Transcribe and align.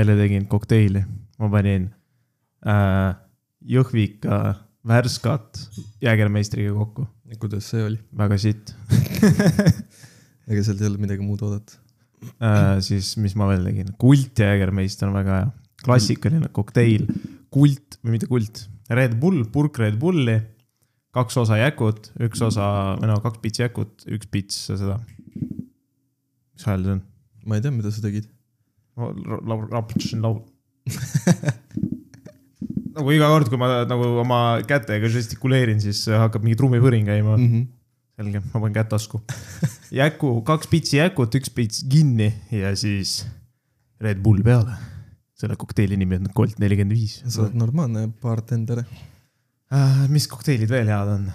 eile 0.00 0.16
tegin 0.18 0.46
kokteili, 0.50 1.04
ma 1.38 1.50
panin 1.52 1.88
äh, 2.66 3.16
Jõhvika 3.68 4.54
värskat 4.88 5.58
jäägermeistriga 6.02 6.72
kokku, 6.76 7.06
kuidas 7.42 7.68
see 7.72 7.82
oli? 7.84 7.98
väga 8.16 8.38
sitt 8.40 8.72
ega 10.48 10.62
sealt 10.64 10.80
ei 10.80 10.88
olnud 10.88 11.02
midagi 11.04 11.24
muud 11.24 11.42
oodata. 11.44 11.78
äh,. 12.40 12.78
siis, 12.84 13.12
mis 13.20 13.36
ma 13.38 13.48
veel 13.50 13.66
tegin, 13.68 13.90
kult 14.00 14.38
jäägermeister 14.44 15.10
on 15.10 15.16
väga 15.18 15.40
hea, 15.40 15.50
klassikaline 15.84 16.50
kokteil, 16.54 17.06
kult 17.54 17.98
või 18.02 18.16
mitte 18.16 18.30
kult, 18.30 18.64
Red 18.90 19.18
Bull, 19.20 19.44
purk 19.52 19.78
Red 19.82 19.98
Bulli, 20.00 20.38
kaks 21.14 21.36
osa 21.42 21.58
jäkut, 21.60 22.10
üks 22.24 22.42
osa, 22.44 22.96
või 23.00 23.10
no 23.10 23.18
kaks 23.24 23.42
pitsi 23.42 23.64
jäkut, 23.66 24.06
üks 24.08 24.30
pits 24.32 24.64
seda. 24.70 24.98
mis 25.36 26.66
hääl 26.66 26.84
see 26.86 26.96
on? 26.96 27.04
ma 27.48 27.58
ei 27.58 27.64
tea, 27.64 27.72
mida 27.74 27.92
sa 27.92 28.02
tegid. 28.04 28.28
Raputasin 28.98 30.22
laul. 30.24 30.42
nagu 32.98 33.14
iga 33.14 33.30
kord, 33.30 33.50
kui 33.50 33.60
ma 33.60 33.82
nagu 33.88 34.12
oma 34.24 34.40
kätega 34.68 35.10
žestikuleerin, 35.12 35.80
siis 35.82 36.04
hakkab 36.10 36.44
mingi 36.44 36.58
trummipõrin 36.58 37.06
käima 37.06 37.36
Mm 37.36 37.48
-hmm. 37.48 37.66
selge, 38.18 38.42
ma 38.52 38.60
panen 38.60 38.74
kätt 38.74 38.88
tasku. 38.94 39.22
jäku, 40.02 40.40
kaks 40.42 40.66
pitsi 40.66 40.96
jäkut, 40.98 41.34
üks 41.34 41.50
pits 41.54 41.84
kinni 41.88 42.32
ja 42.50 42.74
siis 42.76 43.26
Red 44.00 44.22
Bull 44.22 44.42
peale. 44.42 44.74
selle 45.38 45.54
kokteili 45.56 45.96
nimi 45.96 46.16
on 46.16 46.26
Colt 46.34 46.58
nelikümmend 46.58 46.98
viis. 46.98 47.22
sa 47.26 47.42
oled 47.42 47.54
normaalne 47.54 48.08
bartender. 48.22 48.82
Äh, 49.72 50.08
mis 50.08 50.26
kokteilid 50.26 50.70
veel 50.70 50.88
head 50.88 51.08
on? 51.08 51.30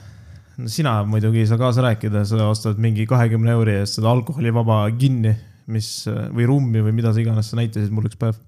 no 0.57 0.67
sina 0.69 1.03
muidugi 1.07 1.39
ei 1.43 1.47
saa 1.47 1.57
kaasa 1.57 1.81
rääkida, 1.81 2.25
sa 2.25 2.47
ostad 2.49 2.77
mingi 2.81 3.05
kahekümne 3.09 3.55
euri 3.55 3.79
eest 3.79 3.99
seda 3.99 4.11
alkoholivaba 4.11 4.85
kinni, 4.99 5.33
mis 5.67 5.91
või 6.07 6.47
rummi 6.49 6.81
või 6.85 6.95
mida 6.95 7.13
sa 7.13 7.21
iganes 7.23 7.51
sa 7.51 7.59
näitasid 7.59 7.93
mul 7.93 8.09
üks 8.09 8.19
päev. 8.19 8.39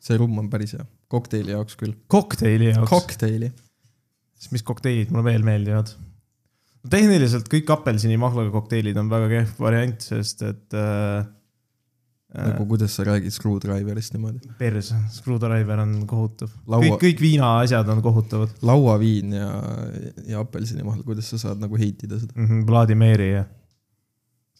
see 0.00 0.16
rumm 0.16 0.38
on 0.38 0.50
päris 0.50 0.76
hea, 0.76 0.84
kokteili 1.10 1.56
jaoks 1.56 1.78
küll. 1.80 1.96
kokteili 2.06 2.72
jaoks. 2.72 2.90
kokteili. 2.90 3.52
siis 4.38 4.52
mis 4.54 4.62
kokteilid 4.62 5.10
mulle 5.10 5.32
veel 5.32 5.46
meeldivad? 5.46 5.96
tehniliselt 6.86 7.48
kõik 7.50 7.72
apelsinimahlaga 7.74 8.52
kokteilid 8.54 9.00
on 9.00 9.10
väga 9.10 9.28
kehv 9.32 9.58
variant, 9.64 10.06
sest 10.10 10.44
et 10.46 10.78
äh,. 10.78 11.26
nagu 12.28 12.66
kuidas 12.68 12.92
sa 12.94 13.06
räägid 13.08 13.32
Screwdriverist 13.32 14.14
niimoodi. 14.14 14.52
pers, 14.58 14.92
Screwdriver 15.12 15.82
on 15.84 15.94
kohutav 16.08 16.52
Laua- 16.66 16.84
kõik, 16.84 16.98
kõik 17.06 17.22
viinaasjad 17.24 17.88
on 17.88 18.02
kohutavad 18.04 18.52
lauaviin 18.62 19.32
ja, 19.38 19.52
ja 20.28 20.42
apelsinimahl, 20.44 21.02
kuidas 21.06 21.30
sa 21.32 21.40
saad 21.40 21.62
nagu 21.62 21.78
heitida 21.80 22.20
seda? 22.20 22.34
mm. 22.36 22.46
-hmm, 22.46 22.66
Vladimiri 22.68 23.30
ja. 23.32 23.46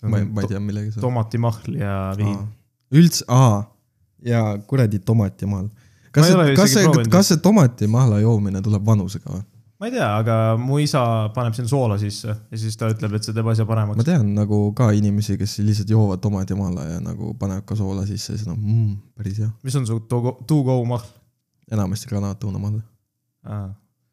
Ma 0.02 0.20
ei, 0.20 0.24
ma 0.24 0.44
ei 0.44 0.52
tea, 0.52 0.60
millega 0.62 0.94
sa. 0.94 1.02
tomatimahl 1.02 1.76
ja 1.78 1.98
viin. 2.18 2.38
üldse, 2.94 3.24
aa, 3.28 3.62
ja 4.24 4.42
kuradi 4.66 4.98
tomatimahl. 4.98 5.68
Ma 5.68 6.12
kas 6.12 6.30
see, 6.30 6.56
kas 6.56 6.74
see 6.74 7.06
kas 7.12 7.30
see 7.32 7.40
tomatimahla 7.44 8.20
joomine 8.24 8.62
tuleb 8.64 8.86
vanusega 8.86 9.30
või? 9.32 9.44
ma 9.78 9.86
ei 9.86 9.94
tea, 9.94 10.06
aga 10.18 10.36
mu 10.58 10.80
isa 10.82 11.00
paneb 11.34 11.54
sinna 11.54 11.70
soola 11.70 11.98
sisse 12.00 12.32
ja 12.32 12.58
siis 12.58 12.74
ta 12.78 12.88
ütleb, 12.90 13.14
et 13.14 13.26
see 13.26 13.34
teeb 13.36 13.46
asja 13.50 13.66
ma 13.66 13.70
paremaks. 13.72 14.06
tean 14.06 14.32
nagu 14.34 14.72
ka 14.78 14.90
inimesi, 14.96 15.36
kes 15.38 15.58
lihtsalt 15.62 15.92
joovad 15.94 16.22
tomatimahla 16.24 16.86
ja 16.88 17.02
nagu 17.02 17.34
panevad 17.38 17.66
ka 17.68 17.78
soola 17.78 18.06
sisse 18.08 18.34
ja 18.34 18.40
siis 18.40 18.48
on 18.50 18.58
mmm, 18.58 18.96
päris 19.18 19.38
hea. 19.42 19.50
mis 19.62 19.76
on 19.78 19.86
su 19.86 20.00
to-go 20.10 20.34
to-go 20.50 20.80
mahl? 20.88 21.06
enamasti 21.70 22.10
granaatõunamahl. 22.10 22.80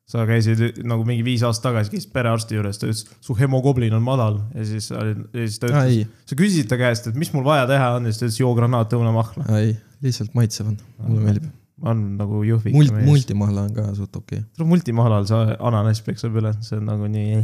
Sa 0.05 0.25
käisid 0.29 0.83
nagu 0.85 1.05
mingi 1.07 1.25
viis 1.25 1.43
aastat 1.45 1.71
tagasi 1.71 1.93
käisid 1.95 2.11
perearsti 2.13 2.59
juures, 2.59 2.77
ta 2.77 2.89
ütles, 2.89 3.05
su 3.25 3.35
hemoglobin 3.39 3.95
on 3.97 4.03
madal 4.05 4.37
ja 4.53 4.65
siis, 4.69 4.91
ja 4.93 5.05
siis 5.33 5.57
ta 5.61 5.71
ütles, 5.71 6.11
sa 6.29 6.37
küsisid 6.37 6.69
ta 6.69 6.77
käest, 6.79 7.09
et 7.09 7.17
mis 7.17 7.31
mul 7.33 7.45
vaja 7.47 7.65
teha 7.69 7.95
on 7.97 8.05
ja 8.05 8.13
siis 8.13 8.21
ta 8.21 8.27
ütles 8.29 8.39
joo 8.43 8.51
granaatõunamahla. 8.57 9.47
ei, 9.57 9.73
lihtsalt 10.05 10.37
maitsev 10.37 10.69
on, 10.69 10.77
mulle 11.07 11.25
meeldib. 11.25 11.49
on 11.81 12.05
nagu 12.19 12.43
jõhvik 12.45 12.77
mult,. 12.77 12.93
multimahla 13.07 13.65
on 13.65 13.73
ka 13.79 13.87
suht 13.97 14.21
okei 14.21 14.43
okay.. 14.43 14.69
multimahlal, 14.75 15.25
see 15.29 15.57
ananass 15.71 16.05
peksab 16.05 16.37
üle, 16.37 16.53
see 16.65 16.77
on 16.77 16.85
nagu 16.91 17.09
nii. 17.09 17.41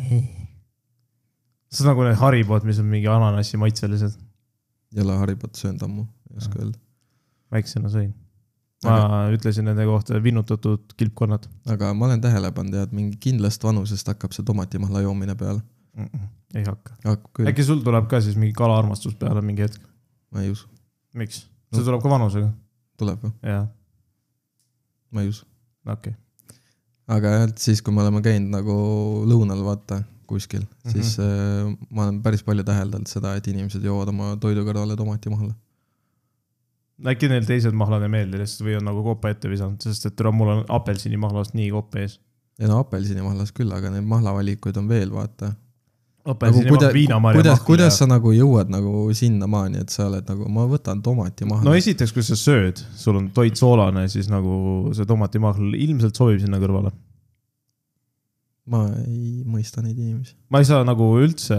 see 1.73 1.85
on 1.85 1.93
nagu 1.95 2.05
need 2.05 2.21
Haribod, 2.21 2.69
mis 2.69 2.83
on 2.83 2.91
mingi 2.93 3.09
ananassi 3.09 3.57
maitselised, 3.61 4.21
ei 4.93 5.01
ole 5.01 5.17
Haribot 5.23 5.57
söönud 5.57 5.81
ammu, 5.89 6.05
ei 6.29 6.43
oska 6.45 6.61
öelda. 6.61 6.77
väiksena 7.57 7.89
sõin. 7.89 8.13
Ma 8.85 9.27
ütlesin 9.33 9.67
nende 9.69 9.85
kohta 9.85 10.19
vinnutatud 10.23 10.95
kilpkonnad 10.97 11.47
aga 11.73 11.91
ma 11.97 12.07
olen 12.07 12.21
tähele 12.23 12.51
pannud 12.55 12.77
jah, 12.77 12.87
et 12.89 12.95
mingi 12.95 13.19
kindlast 13.21 13.63
vanusest 13.63 14.09
hakkab 14.09 14.33
see 14.35 14.45
tomatimahla 14.47 15.03
joomine 15.05 15.35
peale. 15.35 15.61
mm. 15.97 16.07
-mm, 16.07 16.31
ei 16.55 16.65
hakka. 16.65 16.97
küll, 17.33 17.51
äkki 17.51 17.67
sul 17.67 17.83
tuleb 17.85 18.09
ka 18.09 18.21
siis 18.21 18.39
mingi 18.39 18.55
kalaarmastus 18.57 19.15
peale 19.15 19.41
mingi 19.45 19.67
hetk? 19.67 19.81
ma 20.31 20.41
ei 20.41 20.51
usu. 20.55 20.67
miks? 21.13 21.45
see 21.75 21.83
tuleb 21.83 22.01
ka 22.01 22.09
vanusega, 22.09 22.49
tuleb 22.97 23.27
või? 23.27 23.35
jaa, 23.53 23.67
ma 25.11 25.25
ei 25.25 25.33
usu. 25.33 25.45
okei 25.85 26.15
okay.. 26.15 26.57
aga 27.17 27.35
jah, 27.35 27.49
et 27.49 27.67
siis, 27.67 27.81
kui 27.81 27.93
me 27.93 28.01
oleme 28.05 28.23
käinud 28.25 28.57
nagu 28.57 28.79
lõunal 29.29 29.63
vaata 29.67 30.01
kuskil 30.31 30.61
mm, 30.61 30.67
-hmm. 30.83 30.91
siis 30.91 31.19
äh, 31.19 31.77
ma 31.89 32.07
olen 32.07 32.21
päris 32.23 32.43
palju 32.47 32.63
täheldanud 32.63 33.09
seda, 33.11 33.35
et 33.35 33.47
inimesed 33.51 33.83
joovad 33.83 34.13
oma 34.13 34.35
toidu 34.45 34.63
kõrvale 34.67 34.95
tomatimahla. 34.97 35.53
Äkki 37.09 37.29
neil 37.31 37.47
teised 37.47 37.75
mahlad 37.77 38.03
ei 38.05 38.11
meeldi 38.11 38.41
lihtsalt 38.41 38.67
või 38.67 38.77
on 38.79 38.87
nagu 38.89 39.01
kopa 39.05 39.31
ette 39.33 39.49
visanud, 39.51 39.81
sest 39.83 40.07
et 40.09 40.23
mul 40.35 40.53
on 40.55 40.61
apelsinimahlast 40.77 41.57
nii 41.57 41.71
kopp 41.73 41.97
ees. 42.01 42.19
ei 42.61 42.69
no 42.69 42.81
apelsinimahlas 42.83 43.53
küll, 43.57 43.71
aga 43.73 43.89
neid 43.93 44.05
mahlavalikuid 44.09 44.77
on 44.77 44.89
veel, 44.91 45.11
vaata. 45.13 45.53
nagu 46.21 46.35
apelsinimahl, 46.35 47.37
kuidas, 47.39 47.61
kuidas, 47.65 47.97
sa 47.97 48.07
nagu 48.09 48.33
jõuad 48.35 48.69
nagu 48.73 49.07
sinnamaani, 49.17 49.81
et 49.81 49.93
sa 49.93 50.05
oled 50.09 50.27
nagu, 50.29 50.49
ma 50.53 50.67
võtan 50.69 51.01
tomatimahla 51.01 51.65
no 51.65 51.77
esiteks, 51.77 52.13
kui 52.13 52.25
sa 52.25 52.37
sööd, 52.37 52.83
sul 52.97 53.17
on 53.17 53.31
toit 53.33 53.57
soolane, 53.57 54.05
siis 54.11 54.29
nagu 54.29 54.91
see 54.97 55.07
tomatimahl 55.09 55.73
ilmselt 55.77 56.17
sobib 56.17 56.43
sinna 56.43 56.61
kõrvale. 56.61 56.93
ma 58.69 58.83
ei 59.07 59.41
mõista 59.41 59.81
neid 59.81 59.97
inimesi. 59.97 60.35
ma 60.53 60.61
ei 60.61 60.69
saa 60.69 60.85
nagu 60.85 61.09
üldse 61.23 61.57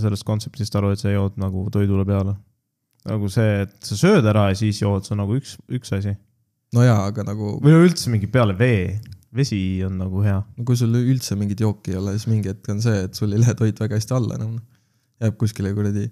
sellest 0.00 0.24
kontseptist 0.24 0.80
aru, 0.80 0.94
et 0.94 1.04
sa 1.04 1.12
jood 1.12 1.36
nagu 1.36 1.68
toidule 1.74 2.08
peale. 2.08 2.38
Nagu 3.08 3.30
see, 3.32 3.62
et 3.64 3.74
sa 3.86 3.98
sööd 3.98 4.26
ära 4.30 4.48
ja 4.50 4.58
siis 4.58 4.82
jood, 4.82 5.06
see 5.06 5.16
on 5.16 5.22
nagu 5.24 5.38
üks, 5.38 5.56
üks 5.72 5.94
asi. 5.96 6.14
no 6.76 6.84
jaa, 6.86 7.00
aga 7.10 7.26
nagu, 7.26 7.56
või 7.62 7.74
no 7.74 7.82
üldse 7.86 8.12
mingi 8.12 8.30
peale 8.30 8.56
vee, 8.58 9.00
vesi 9.34 9.58
on 9.86 9.96
nagu 10.00 10.22
hea. 10.24 10.40
kui 10.66 10.78
sul 10.78 10.94
üldse 11.00 11.38
mingit 11.38 11.62
jooki 11.64 11.94
ei 11.94 12.00
ole, 12.00 12.16
siis 12.18 12.28
mingi 12.30 12.52
hetk 12.52 12.68
on 12.72 12.82
see, 12.84 13.06
et 13.08 13.18
sul 13.18 13.32
ei 13.32 13.42
lähe 13.42 13.56
toit 13.58 13.80
väga 13.80 13.98
hästi 13.98 14.18
alla 14.18 14.38
enam. 14.38 14.60
jääb 15.22 15.38
kuskile 15.40 15.72
kuradi 15.76 16.08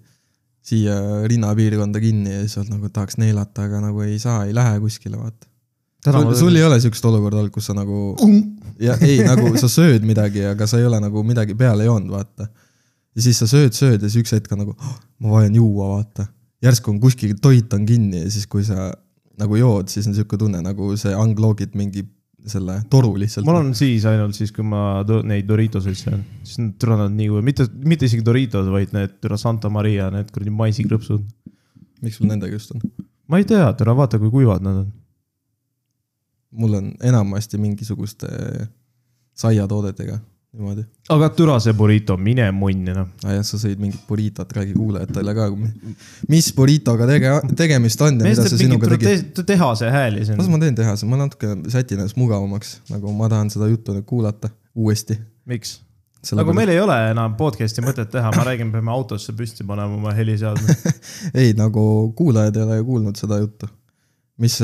siia 0.64 0.96
rinnapiirkonda 1.28 2.00
kinni 2.00 2.34
ja 2.34 2.40
siis 2.44 2.58
oled 2.60 2.74
nagu 2.74 2.90
tahaks 2.92 3.16
neelata, 3.20 3.64
aga 3.68 3.80
nagu 3.86 4.02
ei 4.04 4.18
saa, 4.20 4.44
ei 4.46 4.54
lähe 4.56 4.80
kuskile, 4.82 5.16
vaata. 5.20 5.48
sul, 6.04 6.34
sul 6.36 6.56
ei 6.56 6.64
ole 6.64 6.80
siukest 6.80 7.06
olukorda 7.08 7.40
olnud, 7.40 7.52
kus 7.54 7.70
sa 7.70 7.76
nagu 7.76 8.16
ja 8.80 8.96
ei, 9.00 9.20
nagu 9.24 9.54
sa 9.60 9.70
sööd 9.72 10.04
midagi, 10.06 10.44
aga 10.50 10.68
sa 10.68 10.80
ei 10.80 10.88
ole 10.88 11.00
nagu 11.02 11.24
midagi 11.26 11.56
peale 11.56 11.88
joonud, 11.88 12.12
vaata. 12.12 12.50
ja 13.16 13.24
siis 13.24 13.40
sa 13.40 13.48
sööd, 13.50 13.72
sööd 13.76 14.00
ja 14.00 14.08
siis 14.08 14.24
üks 14.24 14.36
hetk 14.36 14.52
on 14.56 14.64
nagu 14.64 14.76
oh,, 14.76 15.00
ma 15.24 15.38
vajan 15.38 15.56
juua, 15.60 15.94
vaata. 15.96 16.28
Järsku 16.64 16.92
on 16.92 17.00
kuskil 17.00 17.36
toit 17.42 17.72
on 17.76 17.86
kinni 17.88 18.24
ja 18.24 18.30
siis, 18.30 18.46
kui 18.50 18.64
sa 18.66 18.90
nagu 19.40 19.56
jood, 19.56 19.88
siis 19.92 20.08
on 20.10 20.16
siuke 20.16 20.38
tunne 20.40 20.60
nagu 20.64 20.92
see 21.00 21.12
angloogid 21.16 21.76
mingi 21.78 22.04
selle 22.48 22.78
toru 22.92 23.12
lihtsalt. 23.20 23.44
mul 23.48 23.58
on 23.58 23.74
siis 23.76 24.04
ainult 24.08 24.36
siis, 24.36 24.52
kui 24.56 24.64
ma 24.64 25.02
do, 25.06 25.20
neid 25.26 25.48
Doritoseid 25.48 25.98
söön, 25.98 26.22
siis 26.44 26.60
need 26.62 26.86
nad 26.88 27.12
nii, 27.12 27.28
mitte, 27.44 27.66
mitte 27.84 28.08
isegi 28.08 28.24
Doritos, 28.24 28.68
vaid 28.72 28.94
need 28.96 29.18
türa 29.20 29.36
Santa 29.40 29.68
Maria, 29.72 30.08
need 30.12 30.32
kuradi 30.32 30.54
maisikrõpsud. 30.56 31.26
miks 32.00 32.16
sul 32.16 32.30
nendega 32.30 32.56
just 32.56 32.72
on? 32.72 32.84
ma 33.28 33.40
ei 33.40 33.46
tea, 33.48 33.68
türa 33.76 33.94
vaata, 33.96 34.18
kui 34.18 34.32
kuivad 34.32 34.64
nad 34.64 34.82
on. 34.84 34.88
mul 36.50 36.80
on 36.80 36.92
enamasti 37.12 37.60
mingisuguste 37.60 38.28
saiatoodetega 39.36 40.18
niimoodi. 40.50 40.84
aga 41.14 41.28
türa 41.34 41.56
see 41.62 41.74
burrito, 41.78 42.16
mine 42.18 42.46
munni 42.54 42.94
noh. 42.94 43.10
aa 43.24 43.36
jah, 43.38 43.44
sa 43.46 43.58
sõid 43.60 43.80
mingit 43.82 44.02
burritot, 44.08 44.54
räägi 44.56 44.74
kuulajatele 44.74 45.34
ka, 45.36 45.48
mis 46.30 46.48
burritoga 46.56 47.06
tege-, 47.10 47.34
tegemist 47.58 48.02
on 48.06 48.16
ja 48.16 48.24
mida 48.24 48.30
mees 48.30 48.40
see 48.42 48.56
teeb 48.56 48.64
sinuga 48.64 48.90
mingit 48.90 49.06
tegi. 49.06 49.28
te 49.36 49.44
tehase 49.52 49.92
hääli 49.94 50.24
siin 50.26 50.40
las. 50.40 50.48
ma 50.50 50.58
teen 50.62 50.78
tehase, 50.78 51.06
ma 51.10 51.20
natuke 51.20 51.54
sätin 51.72 52.02
ennast 52.02 52.18
mugavamaks, 52.20 52.80
nagu 52.90 53.14
ma 53.16 53.30
tahan 53.30 53.52
seda 53.54 53.70
juttu 53.70 53.94
nüüd 53.94 54.08
kuulata 54.08 54.50
uuesti. 54.74 55.18
miks? 55.50 55.78
nagu 56.36 56.52
meil 56.56 56.72
ei 56.72 56.80
ole 56.82 56.96
enam 57.12 57.36
podcast'i 57.38 57.84
mõtet 57.84 58.10
teha, 58.12 58.32
ma 58.34 58.46
räägin, 58.50 58.72
peame 58.74 58.92
autosse 58.92 59.32
püsti 59.36 59.64
panema 59.66 59.96
oma 59.96 60.12
heliseadme. 60.16 60.74
ei, 61.40 61.54
nagu 61.56 61.84
kuulajad 62.18 62.58
ei 62.58 62.66
ole 62.66 62.80
ju 62.80 62.88
kuulnud 62.90 63.22
seda 63.22 63.38
juttu. 63.40 63.70
mis, 64.40 64.58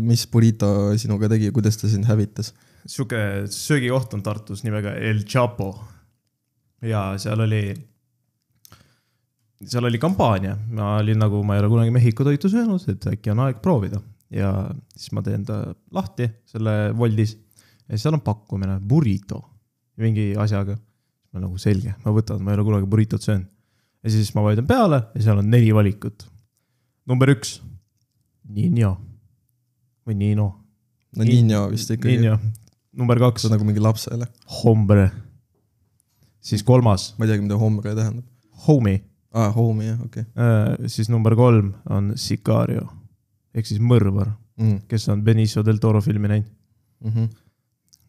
mis 0.00 0.26
burrito 0.32 0.90
sinuga 0.98 1.30
tegi, 1.30 1.52
kuidas 1.54 1.78
ta 1.78 1.88
sind 1.88 2.10
hävitas? 2.10 2.50
Sihuke 2.86 3.46
söögikoht 3.50 4.14
on 4.14 4.22
Tartus 4.22 4.64
nimega 4.64 4.94
El 4.96 5.24
Chapo. 5.24 5.72
ja 6.82 7.18
seal 7.20 7.40
oli, 7.44 7.74
seal 9.66 9.84
oli 9.84 9.98
kampaania, 9.98 10.56
ma 10.70 10.96
olin 10.96 11.18
nagu, 11.20 11.42
ma 11.44 11.56
ei 11.56 11.60
ole 11.60 11.68
kunagi 11.68 11.92
Mehhiko 11.92 12.24
toitu 12.24 12.48
söönud, 12.48 12.86
et 12.88 13.06
äkki 13.12 13.34
on 13.34 13.44
aeg 13.44 13.60
proovida 13.60 14.00
ja 14.30 14.52
siis 14.96 15.12
ma 15.12 15.22
teen 15.26 15.44
ta 15.44 15.62
lahti 15.92 16.28
selle 16.48 16.94
Woldis 16.96 17.34
ja 17.34 17.96
siis 17.96 18.06
seal 18.06 18.16
on 18.16 18.24
pakkumine, 18.24 18.78
burrito 18.80 19.42
mingi 20.00 20.32
asjaga. 20.38 20.78
ma 21.30 21.38
nagu 21.44 21.58
selge, 21.62 21.92
ma 22.02 22.10
võtan, 22.10 22.40
ma 22.42 22.50
ei 22.50 22.58
ole 22.58 22.64
kunagi 22.66 22.88
burritot 22.90 23.22
söönud. 23.22 23.46
ja 24.02 24.10
siis 24.10 24.32
ma 24.34 24.42
vajutan 24.46 24.66
peale 24.66 25.02
ja 25.14 25.26
seal 25.28 25.42
on 25.42 25.50
neli 25.50 25.74
valikut. 25.74 26.26
number 27.06 27.30
üks, 27.34 27.60
Nino 28.48 28.96
või 30.06 30.16
Nino. 30.16 30.48
no 31.16 31.26
Ninja 31.26 31.66
vist 31.70 31.90
ikkagi, 31.90 32.18
Nino, 32.18 32.38
number 32.96 33.18
kaks 33.18 33.48
nagu 33.50 33.64
mingi 33.64 33.82
lapsele. 33.82 34.26
Hombre. 34.62 35.10
siis 36.40 36.62
kolmas, 36.64 37.14
ma 37.18 37.26
ei 37.26 37.32
teagi, 37.34 37.44
mida 37.44 37.58
hombre 37.60 37.94
tähendab. 37.94 38.24
Homie, 38.66 39.02
aa, 39.32 39.50
homie 39.52 39.90
jah, 39.90 40.00
okei 40.04 40.88
siis 40.88 41.08
number 41.12 41.36
kolm 41.36 41.74
on 41.88 42.12
Sicario 42.16 42.86
ehk 43.54 43.66
siis 43.66 43.80
mõrvar, 43.80 44.30
mm,. 44.60 44.82
kes 44.88 45.08
on 45.12 45.22
Benicio 45.24 45.64
del 45.66 45.78
Toro 45.82 46.00
filmi 46.04 46.28
näinud 46.28 46.56
Mm 47.00 47.10
-hmm. 47.10 47.28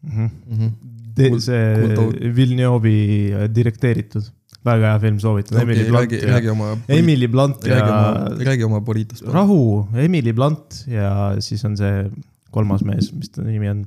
mm. 0.02 0.10
-hmm. 0.10 0.30
Mm 0.46 0.58
-hmm. 0.58 1.28
Cool- 1.28 1.40
see. 1.40 2.34
Villeneuve'i 2.36 3.32
äh, 3.32 3.54
direkteeritud, 3.54 4.22
väga 4.64 4.86
hea 4.86 4.98
film, 5.00 5.18
soovitan 5.18 5.62
okay,. 5.62 5.74
Emily 5.74 5.88
Blunt 5.90 6.12
räägi, 6.12 6.26
ja 6.26 6.32
räägi 6.32 6.48
oma, 6.48 6.78
Emily 6.88 7.28
Blunt 7.28 7.64
räägi 7.64 7.88
ja 7.88 8.44
räägi 8.44 8.64
oma 8.64 8.80
Burritos. 8.80 9.22
rahu, 9.22 9.88
Emily 9.94 10.32
Blunt 10.32 10.84
ja 10.86 11.36
siis 11.40 11.64
on 11.64 11.76
see 11.76 12.10
kolmas 12.50 12.84
mees, 12.84 13.12
mis 13.12 13.30
ta 13.30 13.42
nimi 13.42 13.68
on? 13.68 13.86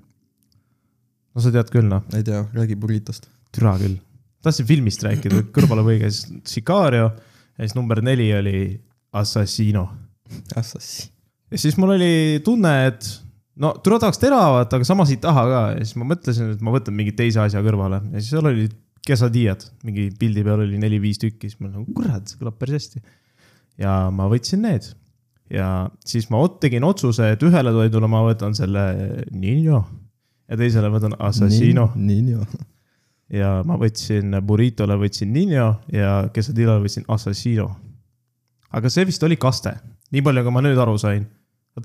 No 1.36 1.44
sa 1.44 1.52
tead 1.54 1.72
küll 1.74 1.90
noh, 1.92 2.06
ei 2.16 2.24
tea, 2.26 2.46
räägi 2.56 2.78
Burritost. 2.80 3.28
türa 3.56 3.76
küll. 3.80 4.00
tahtsin 4.46 4.68
filmist 4.70 5.04
rääkida, 5.04 5.42
kõrvalepõige, 5.56 6.10
siis 6.14 6.32
Sicario 6.48 7.10
ja 7.10 7.62
siis 7.64 7.76
number 7.78 8.02
neli 8.06 8.30
oli 8.36 8.60
Assassino. 9.16 9.88
Assassi. 10.56 11.10
ja 11.52 11.62
siis 11.62 11.78
mul 11.82 11.96
oli 11.98 12.42
tunne, 12.46 12.74
et 12.88 13.10
no 13.62 13.74
türa 13.84 14.00
tahaks 14.02 14.22
teravat, 14.22 14.74
aga 14.74 14.88
samas 14.88 15.12
ei 15.14 15.20
taha 15.22 15.46
ka 15.52 15.62
ja 15.76 15.84
siis 15.84 16.00
ma 16.00 16.10
mõtlesin, 16.14 16.56
et 16.56 16.66
ma 16.66 16.74
võtan 16.76 16.98
mingi 16.98 17.16
teise 17.16 17.44
asja 17.44 17.64
kõrvale 17.66 18.02
ja 18.14 18.20
siis 18.22 18.32
seal 18.34 18.52
olid 18.52 18.76
quesadillad, 19.06 19.68
mingi 19.86 20.10
pildi 20.18 20.44
peal 20.46 20.64
oli 20.64 20.80
neli-viis 20.82 21.20
tükki, 21.22 21.52
siis 21.52 21.60
ma 21.62 21.70
nagu 21.70 21.86
kurat, 21.94 22.26
see 22.26 22.40
kõlab 22.40 22.58
päris 22.62 22.80
hästi. 22.80 23.04
ja 23.82 24.06
ma 24.14 24.30
võtsin 24.32 24.64
need 24.66 24.88
ja 25.52 25.68
siis 26.06 26.32
ma 26.34 26.42
tegin 26.62 26.88
otsuse, 26.88 27.30
et 27.36 27.44
ühele 27.46 27.74
toidule 27.76 28.10
ma 28.10 28.24
võtan 28.26 28.58
selle 28.58 28.86
Nino 29.32 29.84
ja 30.50 30.58
teisele 30.60 30.90
võtan 30.94 31.16
Assassino 31.20 31.90
Ninja. 31.96 32.46
ja 33.34 33.52
ma 33.66 33.78
võtsin 33.82 34.38
burritole 34.46 34.98
võtsin 35.02 35.32
Nino 35.34 35.72
ja 35.94 36.18
quesadillale 36.34 36.84
võtsin 36.84 37.08
Assassino. 37.12 37.70
aga 38.76 38.92
see 38.92 39.08
vist 39.10 39.24
oli 39.26 39.38
kaste, 39.42 39.76
nii 40.14 40.26
palju, 40.26 40.46
kui 40.46 40.54
ma 40.54 40.64
nüüd 40.66 40.82
aru 40.82 40.98
sain. 41.02 41.26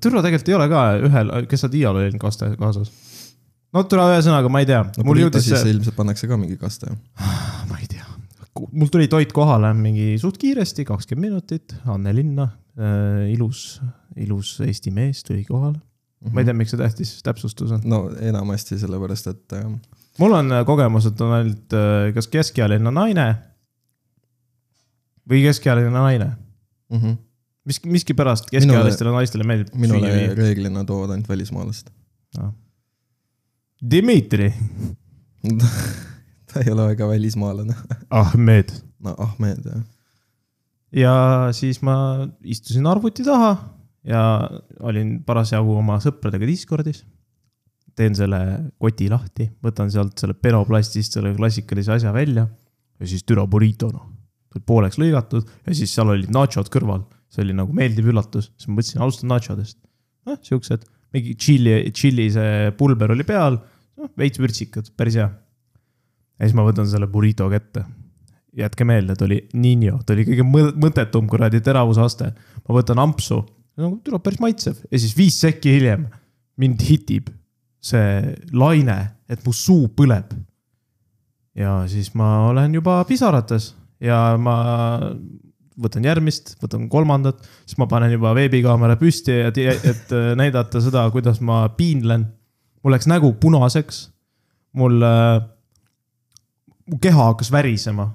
türa 0.01 0.23
tegelikult 0.25 0.53
ei 0.53 0.59
ole 0.59 0.69
ka 0.73 0.83
ühel 1.09 1.33
quesadillal 1.47 2.03
oli 2.03 2.21
kaste 2.21 2.53
kaasas. 2.61 2.93
no 3.73 3.85
türa 3.89 4.11
ühesõnaga, 4.15 4.53
ma 4.53 4.65
ei 4.65 4.69
tea 4.69 4.85
no 4.85 5.09
mul 5.09 5.25
jõudis 5.25 5.49
see, 5.49 5.67
ilmselt 5.73 5.97
pannakse 5.97 6.29
ka 6.29 6.41
mingi 6.41 6.61
kaste. 6.61 6.93
ma 7.71 7.81
ei 7.81 7.89
tea, 7.89 8.05
mul 8.73 8.93
tuli 8.93 9.09
toit 9.09 9.33
kohale 9.33 9.73
mingi 9.75 10.17
suht 10.21 10.37
kiiresti, 10.41 10.85
kakskümmend 10.89 11.31
minutit, 11.31 11.79
Anne 11.89 12.13
linna 12.15 12.51
äh,, 12.77 13.31
ilus, 13.33 13.81
ilus 14.21 14.59
Eesti 14.67 14.93
mees 14.93 15.25
tuli 15.25 15.47
kohale. 15.49 15.81
Ma 16.29 16.43
ei 16.43 16.49
tea, 16.49 16.57
miks 16.57 16.75
see 16.75 16.81
tähtis 16.81 17.15
täpsustus 17.25 17.73
on. 17.75 17.85
no 17.89 18.03
enamasti 18.21 18.79
sellepärast, 18.81 19.31
et 19.33 19.57
äh, 19.57 19.65
mul 20.21 20.37
on 20.37 20.53
äh, 20.53 20.65
kogemus, 20.69 21.09
et 21.09 21.21
on 21.25 21.33
ainult 21.39 21.77
äh, 21.77 22.11
kas 22.17 22.29
keskealine 22.33 22.93
naine 22.93 23.27
või 25.31 25.43
keskealine 25.47 25.93
naine. 25.95 26.33
mm 26.91 26.99
-hmm. 26.99 27.17
mis, 27.65 27.81
miskipärast 27.97 28.51
keskealistele 28.53 29.15
naistele 29.17 29.49
meeldib 29.49 29.75
minule 29.75 30.35
reeglina 30.35 30.85
toovad 30.85 31.17
ainult 31.17 31.29
välismaalased. 31.29 31.89
viia. 32.37 32.53
Dmitri 33.81 34.53
ta 36.53 36.61
ei 36.61 36.73
ole 36.73 36.87
väga 36.93 37.09
välismaalane. 37.09 37.75
Ahmed. 38.11 38.73
no 38.99 39.15
Ahmed 39.19 39.65
jah. 39.65 39.83
ja 40.93 41.15
siis 41.53 41.83
ma 41.83 42.29
istusin 42.45 42.87
arvuti 42.87 43.25
taha 43.25 43.80
ja 44.07 44.21
olin 44.87 45.19
parasjagu 45.27 45.75
oma 45.81 45.99
sõpradega 46.03 46.47
Discordis. 46.49 47.05
teen 47.97 48.15
selle 48.17 48.39
koti 48.81 49.11
lahti, 49.11 49.51
võtan 49.61 49.91
sealt 49.93 50.21
selle 50.23 50.33
penoplastist 50.35 51.17
selle 51.19 51.35
klassikalise 51.37 51.93
asja 51.99 52.13
välja 52.15 52.47
ja 52.47 53.09
siis 53.09 53.25
türa 53.27 53.45
burrito 53.51 53.91
noh, 53.93 54.07
pooleks 54.67 54.97
lõigatud 55.01 55.45
ja 55.67 55.75
siis 55.75 55.93
seal 55.93 56.09
olid 56.15 56.31
nachod 56.33 56.71
kõrval, 56.73 57.03
see 57.29 57.45
oli 57.45 57.57
nagu 57.57 57.75
meeldiv 57.77 58.09
üllatus, 58.13 58.53
siis 58.57 58.71
ma 58.71 58.79
mõtlesin, 58.79 59.03
alustan 59.05 59.33
nachodest. 59.35 59.79
noh, 60.27 60.39
siuksed, 60.47 60.87
mingi 61.13 61.35
tšilli, 61.35 61.77
tšilli 61.93 62.29
see 62.39 62.73
pulber 62.79 63.13
oli 63.13 63.27
peal, 63.27 63.59
noh 64.01 64.13
veits 64.17 64.41
vürtsikad, 64.41 64.93
päris 64.97 65.19
hea. 65.21 65.29
ja 65.29 66.47
siis 66.47 66.57
ma 66.57 66.65
võtan 66.65 66.89
selle 66.89 67.11
burrito 67.11 67.51
kätte 67.53 67.85
jätke 68.57 68.85
meelde, 68.87 69.15
ta 69.15 69.27
oli 69.27 69.41
Nino, 69.55 70.01
ta 70.07 70.15
oli 70.15 70.25
kõige 70.27 70.47
mõ- 70.47 70.75
mõttetum 70.83 71.29
kuradi 71.31 71.61
teravusaste. 71.61 72.33
ma 72.69 72.75
võtan 72.75 72.99
ampsu, 72.99 73.45
nagu 73.79 73.99
tuleb 74.05 74.23
päris 74.25 74.41
maitsev 74.43 74.81
ja 74.91 74.99
siis 74.99 75.15
viis 75.17 75.39
sekki 75.41 75.77
hiljem 75.77 76.09
mind 76.61 76.83
hitib 76.89 77.31
see 77.81 78.35
laine, 78.53 78.97
et 79.31 79.41
mu 79.47 79.55
suu 79.57 79.89
põleb. 79.97 80.35
ja 81.57 81.81
siis 81.91 82.13
ma 82.15 82.51
olen 82.51 82.75
juba 82.75 83.01
pisarates 83.09 83.73
ja 84.01 84.37
ma 84.39 84.57
võtan 85.81 86.05
järgmist, 86.05 86.55
võtan 86.61 86.87
kolmandat, 86.93 87.41
siis 87.65 87.79
ma 87.81 87.89
panen 87.89 88.13
juba 88.13 88.35
veebikaamera 88.37 88.99
püsti, 89.01 89.33
et, 89.49 89.59
et 89.59 90.13
näidata 90.37 90.83
seda, 90.85 91.07
kuidas 91.13 91.41
ma 91.41 91.65
piinlen. 91.77 92.27
mul 92.85 92.95
läks 92.95 93.09
nägu 93.09 93.33
punaseks. 93.41 94.11
mul 94.73 95.03
äh,, 95.03 95.41
mu 96.87 96.99
keha 96.99 97.31
hakkas 97.33 97.51
värisema 97.53 98.11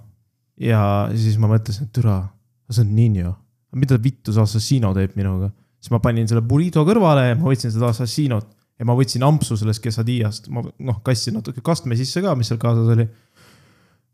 ja 0.59 1.09
siis 1.15 1.37
ma 1.37 1.49
mõtlesin, 1.51 1.89
et 1.89 1.93
türa, 1.95 2.21
see 2.69 2.85
on 2.85 2.95
Nino. 2.95 3.33
Mida 3.75 3.99
vittu 4.01 4.33
see 4.33 4.43
Assassino 4.43 4.93
teeb 4.95 5.15
minuga? 5.19 5.51
siis 5.79 5.93
ma 5.93 5.99
panin 6.01 6.25
selle 6.25 6.41
burrito 6.41 6.81
kõrvale 6.87 7.27
ja 7.29 7.35
ma 7.37 7.51
võtsin 7.51 7.73
seda 7.73 7.91
Assassinot 7.91 8.47
ja 8.79 8.87
ma 8.87 8.95
võtsin 8.97 9.23
ampsu 9.25 9.57
sellest 9.59 9.83
quesadillast, 9.83 10.49
ma 10.53 10.63
noh, 10.65 10.99
kassin 11.05 11.37
natuke 11.37 11.63
kastme 11.65 11.97
sisse 11.99 12.23
ka, 12.23 12.35
mis 12.35 12.51
seal 12.51 12.59
kaasas 12.61 12.91
oli. 12.95 13.07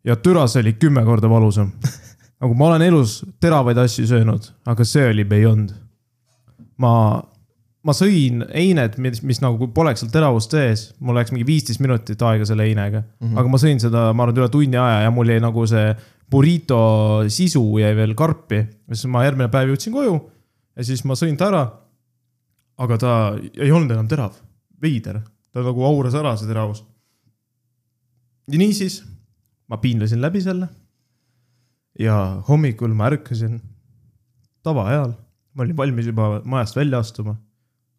ja 0.07 0.17
türa, 0.17 0.47
see 0.49 0.63
oli 0.65 0.75
kümme 0.81 1.03
korda 1.07 1.29
valusam. 1.31 1.71
nagu 2.41 2.57
ma 2.57 2.71
olen 2.71 2.85
elus 2.89 3.21
teravaid 3.41 3.77
asju 3.81 4.07
söönud, 4.09 4.51
aga 4.65 4.85
see 4.85 5.07
oli 5.09 5.25
beyond. 5.25 5.73
ma, 6.81 6.93
ma 7.85 7.97
sõin 7.97 8.45
einet, 8.49 8.97
mis, 9.01 9.21
mis 9.25 9.41
nagu 9.41 9.69
poleks 9.73 10.03
seal 10.03 10.13
teravust 10.13 10.53
sees, 10.53 10.87
mul 10.99 11.17
läks 11.17 11.33
mingi 11.33 11.47
viisteist 11.47 11.81
minutit 11.81 12.21
aega 12.21 12.45
selle 12.45 12.67
einega 12.69 13.01
mm, 13.01 13.27
-hmm. 13.27 13.37
aga 13.39 13.49
ma 13.49 13.61
sõin 13.61 13.81
seda, 13.81 14.09
ma 14.13 14.27
arvan, 14.27 14.43
üle 14.43 14.49
tunni 14.53 14.77
aja 14.77 15.05
ja 15.07 15.13
mul 15.13 15.29
jäi 15.29 15.41
nagu 15.41 15.65
see 15.69 15.93
burrito 16.31 16.81
sisu 17.27 17.63
jäi 17.81 17.95
veel 17.95 18.15
karpi. 18.15 18.63
siis 18.91 19.09
ma 19.11 19.25
järgmine 19.25 19.49
päev 19.51 19.73
jõudsin 19.73 19.93
koju 19.93 20.15
ja 20.75 20.85
siis 20.87 21.03
ma 21.07 21.17
sõin 21.19 21.37
ta 21.37 21.49
ära. 21.51 21.63
aga 22.81 22.97
ta 22.97 23.11
ei 23.37 23.69
olnud 23.71 23.91
enam 23.93 24.07
terav, 24.09 24.33
veider, 24.81 25.19
ta 25.53 25.61
nagu 25.61 25.83
auras 25.85 26.15
ära, 26.17 26.33
see 26.37 26.49
teravus. 26.49 26.83
ja 28.47 28.57
niisiis, 28.57 29.01
ma 29.67 29.77
piinlesin 29.77 30.21
läbi 30.21 30.41
selle. 30.41 30.69
ja 31.99 32.15
hommikul 32.47 32.93
ma 32.93 33.11
ärkasin 33.11 33.59
tavaajal, 34.63 35.13
ma 35.53 35.63
olin 35.63 35.77
valmis 35.77 36.07
juba 36.07 36.41
majast 36.45 36.75
välja 36.75 36.99
astuma, 36.99 37.35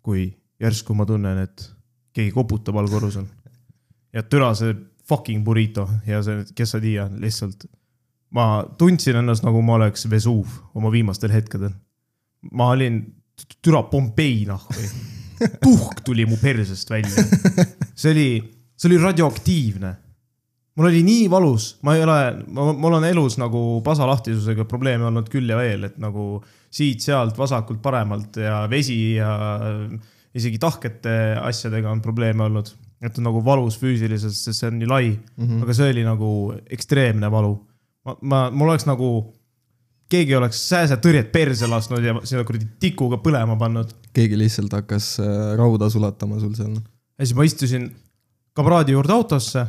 kui 0.03 0.33
järsku 0.62 0.95
ma 0.95 1.07
tunnen, 1.07 1.39
et 1.39 1.69
keegi 2.15 2.33
koputab 2.33 2.77
all 2.77 2.89
korrusel. 2.89 3.27
ja 4.12 4.23
türa 4.23 4.55
see 4.55 4.75
fucking 5.09 5.45
burrito 5.45 5.89
ja 6.07 6.23
see 6.23 6.45
quesadilla 6.57 7.09
lihtsalt, 7.21 7.67
ma 8.33 8.65
tundsin 8.79 9.21
ennast 9.21 9.45
nagu 9.45 9.62
ma 9.62 9.79
oleks 9.79 10.07
Vesuv 10.11 10.61
oma 10.75 10.93
viimastel 10.93 11.33
hetkedel. 11.33 11.73
ma 12.53 12.71
olin 12.75 13.03
türa 13.62 13.83
Pompei 13.83 14.45
nahku, 14.47 14.75
tuhk 15.65 16.01
tuli 16.05 16.27
mu 16.27 16.37
persest 16.37 16.91
välja. 16.91 17.25
see 17.95 18.11
oli, 18.11 18.29
see 18.77 18.91
oli 18.91 19.03
radioaktiivne 19.03 19.97
mul 20.77 20.89
oli 20.89 21.03
nii 21.05 21.29
valus, 21.31 21.77
ma 21.85 21.97
ei 21.97 22.05
ole, 22.05 22.19
mul 22.49 22.97
on 22.97 23.05
elus 23.05 23.37
nagu 23.41 23.83
pasalahtisusega 23.85 24.65
probleeme 24.69 25.05
olnud 25.09 25.29
küll 25.33 25.51
ja 25.53 25.59
veel, 25.61 25.89
et 25.91 25.99
nagu 26.01 26.39
siit-sealt, 26.73 27.37
vasakult, 27.37 27.83
paremalt 27.85 28.39
ja 28.41 28.62
vesi 28.73 29.19
ja 29.19 29.33
isegi 30.33 30.61
tahkete 30.61 31.17
asjadega 31.43 31.91
on 31.93 32.01
probleeme 32.05 32.49
olnud. 32.49 32.73
et 33.03 33.17
on 33.19 33.25
nagu 33.27 33.41
valus 33.43 33.75
füüsiliselt, 33.81 34.31
sest 34.31 34.61
see 34.61 34.69
on 34.71 34.77
nii 34.79 34.87
lai 34.87 35.07
mm, 35.11 35.47
-hmm. 35.47 35.62
aga 35.65 35.75
see 35.75 35.89
oli 35.91 36.05
nagu 36.07 36.55
ekstreemne 36.71 37.31
valu. 37.31 37.57
ma, 38.07 38.17
ma, 38.21 38.41
mul 38.51 38.73
oleks 38.73 38.87
nagu, 38.89 39.11
keegi 40.13 40.37
oleks 40.37 40.61
sääsetõrjet 40.69 41.31
perse 41.33 41.69
lasknud 41.71 42.05
ja 42.05 42.17
sinna 42.29 42.45
kuradi 42.49 42.69
tikuga 42.83 43.21
põlema 43.23 43.57
pannud. 43.61 43.95
keegi 44.13 44.39
lihtsalt 44.39 44.75
hakkas 44.77 45.15
äh, 45.23 45.53
rauda 45.59 45.91
sulatama 45.91 46.41
sul 46.41 46.55
seal. 46.59 46.75
ja 46.77 47.27
siis 47.27 47.37
ma 47.39 47.47
istusin 47.49 47.89
kabraadi 48.57 48.97
juurde 48.97 49.15
autosse. 49.15 49.67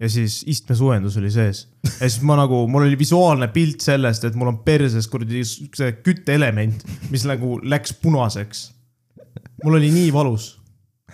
ja 0.00 0.08
siis 0.10 0.42
istmesoojendus 0.46 1.18
oli 1.20 1.30
sees 1.30 1.66
ja 1.84 2.08
siis 2.08 2.22
ma 2.26 2.38
nagu, 2.40 2.64
mul 2.68 2.86
oli 2.88 2.98
visuaalne 2.98 3.50
pilt 3.52 3.84
sellest, 3.84 4.24
et 4.24 4.38
mul 4.38 4.54
on 4.54 4.62
perses 4.64 5.08
kuradi 5.10 5.44
see 5.44 5.92
kütteelement, 6.06 6.86
mis 7.10 7.26
nagu 7.28 7.58
läks 7.62 7.94
punaseks. 8.02 8.70
mul 9.64 9.80
oli 9.80 9.90
nii 9.94 10.12
valus. 10.12 10.61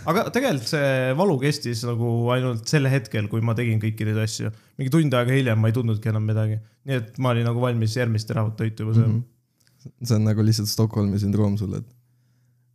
Aga 0.06 0.24
tegelikult 0.34 0.70
see 0.70 1.12
valu 1.18 1.36
kestis 1.42 1.82
nagu 1.88 2.10
ainult 2.34 2.68
sel 2.70 2.88
hetkel, 2.90 3.28
kui 3.32 3.42
ma 3.44 3.54
tegin 3.58 3.80
kõiki 3.82 4.06
neid 4.08 4.20
asju. 4.22 4.52
mingi 4.78 4.92
tund 4.94 5.14
aega 5.18 5.34
hiljem 5.34 5.60
ma 5.60 5.70
ei 5.70 5.76
tundnudki 5.76 6.12
enam 6.12 6.26
midagi. 6.28 6.58
nii 6.88 6.98
et 7.00 7.18
ma 7.22 7.34
olin 7.34 7.48
nagu 7.48 7.62
valmis 7.62 7.96
järgmist 7.98 8.28
teravat 8.30 8.56
toitu 8.58 8.86
juba 8.86 8.96
sööma 8.96 9.12
mm. 9.14 9.22
-hmm. 9.22 10.08
see 10.10 10.18
on 10.18 10.28
nagu 10.30 10.44
lihtsalt 10.44 10.70
Stockholmi 10.70 11.18
sündroom 11.18 11.56
sulle, 11.58 11.82
et 11.82 11.96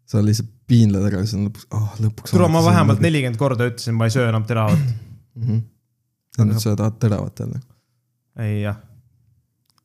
sa 0.09 0.23
lihtsalt 0.23 0.49
piinled 0.67 1.05
ära 1.09 1.21
ja 1.21 1.27
siis 1.27 1.39
on 1.39 1.47
lõpuks 1.47 1.69
oh,, 1.71 1.93
lõpuks. 2.05 2.33
tule, 2.35 2.49
ma 2.51 2.63
vähemalt. 2.65 3.03
nelikümmend 3.03 3.39
korda 3.39 3.69
ütlesin, 3.71 3.95
ma 3.97 4.09
ei 4.09 4.15
söö 4.15 4.27
enam 4.29 4.47
teravat. 4.49 4.79
ja 6.37 6.47
nüüd 6.49 6.59
sa 6.59 6.75
tahad 6.75 6.99
teravat 6.99 7.39
jälle. 7.45 7.61
ei 8.43 8.61
jah, 8.65 8.77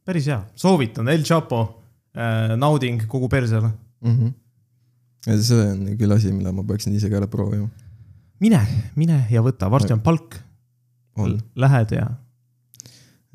päris 0.04 0.26
hea, 0.26 0.42
soovitan, 0.54 1.09
El 1.09 1.25
Chapo 1.28 1.62
äh,, 2.16 2.57
nauding 2.57 3.07
kogu 3.07 3.28
persele. 3.28 3.73
Mhm. 4.00 4.26
ja 4.26 4.48
see 5.27 5.65
on 5.65 5.85
küll 5.99 6.15
asi, 6.15 6.33
mille 6.33 6.53
ma 6.55 6.65
peaksin 6.67 6.95
ise 6.95 7.11
ka 7.11 7.21
ära 7.21 7.29
proovima. 7.31 7.69
mine, 8.41 8.63
mine 8.97 9.25
ja 9.31 9.43
võta, 9.43 9.71
varsti 9.71 9.97
on 9.97 10.05
palk, 10.05 10.39
lähed 11.59 11.95
ja 11.97 12.09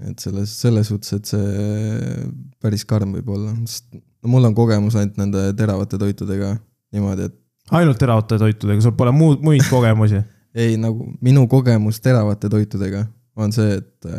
et 0.04 0.20
selles, 0.20 0.52
selles 0.60 0.90
suhtes, 0.90 1.14
et 1.14 1.30
see 1.30 2.28
päris 2.64 2.84
karm 2.88 3.14
võib 3.16 3.30
olla, 3.36 3.54
sest 3.70 3.94
mul 4.28 4.48
on 4.48 4.56
kogemus 4.58 4.98
ainult 5.00 5.20
nende 5.20 5.46
teravate 5.60 6.00
toitudega 6.02 6.56
niimoodi, 6.96 7.28
et 7.30 7.76
ainult 7.78 8.00
teravate 8.02 8.40
toitudega, 8.42 8.84
sul 8.84 8.96
pole 8.98 9.14
muud, 9.16 9.44
muid 9.46 9.64
kogemusi. 9.70 10.24
ei 10.64 10.76
nagu 10.78 11.08
minu 11.26 11.48
kogemus 11.50 11.98
teravate 12.04 12.50
toitudega 12.52 13.06
on 13.42 13.54
see, 13.56 13.80
et 13.80 14.10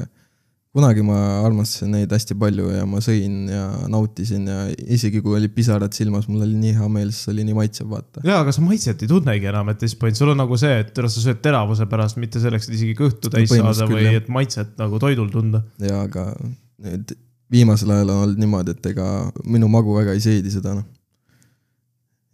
kunagi 0.74 1.04
ma 1.06 1.16
armastasin 1.44 1.92
neid 1.94 2.10
hästi 2.10 2.34
palju 2.38 2.72
ja 2.74 2.86
ma 2.88 2.98
sõin 3.04 3.44
ja 3.52 3.64
nautisin 3.90 4.48
ja 4.50 4.64
isegi 4.96 5.20
kui 5.22 5.36
olid 5.38 5.52
pisarad 5.54 5.94
silmas, 5.94 6.26
mul 6.26 6.42
oli 6.42 6.58
nii 6.58 6.74
hea 6.80 6.88
meel, 6.90 7.12
sest 7.14 7.28
see 7.28 7.34
oli 7.36 7.44
nii 7.46 7.58
maitsev, 7.60 7.92
vaata. 7.92 8.24
jaa, 8.26 8.40
aga 8.42 8.54
sa 8.56 8.64
maitset 8.64 9.04
ei 9.06 9.10
tunnegi 9.12 9.50
enam, 9.52 9.70
et 9.70 9.78
this 9.78 9.94
point, 10.00 10.18
sul 10.18 10.32
on 10.32 10.42
nagu 10.42 10.58
see, 10.58 10.80
et 10.82 10.98
sa 11.04 11.14
sööd 11.14 11.38
teravuse 11.44 11.86
pärast, 11.90 12.18
mitte 12.18 12.42
selleks, 12.42 12.66
et 12.66 12.74
isegi 12.80 12.98
kõhtu 12.98 13.30
täis 13.30 13.54
saada 13.54 13.86
küll, 13.86 14.00
või 14.00 14.08
jah. 14.08 14.18
et 14.18 14.34
maitset 14.34 14.74
nagu 14.82 14.98
toidul 15.02 15.30
tunda. 15.30 15.62
ja 15.78 16.02
aga 16.08 16.26
nüüd 16.42 17.14
viimasel 17.54 17.94
ajal 17.94 18.10
on 18.10 18.26
olnud 18.26 18.42
niimoodi, 18.42 18.74
et 18.74 18.92
ega 18.94 19.08
minu 19.46 19.70
magu 19.70 19.94
väga 19.94 20.18
ei 20.18 20.26
seedi 20.26 20.50
seda 20.50 20.74
noh. 20.80 20.86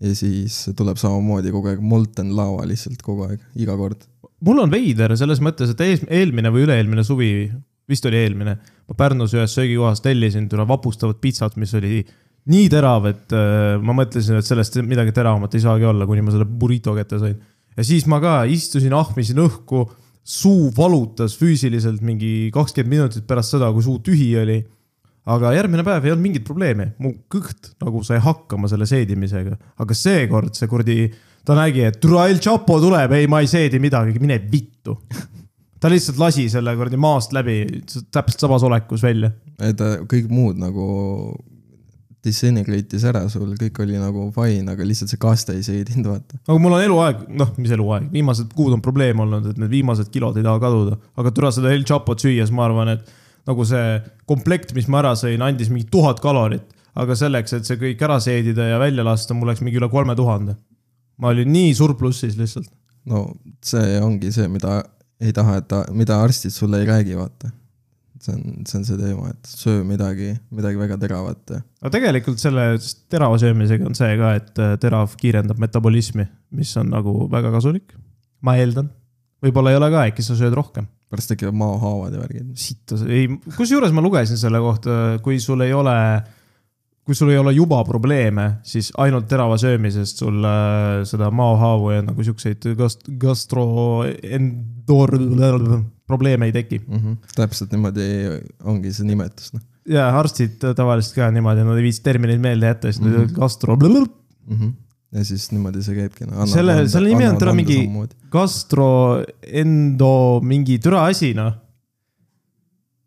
ja 0.00 0.16
siis 0.16 0.62
tuleb 0.76 0.96
samamoodi 1.00 1.52
kogu 1.52 1.74
aeg 1.74 1.84
molten 1.84 2.32
lava 2.36 2.64
lihtsalt 2.68 3.04
kogu 3.04 3.28
aeg, 3.28 3.42
iga 3.60 3.76
kord. 3.76 4.08
mul 4.40 4.64
on 4.64 4.72
veider 4.72 5.12
selles 5.20 5.44
mõttes, 5.44 5.74
et 5.74 5.84
ees, 5.84 6.08
eelmine 6.08 6.48
või 6.54 6.64
üle-eelmine 6.64 7.04
suvi, 7.04 7.34
vist 7.90 8.06
oli 8.08 8.20
eelmine, 8.22 8.56
ma 8.88 8.96
Pärnus 8.98 9.34
ühes 9.36 9.54
söögikohas 9.58 10.02
tellisin 10.04 10.48
tule 10.50 10.66
vapustavat 10.68 11.20
pitsat, 11.22 11.56
mis 11.60 11.74
oli 11.78 12.00
nii 12.50 12.68
terav, 12.72 13.06
et 13.10 13.36
äh, 13.36 13.76
ma 13.82 13.94
mõtlesin, 14.00 14.40
et 14.40 14.46
sellest 14.46 14.80
midagi 14.86 15.14
teravamat 15.16 15.54
ei 15.54 15.64
saagi 15.64 15.88
olla, 15.90 16.08
kuni 16.08 16.24
ma 16.24 16.34
selle 16.34 16.48
burrito 16.48 16.94
kätte 16.96 17.20
sain. 17.20 17.38
ja 17.76 17.86
siis 17.86 18.06
ma 18.10 18.20
ka 18.22 18.42
istusin, 18.50 18.94
ahmisin 18.96 19.42
õhku, 19.44 19.84
suu 20.24 20.68
valutas 20.76 21.36
füüsiliselt 21.38 22.02
mingi 22.04 22.50
kakskümmend 22.54 22.96
minutit 22.96 23.26
pärast 23.28 23.56
seda, 23.56 23.70
kui 23.74 23.84
suu 23.84 23.98
tühi 24.04 24.34
oli 24.40 24.60
aga 25.28 25.52
järgmine 25.54 25.84
päev 25.84 26.06
ei 26.06 26.14
olnud 26.14 26.24
mingit 26.24 26.46
probleemi, 26.46 26.90
mu 27.02 27.12
kõht 27.32 27.74
nagu 27.82 28.02
sai 28.06 28.20
hakkama 28.24 28.70
selle 28.70 28.88
seedimisega, 28.88 29.58
aga 29.82 29.96
seekord 29.96 30.56
see 30.56 30.70
kuradi, 30.70 30.96
ta 31.46 31.56
nägi, 31.58 31.84
et 31.88 32.00
türa 32.02 32.28
El 32.30 32.40
Chapo 32.42 32.78
tuleb, 32.82 33.12
ei, 33.16 33.28
ma 33.30 33.42
ei 33.42 33.50
seedi 33.50 33.80
midagi, 33.82 34.16
mine 34.22 34.40
vittu. 34.50 34.96
ta 35.80 35.90
lihtsalt 35.92 36.18
lasi 36.20 36.48
selle 36.52 36.74
kuradi 36.76 36.98
maast 37.00 37.32
läbi 37.36 37.62
täpselt 38.12 38.46
samas 38.46 38.64
olekus 38.66 39.04
välja. 39.04 39.32
äh, 39.60 39.96
kõik 40.10 40.28
muud 40.32 40.60
nagu 40.60 40.90
disintegrate'is 42.24 43.04
ära 43.08 43.22
sul, 43.32 43.54
kõik 43.56 43.78
oli 43.80 43.96
nagu 43.96 44.26
fine, 44.34 44.74
aga 44.74 44.84
lihtsalt 44.84 45.12
see 45.12 45.20
kaste 45.20 45.54
ei 45.56 45.62
seedinud, 45.64 46.10
vaata. 46.10 46.40
aga 46.44 46.58
mul 46.60 46.76
on 46.76 46.84
eluaeg, 46.84 47.22
noh, 47.32 47.54
mis 47.56 47.72
eluaeg, 47.76 48.10
viimased 48.12 48.52
kuud 48.56 48.76
on 48.76 48.82
probleem 48.84 49.22
olnud, 49.24 49.46
et 49.48 49.60
need 49.60 49.72
viimased 49.72 50.10
kilod 50.12 50.36
ei 50.36 50.44
taha 50.44 50.60
kaduda, 50.60 50.98
aga 51.20 51.32
türa 51.36 51.52
seda 51.56 51.72
El 51.72 51.86
Chapot 51.88 52.20
süües, 52.20 52.52
ma 52.52 52.66
arvan, 52.68 52.92
et 52.92 53.08
nagu 53.48 53.64
see 53.64 53.96
komplekt, 54.28 54.74
mis 54.76 54.88
ma 54.92 55.00
ära 55.00 55.14
sõin, 55.16 55.40
andis 55.44 55.72
mingi 55.72 55.88
tuhat 55.92 56.20
kalorit, 56.20 56.66
aga 57.00 57.16
selleks, 57.16 57.56
et 57.56 57.68
see 57.68 57.80
kõik 57.80 58.04
ära 58.04 58.20
seedida 58.20 58.68
ja 58.68 58.82
välja 58.82 59.06
lasta, 59.06 59.36
mul 59.36 59.48
läks 59.48 59.64
mingi 59.64 59.80
üle 59.80 59.88
kolme 59.92 60.16
tuhande. 60.18 60.58
ma 61.20 61.32
olin 61.32 61.50
nii 61.52 61.72
surplussis 61.76 62.36
lihtsalt. 62.36 62.68
no 63.08 63.30
see 63.64 63.96
ongi 64.00 64.32
see, 64.32 64.48
mida 64.48 64.82
ei 65.20 65.32
taha, 65.36 65.58
et 65.60 65.68
ta, 65.70 65.82
mida 65.96 66.18
arstid 66.24 66.54
sulle 66.54 66.80
ei 66.80 66.88
räägi, 66.88 67.16
vaata. 67.18 67.50
see 68.20 68.34
on, 68.36 68.64
see 68.68 68.76
on 68.76 68.84
see 68.84 68.98
teema, 69.00 69.30
et 69.32 69.48
söö 69.48 69.80
midagi, 69.88 70.34
midagi 70.52 70.76
väga 70.76 70.98
teravat 71.00 71.54
aga 71.56 71.90
tegelikult 71.94 72.42
selle 72.42 72.66
terava 73.08 73.38
söömisega 73.40 73.86
on 73.88 73.96
see 73.96 74.16
ka, 74.20 74.34
et 74.36 74.60
äh, 74.60 74.74
terav 74.82 75.14
kiirendab 75.20 75.60
metabolismi, 75.62 76.26
mis 76.56 76.72
on 76.80 76.90
nagu 76.92 77.14
väga 77.32 77.52
kasulik. 77.54 77.94
ma 78.44 78.58
eeldan, 78.60 78.90
võib-olla 79.44 79.72
ei 79.72 79.80
ole 79.80 79.88
ka, 79.92 80.04
äkki 80.10 80.24
sa 80.24 80.36
sööd 80.36 80.56
rohkem. 80.56 80.88
pärast 81.10 81.32
tekivad 81.32 81.56
maohaavad 81.56 82.14
ja 82.14 82.20
värgid. 82.20 82.52
sitta, 82.60 83.00
ei, 83.08 83.24
kusjuures 83.56 83.96
ma 83.96 84.04
lugesin 84.04 84.40
selle 84.40 84.60
kohta, 84.60 85.00
kui 85.24 85.40
sul 85.40 85.64
ei 85.64 85.72
ole, 85.72 85.96
kui 87.10 87.16
sul 87.18 87.30
ei 87.34 87.38
ole 87.40 87.50
juba 87.56 87.80
probleeme, 87.84 88.44
siis 88.62 88.92
ainult 89.02 89.26
terava 89.30 89.56
söömisest 89.58 90.20
sul 90.22 90.44
äh, 90.46 91.00
seda 91.10 91.30
maohaavu 91.34 91.90
ja 91.96 92.00
nagu 92.06 92.22
siukseid 92.26 92.62
gast-, 92.78 93.08
gastroendor-, 93.24 95.80
probleeme 96.06 96.46
ei 96.46 96.52
teki. 96.54 96.78
mm. 96.86 96.98
-hmm. 97.00 97.16
täpselt 97.34 97.72
niimoodi 97.74 98.06
ongi 98.64 98.92
see 98.94 99.06
nimetus, 99.06 99.52
noh 99.56 99.62
ja 99.90 100.04
arstid 100.18 100.58
tavaliselt 100.76 101.14
ka 101.16 101.30
niimoodi, 101.34 101.64
nad 101.66 101.76
ei 101.80 101.84
viitsi 101.88 102.02
termineid 102.04 102.40
meelde 102.42 102.66
jätta, 102.70 102.86
siis 102.92 103.00
nad 103.02 103.10
Mhm. 103.10 103.16
ütlevad 103.24 103.40
gastro, 103.40 103.76
mm. 103.76 104.56
-hmm. 104.56 104.72
ja 105.18 105.24
siis 105.24 105.50
niimoodi 105.52 105.82
see 105.82 105.94
käibki 105.96 106.24
no,. 106.26 106.46
Selle- 106.46 106.88
selle 106.88 107.08
nimi 107.08 107.26
on 107.28 107.38
täna 107.38 107.52
mingi- 107.52 108.08
gastroendo 108.30 110.40
mingi 110.42 110.78
türa 110.78 111.04
asi, 111.06 111.34
noh. 111.34 111.52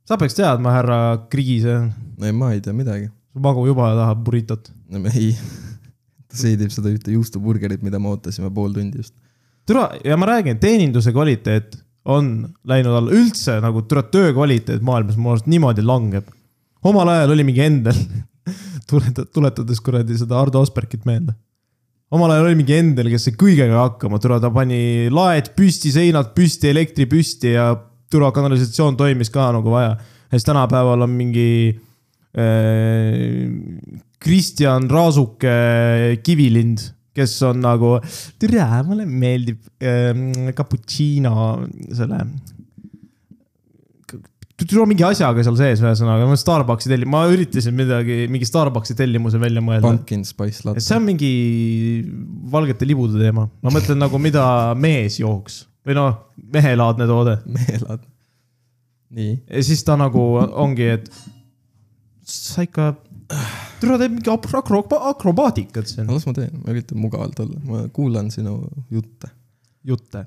sa 0.06 0.18
peaks 0.18 0.34
teadma, 0.36 0.72
härra 0.72 1.18
Kriis, 1.30 1.64
ei, 2.22 2.32
ma 2.32 2.52
ei 2.52 2.62
tea 2.62 2.74
midagi. 2.74 3.10
Su 3.34 3.42
magu 3.42 3.66
juba 3.68 3.94
tahab 3.98 4.24
burritot. 4.26 4.70
ei, 5.14 5.34
ta 6.30 6.38
seedib 6.38 6.74
seda 6.74 6.92
ühte 6.94 7.14
juustuburgerit, 7.16 7.82
mida 7.86 8.00
me 8.00 8.12
ootasime 8.14 8.52
pool 8.54 8.74
tundi 8.76 9.02
just. 9.02 9.16
türa, 9.66 9.90
ja 10.06 10.18
ma 10.18 10.30
räägin, 10.30 10.60
teeninduse 10.62 11.14
kvaliteet 11.16 11.80
on 12.06 12.50
läinud 12.68 12.98
alla, 13.00 13.16
üldse 13.16 13.58
nagu 13.64 13.86
türa 13.88 14.04
töö 14.12 14.34
kvaliteet 14.36 14.84
maailmas 14.84 15.18
mu 15.18 15.32
arust 15.34 15.48
niimoodi 15.50 15.86
langeb. 15.86 16.28
omal 16.84 17.10
ajal 17.10 17.34
oli 17.34 17.48
mingi 17.48 17.64
Endel, 17.66 17.98
tuletad, 18.90 19.32
tuletades 19.34 19.82
kuradi 19.82 20.20
seda 20.20 20.38
Ardo 20.42 20.62
Aspergit 20.62 21.08
meelde 21.10 21.34
omal 22.14 22.30
ajal 22.36 22.52
oli 22.52 22.60
mingi 22.60 22.76
Endel, 22.78 23.10
kes 23.10 23.24
sai 23.26 23.34
kõigega 23.40 23.80
hakkama, 23.88 24.20
türa 24.22 24.38
ta 24.38 24.52
pani 24.54 25.10
laed 25.10 25.50
püsti, 25.58 25.90
seinad 25.96 26.36
püsti, 26.38 26.70
elektri 26.70 27.08
püsti 27.10 27.56
ja 27.56 27.72
türa 28.14 28.30
kanalisatsioon 28.36 29.00
toimis 29.00 29.34
ka 29.34 29.48
nagu 29.56 29.74
vaja. 29.74 29.96
ja 29.98 30.38
siis 30.38 30.46
tänapäeval 30.46 31.08
on 31.08 31.16
mingi 31.18 31.48
äh, 31.72 31.80
Kristjan 34.24 34.88
Raasuke 34.90 35.54
Kivilind, 36.26 36.82
kes 37.14 37.36
on 37.46 37.60
nagu, 37.62 37.98
tere, 38.42 38.66
mulle 38.88 39.06
meeldib 39.06 39.60
äh, 39.84 40.14
cappuccino 40.58 41.62
selle. 41.94 42.24
tule 44.64 44.86
mingi 44.88 45.04
asjaga 45.04 45.44
seal 45.44 45.58
sees, 45.60 45.82
ühesõnaga, 45.84 46.26
ma 46.30 46.38
Starbucksi 46.40 46.90
tellin, 46.90 47.10
ma 47.12 47.26
üritasin 47.30 47.76
midagi, 47.76 48.24
mingi 48.32 48.48
Starbucksi 48.48 48.96
tellimuse 48.98 49.42
välja 49.42 49.62
mõelda. 49.62 49.86
Pumpkin 49.86 50.24
spice 50.26 50.64
latte. 50.66 50.82
see 50.86 50.98
on 50.98 51.06
mingi 51.06 51.32
valgete 52.54 52.88
libude 52.88 53.20
teema, 53.20 53.46
ma 53.62 53.76
mõtlen 53.76 54.00
nagu, 54.02 54.22
mida 54.24 54.46
mees 54.80 55.20
jooks 55.22 55.66
või 55.84 56.00
noh, 56.00 56.18
mehelaadne 56.56 57.08
toode 57.10 57.38
meelad. 57.60 58.08
nii, 59.14 59.36
ja 59.52 59.64
siis 59.68 59.84
ta 59.86 60.00
nagu 60.00 60.24
ongi, 60.40 60.90
et 60.96 61.12
sa 62.34 62.64
ikka, 62.66 62.92
tule 63.82 63.98
teed 64.02 64.14
mingi 64.16 64.32
akro- 64.34 64.62
akro- 64.62 65.02
akrobaatikat 65.12 65.90
siin, 65.90 66.08
las 66.10 66.26
ma 66.28 66.36
teen, 66.38 66.54
ma 66.62 66.74
üritan 66.74 67.02
mugavalt 67.02 67.40
olla, 67.44 67.60
ma 67.68 67.82
kuulan 67.94 68.32
sinu 68.34 68.60
jutte. 68.94 69.30
jutte. 69.84 70.26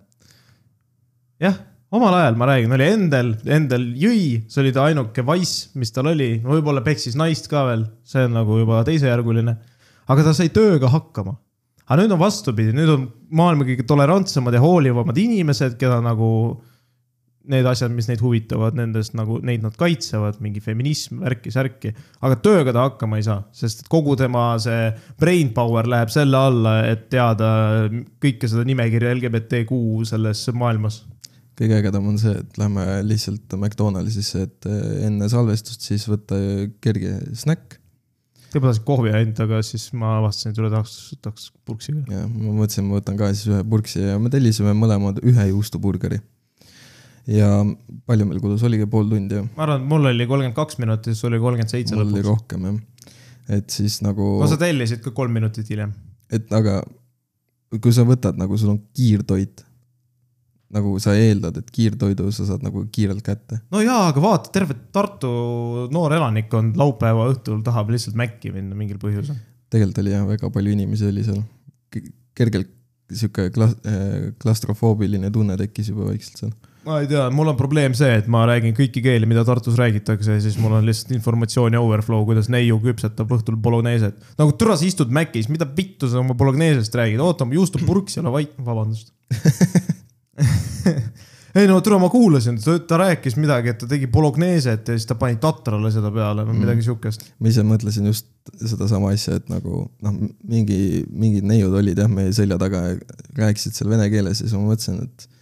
jah, 1.40 1.56
omal 1.96 2.14
ajal 2.18 2.36
ma 2.36 2.48
räägin, 2.50 2.74
oli 2.76 2.88
Endel, 2.90 3.32
Endel 3.56 3.88
jõi, 4.00 4.44
see 4.50 4.62
oli 4.62 4.74
ta 4.76 4.86
ainuke 4.88 5.24
wise, 5.26 5.70
mis 5.80 5.92
tal 5.94 6.10
oli, 6.12 6.36
võib-olla 6.44 6.84
peksis 6.84 7.16
naist 7.18 7.50
ka 7.52 7.64
veel, 7.68 7.86
see 8.04 8.24
on 8.28 8.36
nagu 8.36 8.60
juba 8.60 8.84
teisejärguline. 8.86 9.56
aga 10.06 10.28
ta 10.28 10.36
sai 10.36 10.48
tööga 10.54 10.90
hakkama. 10.92 11.36
aga 11.86 12.02
nüüd 12.02 12.16
on 12.16 12.22
vastupidi, 12.22 12.72
nüüd 12.76 12.92
on 12.92 13.10
maailma 13.30 13.66
kõige 13.68 13.86
tolerantsemad 13.86 14.54
ja 14.54 14.62
hoolivamad 14.64 15.18
inimesed, 15.18 15.76
keda 15.80 16.00
nagu 16.04 16.30
need 17.50 17.66
asjad, 17.68 17.92
mis 17.94 18.08
neid 18.10 18.22
huvitavad, 18.24 18.76
nendest 18.78 19.14
nagu 19.18 19.38
neid 19.46 19.64
nad 19.64 19.76
kaitsevad, 19.78 20.40
mingi 20.44 20.62
feminism, 20.64 21.20
värki-särki, 21.24 21.92
aga 22.26 22.38
tööga 22.44 22.74
ta 22.74 22.86
hakkama 22.88 23.20
ei 23.20 23.26
saa, 23.26 23.40
sest 23.56 23.86
kogu 23.92 24.16
tema 24.18 24.48
see 24.62 24.90
brain 25.20 25.52
power 25.56 25.88
läheb 25.90 26.12
selle 26.12 26.40
alla, 26.48 26.78
et 26.90 27.08
teada 27.12 27.48
kõike 28.22 28.50
seda 28.50 28.66
nimekirja 28.68 29.14
LGBTQ 29.16 29.80
selles 30.10 30.46
maailmas. 30.56 31.04
kõige 31.56 31.78
ägedam 31.78 32.10
on 32.10 32.18
see, 32.20 32.34
et 32.36 32.58
lähme 32.60 32.84
lihtsalt 33.06 33.54
McDonaldsisse, 33.56 34.46
et 34.48 34.68
eh, 34.68 35.06
enne 35.08 35.30
salvestust 35.32 35.86
siis 35.88 36.04
võtta 36.10 36.38
kerge 36.84 37.16
snäkk 37.32 37.80
kõigepealt 38.56 38.76
tahtsin 38.76 38.86
kohvi 38.86 39.12
ainult, 39.14 39.40
aga 39.44 39.60
siis 39.64 39.86
ma 39.96 40.16
avastasin, 40.20 40.52
et 40.52 40.60
üle 40.60 40.70
tahaks, 40.72 40.94
tahaks 41.22 41.50
purksiga. 41.66 42.02
ja 42.12 42.24
ma 42.30 42.54
mõtlesin, 42.56 42.86
ma 42.86 42.98
võtan 42.98 43.18
ka 43.18 43.30
siis 43.34 43.50
ühe 43.52 43.62
purksi 43.68 44.02
ja 44.04 44.18
me 44.22 44.32
tellisime 44.32 44.72
mõlemad 44.76 45.20
ühe 45.24 45.48
juustuburgeri. 45.50 46.20
Ja 47.26 47.48
palju 48.06 48.26
meil 48.28 48.42
kulus, 48.42 48.64
oligi 48.66 48.86
pool 48.90 49.08
tundi 49.10 49.38
ju? 49.38 49.46
ma 49.56 49.66
arvan, 49.66 49.82
et 49.82 49.90
mul 49.90 50.10
oli 50.12 50.26
kolmkümmend 50.30 50.56
kaks 50.56 50.78
minutit, 50.82 51.18
sul 51.18 51.32
oli 51.32 51.42
kolmkümmend 51.42 51.72
seitse 51.72 51.96
mul 51.96 52.06
oli 52.06 52.20
lõpuks. 52.20 52.28
rohkem 52.28 52.68
jah. 52.68 52.76
et 53.58 53.78
siis 53.78 53.98
nagu 54.06 54.36
no 54.42 54.50
sa 54.50 54.58
tellisid 54.60 55.02
ka 55.04 55.14
kolm 55.16 55.34
minutit 55.34 55.70
hiljem. 55.72 55.94
et 56.30 56.52
aga 56.54 56.80
kui 57.82 57.94
sa 57.94 58.06
võtad 58.06 58.38
nagu 58.38 58.58
sul 58.60 58.76
on 58.76 58.78
kiirtoit, 58.94 59.64
nagu 60.76 60.94
sa 61.02 61.16
eeldad, 61.18 61.58
et 61.58 61.72
kiirtoidu 61.74 62.28
sa 62.34 62.46
saad 62.48 62.62
nagu 62.66 62.84
kiirelt 62.94 63.24
kätte. 63.26 63.58
no 63.74 63.82
jaa, 63.82 64.06
aga 64.12 64.22
vaata, 64.22 64.52
terve 64.54 64.78
Tartu 64.94 65.32
noor 65.94 66.14
elanikkond 66.16 66.78
laupäeva 66.78 67.26
õhtul 67.32 67.60
tahab 67.66 67.90
lihtsalt 67.94 68.18
Maci 68.18 68.54
minna 68.54 68.78
mingil 68.78 69.02
põhjusel. 69.02 69.34
tegelikult 69.72 70.02
oli 70.04 70.14
jah, 70.14 70.24
väga 70.30 70.52
palju 70.54 70.78
inimesi 70.78 71.10
oli 71.10 71.26
seal. 71.26 71.42
kergelt 72.36 72.70
sihuke 73.12 73.50
klas-, 73.54 73.76
klastrofoobiline 74.42 75.30
tunne 75.34 75.58
tekkis 75.58 75.90
juba 75.92 76.08
vaikselt 76.10 76.42
seal. 76.44 76.56
Ma 76.86 77.00
ei 77.02 77.08
tea, 77.10 77.24
mul 77.34 77.50
on 77.50 77.56
probleem 77.58 77.94
see, 77.98 78.12
et 78.20 78.28
ma 78.30 78.44
räägin 78.46 78.74
kõiki 78.76 79.02
keeli, 79.02 79.26
mida 79.28 79.42
Tartus 79.46 79.74
räägitakse 79.78 80.38
siis 80.42 80.56
mul 80.62 80.76
on 80.78 80.86
lihtsalt 80.86 81.12
informatsiooni 81.16 81.78
overflow, 81.80 82.22
kuidas 82.28 82.48
neiu 82.52 82.78
küpsetab 82.82 83.32
õhtul 83.36 83.58
bologneeset. 83.62 84.14
nagu 84.38 84.54
türa, 84.58 84.78
sa 84.78 84.86
istud 84.86 85.10
Macis, 85.14 85.50
mida 85.50 85.66
vittu 85.66 86.10
sa 86.10 86.22
oma 86.22 86.34
bologneesest 86.38 86.94
räägid, 86.94 87.22
oota, 87.22 87.48
juustupurks 87.58 88.16
ei 88.16 88.22
ole 88.22 88.34
vait, 88.38 88.54
vabandust. 88.70 89.12
ei 91.58 91.66
no 91.66 91.80
türa, 91.82 91.98
ma 91.98 92.08
kuulasin, 92.12 92.60
ta 92.62 93.02
rääkis 93.02 93.34
midagi, 93.40 93.74
et 93.74 93.82
ta 93.82 93.90
tegi 93.90 94.06
bologneeset 94.12 94.86
ja 94.86 94.94
siis 94.94 95.10
ta 95.10 95.18
pani 95.18 95.40
tatrale 95.42 95.90
seda 95.94 96.12
peale, 96.14 96.46
no 96.46 96.54
midagi 96.54 96.86
siukest. 96.86 97.32
ma 97.42 97.50
ise 97.50 97.66
mõtlesin 97.66 98.06
just 98.12 98.30
sedasama 98.62 99.10
asja, 99.16 99.40
et 99.40 99.50
nagu 99.50 99.88
noh, 100.06 100.18
mingi, 100.46 101.02
mingid 101.10 101.50
neiud 101.50 101.74
olid 101.74 101.98
jah 101.98 102.10
meie 102.10 102.30
selja 102.36 102.60
taga 102.62 102.92
ja 102.92 102.98
rääkisid 103.40 103.74
seal 103.74 103.90
vene 103.90 104.06
keeles 104.12 104.38
ja 104.38 104.46
siis 104.46 104.54
ma 104.54 104.68
mõtlesin, 104.68 105.02
et 105.02 105.32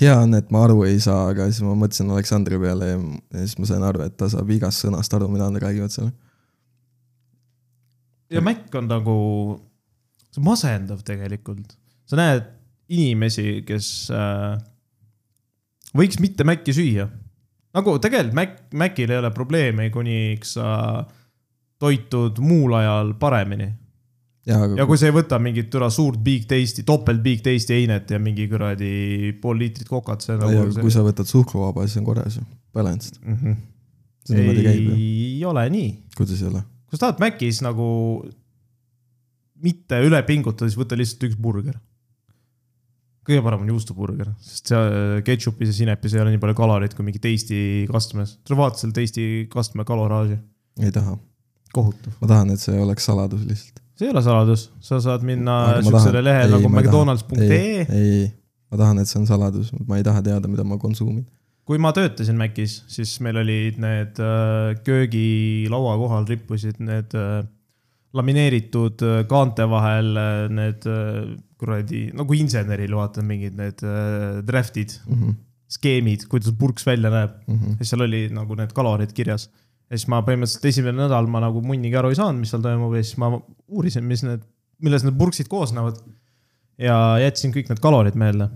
hea 0.00 0.14
on, 0.18 0.34
et 0.34 0.50
ma 0.54 0.64
aru 0.66 0.82
ei 0.88 0.98
saa, 1.02 1.28
aga 1.32 1.46
siis 1.50 1.62
ma 1.66 1.76
mõtlesin 1.78 2.10
Aleksandri 2.10 2.58
peale 2.60 2.90
ja, 2.90 2.98
ja 3.34 3.44
siis 3.44 3.58
ma 3.60 3.70
sain 3.70 3.86
aru, 3.86 4.04
et 4.08 4.16
ta 4.18 4.28
saab 4.32 4.50
igast 4.54 4.84
sõnast 4.84 5.14
aru, 5.16 5.28
mida 5.32 5.48
nad 5.50 5.62
räägivad 5.62 5.94
seal. 5.94 6.10
ja 8.34 8.42
Mac 8.42 8.74
on 8.74 8.90
nagu, 8.90 9.16
see 10.32 10.42
on 10.42 10.48
masendav 10.48 11.02
tegelikult. 11.06 11.76
sa 12.10 12.18
näed 12.20 12.48
inimesi, 12.94 13.62
kes 13.66 13.90
äh, 14.12 14.56
võiks 15.96 16.18
mitte 16.20 16.44
Maci 16.44 16.74
süüa. 16.76 17.06
nagu 17.74 17.98
tegelikult 18.02 18.38
Mac, 18.38 18.56
Macil 18.74 19.14
ei 19.14 19.22
ole 19.22 19.30
probleemi, 19.34 19.90
kuniks 19.94 20.56
sa 20.58 21.04
toitud 21.78 22.38
muul 22.42 22.74
ajal 22.78 23.14
paremini. 23.20 23.70
ja, 24.48 24.60
aga 24.60 24.80
ja 24.80 24.86
kui 24.88 25.00
sa 25.00 25.08
ei 25.08 25.16
võta 25.16 25.38
mingit 25.42 25.70
türa 25.72 25.90
suurt 25.94 26.20
big 26.24 26.46
taste'i, 26.50 26.86
topelt 26.86 27.22
big 27.24 27.42
taste'i 27.44 27.82
einet 27.82 28.10
ja 28.10 28.20
mingi 28.22 28.48
kuradi 28.50 29.34
pool 29.42 29.60
liitrit 29.62 29.88
kokat, 29.90 30.24
see 30.24 30.36
on 30.36 30.44
nagu 30.44 30.68
kui 30.80 30.94
sa 30.94 31.04
võtad 31.06 31.30
suhkruvaba, 31.30 31.86
siis 31.88 32.02
on 32.02 32.08
korras 32.08 32.38
ju, 32.40 32.46
balanced. 32.76 33.18
mm. 33.24 33.40
-hmm. 33.40 33.60
see 34.28 34.38
niimoodi 34.40 34.64
käib 34.68 34.94
ei 34.94 35.44
ole 35.48 35.68
nii 35.70 35.90
kuidas 36.16 36.42
ei 36.42 36.48
ole? 36.52 36.64
kui 36.88 36.98
sa 36.98 37.06
tahad 37.06 37.22
Macis 37.22 37.60
nagu 37.64 37.88
mitte 39.64 40.00
üle 40.04 40.20
pingutada, 40.26 40.68
siis 40.68 40.78
võta 40.78 40.98
lihtsalt 40.98 41.28
üks 41.30 41.36
burger. 41.40 41.76
kõige 43.24 43.40
parem 43.44 43.62
on 43.64 43.70
juustuburger, 43.72 44.34
sest 44.44 44.72
see 44.72 45.20
ketšupis 45.24 45.70
ja 45.70 45.76
sinepis 45.78 46.14
ei 46.14 46.20
ole 46.20 46.34
nii 46.34 46.42
palju 46.42 46.56
kaloreid 46.58 46.96
kui 46.96 47.06
mingi 47.06 47.22
teisti 47.22 47.58
kastmes. 47.90 48.38
sa 48.44 48.58
vaata 48.58 48.82
seal 48.82 48.92
teisti 48.96 49.46
kastme 49.52 49.86
kaloraaži, 49.88 50.36
ei 50.82 50.92
taha. 50.92 51.16
kohutav. 51.72 52.18
ma 52.20 52.30
tahan, 52.34 52.52
et 52.54 52.60
see 52.60 52.76
oleks 52.80 53.08
saladus 53.08 53.46
lihtsalt. 53.48 53.83
See 53.94 54.08
ei 54.08 54.14
ole 54.14 54.22
saladus, 54.26 54.68
sa 54.82 54.98
saad 55.02 55.24
minna 55.26 55.58
siuksele 55.84 56.22
lehele 56.24 56.58
nagu 56.58 56.70
mcdonalds.ee. 56.72 57.86
ei, 57.86 58.26
ma 58.70 58.80
tahan, 58.80 59.00
et 59.02 59.10
see 59.10 59.20
on 59.20 59.28
saladus, 59.30 59.70
ma 59.86 60.00
ei 60.00 60.06
taha 60.06 60.22
teada, 60.26 60.50
mida 60.50 60.66
ma 60.66 60.78
konsuumin. 60.82 61.24
kui 61.64 61.80
ma 61.80 61.94
töötasin 61.96 62.36
Macis, 62.36 62.82
siis 62.90 63.14
meil 63.24 63.38
olid 63.40 63.78
need 63.80 64.18
äh, 64.20 64.74
köögilaua 64.84 65.94
kohal 66.02 66.26
rippusid 66.28 66.82
need 66.84 67.14
äh, 67.16 67.40
lamineeritud 68.14 69.06
äh, 69.06 69.22
kaante 69.30 69.66
vahel 69.70 70.12
need 70.52 70.84
kuradi 71.58 72.08
nagu 72.18 72.36
inseneril 72.36 72.98
vaata 72.98 73.24
mingid 73.24 73.56
need 73.56 73.80
draft'id, 74.44 74.98
skeemid, 75.74 76.26
kuidas 76.30 76.52
purks 76.58 76.84
välja 76.86 77.10
näeb. 77.14 77.38
Mhm. 77.46 77.78
ja 77.78 77.84
siis 77.84 77.94
seal 77.94 78.04
oli 78.08 78.26
nagu 78.34 78.58
need 78.58 78.74
kalorid 78.76 79.14
kirjas. 79.16 79.48
Ja 79.90 79.98
siis 79.98 80.08
ma 80.10 80.20
põhimõtteliselt 80.26 80.68
esimene 80.72 81.04
nädal 81.04 81.28
ma 81.30 81.42
nagu 81.44 81.62
munnigi 81.64 81.96
aru 82.00 82.12
ei 82.12 82.18
saanud, 82.18 82.40
mis 82.42 82.52
seal 82.54 82.62
toimub 82.64 82.94
ja 82.96 83.02
siis 83.04 83.18
ma 83.20 83.32
uurisin, 83.34 84.06
mis 84.08 84.24
need, 84.26 84.44
millest 84.84 85.06
need 85.06 85.18
purksid 85.20 85.50
koosnevad. 85.52 86.00
ja 86.80 86.94
jätsin 87.22 87.52
kõik 87.54 87.68
need 87.70 87.82
kalorid 87.82 88.16
meelde 88.18 88.48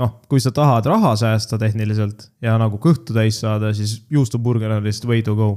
noh, 0.00 0.12
kui 0.30 0.40
sa 0.42 0.52
tahad 0.54 0.86
raha 0.88 1.12
säästa 1.18 1.58
tehniliselt 1.60 2.28
ja 2.44 2.56
nagu 2.60 2.80
kõhtu 2.82 3.14
täis 3.16 3.40
saada, 3.42 3.72
siis 3.76 4.00
juustuburger 4.12 4.72
on 4.76 4.86
lihtsalt 4.86 5.10
way 5.10 5.24
to 5.26 5.36
go. 5.38 5.50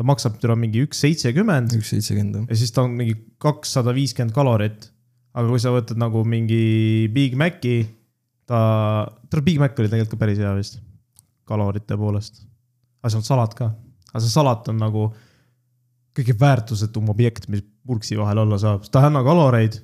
ta 0.00 0.06
maksab 0.08 0.38
täna 0.40 0.54
mingi 0.56 0.86
üks 0.86 1.02
seitsekümmend 1.04 1.74
üks 1.76 1.92
seitsekümmend. 1.92 2.48
ja 2.48 2.56
siis 2.56 2.72
ta 2.72 2.86
on 2.86 2.96
mingi 2.96 3.16
kakssada 3.42 3.94
viiskümmend 3.96 4.34
kalorit. 4.36 4.90
aga 5.34 5.46
kui 5.48 5.60
sa 5.62 5.74
võtad 5.74 6.00
nagu 6.00 6.24
mingi 6.24 7.08
Big 7.12 7.36
Maci, 7.38 7.84
ta, 8.46 9.06
ta 9.30 9.42
Big 9.44 9.60
Mac 9.60 9.78
oli 9.78 9.92
tegelikult 9.92 10.16
ka 10.16 10.24
päris 10.24 10.40
hea 10.40 10.54
vist, 10.56 10.80
kalorite 11.44 11.98
poolest. 12.00 12.44
aga 13.02 13.12
seal 13.12 13.22
on 13.22 13.28
salat 13.28 13.56
ka, 13.58 13.72
aga 14.10 14.22
see 14.22 14.32
salat 14.32 14.68
on 14.72 14.80
nagu 14.82 15.06
kõige 16.16 16.34
väärtusetum 16.38 17.12
objekt, 17.12 17.46
mis 17.48 17.62
purksi 17.86 18.18
vahel 18.18 18.42
olla 18.42 18.58
saab, 18.60 18.84
ta 18.90 19.02
ei 19.02 19.10
anna 19.10 19.22
kaloreid. 19.26 19.80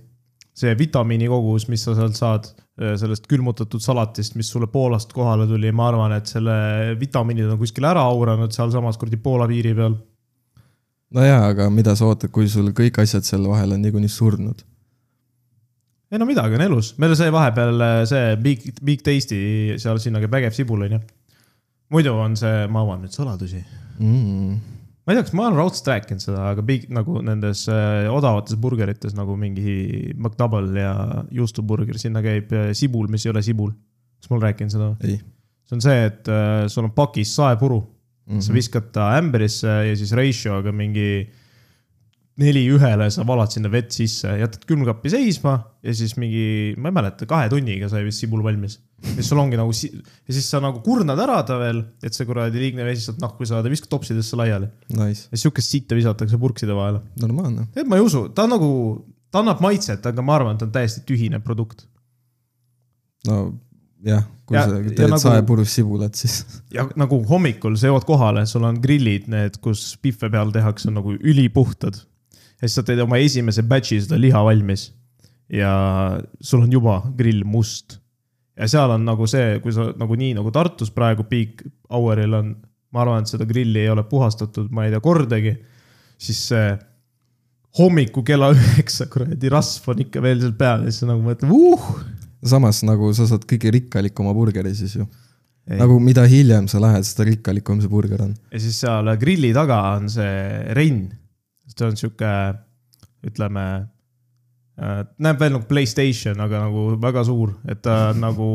see 0.57 0.73
vitamiini 0.73 1.27
kogus, 1.29 1.67
mis 1.69 1.83
sa 1.85 1.93
sealt 1.93 2.17
saad 2.17 2.47
eh, 2.49 2.95
sellest 2.97 3.27
külmutatud 3.29 3.83
salatist, 3.83 4.39
mis 4.41 4.49
sulle 4.49 4.67
Poolast 4.73 5.13
kohale 5.13 5.45
tuli, 5.47 5.69
ma 5.73 5.91
arvan, 5.91 6.15
et 6.17 6.27
selle 6.33 6.55
vitamiinid 6.97 7.51
on 7.53 7.59
kuskil 7.61 7.85
ära 7.85 8.01
auranud 8.01 8.53
sealsamas 8.57 8.97
kuradi 8.97 9.21
Poola 9.21 9.45
piiri 9.51 9.75
peal 9.77 9.99
nojaa, 11.15 11.43
aga 11.51 11.69
mida 11.71 11.95
sa 11.97 12.09
ootad, 12.09 12.33
kui 12.35 12.49
sul 12.51 12.73
kõik 12.77 13.03
asjad 13.03 13.27
seal 13.27 13.47
vahel 13.51 13.77
on 13.77 13.85
niikuinii 13.85 14.11
surnud? 14.11 14.65
ei 16.11 16.21
no 16.23 16.27
midagi 16.29 16.55
on 16.55 16.65
elus, 16.69 16.93
meil 17.03 17.15
sai 17.19 17.33
vahepeal 17.35 17.83
äh, 17.83 18.01
see 18.09 18.35
Big, 18.43 18.67
Big 18.85 19.03
Tasty 19.07 19.39
seal 19.83 19.99
sinna 20.03 20.23
käib 20.23 20.33
vägev 20.37 20.55
sibul 20.55 20.87
onju. 20.87 21.01
Muidu 21.93 22.15
on 22.19 22.35
see, 22.39 22.65
ma 22.73 22.83
avan 22.85 23.05
nüüd 23.05 23.15
saladusi. 23.15 23.63
Mm. 23.97 24.57
ma 25.07 25.15
ei 25.15 25.17
tea, 25.17 25.25
kas 25.29 25.35
ma 25.39 25.47
olen 25.47 25.57
raudselt 25.61 25.89
rääkinud 25.93 26.23
seda, 26.25 26.49
aga 26.51 26.65
Big 26.67 26.89
nagu 26.93 27.21
nendes 27.25 27.65
äh, 27.73 28.09
odavates 28.13 28.59
burgerites 28.61 29.15
nagu 29.17 29.37
mingi 29.39 30.13
McDouble 30.17 30.83
ja 30.83 31.23
juustuburger, 31.33 31.97
sinna 32.03 32.21
käib 32.25 32.53
äh, 32.53 32.73
sibul, 32.77 33.09
mis 33.13 33.25
ei 33.27 33.33
ole 33.33 33.45
sibul. 33.47 33.73
kas 34.21 34.31
ma 34.31 34.39
olen 34.39 34.49
rääkinud 34.49 34.75
seda? 34.75 34.91
see 35.67 35.77
on 35.79 35.83
see, 35.83 36.03
et 36.11 36.29
äh, 36.31 36.67
sul 36.71 36.87
on 36.87 36.93
pakis 36.95 37.33
saepuru 37.39 37.81
mm. 37.81 38.37
-hmm. 38.37 38.41
sa 38.43 38.53
viskad 38.53 38.93
ta 38.93 39.09
ämbrisse 39.19 39.69
ja 39.89 39.97
siis 39.97 40.13
ratio'ga 40.13 40.73
mingi 40.73 41.29
neli 42.37 42.67
ühele, 42.69 43.07
sa 43.13 43.25
valad 43.25 43.53
sinna 43.55 43.71
vett 43.73 43.95
sisse, 43.97 44.29
jätad 44.43 44.67
külmkappi 44.69 45.09
seisma 45.13 45.55
ja 45.87 45.95
siis 45.97 46.17
mingi, 46.21 46.75
ma 46.77 46.91
ei 46.91 46.97
mäleta, 46.99 47.25
kahe 47.29 47.49
tunniga 47.53 47.89
sai 47.89 48.03
vist 48.05 48.21
sibul 48.21 48.43
valmis. 48.45 48.77
ja 49.07 49.15
siis 49.17 49.31
sul 49.31 49.41
ongi 49.41 49.57
nagu 49.57 49.73
ja 49.73 50.35
siis 50.37 50.49
sa 50.51 50.61
nagu 50.61 50.83
kurnad 50.85 51.21
ära 51.23 51.39
ta 51.49 51.57
veel, 51.61 51.83
et 52.05 52.13
see 52.17 52.27
kuradi 52.29 52.61
liigne 52.61 52.85
vesi 52.85 53.07
sealt 53.07 53.21
nahku 53.25 53.49
saada, 53.49 53.71
viskad 53.73 53.89
topsidesse 53.93 54.37
laiali. 54.37 54.69
Nice, 54.97 55.29
ja 55.33 55.41
sihukest 55.41 55.73
sitta 55.73 55.97
visatakse 55.97 56.37
purkside 56.41 56.77
vahele. 56.77 57.01
normaalne. 57.21 57.69
et 57.77 57.89
ma 57.89 57.97
ei 57.97 58.05
usu, 58.05 58.27
ta 58.37 58.45
on 58.45 58.53
nagu, 58.57 58.71
ta 59.33 59.41
annab 59.41 59.61
maitset, 59.65 60.05
aga 60.07 60.23
ma 60.25 60.37
arvan, 60.37 60.57
et 60.57 60.65
ta 60.65 60.69
on 60.69 60.75
täiesti 60.77 61.05
tühine 61.09 61.41
produkt. 61.45 61.87
no 63.27 63.39
jah, 64.05 64.27
kui 64.47 64.57
Ja- 64.57 64.67
sa 64.69 64.83
teed 64.83 65.09
nagu- 65.11 65.21
saepurus 65.25 65.73
sibulat, 65.75 66.15
siis 66.15 66.45
ja 66.73 66.85
nagu 66.97 67.23
hommikul 67.29 67.77
sa 67.81 67.89
jõuad 67.89 68.05
kohale, 68.05 68.45
sul 68.47 68.65
on 68.69 68.77
grillid, 68.81 69.27
need, 69.29 69.57
kus 69.65 69.97
pihve 70.03 70.31
peal 70.31 70.53
tehakse, 70.53 70.91
nagu 70.93 71.17
ülipuhtad. 71.17 72.05
Ja 72.57 72.65
siis 72.65 72.79
sa 72.79 72.87
teed 72.87 73.03
oma 73.05 73.19
esimese 73.21 73.65
batch'i 73.69 74.01
seda 74.05 74.19
liha 74.21 74.41
valmis 74.45 74.89
ja 75.53 75.71
sul 76.41 76.65
on 76.67 76.73
juba 76.73 77.01
grill 77.17 77.45
must. 77.45 77.99
ja 78.57 78.69
seal 78.69 78.91
on 78.91 79.05
nagu 79.05 79.27
see, 79.29 79.59
kui 79.63 79.75
sa 79.75 79.91
nagu 80.01 80.17
nii 80.17 80.35
nagu 80.39 80.51
Tartus 80.53 80.91
praegu 80.95 81.27
Peak 81.29 81.63
Houril 81.93 82.35
on, 82.35 82.55
ma 82.93 83.03
arvan, 83.05 83.23
et 83.23 83.31
seda 83.31 83.47
grilli 83.47 83.83
ei 83.85 83.91
ole 83.93 84.07
puhastatud, 84.09 84.71
ma 84.73 84.87
ei 84.87 84.95
tea 84.95 85.03
kordagi, 85.05 85.53
siis 86.19 86.41
see 86.51 86.71
hommiku 87.77 88.25
kella 88.27 88.51
üheksa 88.57 89.09
kuradi 89.13 89.53
rasv 89.53 89.93
on 89.93 90.03
ikka 90.07 90.25
veel 90.25 90.41
seal 90.43 90.57
peal 90.59 90.87
ja 90.87 90.91
siis 90.91 91.05
sa 91.05 91.13
nagu 91.13 91.23
mõtled, 91.27 91.53
uh. 91.53 91.87
samas 92.47 92.83
nagu 92.89 93.13
sa 93.17 93.29
saad 93.29 93.47
kõige 93.49 93.75
rikkalikuma 93.77 94.35
burgeri 94.37 94.73
siis 94.79 94.97
ju. 94.97 95.07
nagu 95.69 96.01
mida 96.01 96.25
hiljem 96.31 96.71
sa 96.73 96.81
lähed, 96.83 97.05
seda 97.07 97.29
rikkalikum 97.29 97.83
see 97.85 97.93
burger 97.93 98.25
on. 98.25 98.35
ja 98.51 98.63
siis 98.63 98.81
seal 98.81 99.13
grilli 99.21 99.53
taga 99.55 99.83
on 99.99 100.09
see 100.11 100.35
Rein. 101.77 101.79
see 101.79 101.87
on 101.87 101.97
sihuke, 101.97 102.33
ütleme, 103.27 103.89
näeb 105.19 105.41
veel 105.41 105.53
nagu 105.53 105.67
Playstation, 105.69 106.41
aga 106.41 106.67
nagu 106.67 106.97
väga 107.01 107.25
suur, 107.25 107.55
et 107.69 107.83
ta 107.83 108.11
on 108.13 108.21
nagu 108.21 108.51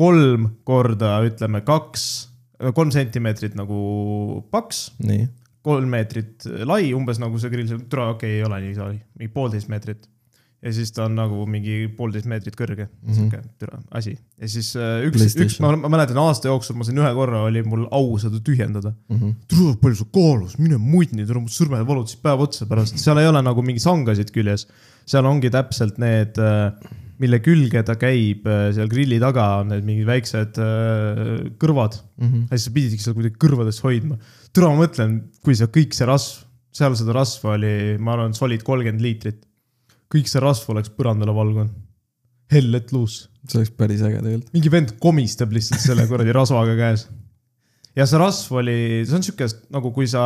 kolm 0.00 0.48
korda, 0.64 1.20
ütleme 1.28 1.60
kaks, 1.64 2.28
kolm 2.74 2.90
sentimeetrit 2.90 3.56
nagu 3.56 4.44
paks, 4.50 4.88
kolm 5.62 5.90
meetrit 5.92 6.46
lai, 6.64 6.92
umbes 6.96 7.20
nagu 7.20 7.38
see 7.38 7.50
grill, 7.52 7.74
okei 7.76 8.10
okay,, 8.14 8.30
ei 8.38 8.44
ole 8.44 8.60
nii 8.64 8.74
sai, 8.74 9.00
mingi 9.18 9.32
poolteist 9.32 9.68
meetrit. 9.68 10.08
Ja 10.60 10.72
siis 10.76 10.92
ta 10.92 11.06
on 11.08 11.14
nagu 11.16 11.44
mingi 11.48 11.86
poolteist 11.96 12.28
meetrit 12.28 12.56
kõrge 12.58 12.84
mm. 12.84 12.92
-hmm., 13.06 13.16
sihuke 13.16 13.40
türa 13.60 13.80
asi. 13.96 14.12
ja 14.36 14.48
siis 14.52 14.70
äh, 14.76 15.06
üks, 15.08 15.36
üks, 15.40 15.58
ma 15.64 15.72
ma 15.80 15.90
mäletan 15.96 16.20
aasta 16.20 16.50
jooksul 16.50 16.76
ma 16.76 16.84
sain 16.84 17.00
ühe 17.00 17.10
korra 17.16 17.44
oli 17.48 17.62
mul 17.64 17.86
au 17.96 18.18
seda 18.20 18.40
tühjendada. 18.44 18.92
Mhm. 19.08 19.36
tule, 19.48 19.76
palju 19.80 20.02
sul 20.02 20.10
kaalus, 20.12 20.58
mine 20.60 20.76
munni, 20.76 21.24
tule 21.26 21.44
mu 21.44 21.52
sõrmed 21.52 21.86
valutasid 21.88 22.20
päev 22.24 22.44
otsa 22.44 22.68
pärast, 22.68 23.00
seal 23.00 23.20
ei 23.22 23.28
ole 23.30 23.42
nagu 23.44 23.64
mingi 23.64 23.80
sangasid 23.80 24.32
küljes. 24.34 24.66
seal 25.08 25.26
ongi 25.26 25.50
täpselt 25.50 25.96
need, 25.98 26.36
mille 27.20 27.40
külge 27.44 27.82
ta 27.84 27.96
käib, 28.00 28.44
seal 28.76 28.88
grilli 28.92 29.18
taga 29.20 29.46
on 29.62 29.72
need 29.72 29.84
mingid 29.88 30.06
väiksed 30.08 30.60
äh, 30.60 31.24
kõrvad. 31.62 32.02
Mhm. 32.20 32.48
ja 32.50 32.56
siis 32.56 32.68
sa 32.68 32.76
pididki 32.76 33.04
seda 33.06 33.16
kuidagi 33.16 33.40
kõrvades 33.40 33.80
hoidma. 33.84 34.20
türa, 34.52 34.68
ma 34.68 34.84
mõtlen, 34.84 35.22
kui 35.40 35.56
see 35.56 35.72
kõik 35.72 35.96
see 35.96 36.08
rasv, 36.08 36.44
seal 36.70 36.94
seda 36.98 37.16
rasva 37.16 37.56
oli, 37.56 37.96
ma 37.98 38.14
arvan, 38.14 38.36
solid 38.36 38.62
kolmkümmend 38.66 39.02
liitrit. 39.02 39.46
Kõik 40.10 40.30
see 40.30 40.42
rasv 40.42 40.72
oleks 40.74 40.92
põrandale 40.96 41.34
valgunud. 41.34 41.72
hell 42.50 42.72
let 42.74 42.90
loose 42.92 43.28
see 43.46 43.60
oleks 43.60 43.72
päris 43.78 44.02
äge 44.04 44.20
tegelikult. 44.20 44.52
mingi 44.56 44.72
vend 44.72 44.94
komistab 45.02 45.52
lihtsalt 45.54 45.82
selle 45.84 46.06
kuradi 46.10 46.34
rasvaga 46.36 46.76
käes. 46.78 47.06
ja 47.96 48.06
see 48.06 48.20
rasv 48.20 48.58
oli, 48.60 48.78
see 49.06 49.18
on 49.18 49.26
siuke 49.26 49.48
nagu 49.74 49.92
kui 49.94 50.08
sa 50.10 50.24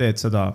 teed 0.00 0.20
seda. 0.20 0.48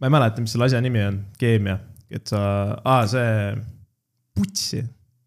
ma 0.00 0.08
ei 0.08 0.12
mäleta, 0.12 0.42
mis 0.44 0.54
selle 0.54 0.68
asja 0.68 0.82
nimi 0.84 1.02
on, 1.04 1.20
keemia, 1.40 1.78
et 2.12 2.28
sa, 2.30 2.40
aa 2.84 3.04
see, 3.10 3.34
putsi. 4.36 4.82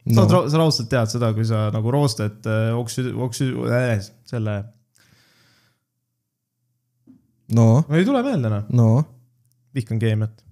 sa 0.07 0.23
no 0.23 0.25
no., 0.31 0.41
sa 0.49 0.61
raudselt 0.61 0.89
tead 0.91 1.11
seda, 1.11 1.33
kui 1.35 1.45
sa 1.47 1.67
nagu 1.73 1.93
roosted 1.93 2.49
äh, 2.49 2.71
oksü-, 2.77 3.13
oksü- 3.27 3.53
äh,, 3.69 3.95
selle, 4.29 4.57
no, 7.57 7.69
ei 7.91 8.05
tule 8.07 8.23
meelde 8.25 8.51
enam, 8.51 8.67
no, 8.75 8.89
vihkan 9.75 10.01
keemiat. 10.01 10.46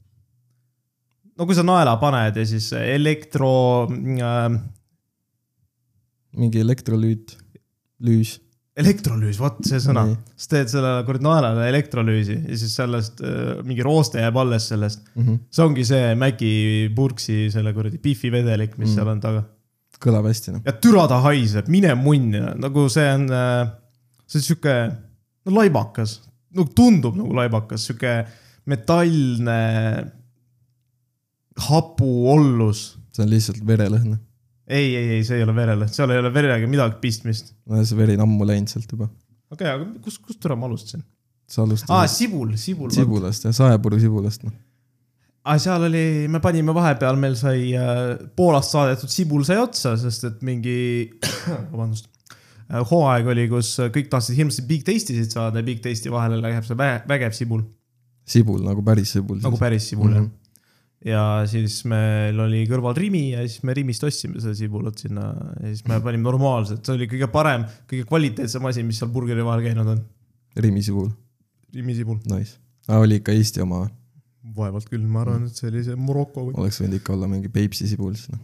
No 1.35 1.45
kui 1.47 1.55
sa 1.57 1.65
naela 1.67 1.97
paned 2.01 2.37
ja 2.39 2.45
siis 2.47 2.69
elektro 2.79 3.51
äh,, 3.91 4.55
mingi 6.35 6.59
elektrolüüt, 6.63 7.35
lüüs. 8.05 8.35
elektrolüüs, 8.75 9.37
vot 9.39 9.61
see 9.63 9.79
sõna 9.79 10.03
sa 10.35 10.49
teed 10.51 10.71
sellele 10.71 11.05
kuradi 11.07 11.23
naelale 11.23 11.67
elektrolüüsi 11.71 12.35
ja 12.41 12.57
siis 12.59 12.73
sellest 12.75 13.21
äh, 13.23 13.61
mingi 13.67 13.83
rooste 13.85 14.19
jääb 14.19 14.35
alles 14.41 14.67
sellest. 14.71 15.05
Mhm. 15.15 15.37
see 15.51 15.63
ongi 15.63 15.85
see 15.87 16.09
Maci 16.19 16.53
purksi 16.95 17.45
selle 17.53 17.71
kuradi 17.75 18.01
Biffi 18.03 18.31
vedelik, 18.33 18.75
mis 18.77 18.89
Mm. 18.89 18.91
mm. 18.91 18.95
seal 18.99 19.13
on 19.13 19.21
taga. 19.23 19.45
kõlab 20.05 20.27
hästi 20.27 20.51
noh. 20.57 20.61
ja 20.67 20.73
türa 20.75 21.05
ta 21.07 21.21
haiseb, 21.23 21.69
mine 21.71 21.93
munni, 21.95 22.41
nagu 22.59 22.89
see 22.91 23.07
on, 23.15 23.29
see 24.27 24.41
on 24.41 24.43
sihuke, 24.43 24.73
no 25.47 25.53
laibakas, 25.55 26.17
no 26.55 26.65
tundub 26.75 27.15
nagu 27.15 27.31
laibakas, 27.33 27.87
sihuke 27.87 28.17
metallne 28.67 29.55
hapuollus. 31.69 32.85
see 33.15 33.23
on 33.23 33.29
lihtsalt 33.31 33.61
verelõhn. 33.67 34.17
ei, 34.67 34.95
ei, 34.95 35.09
ei, 35.17 35.23
see 35.27 35.37
ei 35.39 35.43
ole 35.45 35.55
verele, 35.55 35.87
seal 35.91 36.11
ei 36.11 36.19
ole 36.19 36.31
verega 36.33 36.67
midagi 36.67 36.99
pistmist. 37.01 37.53
no 37.69 37.83
see 37.85 37.97
veri 37.99 38.15
on 38.19 38.25
ammu 38.27 38.47
läinud 38.49 38.71
sealt 38.71 38.91
juba. 38.91 39.07
okei 39.51 39.67
okay,, 39.67 39.73
aga 39.75 40.03
kus, 40.03 40.17
kust 40.19 40.41
türa 40.43 40.57
ma 40.59 40.67
alustasin? 40.69 41.03
sa 41.47 41.61
aa, 41.61 41.67
alustasid 41.67 42.15
sibul, 42.17 42.55
sibul. 42.57 42.89
sibulast 42.93 43.45
ja 43.47 43.53
saepuru 43.55 43.99
sibulast 44.01 44.43
noh. 44.47 44.53
aga 45.45 45.59
seal 45.61 45.85
oli, 45.87 46.03
me 46.31 46.41
panime 46.43 46.73
vahepeal, 46.75 47.19
meil 47.21 47.35
sai 47.39 47.69
äh, 47.77 48.17
Poolast 48.35 48.73
saadetud 48.75 49.11
sibul 49.13 49.45
sai 49.47 49.59
otsa, 49.61 49.93
sest 50.01 50.25
et 50.31 50.41
mingi, 50.45 50.77
vabandust, 51.71 52.09
hooaeg 52.89 53.27
oli, 53.29 53.43
kus 53.51 53.75
kõik 53.93 54.07
tahtsid 54.09 54.39
hirmsasti 54.39 54.65
Big 54.67 54.81
Tasty'sid 54.87 55.29
saada 55.37 55.61
ja 55.61 55.67
Big 55.67 55.83
Tasty 55.85 56.09
vahele 56.11 56.39
läheb 56.41 56.65
see 56.65 56.75
vä- 56.79 57.03
vägev 57.07 57.35
sibul, 57.37 57.61
sibul 58.25 58.63
nagu 58.65 58.81
päris 58.81 59.11
sibul. 59.13 59.37
nagu 59.45 59.59
päris 59.61 59.85
sibul 59.93 60.09
Mhm. 60.09 60.17
jah. 60.23 60.31
Ja 61.05 61.23
siis 61.49 61.81
meil 61.89 62.39
oli 62.47 62.63
kõrval 62.69 62.95
Rimi 62.97 63.27
ja 63.33 63.43
siis 63.45 63.61
me 63.67 63.75
Rimist 63.77 64.05
ostsime 64.07 64.41
seda 64.41 64.55
sibulat 64.57 65.01
sinna 65.03 65.27
ja 65.59 65.67
siis 65.69 65.83
me 65.89 65.99
panime 66.03 66.25
normaalselt, 66.25 66.81
see 66.85 66.97
oli 66.97 67.09
kõige 67.11 67.29
parem, 67.33 67.67
kõige 67.89 68.07
kvaliteetsem 68.09 68.65
asi, 68.71 68.85
mis 68.87 69.01
seal 69.01 69.11
burgeri 69.13 69.45
vahel 69.45 69.65
käinud 69.67 69.91
on. 69.95 70.01
Rimi 70.65 70.81
sibul, 70.85 71.11
Rimi 71.75 71.97
sibul. 71.97 72.17
nice. 72.31 72.57
aga 72.87 73.03
oli 73.03 73.19
ikka 73.21 73.35
Eesti 73.35 73.61
oma, 73.65 73.83
vaevalt 74.55 74.89
küll, 74.89 75.05
ma 75.05 75.23
arvan, 75.25 75.45
et 75.49 75.61
see 75.61 75.69
oli 75.69 75.85
see 75.85 75.99
Morocco 75.99 76.47
või. 76.47 76.57
oleks 76.61 76.81
võinud 76.81 76.99
ikka 76.99 77.15
olla 77.17 77.29
mingi 77.29 77.53
Peipsi 77.53 77.89
sibul 77.91 78.15
siis 78.17 78.33
noh, 78.33 78.41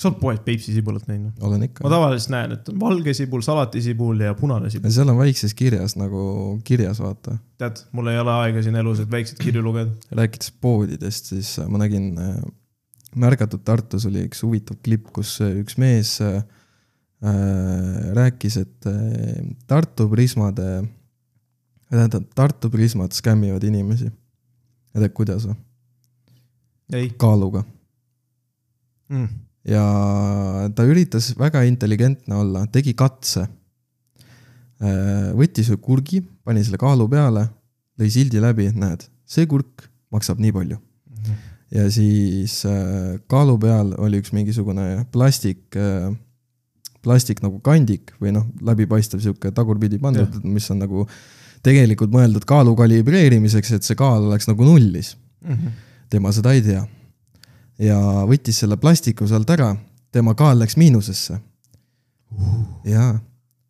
kas 0.00 0.06
sa 0.06 0.10
oled 0.14 0.20
poes 0.22 0.38
Peipsi 0.40 0.72
sibulat 0.72 1.04
näinud? 1.10 1.34
olen 1.44 1.66
ikka 1.66 1.84
ma. 1.84 1.90
tavaliselt 1.92 2.32
näen, 2.32 2.54
et 2.56 2.68
on 2.72 2.78
valge 2.80 3.12
sibul, 3.16 3.42
salatisibul 3.44 4.22
ja 4.24 4.32
punane 4.38 4.70
sibul. 4.72 4.92
seal 4.94 5.12
on 5.12 5.18
väikses 5.20 5.52
kirjas 5.56 5.94
nagu 6.00 6.22
kirjas 6.64 7.02
vaata, 7.04 7.36
tead, 7.60 7.82
mul 7.92 8.08
ei 8.08 8.20
ole 8.22 8.32
aega 8.46 8.62
siin 8.64 8.78
elus, 8.80 9.02
et 9.04 9.10
väikseid 9.12 9.42
kirju 9.42 9.64
lugeda. 9.66 9.92
rääkides 10.16 10.54
poodidest, 10.64 11.28
siis 11.34 11.52
äh, 11.60 11.68
ma 11.68 11.82
nägin 11.82 12.14
äh, 12.16 12.38
Märgatud 13.20 13.60
Tartus 13.66 14.06
oli 14.06 14.22
üks 14.24 14.40
huvitav 14.46 14.78
klipp, 14.86 15.10
kus 15.12 15.34
äh, 15.44 15.52
üks 15.60 15.76
mees 15.82 16.14
äh, 16.24 16.40
rääkis, 18.16 18.56
et 18.56 18.86
Tartu 19.68 20.06
Prismade, 20.08 20.70
tähendab 21.90 22.30
Tartu 22.38 22.70
Prismad 22.72 23.12
skämmivad 23.12 23.66
inimesi. 23.68 24.08
ja 24.08 25.02
tead, 25.02 25.12
kuidas 25.12 25.44
või? 25.44 25.58
ei 26.96 27.12
kaaluga 27.20 27.60
mm.. 29.12 29.49
Ja 29.68 29.84
ta 30.74 30.86
üritas 30.88 31.32
väga 31.38 31.64
intelligentne 31.68 32.36
olla, 32.36 32.66
tegi 32.72 32.94
katse. 32.96 33.46
võttis 35.36 35.68
ühe 35.68 35.76
kurgi, 35.76 36.22
pani 36.44 36.62
selle 36.64 36.78
kaalu 36.80 37.04
peale, 37.12 37.44
lõi 38.00 38.08
sildi 38.08 38.40
läbi, 38.40 38.70
näed, 38.72 39.04
see 39.28 39.44
kurk 39.46 39.84
maksab 40.14 40.40
nii 40.40 40.54
palju. 40.56 40.78
ja 41.70 41.84
siis 41.92 42.62
äh, 42.66 43.20
kaalu 43.28 43.58
peal 43.60 43.92
oli 44.00 44.22
üks 44.22 44.32
mingisugune 44.32 45.04
plastik, 45.12 45.76
plastik 47.04 47.44
nagu 47.44 47.60
kandik 47.60 48.14
või 48.20 48.32
noh, 48.34 48.48
läbipaistev 48.64 49.20
sihuke 49.20 49.52
tagurpidi 49.52 50.00
pandud, 50.00 50.40
mis 50.44 50.66
on 50.72 50.80
nagu 50.82 51.04
tegelikult 51.62 52.10
mõeldud 52.12 52.46
kaalu 52.48 52.72
kalibreerimiseks, 52.76 53.76
et 53.76 53.84
see 53.84 53.98
kaal 53.98 54.30
oleks 54.30 54.48
nagu 54.48 54.64
nullis 54.64 55.16
Mm 55.40 55.54
-hmm. 55.54 55.70
tema 56.10 56.32
seda 56.32 56.52
ei 56.52 56.62
tea. 56.62 56.86
Ja 57.80 57.98
võttis 58.28 58.60
selle 58.62 58.78
plastiku 58.80 59.28
sealt 59.28 59.50
ära, 59.50 59.72
tema 60.12 60.34
kaal 60.38 60.60
läks 60.60 60.76
miinusesse. 60.80 61.40
ja, 62.86 63.06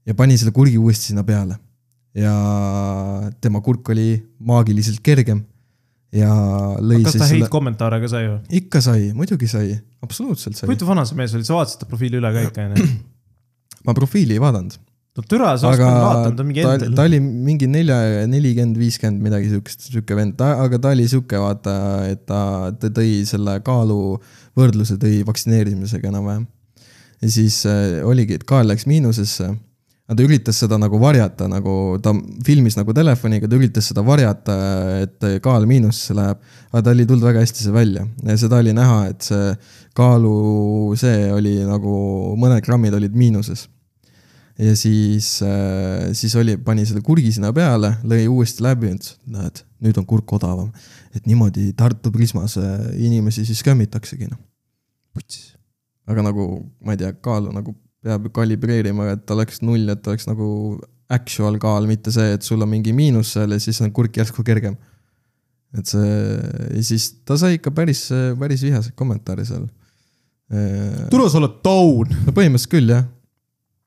ja 0.06 0.14
pani 0.14 0.38
selle 0.38 0.52
kurgi 0.52 0.78
uuesti 0.78 1.12
sinna 1.12 1.24
peale. 1.24 1.58
ja 2.14 2.32
tema 3.40 3.60
kurk 3.62 3.88
oli 3.88 4.18
maagiliselt 4.38 4.98
kergem 5.06 5.44
ja 6.10 6.30
lõi 6.82 7.04
kas 7.04 7.14
siis 7.14 7.22
ta 7.22 7.28
selle, 7.28 7.46
heitkommentaare 7.46 8.00
ka 8.02 8.10
sai 8.10 8.26
või? 8.26 8.40
ikka 8.60 8.82
sai, 8.82 9.10
muidugi 9.14 9.46
sai, 9.50 9.76
absoluutselt 10.02 10.58
sai. 10.58 10.66
huvitav 10.66 10.90
vana 10.90 11.04
see 11.06 11.18
mees 11.18 11.34
oli, 11.38 11.46
sa 11.46 11.54
vaatasid 11.54 11.84
ta 11.84 11.90
profiili 11.90 12.18
üle 12.18 12.32
ka 12.34 12.42
ikka 12.48 12.64
onju? 12.66 12.88
ma 13.86 13.94
profiili 13.96 14.34
ei 14.36 14.42
vaadanud, 14.42 14.74
no 15.16 15.24
türa, 15.26 15.54
sa 15.58 15.70
oskad 15.72 15.86
vaadata, 15.86 16.34
ta 16.36 16.42
on 16.44 16.50
mingi 16.50 16.64
ta, 16.64 16.74
endel 16.76 16.92
ta. 16.94 17.06
oli 17.08 17.20
mingi 17.20 17.68
nelja, 17.70 17.96
nelikümmend, 18.30 18.78
viiskümmend 18.78 19.24
midagi 19.24 19.50
siukest, 19.52 19.88
sihuke 19.88 20.18
vend, 20.18 20.40
aga 20.40 20.78
ta 20.82 20.92
oli 20.94 21.06
sihuke, 21.10 21.40
vaata, 21.42 21.74
et 22.10 22.22
ta, 22.28 22.42
ta 22.78 22.92
tõi 22.94 23.24
selle 23.28 23.58
kaalu 23.66 23.98
võrdluse 24.58 24.98
tõi 25.02 25.24
vaktsineerimisega 25.26 26.12
enam-vähem. 26.12 26.46
ja 27.20 27.32
siis 27.32 27.64
äh, 27.68 27.98
oligi, 28.06 28.38
et 28.38 28.46
kaal 28.48 28.70
läks 28.70 28.86
miinusesse. 28.90 29.50
aga 30.10 30.18
ta 30.18 30.26
üritas 30.26 30.62
seda 30.62 30.78
nagu 30.78 30.98
varjata, 31.02 31.50
nagu 31.50 31.98
ta 32.02 32.14
filmis 32.46 32.78
nagu 32.78 32.94
telefoniga, 32.94 33.50
ta 33.50 33.58
üritas 33.58 33.90
seda 33.90 34.06
varjata, 34.06 34.56
et 35.08 35.28
kaal 35.42 35.66
miinusesse 35.66 36.14
läheb. 36.14 36.38
aga 36.70 36.84
ta 36.86 36.94
oli 36.94 37.06
tulnud 37.10 37.26
väga 37.26 37.42
hästi 37.42 37.66
see 37.66 37.74
välja 37.74 38.06
ja 38.30 38.38
seda 38.38 38.62
oli 38.62 38.78
näha, 38.78 39.02
et 39.10 39.26
see 39.26 39.52
kaalu, 39.98 40.94
see 40.94 41.28
oli 41.34 41.58
nagu 41.66 41.98
mõned 42.38 42.62
grammid 42.62 42.94
olid 42.94 43.18
miinuses 43.18 43.66
ja 44.60 44.76
siis, 44.76 45.28
siis 46.18 46.34
oli, 46.36 46.56
pani 46.60 46.84
selle 46.88 47.02
kurgi 47.04 47.32
sinna 47.32 47.52
peale, 47.56 47.94
lõi 48.04 48.26
uuesti 48.28 48.64
läbi 48.64 48.90
ütles, 48.92 49.14
et 49.16 49.32
näed, 49.36 49.62
nüüd 49.86 50.00
on 50.00 50.06
kurk 50.08 50.32
odavam. 50.36 50.70
et 51.14 51.26
niimoodi 51.26 51.72
Tartu 51.76 52.12
Prismas 52.14 52.56
äh, 52.60 52.90
inimesi 53.00 53.46
siis 53.48 53.62
skämmitaksegi 53.64 54.28
noh. 54.30 54.38
aga 56.10 56.26
nagu 56.26 56.46
ma 56.84 56.94
ei 56.94 57.00
tea, 57.00 57.12
kaalu 57.24 57.54
nagu 57.54 57.74
peab 58.04 58.30
kalibreerima, 58.32 59.10
et 59.14 59.26
ta 59.26 59.34
oleks 59.36 59.60
null, 59.62 59.88
et 59.92 60.06
oleks 60.08 60.28
nagu 60.28 60.48
actual 61.10 61.58
kaal, 61.60 61.88
mitte 61.90 62.12
see, 62.14 62.36
et 62.36 62.46
sul 62.46 62.62
on 62.62 62.70
mingi 62.70 62.94
miinus 62.96 63.34
seal 63.34 63.52
ja 63.56 63.60
siis 63.60 63.80
on 63.84 63.92
kurk 63.92 64.16
järsku 64.16 64.44
kergem. 64.46 64.76
et 65.76 65.86
see 65.86 66.14
ja 66.76 66.82
siis 66.82 67.12
ta 67.24 67.36
sai 67.38 67.58
ikka 67.58 67.70
päris, 67.74 68.08
päris 68.38 68.62
vihaseid 68.66 68.94
kommentaare 68.98 69.44
seal. 69.46 69.66
türa, 70.50 71.28
sa 71.30 71.40
oled 71.40 71.60
taun. 71.64 72.12
no 72.26 72.34
põhimõtteliselt 72.36 72.74
küll 72.76 72.94
jah. 72.94 73.08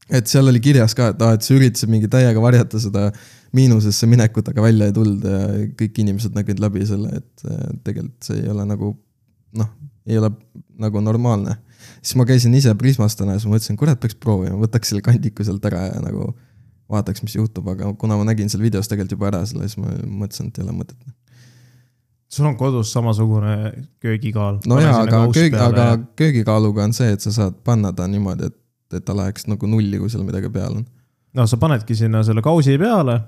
Et 0.09 0.27
seal 0.27 0.47
oli 0.49 0.59
kirjas 0.63 0.95
ka, 0.97 1.11
et 1.13 1.23
aa, 1.23 1.37
et 1.37 1.45
sa 1.45 1.55
üritasid 1.55 1.91
mingi 1.91 2.09
täiega 2.11 2.41
varjata 2.43 2.81
seda 2.81 3.09
miinusesse 3.53 4.09
minekut, 4.09 4.49
aga 4.49 4.65
välja 4.65 4.89
ei 4.89 4.95
tulnud 4.95 5.25
ja 5.29 5.41
kõik 5.79 5.99
inimesed 6.03 6.35
nägid 6.35 6.61
läbi 6.63 6.85
selle, 6.89 7.21
et 7.21 7.47
tegelikult 7.85 8.29
see 8.29 8.41
ei 8.41 8.49
ole 8.51 8.65
nagu 8.67 8.95
noh, 9.59 9.69
ei 10.09 10.17
ole 10.17 10.31
nagu 10.81 11.01
normaalne. 11.01 11.55
siis 12.01 12.15
ma 12.19 12.25
käisin 12.25 12.53
ise 12.57 12.73
Prismas 12.75 13.15
täna 13.15 13.35
ja 13.35 13.39
siis 13.39 13.49
ma 13.49 13.55
mõtlesin, 13.55 13.77
kurat, 13.79 13.99
peaks 14.01 14.17
proovima, 14.19 14.57
võtaks 14.59 14.91
selle 14.91 15.03
kandiku 15.05 15.45
sealt 15.45 15.65
ära 15.69 15.87
ja 15.91 16.01
nagu 16.03 16.31
vaataks, 16.91 17.23
mis 17.23 17.35
juhtub, 17.35 17.67
aga 17.73 17.93
kuna 17.99 18.17
ma 18.19 18.27
nägin 18.27 18.49
seal 18.51 18.63
videos 18.63 18.89
tegelikult 18.89 19.17
juba 19.17 19.29
ära 19.31 19.43
selle, 19.49 19.67
siis 19.69 19.79
ma 19.81 19.93
mõtlesin, 20.23 20.49
et 20.49 20.59
ei 20.59 20.65
ole 20.65 20.75
mõtet. 20.81 20.97
sul 22.33 22.49
on 22.49 22.57
kodus 22.57 22.91
samasugune 22.91 23.55
köögikaal. 24.01 24.59
no 24.67 24.79
jaa, 24.81 25.03
aga 25.05 25.23
köögi, 25.33 25.59
aga 25.59 25.87
köögikaaluga 26.19 26.89
on 26.89 26.93
see, 26.97 27.13
et 27.13 27.21
sa 27.21 27.31
saad 27.31 27.61
panna 27.63 27.93
ta 27.93 28.07
niimoodi, 28.09 28.49
et, 28.51 28.57
et 28.93 29.05
ta 29.05 29.15
läheks 29.17 29.47
nagu 29.49 29.69
nulli, 29.69 30.01
kui 30.01 30.11
seal 30.11 30.25
midagi 30.27 30.51
peal 30.53 30.81
on. 30.81 30.83
no 31.33 31.47
sa 31.49 31.57
panedki 31.61 31.95
sinna 31.97 32.23
selle 32.27 32.43
kausi 32.45 32.77
peale 32.81 33.19
ja 33.19 33.23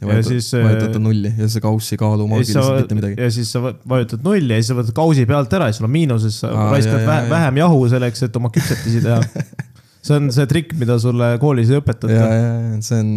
Ja 0.00 0.08
vajutad 0.08 0.28
siis,, 0.32 0.52
vajutad 0.56 0.94
ta 0.94 1.00
nulli 1.02 1.30
ja 1.36 1.46
see 1.52 1.60
kauss 1.60 1.92
ei 1.92 1.98
kaalu 2.00 2.24
ja 2.24 2.36
siis 2.40 2.56
maagiliselt 2.56 2.78
mitte 2.80 2.96
midagi. 2.96 3.16
ja 3.20 3.32
siis 3.34 3.50
sa 3.52 3.60
vajutad 3.88 4.22
nulli 4.24 4.54
ja 4.54 4.60
siis 4.62 4.70
sa 4.72 4.76
võtad 4.78 4.96
kausi 4.96 5.26
pealt 5.28 5.56
ära 5.58 5.66
ja 5.68 5.76
sul 5.76 5.88
on 5.88 5.92
miinuses, 5.92 6.38
sa 6.40 6.52
raiskad 6.54 6.94
jaa, 6.94 7.02
jaa, 7.02 7.10
vä 7.10 7.18
jaa. 7.18 7.30
vähem 7.34 7.60
jahu 7.60 7.82
selleks, 7.92 8.22
et 8.24 8.38
oma 8.40 8.48
küpsetisi 8.54 9.02
teha. 9.04 9.20
see 10.06 10.16
on 10.16 10.30
see 10.32 10.48
trikk, 10.48 10.72
mida 10.80 10.96
sulle 11.02 11.26
koolis 11.42 11.68
ei 11.68 11.76
ja, 11.76 11.82
õpetata. 11.82 12.12
ja, 12.14 12.28
ja 12.32 12.78
see 12.86 13.02
on, 13.02 13.10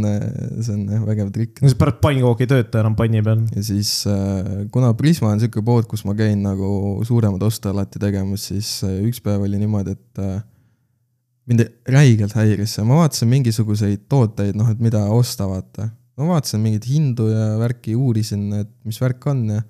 see 0.59 0.75
on 0.75 0.81
jah, 0.91 1.05
vägev 1.07 1.31
trikk. 1.37 1.61
siis 1.63 1.77
pärast 1.79 2.01
pannkook 2.03 2.43
ei 2.43 2.51
tööta 2.51 2.81
enam 2.83 2.97
panni 2.99 3.23
peal. 3.23 3.45
ja 3.55 3.63
siis 3.63 3.93
äh, 4.11 4.65
kuna 4.73 4.91
Prisma 4.99 5.31
on 5.31 5.39
sihuke 5.39 5.63
pood, 5.63 5.87
kus 5.87 6.03
ma 6.03 6.17
käin 6.19 6.43
nagu 6.43 6.99
suuremad 7.07 7.47
oste 7.47 7.71
alati 7.71 8.01
tegemas, 8.03 8.49
siis 8.51 8.75
äh, 8.83 8.99
üks 9.07 9.23
päev 9.23 9.47
oli 9.47 9.61
niimoodi, 9.61 9.95
et 9.95 10.19
äh, 10.19 10.41
mind 11.49 11.65
räigelt 11.91 12.35
häiris 12.37 12.77
see, 12.77 12.85
ma 12.87 13.01
vaatasin 13.01 13.31
mingisuguseid 13.31 14.07
tooteid, 14.11 14.55
noh, 14.59 14.69
et 14.71 14.81
mida 14.83 15.03
osta, 15.11 15.47
vaata. 15.49 15.89
ma 16.19 16.29
vaatasin 16.35 16.61
mingeid 16.63 16.87
hindu 16.87 17.29
ja 17.31 17.53
värki, 17.59 17.95
uurisin, 17.99 18.47
et 18.61 18.71
mis 18.87 18.99
värk 19.01 19.27
on 19.31 19.45
ja, 19.57 19.61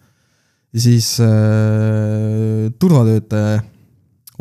ja 0.73 0.85
siis 0.87 1.15
äh, 1.23 2.71
turvatöötaja 2.79 3.61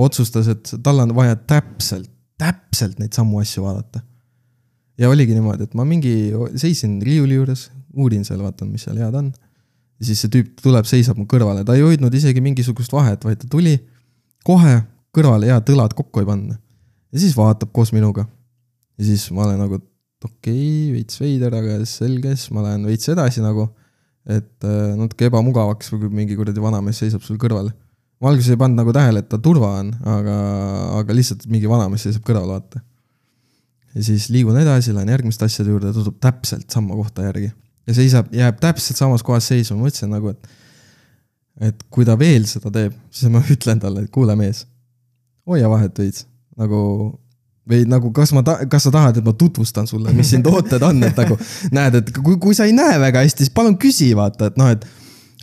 otsustas, 0.02 0.48
et 0.52 0.74
tal 0.82 1.04
on 1.04 1.14
vaja 1.16 1.36
täpselt, 1.36 2.10
täpselt 2.40 2.98
neid 2.98 3.14
samu 3.14 3.40
asju 3.40 3.64
vaadata 3.64 4.02
ja 4.98 5.10
oligi 5.10 5.36
niimoodi, 5.36 5.66
et 5.66 5.76
ma 5.78 5.86
mingi 5.88 6.32
seisin 6.60 6.98
riiuli 7.04 7.38
juures, 7.38 7.68
uurin 7.96 8.26
seal, 8.26 8.42
vaatan, 8.44 8.70
mis 8.72 8.84
seal 8.86 8.98
head 9.00 9.16
on. 9.18 9.32
ja 10.00 10.08
siis 10.08 10.22
see 10.24 10.32
tüüp 10.32 10.58
tuleb, 10.62 10.86
seisab 10.88 11.18
mu 11.20 11.26
kõrvale, 11.30 11.64
ta 11.66 11.76
ei 11.78 11.84
hoidnud 11.84 12.14
isegi 12.14 12.42
mingisugust 12.44 12.92
vahet, 12.94 13.24
vaid 13.24 13.40
ta 13.42 13.50
tuli 13.50 13.76
kohe 14.46 14.80
kõrvale 15.14 15.50
ja 15.50 15.60
tõlad 15.62 15.94
kokku 15.96 16.22
ei 16.22 16.28
pannud. 16.28 16.58
Ja 17.12 17.22
siis 17.22 17.36
vaatab 17.36 17.72
koos 17.74 17.92
minuga. 17.92 18.26
ja 18.98 19.04
siis 19.04 19.28
ma 19.34 19.46
olen 19.46 19.60
nagu, 19.62 19.78
et 19.80 20.24
okei 20.24 20.52
okay,, 20.56 20.92
veits 20.96 21.20
veider, 21.20 21.54
aga 21.58 21.78
selge, 21.88 22.36
siis 22.36 22.52
ma 22.54 22.66
lähen 22.66 22.86
veits 22.88 23.08
edasi 23.12 23.44
nagu. 23.44 23.68
et 24.26 24.64
äh, 24.68 24.92
natuke 24.98 25.26
ebamugavaks, 25.26 25.90
kui 25.90 26.12
mingi 26.12 26.38
kuradi 26.38 26.62
vanamees 26.62 27.02
seisab 27.02 27.24
sul 27.26 27.40
kõrval. 27.42 27.72
ma 28.20 28.30
alguses 28.30 28.54
ei 28.54 28.60
pannud 28.60 28.78
nagu 28.78 28.94
tähele, 28.94 29.24
et 29.24 29.28
ta 29.28 29.40
turva 29.42 29.74
on, 29.80 29.92
aga, 30.06 30.38
aga 31.00 31.18
lihtsalt 31.18 31.48
mingi 31.50 31.70
vanamees 31.70 32.06
seisab 32.08 32.24
kõrval, 32.26 32.56
vaata 32.56 32.82
ja 33.94 34.04
siis 34.04 34.28
liigun 34.32 34.56
edasi, 34.56 34.94
lähen 34.94 35.10
järgmiste 35.12 35.44
asjade 35.44 35.70
juurde, 35.70 35.92
ta 35.92 36.00
tuleb 36.00 36.18
täpselt 36.22 36.70
sama 36.70 36.96
kohta 36.96 37.26
järgi. 37.26 37.52
ja 37.86 37.94
seisab, 37.94 38.28
jääb 38.32 38.60
täpselt 38.60 38.96
samas 38.96 39.24
kohas 39.26 39.48
seisma, 39.50 39.76
ma 39.76 39.88
mõtlesin 39.88 40.12
nagu, 40.12 40.32
et 40.32 40.58
et 41.68 41.82
kui 41.92 42.06
ta 42.08 42.14
veel 42.18 42.46
seda 42.48 42.70
teeb, 42.72 42.94
siis 43.12 43.30
ma 43.30 43.42
ütlen 43.54 43.80
talle, 43.82 44.06
et 44.06 44.10
kuule 44.14 44.36
mees, 44.38 44.64
hoia 45.46 45.68
vahet 45.68 45.98
veits, 45.98 46.24
nagu 46.62 46.82
või 47.68 47.84
nagu 47.86 48.10
kas 48.14 48.32
ma 48.34 48.42
ta-, 48.46 48.62
kas 48.70 48.88
sa 48.88 48.94
tahad, 48.94 49.20
et 49.20 49.26
ma 49.26 49.34
tutvustan 49.38 49.86
sulle, 49.86 50.12
mis 50.16 50.32
siin 50.32 50.42
tooted 50.42 50.82
on, 50.82 50.98
et 51.06 51.18
nagu 51.18 51.38
näed, 51.74 52.00
et 52.00 52.10
kui, 52.18 52.38
kui 52.42 52.58
sa 52.58 52.66
ei 52.66 52.74
näe 52.76 52.98
väga 53.02 53.22
hästi, 53.22 53.46
siis 53.46 53.54
palun 53.54 53.78
küsi, 53.80 54.10
vaata, 54.18 54.50
et 54.50 54.58
noh, 54.58 54.72
et 54.74 54.86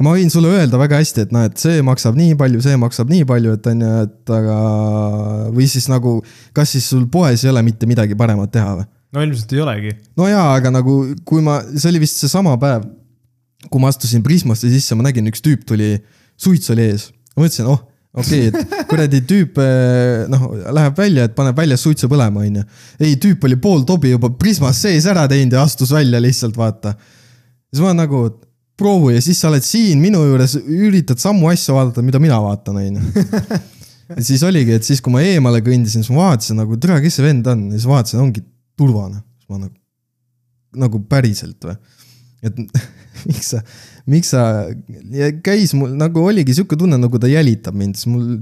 ma 0.03 0.13
võin 0.15 0.31
sulle 0.31 0.51
öelda 0.51 0.79
väga 0.79 0.99
hästi, 0.99 1.25
et 1.27 1.33
noh, 1.35 1.47
et 1.47 1.59
see 1.59 1.81
maksab 1.85 2.19
nii 2.19 2.35
palju, 2.39 2.61
see 2.63 2.79
maksab 2.79 3.11
nii 3.11 3.25
palju, 3.29 3.55
et 3.55 3.71
on 3.71 3.83
ju, 3.85 3.95
et 4.05 4.33
aga 4.35 4.59
või 5.55 5.67
siis 5.71 5.89
nagu, 5.91 6.19
kas 6.55 6.75
siis 6.75 6.87
sul 6.91 7.07
poes 7.11 7.43
ei 7.43 7.51
ole 7.53 7.63
mitte 7.67 7.89
midagi 7.89 8.17
paremat 8.19 8.51
teha 8.55 8.77
või? 8.81 8.87
no 9.15 9.25
ilmselt 9.25 9.53
ei 9.55 9.63
olegi. 9.63 9.95
no 10.19 10.27
jaa, 10.29 10.47
aga 10.55 10.73
nagu 10.75 11.01
kui 11.27 11.43
ma, 11.45 11.59
see 11.75 11.89
oli 11.91 12.03
vist 12.03 12.19
seesama 12.21 12.55
päev, 12.61 12.85
kui 13.67 13.81
ma 13.81 13.91
astusin 13.91 14.23
Prismasse 14.25 14.69
sisse, 14.71 14.95
ma 14.95 15.07
nägin, 15.07 15.27
üks 15.31 15.43
tüüp 15.45 15.65
tuli, 15.67 15.95
suits 16.39 16.71
oli 16.75 16.91
ees. 16.91 17.09
ma 17.35 17.45
mõtlesin, 17.45 17.71
oh, 17.71 17.81
okei 18.17 18.47
okay,, 18.49 18.63
et 18.63 18.89
kuradi 18.89 19.21
tüüp 19.29 19.59
eh, 19.61 20.25
noh, 20.31 20.49
läheb 20.73 20.97
välja, 20.97 21.27
et 21.29 21.35
paneb 21.37 21.57
välja 21.57 21.77
suitsu 21.77 22.09
põlema, 22.11 22.43
onju. 22.45 22.65
ei, 22.99 23.15
tüüp 23.21 23.43
oli 23.45 23.59
pool 23.61 23.85
tobi 23.87 24.13
juba 24.15 24.31
Prismas 24.39 24.81
sees 24.81 25.05
ära 25.09 25.27
teinud 25.29 25.57
ja 25.57 25.63
astus 25.65 25.93
välja 25.93 26.21
lihtsalt, 26.23 26.57
vaata. 26.57 26.95
siis 27.69 27.83
ma 27.85 27.93
nagu, 27.97 28.23
proovi 28.79 29.17
ja 29.17 29.23
siis 29.23 29.41
sa 29.41 29.51
oled 29.51 29.65
siin 29.65 30.01
minu 30.01 30.23
juures, 30.25 30.55
üritad 30.63 31.21
samu 31.21 31.51
asju 31.51 31.75
vaadata, 31.77 32.05
mida 32.05 32.21
mina 32.23 32.39
vaatan, 32.43 32.79
onju. 32.81 33.59
ja 34.15 34.23
siis 34.25 34.43
oligi, 34.47 34.79
et 34.79 34.87
siis, 34.87 35.03
kui 35.05 35.13
ma 35.13 35.21
eemale 35.25 35.61
kõndisin, 35.65 36.05
siis 36.05 36.13
ma 36.15 36.31
vaatasin 36.31 36.57
nagu, 36.63 36.79
tere, 36.81 36.97
kes 37.03 37.19
see 37.19 37.27
vend 37.27 37.49
on 37.51 37.67
ja 37.69 37.77
siis 37.77 37.89
vaatasin, 37.91 38.23
ongi 38.25 38.43
turvane. 38.79 39.21
siis 39.37 39.53
ma 39.53 39.65
nagu, 39.67 39.75
nagu 40.85 41.03
päriselt 41.11 41.69
või? 41.69 41.77
et 42.45 42.57
miks 43.29 43.53
sa, 43.53 43.61
miks 44.09 44.31
sa, 44.35 44.43
käis 45.43 45.75
mul 45.77 45.97
nagu 45.99 46.23
oligi 46.29 46.55
sihuke 46.55 46.77
tunne, 46.79 46.99
nagu 47.01 47.19
ta 47.21 47.29
jälitab 47.31 47.75
mind, 47.77 47.99
siis 47.99 48.09
mul 48.11 48.39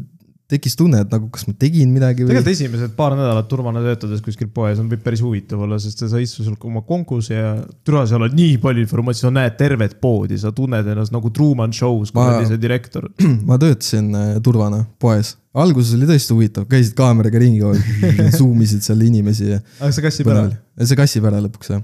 tekkis 0.47 0.77
tunne, 0.79 1.01
et 1.03 1.11
nagu 1.11 1.27
kas 1.33 1.43
ma 1.47 1.53
tegin 1.59 1.89
midagi 1.91 2.23
või 2.23 2.31
tegelikult 2.31 2.53
esimesed 2.53 2.93
paar 2.95 3.17
nädalat 3.17 3.49
turvana 3.51 3.81
töötades 3.83 4.21
kuskil 4.23 4.47
poes 4.53 4.79
on 4.79 4.87
võib 4.87 5.01
päris 5.03 5.19
huvitav 5.23 5.59
olla, 5.65 5.79
sest 5.83 6.05
sa 6.07 6.21
istud 6.23 6.45
seal 6.45 6.55
oma 6.69 6.83
kongus 6.87 7.27
ja 7.33 7.57
türa, 7.87 8.05
seal 8.07 8.23
on 8.23 8.35
nii 8.37 8.55
palju 8.63 8.85
informatsiooni, 8.85 9.27
sa 9.27 9.41
näed 9.41 9.57
tervet 9.59 9.97
poodi, 10.03 10.39
sa 10.39 10.53
tunned 10.55 10.87
ennast 10.93 11.11
nagu 11.15 11.31
Truman 11.35 11.75
Show's, 11.75 12.13
kui 12.15 12.23
Ma- 12.23 12.37
oli 12.37 12.47
see 12.47 12.61
direktor. 12.63 13.09
ma 13.49 13.59
töötasin 13.59 14.07
äh, 14.15 14.29
turvana 14.45 14.85
poes, 15.03 15.33
alguses 15.57 15.97
oli 15.99 16.07
tõesti 16.13 16.35
huvitav, 16.37 16.69
käisid 16.71 16.95
kaameraga 16.95 17.43
ringi, 17.43 17.59
zoom 18.39 18.63
isid 18.63 18.87
seal 18.87 19.03
inimesi 19.03 19.51
ja 19.51 19.59
aga 19.81 19.91
see 19.91 20.07
kassib 20.07 20.31
ära. 20.31 20.47
see 20.79 21.01
kassib 21.03 21.27
ära 21.27 21.43
lõpuks 21.43 21.75
jah. 21.75 21.83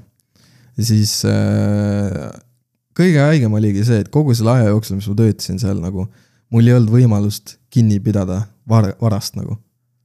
ja 0.79 0.87
siis 0.93 1.19
äh, 1.27 2.31
kõige 2.97 3.21
haigem 3.23 3.53
oligi 3.57 3.83
see, 3.87 4.03
et 4.03 4.11
kogu 4.13 4.35
selle 4.37 4.55
aja 4.57 4.71
jooksul, 4.71 4.99
mis 4.99 5.09
ma 5.09 5.17
töötasin 5.19 5.61
seal 5.61 5.81
nagu, 5.83 6.07
mul 6.53 6.69
ei 6.69 6.75
olnud 6.77 6.93
võimalust 6.93 7.57
kinni 7.73 7.99
pidada 8.03 8.43
var-, 8.69 8.93
varast 9.01 9.37
nagu. 9.39 9.57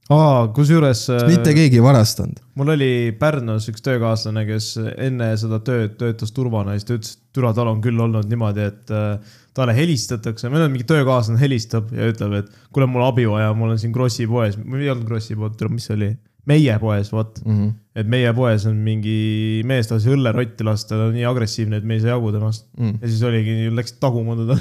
aa, 0.09 0.47
kusjuures. 0.55 1.03
mitte 1.29 1.53
keegi 1.57 1.77
ei 1.77 1.85
varastanud. 1.85 2.39
mul 2.57 2.73
oli 2.75 2.91
Pärnus 3.19 3.69
üks 3.71 3.85
töökaaslane, 3.85 4.45
kes 4.47 4.71
enne 4.97 5.29
seda 5.37 5.61
tööd 5.65 5.99
töötas 6.01 6.33
turvana 6.35 6.73
ja 6.73 6.81
siis 6.81 6.89
ta 6.89 6.97
ütles, 6.97 7.13
et 7.17 7.37
türa, 7.37 7.53
tal 7.57 7.69
on 7.73 7.83
küll 7.85 8.05
olnud 8.07 8.29
niimoodi, 8.31 8.65
et 8.71 8.95
äh, 8.95 9.35
talle 9.53 9.75
helistatakse, 9.77 10.49
meil 10.49 10.65
on 10.65 10.73
mingi 10.73 10.87
töökaaslane 10.89 11.41
helistab 11.41 11.93
ja 11.95 12.09
ütleb, 12.09 12.41
et 12.41 12.65
kuule, 12.73 12.89
mul 12.89 13.05
abi 13.05 13.29
vaja, 13.29 13.53
mul 13.57 13.75
on 13.75 13.81
siin 13.81 13.93
Krossi 13.93 14.27
poes, 14.29 14.57
või 14.59 14.87
ei 14.87 14.93
olnud 14.95 15.07
Krossi 15.09 15.37
pood, 15.37 15.61
mis 15.73 15.89
see 15.89 15.97
oli? 15.99 16.11
Meie 16.47 16.77
poes, 16.79 17.11
vot. 17.11 17.41
Mm 17.45 17.57
-hmm. 17.57 17.73
et 17.95 18.07
meie 18.07 18.33
poes 18.33 18.65
on 18.69 18.77
mingi 18.83 19.63
mees 19.65 19.87
tahtis 19.87 20.07
õllerotti 20.13 20.63
lasta, 20.63 20.95
ta 20.95 21.09
on 21.09 21.17
nii 21.17 21.25
agressiivne, 21.25 21.77
et 21.77 21.83
me 21.83 21.97
ei 21.97 22.01
saa 22.05 22.15
jagu 22.15 22.31
temast. 22.31 22.67
Mm. 22.77 22.95
ja 23.01 23.07
siis 23.07 23.23
oligi, 23.23 23.57
läksid 23.75 23.99
taguma 23.99 24.35
teda 24.39 24.57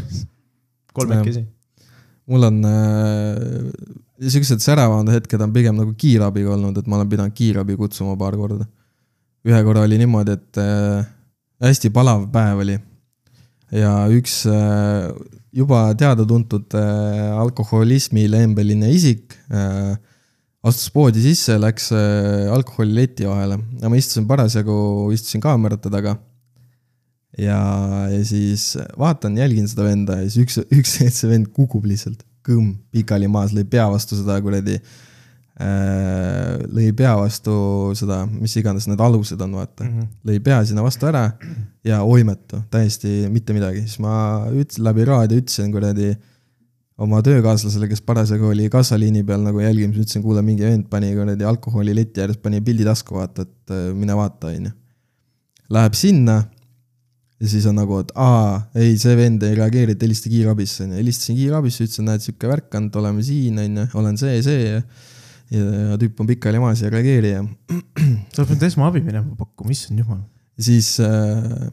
kolmekesi. 0.98 1.44
mul 2.26 2.42
on 2.42 2.64
äh, 2.64 4.28
siuksed 4.28 4.60
säravamad 4.60 5.12
hetked 5.12 5.40
on 5.40 5.52
pigem 5.52 5.76
nagu 5.76 5.94
kiirabiga 5.94 6.52
olnud, 6.56 6.78
et 6.78 6.86
ma 6.86 6.96
olen 6.96 7.08
pidanud 7.08 7.32
kiirabi 7.32 7.76
kutsuma 7.76 8.16
paar 8.16 8.36
korda. 8.36 8.66
ühe 9.48 9.62
korra 9.64 9.86
oli 9.86 9.98
niimoodi, 9.98 10.36
et 10.36 10.58
äh, 10.58 11.06
hästi 11.62 11.90
palav 11.90 12.28
päev 12.32 12.64
oli 12.64 12.78
ja 13.74 13.92
üks 14.12 14.42
äh, 14.48 15.08
juba 15.52 15.88
teada-tuntud 15.98 16.74
äh, 16.76 17.32
alkoholismi 17.40 18.26
lembeline 18.30 18.90
isik 18.92 19.36
äh, 19.52 19.96
astus 20.66 20.90
poodi 20.94 21.22
sisse, 21.22 21.54
läks 21.60 21.92
äh, 21.94 22.48
alkoholileti 22.54 23.28
vahele 23.28 23.60
ja 23.80 23.90
ma 23.90 23.98
istusin 23.98 24.26
parasjagu, 24.30 24.78
istusin 25.14 25.42
kaamerate 25.44 25.90
taga 25.92 26.16
ja, 27.38 27.58
ja 28.10 28.22
siis 28.26 28.72
vaatan, 28.98 29.38
jälgin 29.38 29.68
seda 29.70 29.86
venda 29.86 30.18
ja 30.22 30.30
siis 30.30 30.46
üks, 30.46 30.62
üks 30.74 30.96
hetk 31.02 31.16
see 31.20 31.30
vend 31.30 31.52
kukub 31.54 31.86
lihtsalt, 31.88 32.24
kõmm, 32.46 32.74
pikali 32.94 33.30
maas, 33.30 33.54
lõi 33.54 33.66
pea 33.70 33.86
vastu 33.92 34.18
seda 34.18 34.38
kuradi 34.42 34.78
äh,, 34.78 36.56
lõi 36.66 36.90
pea 36.96 37.14
vastu 37.20 37.54
seda, 37.98 38.24
mis 38.30 38.56
iganes 38.58 38.88
need 38.90 39.02
alused 39.04 39.40
on, 39.44 39.54
vaata 39.60 39.86
mm. 39.86 39.92
-hmm. 39.92 40.10
lõi 40.30 40.40
pea 40.42 40.62
sinna 40.66 40.86
vastu 40.86 41.10
ära 41.10 41.28
ja 41.86 42.02
oimetu, 42.02 42.64
täiesti 42.72 43.28
mitte 43.30 43.54
midagi, 43.54 43.86
siis 43.86 44.02
ma 44.02 44.16
ütlesin 44.50 44.90
läbi 44.90 45.06
raadio, 45.06 45.38
ütlesin 45.44 45.70
kuradi 45.74 46.16
oma 46.98 47.20
töökaaslasele, 47.22 47.88
kes 47.90 48.02
parasjagu 48.06 48.50
oli 48.50 48.66
kassaliini 48.72 49.22
peal 49.26 49.44
nagu 49.46 49.62
jälgimas, 49.62 50.00
ütlesin, 50.02 50.22
kuule, 50.24 50.42
mingi 50.46 50.66
vend 50.66 50.88
pani 50.90 51.12
kuradi 51.14 51.46
alkoholi 51.46 51.94
leti 51.94 52.24
ääres, 52.24 52.40
pani 52.42 52.60
pildi 52.64 52.86
tasku, 52.88 53.18
vaata, 53.20 53.46
et 53.46 53.74
äh, 53.74 53.90
mine 53.94 54.16
vaata, 54.18 54.50
onju. 54.50 54.72
Läheb 55.74 55.98
sinna 55.98 56.40
ja 57.38 57.50
siis 57.52 57.68
on 57.70 57.78
nagu, 57.78 58.00
et 58.02 58.10
aa, 58.18 58.64
ei, 58.80 58.96
see 58.98 59.14
vend 59.18 59.44
ei 59.46 59.54
reageeri, 59.58 59.94
et 59.94 60.02
helista 60.02 60.32
kiirabisse, 60.32 60.88
onju. 60.88 60.98
helistasin 60.98 61.38
kiirabisse, 61.38 61.86
ütlesin, 61.86 62.10
näed, 62.10 62.24
sihuke 62.24 62.50
värk 62.50 62.74
on, 62.80 62.90
et 62.90 62.98
oleme 63.02 63.22
siin, 63.26 63.62
onju, 63.62 63.86
olen 64.02 64.18
see, 64.18 64.42
see 64.46 64.64
ja 64.64 64.82
ja, 65.54 65.96
tüüp 66.00 66.18
on 66.20 66.28
pikali 66.28 66.60
maas 66.60 66.82
ja 66.82 66.90
ei 66.90 66.94
reageeri 66.98 67.30
ja 67.32 67.42
sa 68.34 68.42
oleks 68.42 68.50
pidanud 68.50 68.66
esmaabi 68.68 69.00
minema 69.04 69.36
pakkuma, 69.38 69.72
issand 69.72 70.02
jumal. 70.02 70.20
siis 70.60 70.96
äh, 71.00 71.70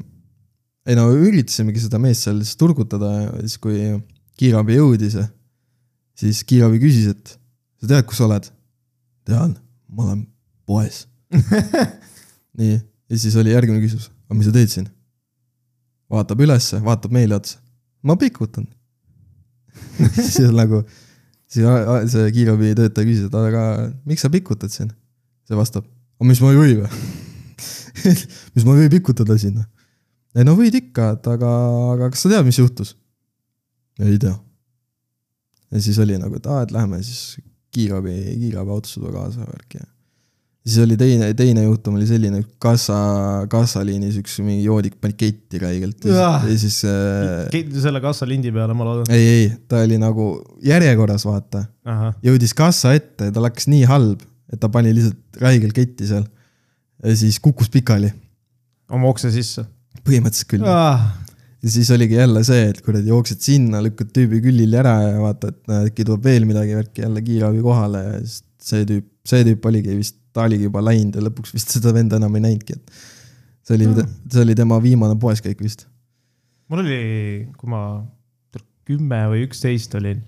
ei 0.88 0.96
no 0.96 1.10
üritasimegi 1.12 1.82
seda 1.84 2.00
meest 2.00 2.28
seal 2.28 2.40
siis 2.44 2.56
turgutada 2.62 3.12
siis, 3.42 3.58
kui 3.60 3.82
kiirabi 4.39 4.78
jõudis, 4.78 5.17
siis 6.19 6.43
kiirabi 6.48 6.80
küsis, 6.84 7.12
et 7.13 7.36
sa 7.82 7.89
tead, 7.91 8.06
kus 8.10 8.21
sa 8.21 8.28
oled? 8.30 8.52
tean, 9.26 9.56
ma 9.89 10.04
olen 10.06 10.19
poes. 10.69 11.06
nii, 12.60 12.76
ja 13.10 13.17
siis 13.17 13.34
oli 13.41 13.56
järgmine 13.56 13.82
küsimus, 13.82 14.12
aga 14.28 14.38
mis 14.38 14.50
sa 14.50 14.54
teed 14.56 14.74
siin? 14.74 14.89
vaatab 16.13 16.43
ülesse, 16.45 16.78
vaatab 16.86 17.15
meile 17.15 17.39
otsa. 17.39 17.58
ma 18.06 18.17
pikutan. 18.21 18.67
siis 20.15 20.52
nagu, 20.54 20.84
siis 21.50 21.65
see 22.13 22.28
kiirabi 22.36 22.76
töötaja 22.78 23.10
küsis, 23.10 23.30
et 23.30 23.39
aga 23.39 23.65
miks 24.06 24.26
sa 24.26 24.32
pikutad 24.34 24.74
siin? 24.74 24.93
see 25.50 25.58
vastab, 25.58 25.88
aga 26.19 26.30
mis 26.30 26.43
ma 26.43 26.54
ei 26.54 26.62
või 26.62 26.78
või? 26.84 27.06
mis 28.56 28.67
ma 28.67 28.76
ei 28.76 28.86
või 28.86 28.93
pikutada 29.00 29.39
siin 29.41 29.63
ei 30.36 30.43
no 30.43 30.56
võid 30.58 30.76
ikka, 30.76 31.13
et 31.15 31.28
aga, 31.32 31.50
aga 31.95 32.12
kas 32.12 32.26
sa 32.26 32.32
tead, 32.32 32.45
mis 32.48 32.60
juhtus? 32.60 32.93
Ei 33.99 34.17
tea. 34.19 34.36
ja 35.71 35.81
siis 35.81 35.99
oli 35.99 36.17
nagu, 36.19 36.36
et 36.39 36.47
aa, 36.51 36.63
et 36.65 36.71
lähme 36.75 37.01
siis 37.03 37.38
kiirabi, 37.75 38.15
kiirabiautosse 38.39 38.99
tule 38.99 39.13
kaasa 39.15 39.47
värki 39.47 39.81
ja 39.81 39.88
siis 40.65 40.81
oli 40.81 40.97
teine, 40.97 41.29
teine 41.38 41.63
juhtum 41.63 41.97
oli 41.99 42.08
selline, 42.10 42.41
kassa, 42.62 42.95
kassaliinis 43.51 44.17
üks 44.21 44.39
mingi 44.41 44.65
joodik 44.65 44.97
pani 45.01 45.13
ketti 45.17 45.62
räigelt 45.62 46.08
ja 46.10 46.31
ja 46.41 46.58
siis 46.58 46.79
äh, 46.89 47.75
selle 47.84 48.01
kassalindi 48.03 48.53
peale, 48.55 48.73
ma 48.77 48.88
loodan. 48.88 49.12
ei, 49.13 49.27
ei, 49.36 49.51
ta 49.69 49.84
oli 49.86 49.99
nagu 50.01 50.29
järjekorras, 50.65 51.27
vaata, 51.27 51.65
jõudis 52.25 52.55
kassa 52.58 52.95
ette 52.97 53.29
ja 53.29 53.36
tal 53.36 53.45
hakkas 53.49 53.69
nii 53.71 53.86
halb, 53.89 54.25
et 54.51 54.62
ta 54.62 54.71
pani 54.73 54.93
lihtsalt 54.95 55.41
räigelt 55.43 55.77
ketti 55.77 56.10
seal. 56.10 56.25
ja 57.03 57.15
siis 57.19 57.38
kukkus 57.43 57.69
pikali, 57.69 58.10
oma 58.89 59.13
ukse 59.13 59.31
sisse 59.36 59.67
põhimõtteliselt 60.05 60.49
küll. 60.55 60.65
ah,. 60.69 61.05
Ja 61.65 61.71
siis 61.73 61.89
oligi 61.95 62.19
jälle 62.19 62.43
see, 62.45 62.67
et 62.69 62.82
kuradi 62.86 63.10
jooksed 63.10 63.41
sinna, 63.41 63.82
lükkad 63.82 64.12
tüübi 64.13 64.41
külili 64.43 64.78
ära 64.78 64.99
ja 65.01 65.15
vaata, 65.17 65.49
et 65.49 65.71
näed, 65.71 65.89
äkki 65.89 66.06
tuleb 66.06 66.28
veel 66.28 66.45
midagi, 66.45 66.75
värki 66.78 67.01
jälle 67.01 67.23
kiirabi 67.25 67.63
kohale 67.65 68.04
ja 68.04 68.19
siis 68.21 68.43
see 68.65 68.86
tüüp, 68.89 69.08
see 69.25 69.47
tüüp 69.49 69.65
oligi 69.71 69.97
vist, 69.97 70.19
ta 70.36 70.45
oligi 70.45 70.69
juba 70.69 70.84
läinud 70.86 71.17
ja 71.17 71.25
lõpuks 71.25 71.56
vist 71.56 71.73
seda 71.73 71.93
venda 71.95 72.19
enam 72.21 72.38
ei 72.38 72.45
näinudki, 72.45 72.78
et 72.78 73.65
see 73.65 73.80
oli, 73.80 73.89
see 74.30 74.45
oli 74.45 74.58
tema 74.58 74.78
viimane 74.84 75.17
poeskäik 75.21 75.63
vist. 75.65 75.88
mul 76.69 76.86
oli, 76.86 77.01
kui 77.58 77.73
ma 77.73 77.82
kümme 78.86 79.23
või 79.32 79.45
üksteist 79.47 79.97
olin, 79.97 80.21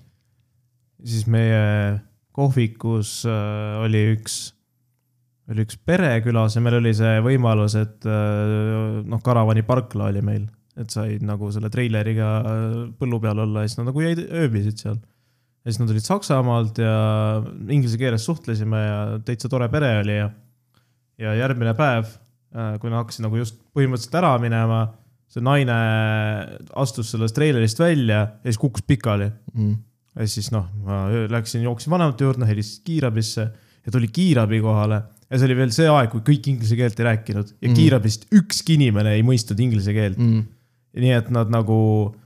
siis 1.06 1.28
meie 1.30 1.98
kohvikus 2.34 3.20
äh, 3.30 3.78
oli 3.86 4.02
üks, 4.16 4.40
oli 5.52 5.66
üks 5.66 5.78
pere 5.86 6.16
külas 6.26 6.58
ja 6.58 6.66
meil 6.66 6.80
oli 6.80 6.94
see 6.98 7.20
võimalus, 7.26 7.78
et 7.78 8.10
äh, 8.10 9.04
noh, 9.06 9.22
karavani 9.26 9.62
parkla 9.68 10.10
oli 10.10 10.26
meil, 10.26 10.48
et 10.78 10.94
said 10.94 11.24
nagu 11.26 11.50
selle 11.52 11.70
treileriga 11.74 12.28
äh, 12.42 12.66
põllu 13.00 13.20
peal 13.24 13.40
olla 13.46 13.64
ja 13.64 13.70
siis 13.72 13.80
nad 13.80 13.90
nagu 13.90 14.02
jäid, 14.04 14.20
ööbisid 14.30 14.78
seal. 14.84 15.00
ja 15.66 15.72
siis 15.72 15.80
nad 15.82 15.90
olid 15.96 16.06
Saksamaalt 16.06 16.78
ja 16.84 16.94
inglise 17.74 17.98
keeles 17.98 18.26
suhtlesime 18.26 18.78
ja 18.84 19.00
täitsa 19.26 19.50
tore 19.50 19.68
pere 19.74 19.90
oli 20.04 20.16
ja, 20.20 20.30
ja 21.20 21.34
järgmine 21.42 21.74
päev, 21.78 22.14
kui 22.80 22.90
nad 22.90 23.02
hakkasid 23.04 23.26
nagu 23.26 23.38
just 23.42 23.58
põhimõtteliselt 23.76 24.16
ära 24.22 24.36
minema 24.42 24.80
see 25.28 25.44
naine 25.44 25.76
astus 26.80 27.10
sellest 27.12 27.36
treilerist 27.36 27.80
välja 27.82 28.20
ja 28.22 28.48
siis 28.48 28.60
kukkus 28.62 28.86
pikali. 28.88 29.28
Mm. 29.58 29.76
ja 30.18 30.28
siis 30.30 30.48
noh, 30.56 30.66
ma 30.86 31.04
läksin, 31.30 31.66
jooksin 31.68 31.92
vanemate 31.94 32.24
juurde, 32.26 32.48
helistasin 32.48 32.86
kiirabisse 32.88 33.44
ja 33.86 33.92
tuli 33.94 34.08
kiirabi 34.14 34.62
kohale. 34.64 35.02
ja 35.30 35.38
see 35.38 35.50
oli 35.50 35.58
veel 35.60 35.74
see 35.76 35.88
aeg, 35.92 36.10
kui 36.14 36.24
kõik 36.30 36.48
inglise 36.54 36.78
keelt 36.80 37.00
ei 37.02 37.06
rääkinud 37.10 37.52
ja 37.58 37.68
Mhm. 37.68 37.76
kiirabist 37.76 38.26
ükski 38.32 38.78
inimene 38.80 39.18
ei 39.18 39.26
mõistnud 39.28 39.60
inglise 39.60 39.94
keelt. 39.94 40.18
Mm. 40.18 40.46
Nii 40.98 41.14
et 41.18 41.28
nad 41.34 41.50
nagu, 41.54 41.78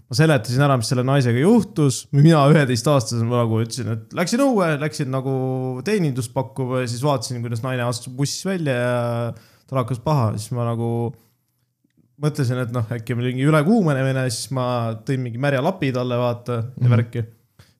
ma 0.10 0.16
seletasin 0.18 0.64
ära, 0.66 0.78
mis 0.80 0.90
selle 0.92 1.04
naisega 1.08 1.40
juhtus, 1.44 2.06
mina 2.16 2.44
üheteistaastasena 2.52 3.42
nagu 3.44 3.60
ütlesin, 3.64 3.92
et 3.96 4.14
läksin 4.18 4.44
õue, 4.46 4.70
läksin 4.82 5.12
nagu 5.14 5.34
teenindust 5.88 6.34
pakkuma 6.36 6.84
ja 6.84 6.92
siis 6.92 7.04
vaatasin, 7.06 7.42
kuidas 7.44 7.64
naine 7.66 7.84
astus 7.88 8.14
bussist 8.16 8.48
välja 8.48 8.76
ja 8.78 8.96
tal 9.68 9.82
hakkas 9.84 10.00
paha, 10.04 10.32
siis 10.38 10.52
ma 10.56 10.66
nagu 10.68 10.88
mõtlesin, 12.22 12.60
et 12.62 12.74
noh, 12.76 12.86
äkki 12.94 13.16
on 13.16 13.22
mingi 13.24 13.46
ülekuumenemine, 13.50 14.26
siis 14.34 14.52
ma 14.56 14.66
tõin 15.08 15.24
mingi 15.24 15.40
märja 15.42 15.62
lapi 15.66 15.92
talle, 15.96 16.18
vaata 16.22 16.58
ja 16.62 16.88
Mhm. 16.88 16.92
värki. 16.96 17.24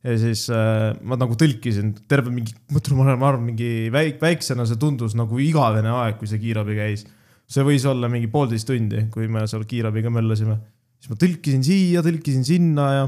ja 0.04 0.16
siis 0.18 0.48
äh, 0.50 0.96
ma 1.06 1.14
nagu 1.16 1.36
tõlkisin 1.38 1.92
terve 2.10 2.32
mingi, 2.34 2.56
ma 2.72 2.80
ütlen, 2.80 2.98
ma 2.98 3.28
arvan, 3.28 3.44
mingi 3.46 3.92
väik-, 3.94 4.18
väiksena 4.24 4.66
see 4.66 4.80
tundus 4.82 5.14
nagu 5.14 5.38
igavene 5.38 5.92
aeg, 5.94 6.18
kui 6.18 6.28
see 6.28 6.40
kiirabi 6.42 6.74
käis. 6.76 7.06
see 7.52 7.62
võis 7.68 7.86
olla 7.86 8.08
mingi 8.10 8.28
poolteist 8.32 8.66
tundi, 8.66 9.10
kui 9.12 9.28
me 9.28 9.46
seal 9.46 9.66
kiirabiga 9.68 10.10
möllasime. 10.10 10.58
Siis 11.02 11.12
ma 11.12 11.18
tõlkisin 11.20 11.66
siia, 11.66 12.04
tõlkisin 12.06 12.46
sinna 12.48 12.88
ja, 12.94 13.06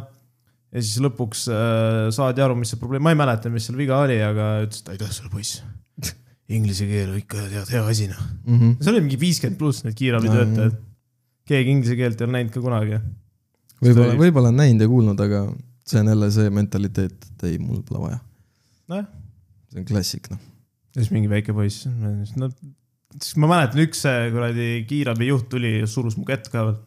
ja 0.73 0.81
siis 0.83 1.01
lõpuks 1.03 1.45
äh, 1.53 2.09
saadi 2.15 2.43
aru, 2.43 2.57
mis 2.59 2.73
see 2.73 2.81
probleem, 2.81 3.03
ma 3.05 3.13
ei 3.13 3.19
mäleta, 3.19 3.51
mis 3.53 3.69
seal 3.69 3.77
viga 3.79 4.01
oli, 4.03 4.17
aga 4.25 4.55
ütles, 4.65 4.81
et 4.81 4.95
aitäh 4.95 5.11
sulle, 5.13 5.31
poiss. 5.33 5.61
Inglise 6.53 6.85
keel 6.89 7.13
ikka 7.21 7.45
tead, 7.47 7.69
hea 7.71 7.83
asi 7.87 8.09
noh. 8.09 8.23
Mm 8.43 8.57
-hmm. 8.57 8.79
seal 8.83 8.97
oli 8.97 9.05
mingi 9.05 9.19
viiskümmend 9.21 9.57
pluss 9.57 9.85
need 9.85 9.95
kiirabitöötajad. 9.97 10.75
keegi 11.47 11.71
inglise 11.71 11.95
keelt 11.99 12.21
ei 12.21 12.25
ole 12.25 12.33
näinud 12.35 12.53
ka 12.53 12.61
kunagi. 12.61 12.99
võib-olla, 13.83 14.17
võib-olla 14.19 14.51
on 14.51 14.59
näinud 14.59 14.83
ja 14.83 14.89
kuulnud, 14.91 15.23
aga 15.23 15.45
see 15.87 16.01
on 16.01 16.11
jälle 16.11 16.31
see 16.31 16.49
mentaliteet, 16.49 17.15
et 17.29 17.45
ei, 17.47 17.57
mul 17.59 17.81
pole 17.87 18.01
vaja. 18.07 18.19
nojah, 18.91 19.07
see 19.71 19.79
on 19.79 19.87
klassik, 19.87 20.29
noh. 20.31 20.39
ja 20.95 21.01
siis 21.01 21.11
mingi 21.15 21.31
väike 21.31 21.55
poiss, 21.55 21.87
no 21.87 22.49
siis 23.19 23.37
ma 23.39 23.49
mäletan, 23.51 23.83
üks 23.85 24.03
kuradi 24.33 24.69
kiirabi 24.89 25.29
juht 25.29 25.49
tuli 25.51 25.77
ja 25.79 25.87
surus 25.89 26.17
mu 26.17 26.25
kätt 26.27 26.49
ka 26.51 26.65
veel. 26.67 26.79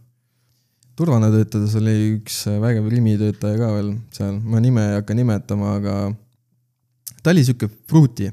Turvana 0.97 1.29
töötades 1.33 1.75
oli 1.79 1.95
üks 2.17 2.39
vägev 2.63 2.89
Rimi 2.91 3.17
töötaja 3.21 3.59
ka 3.61 3.73
veel 3.75 3.91
seal, 4.17 4.39
ma 4.41 4.61
nime 4.65 4.85
ei 4.91 4.99
hakka 4.99 5.17
nimetama, 5.17 5.75
aga 5.81 5.97
ta 7.21 7.35
oli 7.35 7.45
sihuke 7.45 7.69
fruuti. 7.91 8.31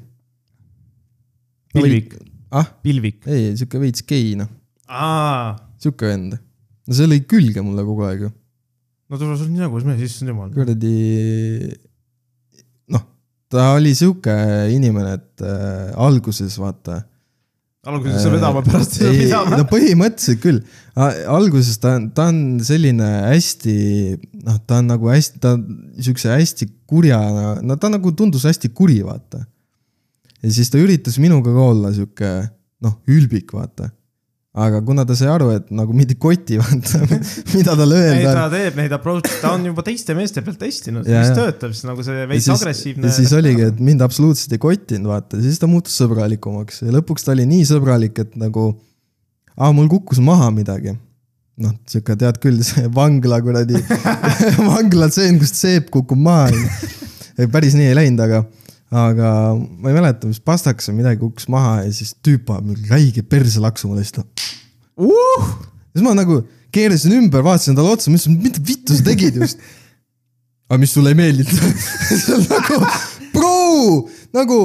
pilvik, 1.73 2.15
ah, 2.53 2.69
pilvik. 2.85 3.23
ei, 3.27 3.51
sihuke 3.59 3.81
veits 3.81 4.05
gei, 4.07 4.35
noh, 4.39 4.51
sihuke 5.81 6.07
vend. 6.07 6.37
no 6.87 6.95
see 6.95 7.09
lõi 7.09 7.23
külge 7.27 7.63
mulle 7.65 7.83
kogu 7.87 8.07
aeg 8.07 8.27
ju, 8.27 8.33
no 9.09 9.19
tule 9.19 9.35
sul 9.39 9.51
nii 9.51 9.65
nägus 9.65 9.87
mees, 9.87 10.03
issand 10.07 10.31
jumal. 10.31 10.53
kuradi. 10.55 10.93
noh, 12.95 13.03
ta 13.51 13.73
oli 13.75 13.91
sihuke 13.97 14.37
inimene, 14.71 15.17
et 15.19 15.43
äh, 15.43 15.91
alguses 15.99 16.55
vaata 16.61 17.01
alguses 17.83 18.23
sa 18.23 18.31
vedama, 18.31 18.61
pärast 18.63 18.95
ei 19.01 19.03
saa 19.03 19.15
pidama 19.43 19.57
no. 19.59 19.65
põhimõtteliselt 19.67 20.41
küll. 20.43 20.61
alguses 21.31 21.79
ta 21.83 21.97
on, 21.97 22.05
ta 22.15 22.29
on 22.31 22.37
selline 22.63 23.09
hästi, 23.27 23.75
noh, 24.45 24.59
ta 24.67 24.79
on 24.79 24.91
nagu 24.93 25.09
hästi, 25.11 25.41
ta 25.43 25.55
on 25.57 25.65
siukse 26.03 26.31
hästi 26.31 26.69
kurja, 26.89 27.19
no 27.65 27.77
ta 27.79 27.91
nagu 27.91 28.13
tundus 28.15 28.45
hästi 28.47 28.71
kuri, 28.75 29.01
vaata. 29.03 29.43
ja 30.39 30.53
siis 30.53 30.71
ta 30.71 30.79
üritas 30.79 31.19
minuga 31.19 31.51
ka 31.51 31.67
olla 31.73 31.91
sihuke, 31.95 32.31
noh, 32.83 32.95
ülbik, 33.11 33.51
vaata. 33.55 33.91
Aga 34.53 34.83
kuna 34.85 35.01
ta 35.05 35.15
sai 35.17 35.29
aru, 35.33 35.47
et 35.55 35.69
nagu 35.73 35.95
mind 35.97 36.11
ei 36.13 36.19
koti, 36.21 36.59
vaata, 36.61 37.01
mida 37.55 37.73
talle 37.77 37.99
ei, 37.99 38.09
öelda 38.19 38.33
ta 38.37 38.49
teeb 38.53 38.77
neid 38.77 38.93
approach'e, 38.93 39.39
ta 39.41 39.53
on 39.55 39.65
juba 39.65 39.85
teiste 39.85 40.13
meeste 40.17 40.43
pealt 40.45 40.59
testinud, 40.61 41.07
mis 41.07 41.31
ja. 41.31 41.37
töötab, 41.37 41.73
siis 41.73 41.87
nagu 41.89 42.05
see 42.05 42.27
veits 42.29 42.49
agressiivne. 42.53 43.09
ja 43.09 43.15
siis 43.15 43.33
oligi, 43.37 43.65
et 43.71 43.81
mind 43.81 44.05
absoluutselt 44.05 44.53
ei 44.53 44.61
kottinud, 44.61 45.09
vaata, 45.09 45.41
siis 45.41 45.57
ta 45.61 45.69
muutus 45.69 45.97
sõbralikumaks 45.97 46.83
ja 46.85 46.93
lõpuks 46.93 47.25
ta 47.25 47.33
oli 47.33 47.47
nii 47.49 47.65
sõbralik, 47.71 48.21
et 48.21 48.37
nagu, 48.37 48.69
aa, 49.57 49.73
mul 49.73 49.89
kukkus 49.91 50.21
maha 50.21 50.51
midagi. 50.53 50.93
noh, 51.63 51.73
sihuke 51.89 52.17
tead 52.21 52.37
küll, 52.41 52.61
see 52.65 52.85
vangla 52.93 53.41
kuradi, 53.45 53.81
vanglatseen, 54.69 55.41
kust 55.41 55.57
seep 55.57 55.89
kukub 55.93 56.21
maha. 56.29 56.53
päris 57.49 57.73
nii 57.73 57.89
ei 57.89 57.97
läinud, 57.97 58.21
aga, 58.21 58.45
aga 58.93 59.29
ma 59.57 59.89
ei 59.89 59.95
mäleta, 59.97 60.29
mis 60.29 60.41
pastakas 60.43 60.89
või 60.91 60.99
midagi 61.01 61.21
kukkus 61.23 61.47
maha 61.51 61.79
ja 61.87 61.93
siis 61.95 62.13
tüüp 62.25 62.45
paneb 62.49 62.73
mingi 62.73 62.91
räige 62.91 63.23
perselaksu 63.25 63.89
mulle 63.89 64.03
lihtsalt 64.03 64.43
uh!. 65.01 65.47
siis 65.93 66.05
ma 66.05 66.13
nagu 66.17 66.43
keerasin 66.73 67.17
ümber, 67.19 67.43
vaatasin 67.45 67.77
talle 67.77 67.93
otsa, 67.93 68.11
mõtlesin, 68.11 68.37
mida 68.41 68.61
vittu 68.65 68.95
sa 68.97 69.05
tegid 69.05 69.37
just. 69.41 69.59
aga 70.69 70.79
mis 70.81 70.93
sulle 70.95 71.13
ei 71.13 71.19
meeldinud? 71.19 71.83
nagu, 72.53 72.79
bro, 73.33 73.59
nagu 74.33 74.59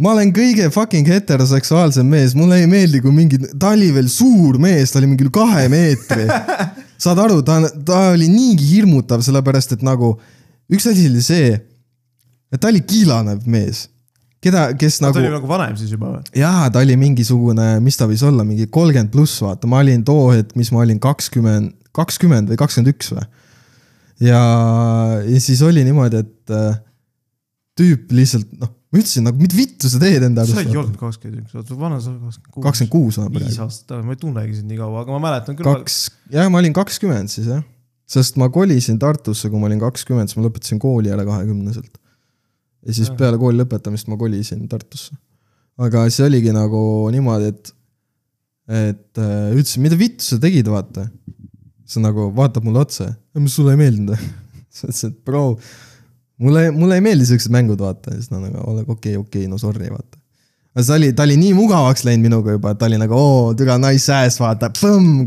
ma 0.00 0.14
olen 0.14 0.32
kõige 0.34 0.70
fucking 0.74 1.08
heteroseksuaalsem 1.12 2.08
mees, 2.08 2.32
mulle 2.38 2.62
ei 2.62 2.70
meeldi, 2.70 3.02
kui 3.04 3.12
mingi, 3.14 3.38
ta 3.60 3.74
oli 3.76 3.90
veel 3.94 4.08
suur 4.10 4.58
mees, 4.62 4.90
ta 4.90 5.00
oli 5.00 5.12
mingi 5.12 5.28
kahe 5.34 5.68
meetri. 5.72 6.26
saad 7.04 7.20
aru, 7.20 7.42
ta, 7.46 7.60
ta 7.86 8.00
oli 8.14 8.30
niigi 8.32 8.66
hirmutav, 8.72 9.22
sellepärast 9.26 9.76
et 9.76 9.84
nagu 9.86 10.14
üks 10.72 10.88
asi 10.90 11.06
oli 11.10 11.22
see, 11.22 11.54
ta 12.60 12.70
oli 12.70 12.82
kiilanev 12.86 13.46
mees, 13.50 13.86
keda, 14.44 14.66
kes 14.78 15.00
ta 15.00 15.08
nagu 15.08 15.20
oli 15.22 15.32
nagu 15.32 15.50
vanem 15.50 15.76
siis 15.80 15.94
juba 15.94 16.12
või? 16.16 16.24
jaa, 16.38 16.68
ta 16.72 16.82
oli 16.84 16.96
mingisugune, 17.00 17.68
mis 17.84 17.98
ta 18.00 18.08
võis 18.10 18.24
olla, 18.26 18.46
mingi 18.46 18.68
kolmkümmend 18.72 19.12
pluss, 19.14 19.42
vaata, 19.44 19.70
ma 19.70 19.82
olin 19.84 20.04
too 20.06 20.28
hetk, 20.32 20.54
mis 20.58 20.72
ma 20.74 20.84
olin 20.84 21.00
kakskümmend, 21.02 21.74
kakskümmend 21.96 22.52
või 22.52 22.60
kakskümmend 22.60 22.94
üks 22.94 23.12
või. 23.14 23.26
ja, 24.28 24.40
ja 25.26 25.42
siis 25.42 25.62
oli 25.66 25.84
niimoodi, 25.86 26.24
et 26.24 26.54
äh, 26.54 26.80
tüüp 27.78 28.12
lihtsalt 28.14 28.50
noh, 28.60 28.72
ma 28.94 29.00
ütlesin 29.02 29.26
nagu, 29.26 29.40
mida 29.42 29.56
vittu 29.58 29.90
sa 29.90 29.98
teed 30.02 30.22
enda 30.28 30.44
sa 30.46 30.54
ei 30.54 30.68
arust. 30.68 30.78
olnud 30.84 30.98
kakskümmend 31.00 31.42
üks, 31.42 31.56
oota 31.58 31.78
vana 31.78 31.98
sa 31.98 32.12
oled 32.12 32.22
kakskümmend 32.22 32.54
kuus. 32.54 32.64
kakskümmend 32.68 32.92
kuus 32.92 33.18
olen 33.18 33.32
viis 33.34 33.46
praegu. 33.48 33.64
aastat 33.66 33.88
tagasi, 33.90 34.06
ma 34.06 34.14
ei 34.14 34.20
tunnegi 34.20 34.58
sind 34.60 34.70
nii 34.70 34.80
kaua, 34.80 35.02
aga 35.02 35.16
ma 35.16 35.22
mäletan 35.24 35.58
küll. 35.58 35.70
kaks, 35.70 35.98
jah, 36.34 36.50
ma 36.52 36.62
olin 36.62 36.76
kakskümmend 36.76 37.32
siis 37.32 37.48
jah. 37.50 37.64
sest 38.14 38.38
ma 38.38 38.50
kolisin 38.54 39.00
Tartusse, 39.02 39.50
kui 39.50 39.58
ma 39.58 39.70
olin 39.70 39.82
kakskümmend, 39.82 40.30
siis 40.30 40.38
ma 40.38 40.46
lõpetasin 40.46 40.78
kooli 40.82 41.10
ära 41.10 41.26
kahekümneselt. 41.26 41.90
Ja 42.84 42.96
siis 42.96 43.10
Ah. 43.10 43.16
peale 43.18 43.40
kooli 43.40 43.60
lõpetamist 43.62 44.08
ma 44.10 44.18
kolisin 44.20 44.66
Tartusse. 44.68 45.16
aga 45.78 46.04
see 46.10 46.26
oligi 46.28 46.52
nagu 46.54 46.80
niimoodi, 47.10 47.50
et, 47.50 47.72
et 48.68 49.18
äh, 49.18 49.52
ütlesin, 49.56 49.82
mida 49.82 49.98
vittu 49.98 50.24
sa 50.24 50.38
tegid, 50.38 50.68
vaata. 50.70 51.08
see 51.84 52.02
nagu 52.02 52.30
vaatab 52.36 52.64
mulle 52.64 52.84
otsa, 52.84 53.10
mis 53.36 53.54
sulle 53.54 53.74
ei 53.74 53.80
meeldinud 53.80 54.16
siis 54.74 54.84
ma 54.84 54.90
ütlesin, 54.90 55.14
et 55.14 55.24
bro, 55.24 55.44
mulle, 56.42 56.68
mulle 56.74 57.00
ei 57.00 57.04
meeldi 57.04 57.26
siuksed 57.28 57.52
mängud, 57.54 57.80
vaata, 57.80 58.12
ja 58.12 58.20
siis 58.20 58.30
ta 58.32 58.40
nagu, 58.40 58.60
okei 58.60 58.84
okay,, 58.84 59.16
okei 59.16 59.16
okay,, 59.44 59.48
no 59.50 59.58
sorry, 59.58 59.88
vaata. 59.90 60.20
aga 60.74 60.86
see 60.86 60.98
oli, 60.98 61.12
ta 61.16 61.26
oli 61.26 61.38
nii 61.40 61.54
mugavaks 61.56 62.04
läinud 62.06 62.28
minuga 62.28 62.56
juba, 62.56 62.74
et 62.74 62.80
ta 62.80 62.90
oli 62.90 63.00
nagu 63.00 63.18
oo, 63.18 63.54
türa 63.58 63.78
nice 63.82 64.12
ass, 64.14 64.40
vaata, 64.42 64.70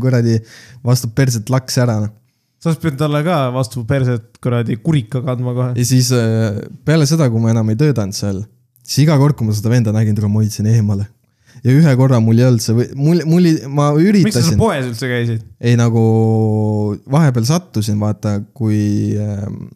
kuradi, 0.00 0.38
vastu 0.84 1.10
perset 1.14 1.50
laks 1.52 1.78
ära, 1.84 2.00
noh. 2.06 2.14
Sa 2.58 2.70
oleks 2.70 2.80
pidanud 2.82 3.02
talle 3.02 3.20
ka 3.26 3.36
vastu 3.54 3.84
perset 3.88 4.40
kuradi 4.42 4.78
kurika 4.82 5.22
kandma 5.24 5.54
kohe. 5.56 5.74
ja 5.78 5.86
siis 5.86 6.10
äh, 6.14 6.58
peale 6.84 7.06
seda, 7.10 7.30
kui 7.30 7.42
ma 7.42 7.52
enam 7.54 7.70
ei 7.72 7.78
töötanud 7.78 8.16
seal, 8.16 8.42
siis 8.82 9.04
iga 9.06 9.18
kord, 9.20 9.38
kui 9.38 9.48
ma 9.48 9.56
seda 9.56 9.72
venda 9.72 9.94
nägin, 9.94 10.16
tule 10.18 10.30
ma 10.32 10.42
hoidsin 10.42 10.70
eemale. 10.70 11.08
ja 11.64 11.74
ühe 11.74 11.94
korra 11.98 12.20
mul 12.22 12.38
ei 12.38 12.48
olnud 12.48 12.62
see 12.62 12.76
või 12.76 12.88
mul, 12.94 13.22
mul, 13.26 13.50
ma 13.66 13.90
miks 13.94 14.02
sa 14.02 14.08
üritasin 14.12 14.48
seal, 14.52 14.62
poes 14.62 14.88
üldse 14.90 15.10
käisid? 15.10 15.44
ei 15.60 15.78
nagu 15.78 16.02
vahepeal 17.10 17.46
sattusin, 17.48 18.00
vaata, 18.02 18.40
kui 18.54 18.80
ähm,. 19.18 19.68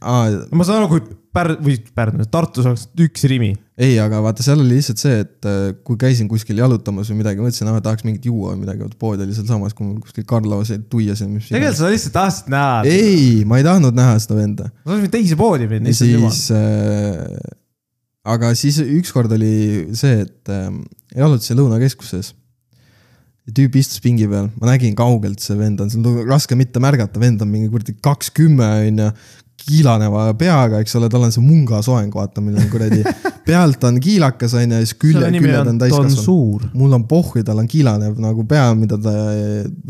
Aa, 0.00 0.30
ma 0.56 0.64
saan 0.64 0.80
aru, 0.80 0.94
kui 0.94 1.18
Pärn- 1.30 1.60
või 1.62 1.76
Pärnus, 1.94 2.26
Tartus 2.30 2.66
oleks 2.66 2.88
üks 2.98 3.22
Rimi. 3.30 3.52
ei, 3.78 3.94
aga 4.02 4.18
vaata, 4.24 4.42
seal 4.42 4.58
oli 4.58 4.74
lihtsalt 4.80 4.98
see, 4.98 5.20
et 5.22 5.46
äh, 5.46 5.60
kui 5.86 5.98
käisin 6.00 6.26
kuskil 6.30 6.58
jalutamas 6.58 7.10
või 7.12 7.20
midagi, 7.20 7.42
mõtlesin, 7.44 7.70
et 7.70 7.84
tahaks 7.86 8.06
mingit 8.06 8.26
juua 8.26 8.56
või 8.56 8.64
midagi, 8.64 8.88
pood 8.98 9.22
oli 9.22 9.36
sealsamas, 9.36 9.76
kui 9.76 9.86
mul 9.86 10.00
kuskil 10.02 10.26
Karlovas 10.28 10.72
tuiasin. 10.90 11.36
tegelikult 11.38 11.78
sa 11.78 11.92
lihtsalt 11.92 12.16
tahtsid 12.16 12.50
näha. 12.50 12.80
ei, 12.90 13.44
ma 13.46 13.60
ei 13.60 13.66
tahtnud 13.66 13.94
näha 13.94 14.16
seda 14.24 14.40
venda. 14.40 14.66
sa 14.82 14.96
võinud 14.96 15.14
teise 15.14 15.38
poodi 15.38 15.70
minna, 15.70 15.94
issand 15.94 16.10
jumal. 16.16 16.34
siis 16.34 16.50
äh,, 16.56 17.54
aga 18.34 18.50
siis 18.58 18.80
ükskord 18.82 19.30
oli 19.38 19.54
see, 19.98 20.24
et 20.26 20.50
äh, 20.50 20.66
jalutasin 21.14 21.60
Lõunakeskuses. 21.62 22.34
tüüp 23.54 23.78
istus 23.78 24.02
pingi 24.02 24.26
peal, 24.30 24.50
ma 24.58 24.72
nägin 24.74 24.98
kaugelt, 24.98 25.38
see 25.42 25.54
vend 25.58 25.80
on, 25.82 25.90
see 25.90 26.02
on 26.02 26.26
raske 26.26 26.58
mitte 26.58 26.82
märgata, 26.82 27.22
vend 27.22 27.40
on 27.42 27.50
mingi 27.50 27.70
kuradi 27.70 27.94
kakskümmend 28.02 28.90
onju 28.90 29.08
kiilaneva 29.66 30.26
peaga, 30.38 30.80
eks 30.82 30.96
ole, 30.98 31.08
tal 31.12 31.26
on 31.26 31.34
see 31.34 31.44
mungasoeng, 31.44 32.12
vaata, 32.14 32.42
millel 32.44 32.64
on 32.64 32.70
kuradi, 32.72 33.00
pealt 33.48 33.84
on 33.88 34.00
kiilakas 34.02 34.54
onju 34.58 34.78
ja 34.78 34.84
siis 34.84 34.96
külje, 35.00 35.30
küljed 35.36 35.60
on 35.62 35.72
on 35.74 35.80
täiskasvanud. 35.82 36.22
Suur. 36.24 36.66
mul 36.76 36.96
on 36.96 37.06
pohhui, 37.10 37.44
tal 37.46 37.62
on 37.62 37.68
kiilanev 37.70 38.20
nagu 38.22 38.46
pea, 38.48 38.68
mida 38.78 38.98
ta 39.00 39.14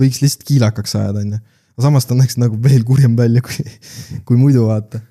võiks 0.00 0.22
lihtsalt 0.24 0.46
kiilakaks 0.48 0.96
ajada, 1.00 1.24
onju. 1.24 1.40
aga 1.76 1.86
samas 1.86 2.08
ta 2.08 2.18
näeks 2.18 2.40
nagu 2.40 2.58
veel 2.62 2.84
kurjem 2.88 3.16
välja 3.18 3.44
kui, 3.44 3.66
kui 4.28 4.40
muidu 4.40 4.66
vaata. 4.70 5.02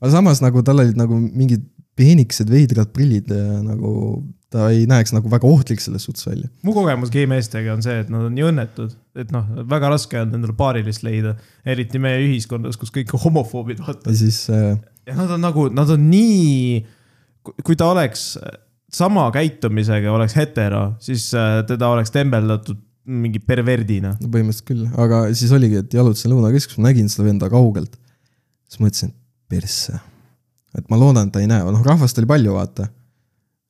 aga 0.00 0.14
samas 0.14 0.42
nagu 0.44 0.64
tal 0.66 0.84
olid 0.84 0.98
nagu 0.98 1.18
mingid 1.18 1.66
peenikesed 1.98 2.50
veidrad 2.50 2.92
prillid 2.94 3.30
ja 3.34 3.60
nagu 3.62 3.92
ta 4.52 4.68
ei 4.72 4.86
näeks 4.88 5.12
nagu 5.12 5.30
väga 5.30 5.48
ohtlik 5.48 5.82
selles 5.84 6.06
suhtes 6.08 6.26
välja. 6.26 6.48
mu 6.64 6.72
kogemus 6.76 7.12
geimeestega 7.12 7.74
on 7.74 7.82
see, 7.84 7.98
et 8.04 8.12
nad 8.12 8.28
on 8.28 8.34
nii 8.36 8.46
õnnetud, 8.48 8.94
et 9.18 9.32
noh, 9.34 9.48
väga 9.68 9.90
raske 9.92 10.20
on 10.20 10.32
endale 10.38 10.56
paarilist 10.56 11.04
leida, 11.04 11.34
eriti 11.68 12.00
meie 12.02 12.22
ühiskonnas, 12.24 12.78
kus 12.80 12.94
kõik 12.94 13.12
homofoobid, 13.24 13.82
vaata 13.84 14.14
ja. 14.14 14.20
siis 14.22 14.44
äh, 14.54 14.78
ja 15.08 15.16
nad 15.18 15.36
on 15.36 15.44
nagu, 15.44 15.68
nad 15.74 15.90
on 15.92 16.08
nii, 16.10 16.80
kui 17.60 17.76
ta 17.78 17.92
oleks 17.92 18.34
sama 18.92 19.26
käitumisega, 19.34 20.12
oleks 20.12 20.36
hetero, 20.38 20.92
siis 21.04 21.28
äh, 21.36 21.60
teda 21.68 21.90
oleks 21.92 22.12
tembeldatud 22.14 22.80
mingi 23.08 23.40
perverdina. 23.40 24.14
no 24.20 24.28
põhimõtteliselt 24.32 24.68
küll, 24.68 24.84
aga 25.00 25.22
siis 25.36 25.52
oligi, 25.56 25.80
et 25.82 25.96
jalutasin 25.96 26.32
Lõunakeskuses, 26.32 26.80
ma 26.80 26.90
nägin 26.90 27.08
seda 27.12 27.28
venda 27.28 27.48
kaugelt. 27.52 27.96
siis 28.68 28.82
mõtlesin, 28.84 29.14
persse, 29.48 29.96
et 30.76 30.88
ma 30.92 30.98
loodan, 31.00 31.28
et 31.28 31.36
ta 31.36 31.40
ei 31.40 31.48
näe, 31.48 31.64
noh 31.64 31.84
rahvast 31.84 32.20
oli 32.20 32.28
palju, 32.28 32.56
vaata. 32.56 32.88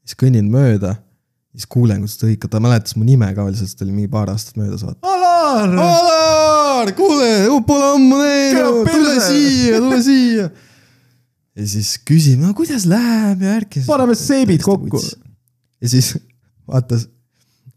Siis 0.08 0.16
kõnnin 0.16 0.48
mööda, 0.48 0.94
siis 1.52 1.68
kuulen, 1.68 2.00
kuidas 2.00 2.16
ta 2.20 2.28
hõikab, 2.28 2.52
ta 2.52 2.62
mäletas 2.64 2.96
mu 2.96 3.04
nime 3.04 3.28
ka 3.36 3.44
veel, 3.44 3.56
sest 3.58 3.76
ta 3.76 3.84
oli 3.84 3.92
mingi 3.92 4.10
paar 4.12 4.30
aastat 4.32 4.56
möödas, 4.60 4.84
vaata. 4.86 5.04
Alar, 5.04 5.74
Alar, 5.84 6.92
kuule, 6.96 7.28
pole 7.68 7.90
ammu 7.96 8.20
näinud, 8.22 8.88
tule 8.88 9.18
siia, 9.24 9.82
tule 9.84 10.00
siia. 10.06 10.48
ja 11.58 11.68
siis 11.74 11.96
küsib, 12.08 12.40
no 12.40 12.54
kuidas 12.56 12.86
läheb 12.88 13.44
ja 13.44 13.58
värki. 13.58 13.84
paneme 13.88 14.16
seebid 14.16 14.64
kokku. 14.64 15.02
ja 15.82 15.92
siis 15.92 16.14
vaatas, 16.68 17.08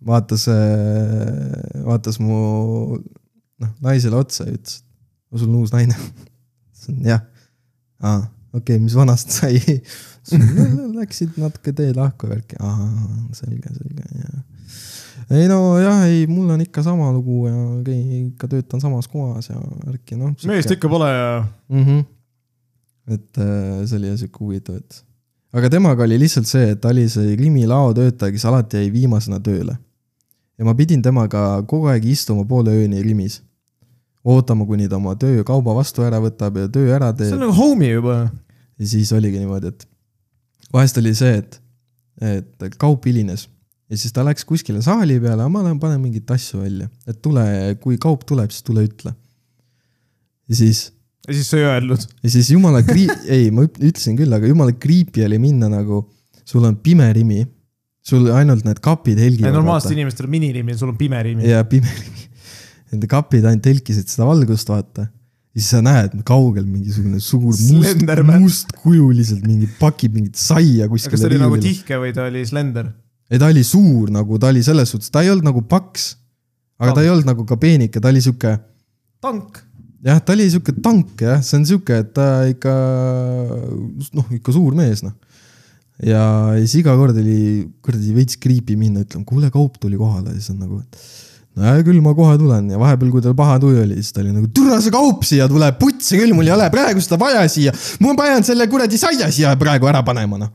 vaatas, 0.08 0.48
vaatas 1.84 2.22
mu 2.22 2.38
noh, 3.02 3.74
naisele 3.84 4.22
otsa 4.22 4.48
ja 4.48 4.56
ütles, 4.56 4.86
sul 5.36 5.50
on 5.50 5.60
uus 5.66 5.76
naine. 5.76 5.98
ütlesin 6.72 7.04
jah, 7.12 7.28
aa, 8.00 8.24
okei 8.54 8.78
okay,, 8.78 8.86
mis 8.86 8.96
vanast 8.96 9.36
sai? 9.36 9.82
Läksid 10.30 11.38
natuke 11.42 11.74
tee 11.74 11.92
lahku 11.98 12.30
värki, 12.30 12.58
ahah, 12.62 12.90
selge, 13.34 13.72
selge, 13.74 14.06
jah. 14.22 14.42
ei 15.34 15.48
no 15.50 15.80
jah, 15.82 16.04
ei, 16.06 16.26
mul 16.30 16.52
on 16.54 16.62
ikka 16.62 16.84
sama 16.86 17.10
lugu 17.16 17.48
ja 17.50 17.56
ikka 18.20 18.50
töötan 18.52 18.84
samas 18.84 19.10
kohas 19.10 19.50
ja 19.50 19.58
värki, 19.86 20.20
noh. 20.20 20.36
meest 20.46 20.74
ikka 20.76 20.90
pole 20.92 21.10
ja 21.10 21.44
mm. 21.70 21.86
-hmm. 21.86 22.04
et 23.16 23.38
äh, 23.38 23.86
see 23.86 23.98
oli 23.98 24.12
jah 24.12 24.20
sihuke 24.22 24.44
huvitav, 24.46 24.78
et 24.78 25.04
aga 25.58 25.70
temaga 25.70 26.04
oli 26.04 26.20
lihtsalt 26.22 26.48
see, 26.48 26.72
et 26.76 26.82
ta 26.82 26.94
oli 26.94 27.08
see 27.10 27.36
Rimi 27.36 27.66
laotöötaja, 27.68 28.32
kes 28.32 28.46
alati 28.46 28.78
jäi 28.78 28.94
viimasena 28.94 29.40
tööle. 29.40 29.78
ja 30.58 30.66
ma 30.66 30.76
pidin 30.76 31.02
temaga 31.02 31.64
kogu 31.68 31.90
aeg 31.90 32.06
istuma 32.06 32.46
poole 32.46 32.72
ööni 32.72 33.02
Rimis. 33.02 33.42
ootama, 34.24 34.66
kuni 34.66 34.88
ta 34.88 35.02
oma 35.02 35.16
töökauba 35.16 35.74
vastu 35.76 36.04
ära 36.06 36.20
võtab 36.22 36.58
ja 36.58 36.68
töö 36.68 36.94
ära 36.94 37.10
see 37.10 37.26
teeb 37.26 37.40
on 37.40 37.48
nagu 37.48 37.58
homie 37.58 37.94
juba. 37.94 38.30
ja 38.78 38.88
siis 38.88 39.12
oligi 39.14 39.40
niimoodi, 39.40 39.68
et 39.74 39.91
vahest 40.74 40.98
oli 41.02 41.14
see, 41.18 41.42
et, 41.42 41.58
et 42.22 42.78
kaup 42.82 43.06
hilines 43.10 43.48
ja 43.92 44.00
siis 44.00 44.14
ta 44.16 44.24
läks 44.26 44.46
kuskile 44.48 44.82
saali 44.84 45.20
peale, 45.24 45.48
ma 45.52 45.66
lähen 45.66 45.80
panen 45.82 46.00
mingeid 46.04 46.30
asju 46.32 46.64
välja, 46.64 46.88
et 47.10 47.20
tule, 47.24 47.44
kui 47.84 48.00
kaup 48.02 48.24
tuleb, 48.30 48.52
siis 48.54 48.64
tule 48.68 48.86
ütle. 48.88 49.14
ja 50.48 50.58
siis 50.58 50.90
ja 51.28 51.36
siis 51.38 51.50
sa 51.52 51.60
ei 51.60 51.68
öelnud. 51.70 52.06
ja 52.24 52.34
siis 52.34 52.52
jumala 52.54 52.82
krii-, 52.88 53.12
ei, 53.36 53.50
ma 53.54 53.66
üt- 53.68 53.82
ütlesin 53.82 54.18
küll, 54.20 54.32
aga 54.36 54.50
jumala 54.50 54.74
creepy 54.74 55.26
oli 55.28 55.40
minna 55.42 55.70
nagu, 55.72 56.06
sul 56.48 56.66
on 56.68 56.78
pime 56.84 57.10
rimi, 57.14 57.44
sul 58.02 58.32
ainult 58.34 58.66
need 58.66 58.80
kapid 58.84 59.20
helgivad. 59.22 59.54
normaalstel 59.54 59.98
inimestel 59.98 60.30
on 60.30 60.36
minirimi 60.38 60.74
ja 60.74 60.82
sul 60.82 60.94
on 60.94 61.00
pime 61.00 61.22
rimi. 61.28 61.48
ja 61.50 61.64
pime 61.68 61.92
rimi. 62.00 62.28
Nende 62.92 63.08
kapid 63.12 63.46
ainult 63.48 63.68
helkisid 63.70 64.10
seda 64.12 64.26
valgust, 64.28 64.72
vaata. 64.72 65.08
Ja 65.52 65.60
siis 65.60 65.70
sa 65.74 65.82
näed 65.84 66.14
kaugel 66.28 66.64
mingisugune 66.64 67.20
suur 67.20 67.52
must, 67.52 68.06
mustkujuliselt 68.32 69.44
mingi 69.44 69.68
pakib 69.80 70.16
mingit 70.16 70.40
saia 70.40 70.88
kuskile. 70.88 71.18
kas 71.18 71.26
ta 71.26 71.28
oli 71.28 71.40
nagu 71.42 71.58
tihke 71.60 71.98
või 72.00 72.14
ta 72.16 72.28
oli 72.30 72.44
slender? 72.48 72.88
ei, 73.28 73.40
ta 73.40 73.50
oli 73.52 73.64
suur 73.68 74.12
nagu, 74.16 74.40
ta 74.40 74.52
oli 74.52 74.64
selles 74.64 74.94
suhtes, 74.94 75.12
ta 75.12 75.24
ei 75.26 75.32
olnud 75.34 75.50
nagu 75.50 75.64
paks. 75.68 76.14
aga 76.80 76.96
ta 76.96 77.04
ei 77.04 77.12
olnud 77.12 77.28
nagu 77.28 77.44
ka 77.48 77.58
peenike, 77.60 78.00
ta 78.00 78.12
oli 78.12 78.24
sihuke 78.24 78.54
tank. 79.24 79.60
jah, 80.08 80.22
ta 80.24 80.38
oli 80.38 80.48
sihuke 80.54 80.76
tank 80.80 81.26
jah, 81.28 81.44
see 81.44 81.60
on 81.60 81.68
sihuke, 81.68 82.00
et 82.06 82.14
ta 82.16 82.30
ikka 82.52 82.78
noh, 84.16 84.32
ikka 84.40 84.56
suur 84.56 84.78
mees 84.80 85.04
noh. 85.04 85.18
ja 86.00 86.24
siis 86.62 86.80
iga 86.80 86.96
kord 86.96 87.20
oli 87.20 87.68
kuradi 87.84 88.16
veits 88.16 88.40
creepy 88.40 88.80
minna, 88.80 89.04
ütlema, 89.04 89.28
kuule, 89.28 89.52
kaup 89.52 89.76
tuli 89.84 90.00
kohale 90.00 90.32
ja 90.32 90.40
siis 90.40 90.56
on 90.56 90.64
nagu, 90.64 90.80
et 90.80 91.04
no 91.58 91.68
hea 91.68 91.84
küll, 91.88 92.00
ma 92.04 92.14
kohe 92.18 92.38
tulen 92.40 92.70
ja 92.72 92.80
vahepeal, 92.80 93.12
kui 93.14 93.24
tal 93.24 93.36
paha 93.38 93.58
tuju 93.62 93.82
oli, 93.84 93.98
siis 94.00 94.16
ta 94.16 94.24
oli 94.24 94.34
nagu, 94.36 94.48
türa 94.56 94.80
see 94.84 94.94
kaup 94.94 95.26
siia 95.28 95.48
tuleb, 95.52 95.78
putsi 95.82 96.20
küll, 96.20 96.36
mul 96.38 96.48
ei 96.48 96.56
ole 96.56 96.70
praegu 96.74 97.04
seda 97.04 97.20
vaja 97.22 97.44
siia. 97.52 97.74
ma 98.04 98.16
pean 98.20 98.46
selle 98.48 98.68
kuradi 98.72 99.00
saia 99.02 99.28
siia 99.34 99.54
praegu 99.60 99.90
ära 99.92 100.04
panema 100.08 100.40
noh. 100.40 100.54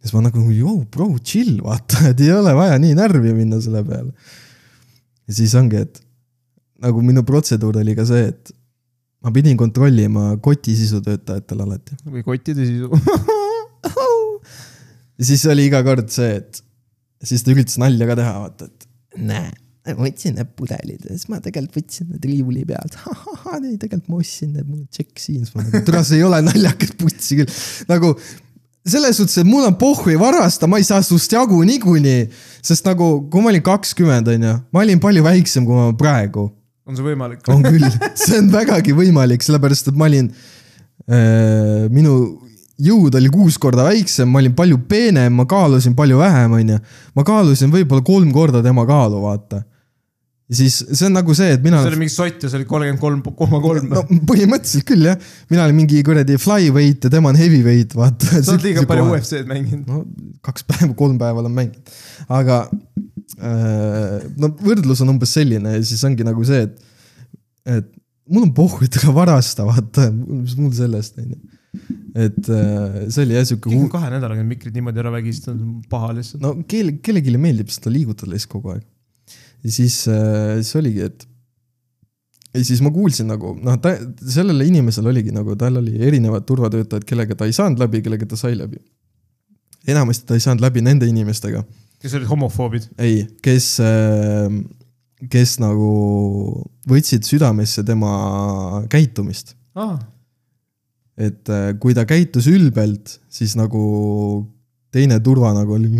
siis 0.00 0.14
ma 0.16 0.24
nagu, 0.24 0.46
joo, 0.54 0.78
bro, 0.92 1.10
chill, 1.20 1.58
vaata, 1.64 2.08
et 2.12 2.24
ei 2.24 2.32
ole 2.32 2.56
vaja 2.56 2.80
nii 2.80 2.96
närvi 2.96 3.36
minna 3.36 3.60
selle 3.64 3.84
peale. 3.86 4.12
ja 5.28 5.38
siis 5.40 5.54
ongi, 5.60 5.84
et 5.84 6.00
nagu 6.84 7.04
minu 7.04 7.24
protseduur 7.26 7.80
oli 7.80 7.96
ka 7.96 8.06
see, 8.08 8.28
et 8.32 8.54
ma 9.24 9.32
pidin 9.32 9.56
kontrollima 9.60 10.34
kotisisu 10.44 11.00
töötajatel 11.04 11.64
alati. 11.64 11.96
või 12.08 12.24
kottide 12.24 12.64
sisu. 12.68 12.92
ja 15.18 15.28
siis 15.32 15.44
oli 15.52 15.68
iga 15.70 15.80
kord 15.86 16.12
see, 16.12 16.40
et 16.40 16.60
siis 17.24 17.44
ta 17.44 17.52
üritas 17.54 17.80
nalja 17.80 18.08
ka 18.08 18.18
teha, 18.20 18.34
vaata, 18.44 18.68
et 18.68 18.88
näe, 19.24 19.48
ma 19.96 20.06
võtsin 20.06 20.38
need 20.38 20.54
pudelid 20.56 21.04
ja 21.04 21.12
siis 21.12 21.28
ma 21.32 21.40
tegelikult 21.44 21.82
võtsin 21.82 22.08
need 22.12 22.24
riiuli 22.30 22.64
pealt. 22.68 22.96
ei, 23.58 23.76
tegelikult 23.76 24.08
ma 24.12 24.22
ostsin 24.22 24.54
need, 24.54 24.66
mul 24.68 24.80
on 24.82 24.88
tšekk 24.88 25.22
siin, 25.26 25.44
siis 25.44 25.54
ma 25.56 25.66
nagu, 25.66 25.84
tule 25.86 26.02
see 26.06 26.18
ei 26.20 26.26
ole 26.26 26.40
naljakas 26.46 26.96
putsi 27.00 27.40
küll. 27.42 27.60
nagu 27.90 28.14
selles 28.84 29.16
suhtes, 29.16 29.38
et 29.40 29.48
mul 29.48 29.64
on 29.64 29.78
pohhui 29.80 30.18
varasta, 30.20 30.68
ma 30.68 30.76
ei 30.80 30.84
saa 30.84 31.00
sinust 31.04 31.32
jagu 31.32 31.62
niikuinii. 31.64 32.26
sest 32.64 32.84
nagu, 32.88 33.14
kui 33.32 33.44
ma 33.44 33.52
olin 33.52 33.64
kakskümmend, 33.64 34.28
onju, 34.34 34.58
ma 34.72 34.84
olin 34.84 35.00
palju 35.00 35.24
väiksem, 35.24 35.68
kui 35.68 35.78
ma 35.78 35.88
praegu 35.98 36.50
on 36.84 36.96
see 36.96 37.06
võimalik? 37.06 37.44
on 37.52 37.64
küll, 37.64 37.84
see 38.24 38.40
on 38.40 38.50
vägagi 38.52 38.96
võimalik, 38.96 39.44
sellepärast 39.44 39.92
et 39.92 40.00
ma 40.00 40.08
olin 40.10 40.30
äh,, 41.08 41.86
minu 41.92 42.16
jõud 42.84 43.14
oli 43.14 43.30
kuus 43.32 43.56
korda 43.60 43.86
väiksem, 43.86 44.28
ma 44.30 44.40
olin 44.42 44.54
palju 44.56 44.80
peenem, 44.88 45.32
ma 45.38 45.46
kaalusin 45.50 45.94
palju 45.96 46.18
vähem, 46.20 46.56
onju. 46.58 46.80
ma 47.14 47.26
kaalusin 47.26 47.72
võib-olla 47.72 48.04
kolm 48.06 48.32
korda 48.34 48.62
tema 48.64 48.86
kaalu, 48.88 49.22
vaata. 49.22 49.62
Ja 50.44 50.58
siis 50.58 50.76
see 50.82 51.06
on 51.08 51.14
nagu 51.16 51.34
see, 51.36 51.54
et 51.56 51.62
mina 51.64 51.80
see 51.80 51.90
oli 51.92 52.02
mingi 52.02 52.12
sott 52.12 52.42
ja 52.44 52.50
see 52.52 52.60
oli 52.60 52.68
kolmkümmend 52.68 53.00
kolm 53.00 53.22
koma 53.38 53.60
kolm 53.64 53.88
no. 53.92 54.02
põhimõtteliselt 54.28 54.86
küll 54.90 55.08
jah, 55.08 55.16
mina 55.52 55.64
olin 55.64 55.78
mingi 55.78 56.02
kuradi 56.04 56.36
flyweight 56.40 57.08
ja 57.08 57.12
tema 57.14 57.32
on 57.32 57.40
heavyweight, 57.40 57.96
vaata. 57.96 58.28
sa 58.36 58.52
oled 58.52 58.66
liiga 58.68 58.84
palju 58.88 59.06
UFC-d 59.08 59.48
mänginud. 59.48 59.88
no 59.88 60.02
kaks 60.44 60.66
päeva, 60.68 60.92
kolm 60.98 61.16
päeva 61.20 61.40
olen 61.40 61.56
mänginud, 61.56 61.96
aga 62.28 62.60
äh, 63.40 64.20
no 64.36 64.52
võrdlus 64.60 65.00
on 65.04 65.16
umbes 65.16 65.32
selline 65.38 65.78
ja 65.78 65.82
siis 65.88 66.04
ongi 66.04 66.28
nagu 66.28 66.44
see, 66.44 66.68
et, 66.68 66.78
et 67.80 67.92
mul 68.28 68.48
on 68.50 68.54
ära 69.00 69.16
varasta, 69.16 69.66
vaata, 69.68 70.10
mis 70.12 70.56
mul 70.60 70.72
sellest, 70.76 71.18
onju. 71.20 71.40
et 72.14 72.48
äh, 72.52 72.98
see 73.08 73.24
oli 73.24 73.40
jah 73.40 73.54
on 73.56 73.72
hu-, 73.72 73.90
kahe 73.92 74.12
nädalaga 74.12 74.44
need 74.44 74.52
mikrid 74.58 74.76
niimoodi 74.76 75.00
ära 75.02 75.12
vägistanud, 75.16 75.86
paha 75.90 76.12
lihtsalt. 76.18 76.44
no 76.44 76.58
kelle, 76.68 76.98
kellelegi 77.00 77.40
meeldib 77.40 77.72
seda 77.72 77.92
liigutada 77.96 78.36
lihtsalt 78.36 78.52
kogu 78.58 78.76
aeg. 78.76 78.84
Ja 79.64 79.72
siis 79.72 80.02
äh, 80.10 80.58
siis 80.60 80.76
oligi, 80.80 81.06
et 81.08 81.26
ja 82.54 82.64
siis 82.64 82.82
ma 82.84 82.92
kuulsin 82.94 83.28
nagu 83.30 83.54
noh, 83.58 83.78
ta 83.82 83.96
sellele 84.20 84.66
inimesele 84.68 85.10
oligi 85.10 85.34
nagu, 85.34 85.56
tal 85.58 85.80
oli 85.80 85.96
erinevad 86.06 86.46
turvatöötajad, 86.48 87.06
kellega 87.08 87.38
ta 87.38 87.48
ei 87.48 87.56
saanud 87.56 87.82
läbi, 87.82 88.02
kellega 88.04 88.28
ta 88.30 88.38
sai 88.38 88.56
läbi. 88.58 88.78
enamasti 89.88 90.28
ta 90.28 90.38
ei 90.38 90.44
saanud 90.44 90.62
läbi 90.64 90.84
nende 90.84 91.08
inimestega, 91.10 91.64
kes 92.00 92.14
olid 92.20 92.30
homofoobid. 92.30 92.88
ei, 92.98 93.24
kes, 93.42 93.76
kes 95.30 95.58
nagu 95.64 95.90
võtsid 96.88 97.26
südamesse 97.26 97.84
tema 97.84 98.84
käitumist. 98.92 99.56
aa, 99.74 99.98
et 101.16 101.50
äh, 101.52 101.72
kui 101.78 101.94
ta 101.94 102.04
käitus 102.08 102.48
ülbelt, 102.50 103.18
siis 103.30 103.54
nagu 103.58 103.80
teine 104.94 105.18
turva 105.22 105.52
nagu 105.54 105.76
oli 105.76 105.90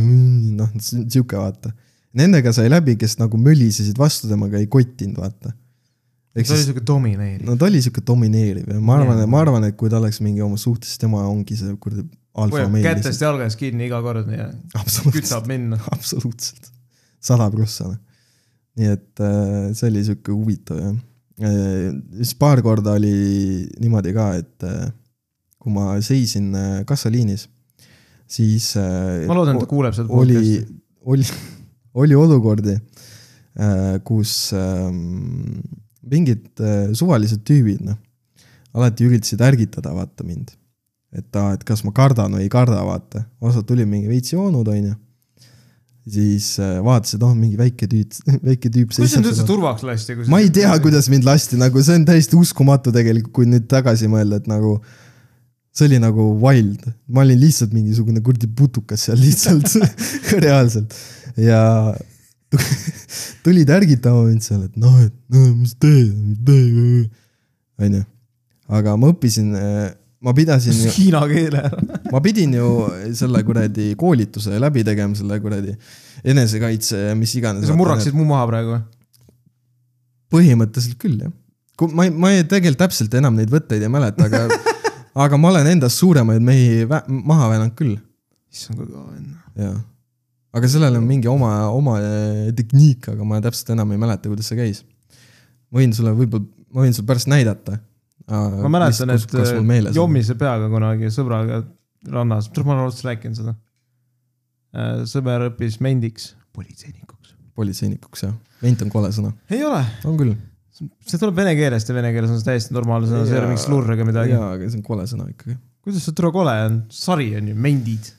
noh, 0.59 0.71
sihuke 0.83 1.39
vaata. 1.39 1.73
Nendega 2.15 2.53
sai 2.55 2.71
läbi, 2.71 2.95
kes 2.99 3.17
nagu 3.19 3.39
mölisesid 3.41 3.99
vastu 3.99 4.31
temaga, 4.31 4.61
ei 4.61 4.69
kottinud, 4.71 5.19
vaata. 5.19 5.51
ta 5.51 6.41
oli 6.41 6.47
siis, 6.47 6.67
siuke 6.69 6.83
domineeriv. 6.87 7.47
no 7.47 7.57
ta 7.59 7.67
oli 7.67 7.81
sihuke 7.83 8.03
domineeriv 8.07 8.71
ja 8.75 8.81
ma 8.83 8.99
arvan 8.99 9.23
ma 9.31 9.41
arvan, 9.43 9.67
et 9.69 9.77
kui 9.79 9.91
ta 9.91 10.01
oleks 10.01 10.21
mingi 10.23 10.43
oma 10.43 10.59
suhtes, 10.59 10.97
tema 10.99 11.23
ongi 11.31 11.59
see 11.59 11.75
kuradi 11.83 12.07
alfa 12.43 12.65
meil 12.71 12.87
kätest. 12.87 13.23
jalgadest 13.23 13.59
kinni 13.61 13.87
iga 13.89 14.01
kord 14.03 14.31
ja 14.35 14.49
kütab 15.15 15.47
minna. 15.51 15.79
absoluutselt, 15.95 16.71
sada 17.23 17.47
prossa. 17.55 17.93
nii 18.79 18.91
et 18.91 19.23
äh, 19.23 19.71
see 19.79 19.91
oli 19.93 20.03
sihuke 20.07 20.35
huvitav 20.35 20.83
jah. 20.83 20.95
siis 22.19 22.35
paar 22.39 22.63
korda 22.67 22.97
oli 22.99 23.15
niimoodi 23.79 24.15
ka, 24.15 24.29
et 24.43 24.67
äh, 24.67 24.87
kui 25.63 25.75
ma 25.75 25.95
seisin 26.05 26.51
äh, 26.59 26.79
kassaliinis, 26.87 27.49
siis 28.27 28.73
äh, 28.79 29.25
ma 29.31 29.39
loodan, 29.39 29.59
et 29.59 29.67
ta 29.67 29.71
kuuleb 29.71 29.95
seda 29.97 30.11
oli 30.11 30.39
podcast'i. 30.39 30.65
oli, 31.15 31.27
oli 31.27 31.54
olukordi, 31.95 32.79
kus 34.05 34.53
ähm, 34.59 35.63
mingid 36.11 36.61
äh, 36.61 36.93
suvalised 36.97 37.45
tüübid, 37.47 37.83
noh, 37.87 37.99
alati 38.75 39.07
üritasid 39.07 39.43
ärgitada, 39.45 39.95
vaata 39.95 40.27
mind. 40.27 40.53
et 41.15 41.37
aa, 41.39 41.53
et 41.55 41.63
kas 41.63 41.85
ma 41.87 41.93
kardan 41.95 42.33
või 42.35 42.49
ei 42.49 42.51
karda, 42.51 42.81
vaata. 42.83 43.23
osad 43.39 43.67
tulid 43.69 43.87
mingi 43.87 44.11
veits 44.11 44.33
joonud, 44.33 44.67
onju. 44.67 44.95
siis 46.11 46.49
äh, 46.59 46.81
vaatasid, 46.85 47.23
oh, 47.23 47.35
mingi 47.39 47.59
väike 47.61 47.89
tüüp, 47.91 48.19
väike 48.51 48.73
tüüp. 48.75 48.91
kuidas 48.93 49.15
sind 49.15 49.31
üldse 49.31 49.47
turvaks 49.49 49.87
lasti? 49.87 50.19
ma 50.29 50.43
ei 50.43 50.51
tea, 50.55 50.75
kuidas 50.85 51.09
mind 51.13 51.27
lasti, 51.29 51.61
nagu 51.61 51.83
see 51.83 52.01
on 52.01 52.09
täiesti 52.09 52.39
uskumatu 52.39 52.93
tegelikult, 52.95 53.35
kui 53.39 53.51
nüüd 53.51 53.69
tagasi 53.71 54.11
mõelda, 54.11 54.43
et 54.43 54.51
nagu 54.51 54.79
see 55.75 55.89
oli 55.89 55.99
nagu 55.99 56.29
wild, 56.39 56.87
ma 57.11 57.25
olin 57.25 57.41
lihtsalt 57.41 57.75
mingisugune 57.75 58.23
kuradi 58.23 58.47
putukas 58.47 59.09
seal 59.09 59.19
lihtsalt 59.19 59.73
reaalselt 60.45 60.95
ja 61.41 61.61
tulid 63.45 63.71
ärgitama 63.75 64.29
mind 64.29 64.47
seal, 64.47 64.63
et 64.69 64.79
noh, 64.79 64.95
et 65.03 65.15
no 65.35 65.45
mis 65.59 65.75
teed, 65.83 66.15
mis 66.15 66.41
teed, 66.47 67.11
onju. 67.83 68.03
aga 68.79 68.95
ma 69.01 69.11
õppisin, 69.11 69.51
ma 70.25 70.35
pidasin 70.37 70.79
Hiina 70.95 71.25
keele 71.31 71.65
ära. 71.67 72.01
ma 72.13 72.23
pidin 72.23 72.55
ju 72.55 72.69
selle 73.19 73.43
kuradi 73.47 73.91
koolituse 73.99 74.61
läbi 74.63 74.87
tegema, 74.87 75.19
selle 75.19 75.41
kuradi 75.43 75.75
enesekaitse 76.23 77.09
ja 77.09 77.17
mis 77.19 77.35
iganes. 77.35 77.67
sa 77.67 77.75
murraksid 77.79 78.15
mu 78.15 78.29
maha 78.31 78.47
praegu 78.53 78.77
või? 78.77 78.85
põhimõtteliselt 80.35 81.03
küll 81.03 81.19
jah. 81.27 81.35
ma 81.91 82.07
ei, 82.07 82.15
ma 82.15 82.31
ei 82.31 82.47
tegelikult 82.47 82.87
täpselt 82.87 83.19
enam 83.19 83.35
neid 83.35 83.51
võtteid 83.51 83.83
ei 83.83 83.91
mäleta, 83.91 84.31
aga 84.31 84.74
aga 85.15 85.39
ma 85.39 85.51
olen 85.53 85.71
endast 85.75 86.01
suuremaid 86.03 86.43
mehi 86.45 86.85
maha 87.07 87.51
väänanud 87.53 87.75
küll, 87.79 87.97
issand, 88.53 88.81
kui 88.81 88.89
kõva 88.89 89.07
vend. 89.13 89.35
jaa. 89.61 89.75
aga 90.59 90.71
sellel 90.71 90.99
on 90.99 91.07
mingi 91.09 91.31
oma, 91.31 91.53
oma 91.75 91.99
eh, 92.03 92.51
tehniik, 92.57 93.11
aga 93.15 93.27
ma 93.29 93.41
täpselt 93.45 93.75
enam 93.77 93.95
ei 93.95 94.01
mäleta, 94.03 94.31
kuidas 94.31 94.51
see 94.51 94.59
käis. 94.59 94.85
ma 95.71 95.83
võin 95.83 95.95
sulle 95.97 96.15
võib-olla, 96.19 96.49
ma 96.75 96.87
võin 96.87 96.97
sulle 96.97 97.11
pärast 97.11 97.31
näidata. 97.31 97.79
ma 98.27 98.73
mäletan, 98.73 99.15
et 99.15 99.37
äh, 99.39 99.93
jommise 99.95 100.39
peaga 100.41 100.71
kunagi 100.73 101.13
sõbraga 101.15 101.63
rannas, 102.11 102.51
ma 102.63 102.75
olen 102.75 102.89
otseselt 102.89 103.13
rääkinud 103.13 103.39
seda. 103.39 103.55
sõber 105.11 105.51
õppis 105.51 105.79
mendiks, 105.85 106.33
politseinikuks. 106.57 107.37
politseinikuks 107.55 108.27
jah, 108.27 108.35
ment 108.65 108.83
on 108.83 108.91
kole 108.91 109.13
sõna, 109.15 109.31
ei 109.53 109.63
ole, 109.63 109.85
on 110.09 110.19
küll. 110.19 110.35
See 110.75 111.21
tuleb 111.21 111.37
vene 111.39 111.55
keelest 111.59 111.91
ja 111.91 111.95
vene 111.97 112.11
keeles 112.15 112.33
on 112.33 112.41
see 112.41 112.49
täiesti 112.49 112.75
normaalne 112.75 113.07
sõna, 113.11 113.23
see 113.29 113.37
ei 113.37 113.43
ole 113.43 113.53
mingi 113.53 113.63
slurr 113.63 113.95
ega 113.95 114.07
midagi. 114.09 114.35
jaa, 114.35 114.51
aga 114.57 114.67
see 114.67 114.81
on 114.81 114.87
kole 114.87 115.07
sõna 115.11 115.29
ikkagi. 115.31 115.57
kuidas 115.87 116.07
see 116.09 116.17
tule 116.19 116.33
kole 116.35 116.55
on, 116.67 116.81
sari 116.95 117.31
on 117.39 117.53
ju, 117.53 117.55
mendid. 117.67 118.11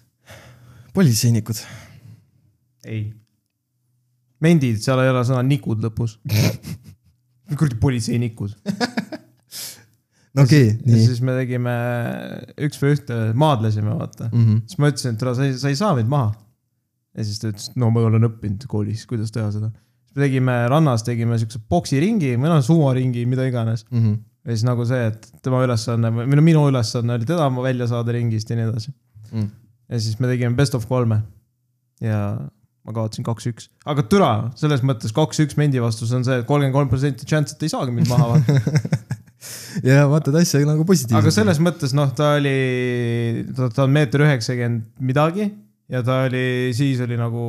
politseinikud, 0.95 1.59
ei. 2.87 3.03
mendid, 4.45 4.79
seal 4.83 5.03
ei 5.03 5.11
ole 5.11 5.25
sõna 5.27 5.43
nikud 5.47 5.83
lõpus. 5.83 6.17
kuradi 7.59 7.79
politseinikud. 7.81 8.55
no 10.35 10.45
okei 10.47 10.71
okay,, 10.71 10.79
nii. 10.87 11.03
siis 11.09 11.19
me 11.25 11.35
tegime 11.41 11.75
üks 12.69 12.79
või 12.79 12.95
ühte, 12.95 13.19
maadlesime, 13.35 13.91
vaata. 13.99 14.31
Mm 14.31 14.45
-hmm. 14.45 14.65
siis 14.71 14.79
ma 14.79 14.93
ütlesin, 14.93 15.19
et 15.19 15.27
sa 15.27 15.49
ei, 15.49 15.57
sa 15.59 15.73
ei 15.73 15.81
saa 15.81 15.91
mind 15.99 16.11
maha. 16.11 16.31
ja 17.17 17.27
siis 17.27 17.43
ta 17.43 17.51
ütles, 17.51 17.73
no 17.75 17.91
ma 17.91 18.07
olen 18.07 18.31
õppinud 18.31 18.63
koolis, 18.71 19.03
kuidas 19.09 19.35
teha 19.35 19.51
seda. 19.51 19.75
Tegime 20.15 20.55
rannas, 20.71 21.03
tegime 21.05 21.37
siukse 21.41 21.59
poksiringi 21.69 22.35
või 22.37 22.51
noh, 22.51 22.63
sumoringi, 22.63 23.25
mida 23.29 23.45
iganes. 23.47 23.85
Mm 23.91 24.01
-hmm. 24.01 24.17
ja 24.45 24.55
siis 24.55 24.65
nagu 24.67 24.85
see, 24.87 25.07
et 25.11 25.29
tema 25.43 25.63
ülesanne 25.65 26.11
või 26.15 26.39
no 26.39 26.45
minu 26.45 26.65
ülesanne 26.71 27.17
oli 27.17 27.27
teda 27.27 27.49
välja 27.55 27.87
saada 27.91 28.15
ringist 28.15 28.49
ja 28.49 28.59
nii 28.59 28.69
edasi. 28.69 28.93
Mm. 29.31 29.49
ja 29.89 29.99
siis 29.99 30.19
me 30.19 30.27
tegime 30.27 30.55
best 30.55 30.75
of 30.75 30.85
kolme. 30.87 31.21
ja 32.01 32.37
ma 32.85 32.93
kaotasin 32.93 33.25
kaks-üks, 33.25 33.69
aga 33.89 34.03
türa, 34.05 34.31
selles 34.59 34.83
mõttes 34.85 35.13
kaks-üks 35.15 35.57
mendi 35.57 35.81
vastus 35.81 36.11
on 36.13 36.25
see 36.27 36.41
et 36.41 36.45
kolmkümmend 36.45 36.75
kolm 36.75 36.89
protsenti 36.91 37.25
chance, 37.25 37.55
et 37.55 37.63
ei 37.65 37.71
saagi 37.71 37.91
mind 37.95 38.11
maha 38.11 38.27
vaata. 38.31 39.15
ja 39.89 40.05
vaatad 40.09 40.37
asja 40.41 40.61
nagu 40.67 40.85
positiivselt. 40.85 41.23
aga 41.23 41.33
selles 41.33 41.61
mõttes 41.63 41.95
noh, 41.97 42.11
ta 42.13 42.35
oli, 42.37 43.45
ta 43.57 43.87
on 43.87 43.95
meeter 43.95 44.25
üheksakümmend 44.27 44.85
midagi 44.99 45.49
ja 45.89 46.03
ta 46.05 46.23
oli, 46.27 46.73
siis 46.77 47.01
oli 47.05 47.17
nagu, 47.17 47.47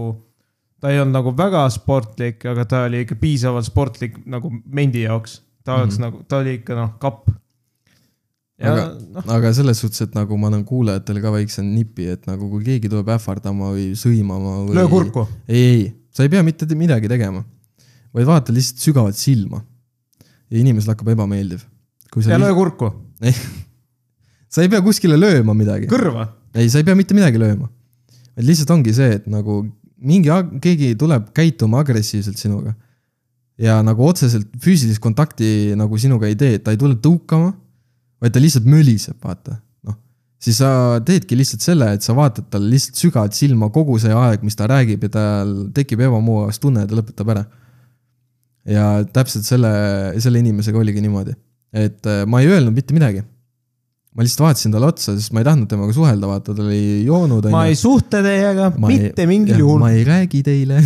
ta 0.80 0.92
ei 0.92 1.00
olnud 1.00 1.16
nagu 1.16 1.32
väga 1.36 1.64
sportlik, 1.72 2.44
aga 2.50 2.66
ta 2.68 2.84
oli 2.88 3.02
ikka 3.04 3.16
piisavalt 3.20 3.68
sportlik 3.68 4.18
nagu 4.28 4.50
mendi 4.64 5.06
jaoks. 5.06 5.40
ta 5.66 5.80
oleks 5.80 5.96
mm. 5.96 6.04
-hmm. 6.04 6.06
nagu, 6.06 6.24
ta 6.28 6.38
oli 6.38 6.54
ikka 6.60 6.74
noh, 6.78 6.90
kapp. 7.02 7.28
Aga- 8.62 8.92
noh, 9.12 9.24
aga 9.34 9.52
selles 9.52 9.80
suhtes, 9.82 10.00
et 10.00 10.14
nagu 10.14 10.36
ma 10.38 10.48
annan 10.48 10.64
kuulajatele 10.64 11.20
ka 11.20 11.32
väikse 11.34 11.62
nipi, 11.62 12.06
et 12.08 12.26
nagu 12.26 12.48
kui 12.48 12.64
keegi 12.64 12.88
tuleb 12.88 13.08
ähvardama 13.12 13.72
või 13.74 13.90
sõimama 13.98 14.52
või. 14.64 14.76
löö 14.78 14.88
kurku. 14.88 15.26
ei, 15.48 15.64
ei, 15.64 15.82
sa 16.08 16.22
ei 16.22 16.32
pea 16.32 16.42
mitte 16.42 16.66
te- 16.66 16.78
midagi 16.78 17.08
tegema, 17.08 17.44
vaid 18.14 18.26
vaata 18.26 18.54
lihtsalt 18.56 18.80
sügavalt 18.80 19.16
silma. 19.16 19.60
ja 20.50 20.58
inimesele 20.58 20.94
hakkab 20.94 21.08
ebameeldiv. 21.08 21.66
ja 22.24 22.38
löö 22.38 22.54
kurku, 22.54 22.92
sa 24.52 24.62
ei 24.62 24.68
pea 24.68 24.80
kuskile 24.80 25.18
lööma 25.20 25.52
midagi, 25.52 25.90
kõrva. 25.90 26.30
ei, 26.54 26.70
sa 26.70 26.78
ei 26.78 26.84
pea 26.84 26.94
mitte 26.94 27.12
midagi 27.12 27.42
lööma. 27.42 27.68
vaid 28.36 28.46
lihtsalt 28.46 28.70
ongi 28.70 28.94
see, 28.94 29.18
et 29.18 29.26
nagu 29.26 29.66
mingi, 29.96 30.32
keegi 30.62 30.94
tuleb 30.98 31.30
käituma 31.36 31.80
agressiivselt 31.84 32.40
sinuga. 32.40 32.74
ja 33.56 33.78
nagu 33.80 34.04
otseselt 34.04 34.50
füüsilist 34.60 35.00
kontakti 35.00 35.72
nagu 35.80 35.96
sinuga 35.96 36.28
ei 36.28 36.36
tee, 36.36 36.58
ta 36.60 36.74
ei 36.74 36.80
tule 36.80 36.98
tõukama, 37.00 37.54
vaid 38.20 38.34
ta 38.34 38.40
lihtsalt 38.42 38.66
möliseb, 38.68 39.16
vaata, 39.24 39.56
noh. 39.88 39.96
siis 40.42 40.58
sa 40.60 40.98
teedki 41.00 41.38
lihtsalt 41.38 41.64
selle, 41.64 41.88
et 41.96 42.04
sa 42.04 42.12
vaatad 42.16 42.50
talle 42.52 42.68
lihtsalt 42.74 43.00
sügavalt 43.00 43.36
silma 43.36 43.70
kogu 43.72 43.96
see 44.02 44.12
aeg, 44.12 44.44
mis 44.44 44.58
ta 44.58 44.68
räägib 44.68 45.06
ja 45.08 45.14
tal 45.14 45.54
tekib 45.76 46.04
ebamugavustunne 46.04 46.84
ja 46.84 46.90
ta 46.90 46.98
lõpetab 47.00 47.32
ära. 47.32 47.46
ja 48.68 48.84
täpselt 49.16 49.48
selle, 49.48 49.72
selle 50.20 50.44
inimesega 50.44 50.78
oligi 50.82 51.00
niimoodi, 51.00 51.32
et 51.72 52.12
äh, 52.12 52.26
ma 52.28 52.42
ei 52.42 52.52
öelnud 52.52 52.76
mitte 52.76 52.96
midagi. 52.96 53.24
Ma 54.16 54.24
lihtsalt 54.24 54.46
vaatasin 54.46 54.72
talle 54.72 54.88
otsa, 54.88 55.14
sest 55.18 55.34
ma 55.36 55.42
ei 55.42 55.46
tahtnud 55.46 55.68
temaga 55.68 55.92
suhelda, 55.92 56.28
vaata, 56.30 56.54
ta 56.56 56.64
oli 56.64 57.04
joonud. 57.04 57.48
ma 57.52 57.66
ei 57.68 57.76
suhtle 57.76 58.22
teiega 58.24 58.70
Ma 58.80 58.90
ei- 58.90 59.06
mitte 59.06 59.26
mingil 59.28 59.60
juhul 59.60 59.82
ma. 59.82 59.92
ei 59.92 60.04
räägi 60.08 60.42
teile 60.46 60.80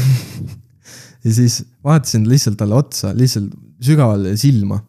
ja 1.24 1.34
siis 1.36 1.60
vaatasin 1.86 2.26
lihtsalt 2.28 2.58
talle 2.60 2.78
otsa, 2.80 3.12
lihtsalt 3.16 3.52
sügavale 3.80 4.34
silma. 4.40 4.80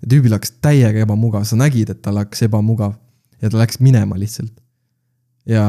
ja 0.00 0.10
tüübil 0.14 0.34
hakkas 0.36 0.54
täiega 0.62 1.02
ebamugav, 1.02 1.46
sa 1.48 1.58
nägid, 1.58 1.90
et 1.90 2.02
tal 2.04 2.20
hakkas 2.22 2.46
ebamugav 2.46 2.94
ja 3.42 3.50
ta 3.50 3.58
läks 3.58 3.80
minema 3.82 4.18
lihtsalt. 4.20 4.54
ja, 5.50 5.64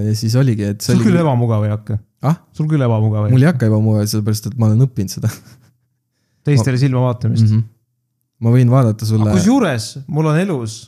ja 0.00 0.14
siis 0.16 0.36
oligi, 0.40 0.70
et 0.72 0.80
sul 0.80 1.02
küll 1.04 1.18
oli, 1.18 1.24
ebamugav 1.26 1.66
ei 1.68 1.74
hakka, 1.74 1.98
ah, 2.24 2.40
sul 2.56 2.70
küll 2.70 2.80
ebamugav 2.80 3.28
ei 3.28 3.34
mul 3.34 3.44
hakka, 3.44 3.44
ei 3.44 3.50
hakka 3.52 3.68
ebamugav, 3.68 4.08
sellepärast 4.08 4.48
et 4.48 4.56
ma 4.56 4.70
olen 4.70 4.86
õppinud 4.88 5.18
seda 5.18 5.28
teistele 6.48 6.80
silma 6.80 7.04
vaatamist 7.10 7.44
mm. 7.44 7.58
-hmm. 7.58 7.68
ma 8.40 8.56
võin 8.56 8.72
vaadata 8.72 9.06
sulle 9.06 9.36
kusjuures 9.36 9.98
mul 10.08 10.32
on 10.32 10.40
elus 10.40 10.80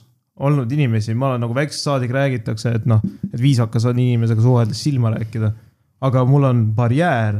olnud 0.43 0.71
inimesi, 0.75 1.15
ma 1.15 1.33
olen 1.33 1.45
nagu 1.45 1.55
väiksest 1.55 1.87
saadik 1.87 2.13
räägitakse, 2.15 2.75
et 2.79 2.87
noh, 2.91 3.03
et 3.31 3.41
viisakas 3.41 3.87
on 3.87 3.99
inimesega 4.03 4.43
suheldes 4.43 4.81
silma 4.83 5.15
rääkida. 5.15 5.53
aga 6.05 6.25
mul 6.29 6.45
on 6.45 6.65
barjäär, 6.77 7.39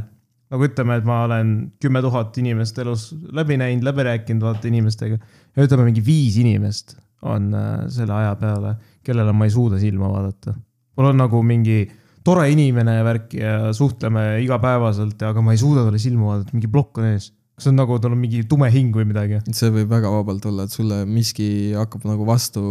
nagu 0.51 0.65
ütleme, 0.65 0.97
et 0.97 1.05
ma 1.05 1.23
olen 1.25 1.55
kümme 1.81 2.01
tuhat 2.01 2.37
inimest 2.41 2.77
elus 2.79 3.09
läbi 3.35 3.57
näinud, 3.59 3.83
läbi 3.85 4.05
rääkinud, 4.07 4.45
vaata 4.47 4.67
inimestega. 4.67 5.19
ja 5.55 5.67
ütleme, 5.67 5.89
mingi 5.89 6.05
viis 6.05 6.37
inimest 6.39 6.95
on 7.25 7.51
äh, 7.53 7.85
selle 7.91 8.13
aja 8.13 8.35
peale, 8.39 8.75
kellele 9.03 9.33
ma 9.33 9.45
ei 9.45 9.53
suuda 9.53 9.79
silma 9.81 10.09
vaadata. 10.11 10.55
mul 10.95 11.11
on 11.11 11.17
nagu 11.19 11.43
mingi 11.43 11.83
tore 12.25 12.47
inimene 12.51 12.95
ja 12.95 13.05
värk 13.05 13.33
ja 13.37 13.55
suhtleme 13.73 14.41
igapäevaselt, 14.41 15.21
aga 15.21 15.41
ma 15.41 15.53
ei 15.53 15.61
suuda 15.61 15.83
talle 15.85 15.99
silma 16.01 16.31
vaadata, 16.31 16.55
mingi 16.55 16.71
plokk 16.71 17.01
on 17.01 17.11
ees. 17.11 17.33
Kas 17.55 17.69
on 17.71 17.77
nagu, 17.79 17.95
tal 18.03 18.13
on 18.13 18.19
mingi 18.19 18.43
tume 18.49 18.67
hing 18.71 18.95
või 18.95 19.07
midagi? 19.07 19.39
see 19.55 19.71
võib 19.73 19.91
väga 19.91 20.11
vabalt 20.11 20.45
olla, 20.49 20.65
et 20.67 20.75
sulle 20.75 21.03
miski 21.07 21.47
hakkab 21.77 22.03
nagu 22.07 22.27
vastu, 22.27 22.61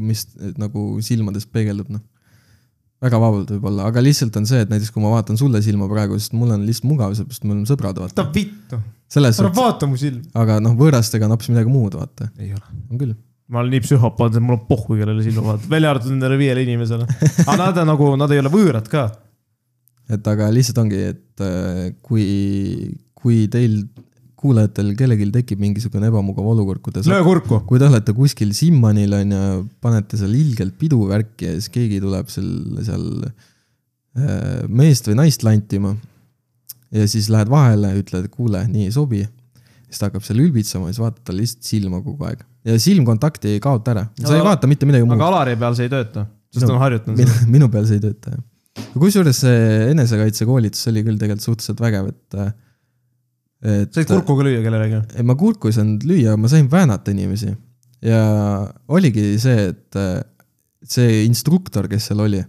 mis 0.00 0.26
nagu 0.60 0.94
silmades 1.04 1.44
peegeldub, 1.50 1.90
noh. 1.92 2.02
väga 3.04 3.20
vabalt 3.20 3.52
võib 3.52 3.68
olla, 3.70 3.88
aga 3.92 4.04
lihtsalt 4.04 4.36
on 4.40 4.48
see, 4.48 4.62
et 4.64 4.72
näiteks 4.72 4.94
kui 4.94 5.04
ma 5.04 5.12
vaatan 5.12 5.40
sulle 5.40 5.60
silma 5.64 5.88
praegu, 5.92 6.16
sest 6.20 6.36
mul 6.36 6.54
on 6.56 6.64
lihtsalt 6.68 6.88
mugav, 6.88 7.12
sellepärast 7.18 7.44
me 7.44 7.56
oleme 7.56 7.68
sõbrad, 7.68 8.00
vaata. 8.00 8.16
võta 8.16 8.38
vittu, 8.38 8.80
ära 9.20 9.34
suhtes, 9.36 9.56
vaata 9.60 9.90
mu 9.90 10.00
silma. 10.00 10.24
aga 10.40 10.60
noh, 10.64 10.76
võõrastega 10.80 11.28
on 11.28 11.36
hoopis 11.36 11.52
midagi 11.52 11.74
muud, 11.76 12.00
vaata. 12.00 12.32
ei 12.40 12.54
ole. 12.56 12.64
on 12.88 13.04
küll. 13.04 13.16
ma 13.52 13.60
olen 13.60 13.76
nii 13.76 13.84
psühhopaat, 13.84 14.40
et 14.40 14.46
mul 14.46 14.56
on 14.56 14.66
pohhu, 14.72 14.96
kellele 14.96 15.24
silma 15.26 15.50
vaadata, 15.50 15.74
välja 15.76 15.92
arvatud 15.92 16.16
nendele 16.16 16.40
viiele 16.40 16.64
inimesele. 16.64 17.04
aga 17.44 17.60
nad 17.66 17.84
on 17.84 17.92
nagu, 17.92 18.12
nad 18.16 18.32
ei 18.32 18.40
ole 18.40 18.56
võõrad 18.56 18.88
ka. 18.88 19.10
et 20.16 20.32
aga 20.32 20.48
lihtsalt 20.48 20.80
ongi, 20.80 21.08
et 21.12 21.44
äh, 21.44 21.90
kui, 22.00 22.30
kui 23.12 23.44
teil 23.52 23.82
kuulajatel 24.40 24.94
kellelgi 24.98 25.26
tekib 25.34 25.60
mingisugune 25.60 26.08
ebamugav 26.08 26.46
olukord, 26.54 26.80
kui 26.84 26.94
te 26.96 27.02
löö 27.04 27.22
kurku. 27.26 27.58
kui 27.68 27.78
te 27.82 27.86
olete 27.90 28.14
kuskil 28.16 28.52
Simmanil 28.56 29.12
on 29.18 29.34
ju, 29.36 29.40
panete 29.84 30.16
seal 30.20 30.32
ilgelt 30.38 30.76
pidu 30.80 31.02
värki 31.10 31.50
ja 31.50 31.56
siis 31.58 31.68
keegi 31.74 32.00
tuleb 32.00 32.30
seal, 32.32 32.48
seal 32.86 33.04
äh, 33.26 34.62
meest 34.68 35.08
või 35.10 35.18
naist 35.20 35.44
lantima. 35.46 35.94
ja 36.90 37.04
siis 37.10 37.28
lähed 37.30 37.50
vahele, 37.52 37.92
ütled, 38.00 38.26
kuule, 38.34 38.64
nii 38.70 38.88
ei 38.88 38.94
sobi. 38.94 39.20
siis 39.90 39.98
ta 40.00 40.08
hakkab 40.08 40.24
seal 40.26 40.40
ülbitsema 40.42 40.88
ja 40.88 40.94
siis 40.96 41.02
vaatad 41.04 41.22
talle 41.28 41.44
lihtsalt 41.44 41.66
silma 41.68 42.00
kogu 42.02 42.24
aeg. 42.30 42.42
ja 42.66 42.78
silmkontakti 42.82 43.54
ei 43.56 43.60
kaota 43.62 43.94
ära, 43.94 44.06
sa 44.20 44.34
ei 44.34 44.40
Aga- 44.40 44.48
vaata 44.52 44.70
mitte 44.70 44.86
midagi 44.88 45.04
muud 45.06 45.18
aga. 45.18 45.28
Alari 45.34 45.56
peal 45.60 45.76
see 45.78 45.86
ei 45.88 45.92
tööta, 45.92 46.26
sest 46.52 46.64
ta 46.66 46.72
No, 46.72 46.78
on 46.78 46.82
harjutanud 46.86 47.20
minu, 47.22 47.36
seda. 47.36 47.50
minu 47.58 47.68
peal 47.76 47.86
see 47.88 48.00
ei 48.00 48.04
tööta 48.08 48.34
jah. 48.34 48.42
kusjuures 48.96 49.44
see 49.44 49.62
enesekaitsekoolitus 49.92 50.88
oli 50.90 51.04
küll 51.06 51.18
tegelikult 51.20 51.46
suhteliselt 51.46 51.80
vägev, 51.86 52.10
et. 52.14 52.40
Et 53.60 53.92
said 53.92 54.08
kurkuga 54.08 54.46
lüüa 54.46 54.62
kellelegi? 54.64 55.02
ei, 55.16 55.24
ma 55.26 55.36
kurku 55.38 55.68
ei 55.68 55.76
saanud 55.76 56.04
lüüa, 56.08 56.36
ma 56.40 56.48
sain 56.48 56.68
väänata 56.70 57.12
inimesi. 57.12 57.52
ja 58.04 58.22
oligi 58.88 59.34
see, 59.42 59.68
et 59.72 59.98
äh, 60.00 60.22
see 60.86 61.24
instruktor, 61.26 61.88
kes 61.90 62.08
seal 62.08 62.22
oli, 62.24 62.40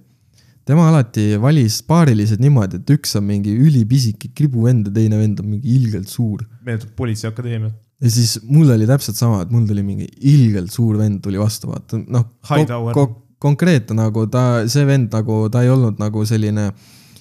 tema 0.68 0.88
alati 0.88 1.36
valis 1.42 1.82
paarilised 1.88 2.42
niimoodi, 2.44 2.80
et 2.80 2.94
üks 2.96 3.18
on 3.20 3.26
mingi 3.28 3.54
ülipisike 3.60 4.32
kribuvend 4.38 4.88
ja 4.88 4.96
teine 5.02 5.20
vend 5.20 5.42
on 5.44 5.50
mingi 5.56 5.76
ilgelt 5.76 6.12
suur. 6.12 6.46
meenutab 6.64 6.96
Politseiakadeemiat. 7.00 7.76
ja 8.02 8.14
siis 8.14 8.38
mul 8.48 8.72
oli 8.72 8.88
täpselt 8.88 9.20
sama, 9.20 9.44
et 9.44 9.52
mul 9.52 9.68
tuli 9.68 9.84
mingi 9.84 10.08
ilgelt 10.32 10.72
suur 10.72 10.96
vend 11.02 11.20
tuli 11.26 11.42
vastu, 11.42 11.74
vaata, 11.74 12.00
noh. 12.08 12.30
Hightower. 12.48 12.96
konkreetne 13.42 13.98
nagu 13.98 14.28
ta, 14.32 14.64
see 14.72 14.88
vend 14.88 15.12
nagu, 15.12 15.44
ta 15.52 15.66
ei 15.66 15.72
olnud 15.74 16.00
nagu 16.00 16.24
selline 16.30 16.70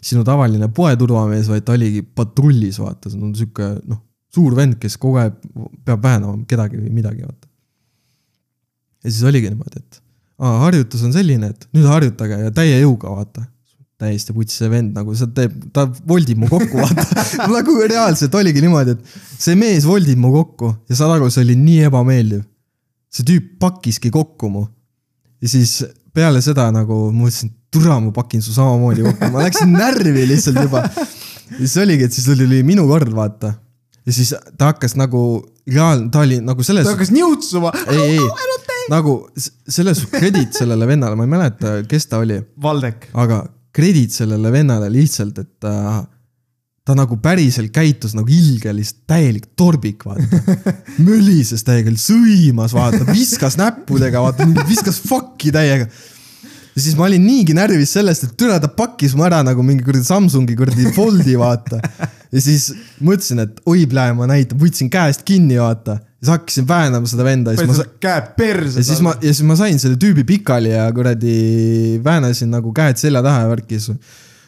sinu 0.05 0.25
tavaline 0.25 0.69
poeturvamees, 0.75 1.49
vaid 1.51 1.67
ta 1.67 1.77
oligi 1.77 2.03
patrullis, 2.03 2.81
vaata, 2.81 3.13
see 3.13 3.21
on 3.21 3.35
sihuke 3.37 3.69
noh, 3.85 4.01
suur 4.35 4.57
vend, 4.57 4.79
kes 4.81 4.97
kogu 5.01 5.21
aeg 5.21 5.37
peab 5.87 6.05
väänama 6.05 6.45
kedagi 6.49 6.81
või 6.81 6.93
midagi, 6.95 7.25
vaata. 7.27 7.49
ja 9.05 9.13
siis 9.13 9.23
oligi 9.29 9.51
niimoodi, 9.53 9.83
et 9.83 10.01
aa, 10.41 10.59
harjutus 10.67 11.05
on 11.07 11.15
selline, 11.15 11.53
et 11.53 11.67
nüüd 11.77 11.89
harjutage 11.91 12.39
ja 12.47 12.53
täie 12.55 12.79
jõuga, 12.81 13.13
vaata. 13.21 13.47
täiesti 14.01 14.33
putsi 14.33 14.57
see 14.57 14.71
vend 14.73 14.95
nagu, 14.97 15.13
see 15.13 15.29
teeb, 15.37 15.57
ta 15.77 15.85
voldib 16.09 16.39
mu 16.41 16.49
kokku, 16.49 16.81
vaata. 16.81 17.25
nagu 17.57 17.77
reaalselt 17.85 18.35
oligi 18.41 18.63
niimoodi, 18.65 18.97
et 18.97 19.41
see 19.45 19.59
mees 19.61 19.85
voldib 19.89 20.21
mu 20.23 20.33
kokku 20.33 20.73
ja 20.89 20.97
saad 20.97 21.19
aru, 21.19 21.29
see 21.33 21.45
oli 21.45 21.59
nii 21.61 21.89
ebameeldiv. 21.91 22.47
see 23.11 23.27
tüüp 23.27 23.57
pakkiski 23.61 24.13
kokku 24.15 24.49
mu. 24.49 24.65
ja 25.43 25.49
siis 25.51 25.83
peale 26.15 26.41
seda 26.43 26.69
nagu 26.75 27.11
ma 27.13 27.25
mõtlesin, 27.27 27.51
türa, 27.71 28.01
ma 28.03 28.11
pakin 28.15 28.43
su 28.43 28.53
samamoodi 28.57 29.05
kokku, 29.07 29.29
ma 29.35 29.45
läksin 29.47 29.73
närvi 29.77 30.25
lihtsalt 30.31 30.59
juba. 30.65 30.85
ja 30.91 31.59
siis 31.61 31.77
oligi, 31.83 32.09
et 32.09 32.13
siis 32.17 32.27
tuli 32.27 32.63
minu 32.67 32.87
kord, 32.91 33.13
vaata. 33.15 33.53
ja 34.07 34.13
siis 34.17 34.33
ta 34.59 34.73
hakkas 34.73 34.97
nagu 34.99 35.23
reaalne, 35.71 36.11
ta 36.11 36.25
oli 36.25 36.41
nagu 36.43 36.63
selles 36.67 36.87
ta 36.89 36.95
hakkas 36.97 37.13
niutsuma. 37.15 37.71
ei, 37.93 38.17
ei, 38.19 38.29
nagu 38.91 39.17
s- 39.39 39.53
selles 39.69 40.03
kredit 40.11 40.57
sellele 40.59 40.87
vennale, 40.89 41.15
ma 41.19 41.27
ei 41.29 41.35
mäleta, 41.37 41.77
kes 41.89 42.07
ta 42.11 42.19
oli, 42.25 42.41
Valdek. 42.63 43.11
aga 43.15 43.45
kredit 43.73 44.11
sellele 44.17 44.51
vennale 44.53 44.89
lihtsalt, 44.91 45.39
et 45.39 45.51
ta, 45.63 45.75
ta 46.91 46.97
nagu 46.99 47.17
päriselt 47.23 47.71
käitus 47.75 48.17
nagu 48.19 48.31
ilge, 48.35 48.73
lihtsalt 48.75 49.05
täielik 49.11 49.51
torbik, 49.59 50.07
vaata. 50.07 50.41
mölises 51.07 51.63
täiega, 51.67 51.93
sõimas, 52.01 52.75
vaata, 52.77 53.05
viskas 53.11 53.59
näppudega, 53.61 54.23
vaata, 54.25 54.49
viskas 54.69 54.99
fuck'i 55.07 55.53
täiega. 55.55 55.87
ja 56.75 56.83
siis 56.83 56.97
ma 56.99 57.07
olin 57.07 57.23
niigi 57.27 57.55
närvis 57.57 57.95
sellest, 57.97 58.27
et 58.27 58.37
türa 58.39 58.59
ta 58.63 58.71
pakkis 58.75 59.15
mu 59.19 59.27
ära 59.27 59.43
nagu 59.47 59.63
mingi 59.67 59.87
kuradi 59.87 60.07
Samsungi 60.07 60.57
kuradi 60.59 60.91
Foldi, 60.97 61.37
vaata. 61.39 61.81
ja 62.31 62.43
siis 62.43 62.71
mõtlesin, 63.03 63.45
et 63.47 63.61
oi 63.71 63.85
plee, 63.91 64.15
ma 64.19 64.27
näitan, 64.31 64.59
võtsin 64.59 64.91
käest 64.91 65.23
kinni, 65.29 65.61
vaata. 65.63 66.01
siis 66.21 66.33
hakkasin 66.35 66.67
väänama 66.69 67.11
seda 67.11 67.27
venda 67.27 67.55
ma 67.55 67.77
sa- 67.77 67.87
käe 68.03 68.25
perse. 68.39 68.81
ja 68.83 68.89
siis 68.91 69.05
ma, 69.05 69.15
ja 69.21 69.31
siis 69.35 69.47
ma 69.47 69.59
sain 69.59 69.79
selle 69.83 70.01
tüübi 70.01 70.27
pikali 70.27 70.75
ja 70.75 70.89
kuradi 70.97 72.01
väänasin 72.05 72.51
nagu 72.51 72.75
käed 72.75 72.99
selja 72.99 73.23
taha 73.23 73.47
ja 73.47 73.53
värki, 73.55 73.79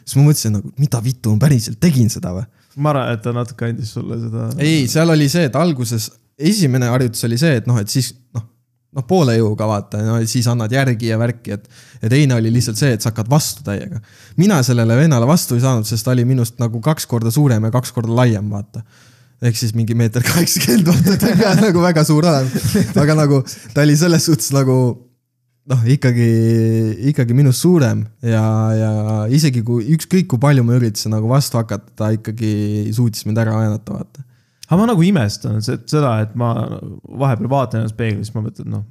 siis 0.05 0.18
ma 0.18 0.26
mõtlesin 0.26 0.57
nagu, 0.59 0.72
mida 0.80 1.00
vittu 1.05 1.34
ma 1.34 1.46
päriselt 1.46 1.80
tegin 1.82 2.11
seda 2.12 2.34
või? 2.36 2.48
ma 2.76 2.92
arvan, 2.94 3.12
et 3.16 3.22
ta 3.24 3.34
natuke 3.36 3.68
andis 3.68 3.92
sulle 3.96 4.18
seda. 4.20 4.48
ei, 4.62 4.86
seal 4.90 5.12
oli 5.12 5.28
see, 5.32 5.46
et 5.50 5.59
alguses 5.59 6.09
esimene 6.38 6.88
harjutus 6.92 7.28
oli 7.28 7.38
see, 7.40 7.61
et 7.61 7.68
noh, 7.68 7.78
et 7.80 7.92
siis 7.92 8.12
noh, 8.34 8.44
noh 8.96 9.07
poole 9.09 9.36
jõuga 9.36 9.68
vaata, 9.68 10.00
no 10.07 10.18
siis 10.28 10.48
annad 10.50 10.72
järgi 10.72 11.12
ja 11.12 11.20
värki, 11.20 11.59
et 11.59 11.68
ja 12.03 12.12
teine 12.12 12.36
oli 12.38 12.53
lihtsalt 12.55 12.80
see, 12.80 12.96
et 12.96 13.05
sa 13.05 13.12
hakkad 13.12 13.30
vastu 13.32 13.64
täiega. 13.66 14.00
mina 14.40 14.62
sellele 14.66 14.96
vennale 14.98 15.28
vastu 15.28 15.59
ei 15.59 15.64
saanud, 15.64 15.88
sest 15.88 16.07
ta 16.07 16.14
oli 16.16 16.26
minust 16.28 16.59
nagu 16.62 16.80
kaks 16.82 17.09
korda 17.11 17.32
suurem 17.34 17.68
ja 17.68 17.72
kaks 17.74 17.92
korda 17.92 18.16
laiem, 18.22 18.50
vaata 18.53 18.84
ehk 19.42 19.59
siis 19.59 19.72
mingi 19.74 19.94
meeter 19.98 20.22
kaheksakümmend, 20.22 20.86
vaata 20.86 21.16
ta 21.18 21.32
ei 21.32 21.40
pea 21.40 21.55
nagu 21.66 21.82
väga 21.82 22.05
suur 22.07 22.26
olema, 22.30 22.66
aga 23.05 23.16
nagu 23.18 23.42
ta 23.74 23.84
oli 23.84 23.96
selles 23.98 24.28
suhtes 24.30 24.53
nagu 24.55 24.76
noh, 25.71 25.83
ikkagi, 25.95 26.29
ikkagi 27.13 27.35
minust 27.39 27.63
suurem 27.63 28.01
ja, 28.27 28.43
ja 28.75 28.91
isegi 29.31 29.63
kui 29.67 29.85
ükskõik 29.95 30.27
kui 30.33 30.41
palju 30.43 30.65
ma 30.67 30.75
üritasin 30.79 31.15
nagu 31.15 31.29
vastu 31.31 31.61
hakata, 31.61 31.93
ta 31.99 32.09
ikkagi 32.17 32.91
suutis 32.97 33.27
mind 33.29 33.39
ära 33.39 33.55
väänata, 33.61 33.95
vaata. 34.01 34.25
aga 34.69 34.81
ma 34.81 34.89
nagu 34.91 35.05
imestan 35.07 35.61
se- 35.63 35.79
seda, 35.87 36.17
et 36.25 36.35
ma 36.39 36.51
vahepeal 37.23 37.51
vaatan 37.53 37.83
ennast 37.85 37.99
peeglis, 37.99 38.33
ma 38.35 38.43
mõtlen, 38.49 38.73
noh, 38.75 38.83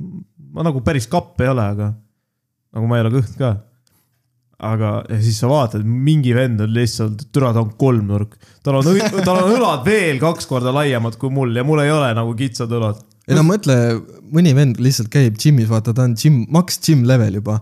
ma 0.56 0.64
nagu 0.68 0.80
päris 0.86 1.10
kapp 1.12 1.42
ei 1.44 1.52
ole, 1.52 1.66
aga 1.76 1.92
nagu 2.72 2.88
ma 2.88 2.98
ei 3.00 3.06
ole 3.06 3.14
kõht 3.20 3.36
ka. 3.40 3.52
aga, 4.62 4.90
ja 5.10 5.18
siis 5.26 5.40
sa 5.42 5.48
vaatad, 5.50 5.84
mingi 5.84 6.36
vend 6.38 6.62
on 6.62 6.70
lihtsalt, 6.76 7.24
türa, 7.34 7.50
ta 7.52 7.64
on 7.66 7.72
kolmnurk. 7.82 8.36
tal 8.64 8.78
on, 8.80 8.86
tal 9.26 9.40
on 9.44 9.56
õlad 9.58 9.84
veel 9.88 10.20
kaks 10.22 10.46
korda 10.48 10.72
laiemad 10.76 11.18
kui 11.20 11.32
mul 11.34 11.56
ja 11.58 11.64
mul 11.68 11.82
ei 11.84 11.90
ole 11.92 12.12
nagu 12.16 12.36
kitsad 12.38 12.72
õlad. 12.78 13.02
Ei 13.30 13.38
no 13.38 13.44
mõtle, 13.46 13.76
mõni 14.34 14.54
vend 14.58 14.80
lihtsalt 14.82 15.12
käib 15.14 15.38
džimmis, 15.40 15.70
vaata, 15.72 15.94
ta 15.96 16.08
on 16.08 16.16
džimm, 16.18 16.48
maks 16.52 16.80
džimm 16.82 17.06
level 17.10 17.38
juba. 17.42 17.60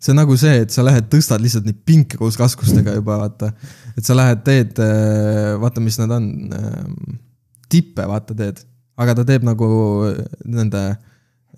see 0.00 0.14
on 0.14 0.20
nagu 0.22 0.36
see, 0.40 0.62
et 0.64 0.72
sa 0.72 0.84
lähed, 0.86 1.10
tõstad 1.12 1.42
lihtsalt 1.44 1.66
neid 1.66 1.80
pinke 1.84 2.16
koos 2.16 2.38
raskustega 2.40 2.94
juba 2.96 3.18
vaata. 3.24 3.52
et 3.96 4.06
sa 4.06 4.16
lähed, 4.16 4.44
teed, 4.46 4.80
vaata, 5.60 5.82
mis 5.84 5.98
need 6.00 6.14
on, 6.16 6.30
tippe 7.70 8.06
vaata 8.08 8.36
teed, 8.36 8.64
aga 9.00 9.14
ta 9.18 9.26
teeb 9.28 9.46
nagu 9.46 9.70
äh, 10.10 10.26
nende. 10.44 10.82
tal 10.94 11.06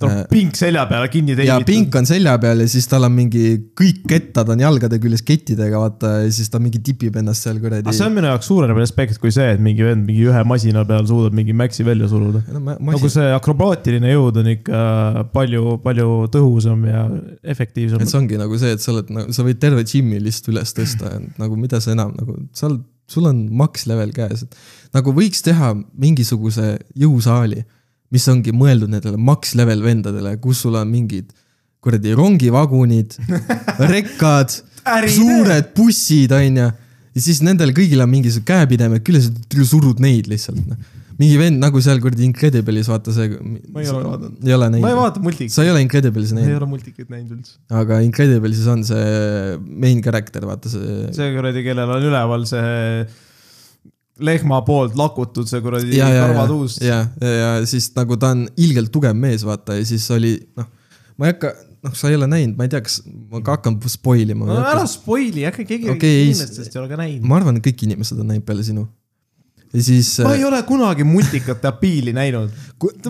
on 0.07 0.19
pink 0.31 0.59
selja 0.59 0.85
peale 0.91 1.09
kinni 1.13 1.37
ja 1.47 1.59
pink 1.67 1.95
on 1.99 2.09
selja 2.09 2.35
peal 2.43 2.65
ja 2.65 2.69
siis 2.71 2.89
tal 2.91 3.07
on 3.09 3.15
mingi 3.15 3.45
kõik 3.79 4.03
kettad 4.11 4.53
on 4.55 4.63
jalgade 4.63 4.99
küljes 5.03 5.25
kettidega, 5.27 5.81
vaata 5.83 6.13
ja 6.25 6.31
siis 6.35 6.51
ta 6.53 6.61
mingi 6.63 6.83
tipib 6.85 7.17
ennast 7.21 7.47
seal 7.47 7.61
kuradi 7.63 7.87
aga 7.87 7.97
see 7.97 8.09
on 8.09 8.17
minu 8.17 8.31
jaoks 8.31 8.51
suurem 8.51 8.77
respekt 8.79 9.21
kui 9.23 9.35
see, 9.35 9.49
et 9.57 9.63
mingi 9.63 9.87
vend 9.87 10.07
mingi 10.09 10.27
ühe 10.29 10.45
masina 10.49 10.85
peal 10.89 11.07
suudab 11.09 11.37
mingi 11.37 11.57
mäksi 11.57 11.87
välja 11.87 12.11
suruda. 12.11 12.45
no, 12.53 12.63
nagu 12.69 12.87
masin... 12.93 13.15
see 13.17 13.33
akrobaatiline 13.37 14.15
jõud 14.15 14.41
on 14.43 14.53
ikka 14.55 14.83
palju, 15.35 15.77
palju 15.85 16.09
tõhusam 16.35 16.87
ja 16.89 17.05
efektiivsem 17.55 18.03
et. 18.03 18.13
see 18.13 18.21
ongi 18.21 18.41
nagu 18.41 18.59
see, 18.61 18.77
et 18.77 18.85
sa 18.85 18.93
oled 18.95 19.13
nagu, 19.15 19.35
sa 19.35 19.47
võid 19.47 19.61
terve 19.63 19.85
džimmi 19.87 20.21
lihtsalt 20.23 20.53
üles 20.55 20.75
tõsta, 20.77 21.17
nagu 21.41 21.59
mida 21.61 21.81
sa 21.83 21.95
enam 21.97 22.15
nagu, 22.19 22.39
sa 22.57 22.69
oled, 22.71 22.83
sul 23.13 23.29
on 23.29 23.45
max 23.59 23.87
level 23.91 24.13
käes, 24.17 24.47
et 24.47 24.97
nagu 24.97 25.15
võiks 25.17 25.45
teha 25.45 25.73
mingisuguse 26.01 26.77
jõusaali, 26.99 27.65
mis 28.13 28.29
ongi 28.29 28.53
mõeldud 28.55 28.93
nendele 28.93 29.21
max 29.21 29.57
level 29.59 29.83
vendadele, 29.85 30.37
kus 30.43 30.63
sul 30.67 30.77
on 30.79 30.91
mingid 30.93 31.31
kuradi 31.83 32.15
rongivagunid, 32.15 33.17
rekkad, 33.93 34.55
suured 35.11 35.73
bussid, 35.77 36.33
onju. 36.37 36.67
ja 37.13 37.23
siis 37.25 37.43
nendel 37.45 37.73
kõigil 37.75 38.03
on 38.05 38.11
mingisugused 38.13 38.47
käepidemed, 38.49 39.03
küll 39.07 39.19
sa 39.23 39.67
surud 39.67 40.03
neid 40.03 40.29
lihtsalt, 40.31 40.61
noh. 40.63 41.01
mingi 41.19 41.41
vend 41.41 41.59
nagu 41.63 41.83
seal 41.83 41.99
kuradi 42.03 42.25
Incredibilis, 42.29 42.87
vaata 42.91 43.15
see. 43.15 43.35
Ma 43.35 43.83
ei 43.83 43.91
ole 43.91 44.05
vaadanud. 44.07 44.39
ei 44.47 44.55
ole 44.55 44.71
näinud. 44.77 44.87
ma 44.87 44.93
ei 44.93 45.01
vaata 45.01 45.25
multikaid, 45.25 45.57
sa 45.57 45.67
ei 45.67 45.73
ole 45.75 45.83
Incredibilis 45.83 46.37
ma 46.37 46.45
ei 46.45 46.47
näinud? 46.47 46.61
ole 46.61 46.71
multikaid 46.77 47.11
näinud 47.11 47.35
üldse. 47.41 47.59
aga 47.83 47.99
Incrediblises 48.07 48.71
on 48.71 48.87
see 48.87 49.59
main 49.67 50.05
character, 50.05 50.47
vaata 50.47 50.71
see, 50.71 50.87
see.... 50.87 51.19
see 51.19 51.35
kuradi, 51.35 51.67
kellel 51.67 51.97
on 51.99 52.09
üleval 52.13 52.47
see 52.49 52.71
lehma 54.21 54.61
poolt 54.67 54.97
lakutud 54.99 55.49
see 55.49 55.61
kuradi 55.65 55.97
ja, 55.97 56.09
ja, 56.13 56.27
ja 56.85 56.99
ja, 57.21 57.51
siis 57.69 57.89
nagu 57.97 58.19
ta 58.21 58.33
on 58.37 58.47
ilgelt 58.61 58.93
tugev 58.93 59.17
mees, 59.17 59.45
vaata 59.47 59.79
ja 59.79 59.87
siis 59.89 60.05
oli 60.13 60.35
noh, 60.59 60.69
ma 61.17 61.29
ei 61.29 61.35
hakka, 61.35 61.53
noh, 61.87 61.95
sa 61.97 62.11
ei 62.11 62.19
ole 62.19 62.29
näinud, 62.31 62.59
ma 62.59 62.67
ei 62.67 62.73
tea, 62.73 62.83
kas 62.85 63.01
ma 63.07 63.41
ka 63.45 63.57
hakkan 63.57 63.79
spoil 63.93 64.35
ima 64.35 64.49
no 64.49 64.59
ära 64.61 64.85
spoil'i, 64.91 65.47
äkki 65.49 65.67
keegi 65.69 65.91
okay, 65.95 66.27
inimestest 66.29 66.77
ei 66.77 66.83
ole 66.83 66.91
ka 66.93 67.01
näinud. 67.01 67.25
ma 67.29 67.41
arvan, 67.41 67.59
et 67.59 67.67
kõik 67.71 67.87
inimesed 67.89 68.21
on 68.21 68.29
näinud 68.35 68.47
peale 68.49 68.67
sinu. 68.67 68.85
ja 69.73 69.87
siis, 69.89 70.15
ma 70.27 70.37
ei 70.37 70.45
ole 70.49 70.61
kunagi 70.69 71.09
multikate 71.09 71.71
apiili 71.73 72.15
näinud. 72.17 72.53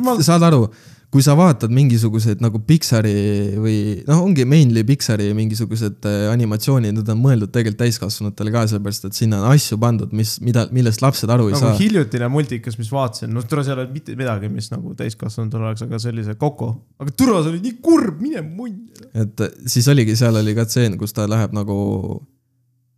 ma- 0.06 0.18
saad 0.22 0.46
aru, 0.52 0.68
kui 1.12 1.20
sa 1.20 1.34
vaatad 1.36 1.72
mingisuguseid 1.74 2.40
nagu 2.40 2.56
Pixari 2.64 3.12
või 3.60 3.76
noh, 4.06 4.22
ongi 4.24 4.46
mainly 4.48 4.80
Pixari 4.88 5.26
mingisugused 5.36 6.06
äh, 6.08 6.22
animatsioonid, 6.32 6.94
need 6.96 7.10
on 7.12 7.20
mõeldud 7.20 7.52
tegelikult 7.52 7.82
täiskasvanutele 7.82 8.52
ka, 8.54 8.62
sellepärast 8.70 9.10
et 9.10 9.18
sinna 9.18 9.42
on 9.42 9.52
asju 9.52 9.76
pandud, 9.82 10.14
mis, 10.16 10.38
mida, 10.44 10.64
millest 10.72 11.04
lapsed 11.04 11.28
aru 11.32 11.50
ei 11.50 11.56
nagu 11.56 11.66
saa. 11.66 11.76
hiljutine 11.76 12.30
multikas, 12.32 12.78
mis 12.80 12.88
vaatasin, 12.94 13.32
noh, 13.36 13.44
tule 13.48 13.64
seal 13.66 13.76
ei 13.76 13.84
olnud 13.84 13.98
mitte 13.98 14.16
midagi, 14.16 14.48
mis 14.52 14.70
nagu 14.72 14.94
täiskasvanutel 14.96 15.66
oleks, 15.66 15.84
aga 15.84 16.00
see 16.00 16.38
Coco. 16.40 16.70
aga 17.02 17.12
tule, 17.12 17.36
see 17.42 17.52
oli 17.52 17.60
nii 17.66 17.76
kurb, 17.84 18.16
mine 18.22 18.40
munn. 18.46 18.80
et 19.12 19.44
siis 19.68 19.88
oligi, 19.92 20.16
seal 20.16 20.40
oli 20.40 20.56
ka 20.56 20.64
tseen, 20.64 20.96
kus 21.00 21.12
ta 21.12 21.28
läheb 21.28 21.52
nagu, 21.52 21.76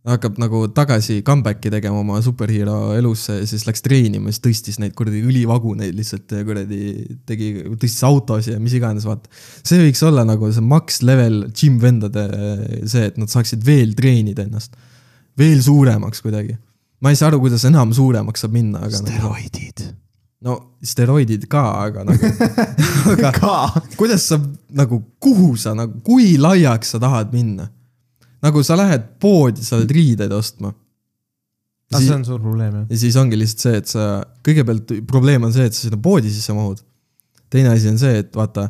hakkab 0.05 0.37
nagu 0.37 0.59
tagasi 0.75 1.19
comeback'i 1.25 1.71
tegema 1.73 1.97
oma 2.03 2.19
superhero 2.21 2.93
elusse 2.93 3.39
ja 3.39 3.47
siis 3.49 3.65
läks 3.65 3.81
treenima, 3.85 4.29
siis 4.29 4.43
tõstis 4.43 4.77
neid 4.81 4.93
kuradi 4.97 5.23
õlivaguneid 5.25 5.95
lihtsalt 5.97 6.35
ja 6.37 6.45
kuradi 6.45 6.81
tegi, 7.25 7.49
tõstis 7.71 8.03
autosid 8.05 8.53
ja 8.53 8.61
mis 8.61 8.75
iganes, 8.77 9.07
vaata. 9.09 9.31
see 9.65 9.81
võiks 9.81 10.03
olla 10.05 10.25
nagu 10.27 10.51
see 10.53 10.65
max 10.65 11.01
level 11.05 11.47
gym 11.49 11.79
vendade 11.81 12.25
see, 12.85 13.07
et 13.09 13.17
nad 13.21 13.33
saaksid 13.33 13.65
veel 13.65 13.95
treenida 13.97 14.45
ennast. 14.45 14.77
veel 15.37 15.63
suuremaks 15.65 16.21
kuidagi. 16.21 16.53
ma 17.01 17.09
ei 17.09 17.17
saa 17.17 17.31
aru, 17.31 17.41
kuidas 17.41 17.65
enam 17.65 17.93
suuremaks 17.95 18.45
saab 18.45 18.53
minna, 18.53 18.85
aga 18.85 19.01
nagu, 19.01 19.09
steroidid. 19.09 19.87
no 20.45 20.59
steroidid 20.85 21.49
ka, 21.49 21.65
aga 21.87 22.05
nagu 22.05 22.29
aga 23.15 23.33
ka. 23.39 23.57
kuidas 23.97 24.29
sa 24.29 24.37
nagu, 24.69 25.01
kuhu 25.17 25.55
sa 25.57 25.73
nagu, 25.73 25.97
kui 26.05 26.35
laiaks 26.37 26.93
sa 26.93 27.01
tahad 27.01 27.33
minna? 27.33 27.71
Nagu 28.45 28.63
sa 28.65 28.77
lähed 28.79 29.13
poodi, 29.21 29.65
sa 29.65 29.79
oled 29.79 29.91
riideid 29.97 30.33
ostma. 30.35 30.73
Ah, 31.93 32.01
see 32.01 32.15
on 32.15 32.25
suur 32.25 32.41
probleem 32.41 32.73
jah. 32.73 32.87
ja 32.89 32.97
siis 32.97 33.15
ongi 33.21 33.37
lihtsalt 33.37 33.61
see, 33.61 33.79
et 33.83 33.91
sa, 33.91 34.05
kõigepealt 34.45 34.95
probleem 35.09 35.43
on 35.45 35.53
see, 35.53 35.67
et 35.69 35.75
sa 35.75 35.85
sinna 35.85 35.99
poodi 36.01 36.31
sisse 36.33 36.53
mahud. 36.57 36.81
teine 37.53 37.69
asi 37.71 37.91
on 37.91 37.99
see, 38.01 38.23
et 38.23 38.31
vaata, 38.35 38.65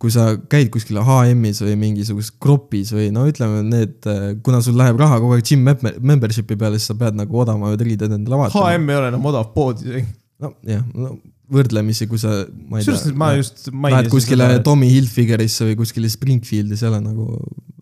kui 0.00 0.12
sa 0.14 0.28
käid 0.52 0.70
kuskil 0.72 1.00
HM-is 1.02 1.60
või 1.64 1.74
mingisuguses 1.80 2.30
grupis 2.40 2.92
või 2.94 3.08
no 3.12 3.26
ütleme 3.28 3.64
need, 3.66 4.06
kuna 4.46 4.62
sul 4.64 4.78
läheb 4.78 5.02
raha 5.02 5.18
kogu 5.20 5.34
aeg 5.36 5.44
gym 5.50 5.66
mem- 5.66 5.98
membership'i 5.98 6.56
peale, 6.60 6.78
siis 6.78 6.92
sa 6.92 6.96
pead 7.02 7.18
nagu 7.18 7.42
odavamaid 7.42 7.82
riideid 7.84 8.14
endale 8.16 8.38
vaatama. 8.44 8.70
HM 8.70 8.94
ei 8.94 9.00
ole 9.00 9.10
enam 9.12 9.28
odav 9.32 9.50
pood 9.56 9.82
isegi. 9.82 10.06
nojah, 10.40 10.86
no 10.94 11.18
võrdlemisi, 11.50 12.06
kui 12.06 12.20
sa, 12.22 12.30
ma 12.70 12.78
ei 12.78 12.86
kusjuures 12.86 13.04
tea. 13.08 13.18
ma 13.18 13.32
just 13.34 13.66
Lähed 13.66 13.82
mainisin 13.82 14.12
kuskile 14.14 14.48
Tommy 14.64 14.88
Hilfigerisse 14.92 15.66
või 15.66 15.76
kuskile 15.82 16.10
Springfieldi, 16.12 16.78
seal 16.78 16.94
on 16.96 17.08
nagu 17.10 17.26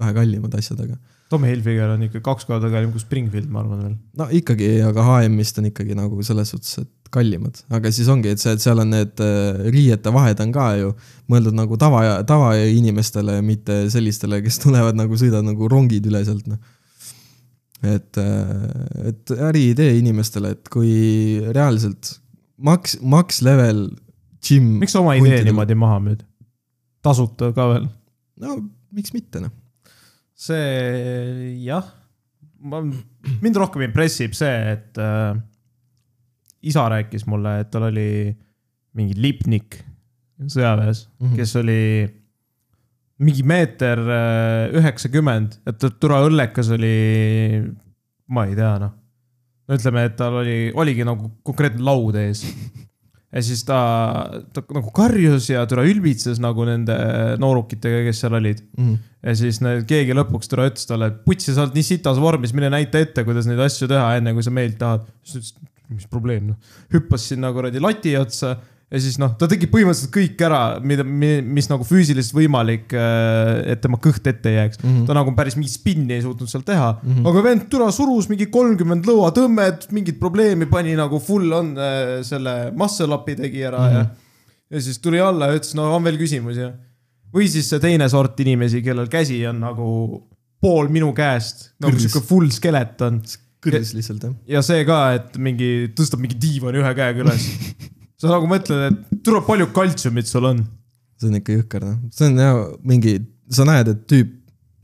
vähe 0.01 0.15
kallimad 0.17 0.57
asjad, 0.59 0.81
aga 0.87 0.97
Tommy 1.29 1.51
Hilfiger 1.51 1.91
on 1.93 2.05
ikka 2.07 2.23
kaks 2.25 2.47
korda 2.49 2.71
kallim 2.73 2.93
kui 2.95 3.03
Springfield, 3.03 3.51
ma 3.53 3.61
arvan 3.61 3.83
veel. 3.85 3.97
no 4.21 4.29
ikkagi, 4.33 4.69
aga 4.87 5.05
HM-ist 5.05 5.61
on 5.61 5.69
ikkagi 5.69 5.97
nagu 5.99 6.23
selles 6.25 6.55
suhtes, 6.55 6.79
et 6.85 7.13
kallimad, 7.13 7.61
aga 7.73 7.93
siis 7.93 8.09
ongi, 8.13 8.33
et 8.33 8.41
see, 8.41 8.55
et 8.57 8.65
seal 8.65 8.81
on 8.83 8.91
need 8.93 9.21
äh, 9.25 9.69
riiete 9.73 10.13
vahed 10.13 10.41
on 10.45 10.55
ka 10.55 10.71
ju 10.81 10.95
mõeldud 11.33 11.57
nagu 11.57 11.77
tava, 11.81 12.03
tavainimestele, 12.29 13.39
mitte 13.45 13.81
sellistele, 13.93 14.41
kes 14.45 14.61
tulevad 14.65 14.97
nagu 14.99 15.21
sõidavad 15.21 15.51
nagu 15.51 15.69
rongid 15.73 16.09
üle 16.09 16.25
sealt, 16.25 16.49
noh. 16.49 16.61
et, 17.85 18.21
et 19.13 19.37
äriidee 19.51 19.99
inimestele, 20.01 20.57
et 20.57 20.73
kui 20.73 20.97
reaalselt 21.53 22.17
max, 22.57 22.97
max 23.05 23.43
level 23.45 23.87
gym. 24.45 24.79
miks 24.83 24.97
sa 24.97 25.05
oma 25.05 25.17
idee 25.19 25.45
niimoodi 25.47 25.77
maha 25.79 26.01
müüd? 26.03 26.25
tasuta 27.05 27.53
ka 27.57 27.69
veel? 27.73 27.89
no 28.43 28.61
miks 28.95 29.13
mitte, 29.15 29.43
noh. 29.45 29.53
See 30.39 31.55
jah, 31.65 31.87
ma, 32.63 32.83
mind 33.43 33.59
rohkem 33.59 33.89
impressib 33.89 34.37
see, 34.39 34.75
et 34.77 35.01
äh, 35.03 35.35
isa 36.69 36.87
rääkis 36.93 37.27
mulle, 37.31 37.61
et 37.63 37.73
tal 37.75 37.89
oli 37.91 38.09
mingi 38.99 39.19
lipnik 39.19 39.81
sõjaväes 40.39 41.07
mm. 41.07 41.27
-hmm. 41.27 41.37
kes 41.39 41.57
oli 41.59 41.83
mingi 43.19 43.43
meeter 43.43 43.99
äh, 43.99 44.79
üheksakümmend, 44.79 45.59
et 45.67 45.87
tule 45.99 46.23
õllekas 46.29 46.71
oli, 46.75 46.95
ma 48.31 48.47
ei 48.47 48.55
tea 48.59 48.77
noh. 48.85 48.95
no 49.67 49.79
ütleme, 49.79 50.05
et 50.07 50.17
tal 50.19 50.39
oli, 50.45 50.59
oligi 50.75 51.07
nagu 51.07 51.33
konkreetne 51.43 51.83
laud 51.83 52.19
ees. 52.21 52.45
ja 53.33 53.43
siis 53.45 53.61
ta, 53.69 53.79
ta 54.57 54.63
nagu 54.73 54.91
karjus 54.97 55.51
ja 55.51 55.67
tule 55.69 55.85
ülbitses 55.91 56.39
nagu 56.41 56.65
nende 56.65 56.95
noorukitega, 57.43 58.05
kes 58.09 58.23
seal 58.25 58.39
olid 58.39 58.63
Mhm. 58.79 58.95
ja 59.29 59.35
siis 59.37 59.61
need, 59.65 59.85
keegi 59.91 60.17
lõpuks 60.17 60.49
tule 60.49 60.69
ütles 60.71 60.87
talle, 60.89 61.11
et 61.13 61.19
putsi, 61.27 61.53
sa 61.53 61.67
oled 61.67 61.77
nii 61.77 61.85
sitas 61.91 62.21
vormis, 62.23 62.55
mine 62.57 62.71
näita 62.73 63.03
ette, 63.05 63.25
kuidas 63.29 63.47
neid 63.51 63.61
asju 63.61 63.89
teha, 63.91 64.17
enne 64.17 64.33
kui 64.33 64.43
sa 64.47 64.51
meilt 64.55 64.79
tahad. 64.81 65.05
siis 65.23 65.53
ta 65.53 65.61
ütles, 65.61 65.95
mis 65.99 66.07
probleem 66.09 66.49
noh, 66.53 66.57
hüppas 66.93 67.29
sinna 67.31 67.53
kuradi 67.53 67.81
lati 67.81 68.17
otsa 68.17 68.57
ja 68.89 69.01
siis 69.05 69.19
noh, 69.21 69.35
ta 69.37 69.45
tegi 69.51 69.69
põhimõtteliselt 69.69 70.13
kõik 70.15 70.43
ära, 70.47 70.61
mida, 70.81 71.05
mis 71.05 71.69
nagu 71.69 71.85
füüsiliselt 71.85 72.37
võimalik, 72.37 72.95
et 72.95 73.83
tema 73.85 74.01
kõht 74.01 74.25
ette 74.31 74.49
ei 74.49 74.57
jääks 74.57 74.81
mm. 74.81 74.87
Mhm. 74.87 74.95
-hmm. 74.97 75.07
ta 75.11 75.17
nagu 75.19 75.35
päris 75.37 75.59
mingit 75.59 75.75
spinni 75.75 76.17
ei 76.17 76.25
suutnud 76.25 76.49
seal 76.49 76.65
teha 76.65 76.93
mm, 76.95 77.09
Mhm. 77.09 77.19
-hmm. 77.19 77.29
aga 77.29 77.43
vend 77.45 77.69
türa 77.69 77.91
surus 77.93 78.29
mingi 78.29 78.47
kolmkümmend 78.47 79.05
lõuatõmmet, 79.05 79.91
mingit 79.93 80.19
probleemi 80.19 80.67
pani 80.67 80.97
nagu 80.97 81.21
full 81.21 81.53
on 81.53 81.77
äh, 81.77 82.23
selle 82.23 82.73
muscle 82.73 83.13
up'i 83.15 83.37
tegi 83.37 83.63
ära 83.63 83.79
mm 83.79 83.93
-hmm. 83.93 83.97
ja, 83.97 84.07
ja 84.71 84.81
siis 84.81 84.99
tuli 84.99 85.21
alla 85.21 85.47
ja 85.47 85.59
ütles, 85.61 85.75
no 85.75 85.95
on 85.95 86.05
veel 86.05 86.17
küsimusi 86.17 86.61
ja 86.61 86.73
või 87.35 87.49
siis 87.49 87.69
see 87.69 87.81
teine 87.81 88.09
sort 88.09 88.41
inimesi, 88.41 88.83
kellel 88.83 89.09
käsi 89.13 89.47
on 89.47 89.61
nagu 89.61 89.89
pool 90.61 90.89
minu 90.89 91.13
käest, 91.13 91.73
nagu 91.81 91.99
sihuke 91.99 92.25
full 92.27 92.51
skeleton 92.51 93.21
kõrs 93.65 93.93
lihtsalt 93.95 94.25
jah. 94.25 94.35
ja 94.57 94.63
see 94.63 94.85
ka, 94.89 94.99
et 95.19 95.37
mingi 95.37 95.91
tõstab 95.99 96.23
mingi 96.23 96.39
diivani 96.41 96.81
ühe 96.83 96.95
käega 96.95 97.25
üles. 97.27 97.49
sa 98.19 98.33
nagu 98.33 98.49
mõtled, 98.51 98.89
et 98.89 99.21
tule 99.25 99.41
palju 99.47 99.69
kaltsiumit 99.75 100.29
sul 100.31 100.49
on. 100.51 100.65
see 101.19 101.31
on 101.31 101.39
ikka 101.41 101.59
jõhker 101.59 101.87
noh, 101.87 101.99
see 102.15 102.31
on 102.31 102.41
jah 102.43 102.59
mingi, 102.87 103.19
sa 103.55 103.67
näed, 103.69 103.93
et 103.95 104.05
tüüp 104.11 104.35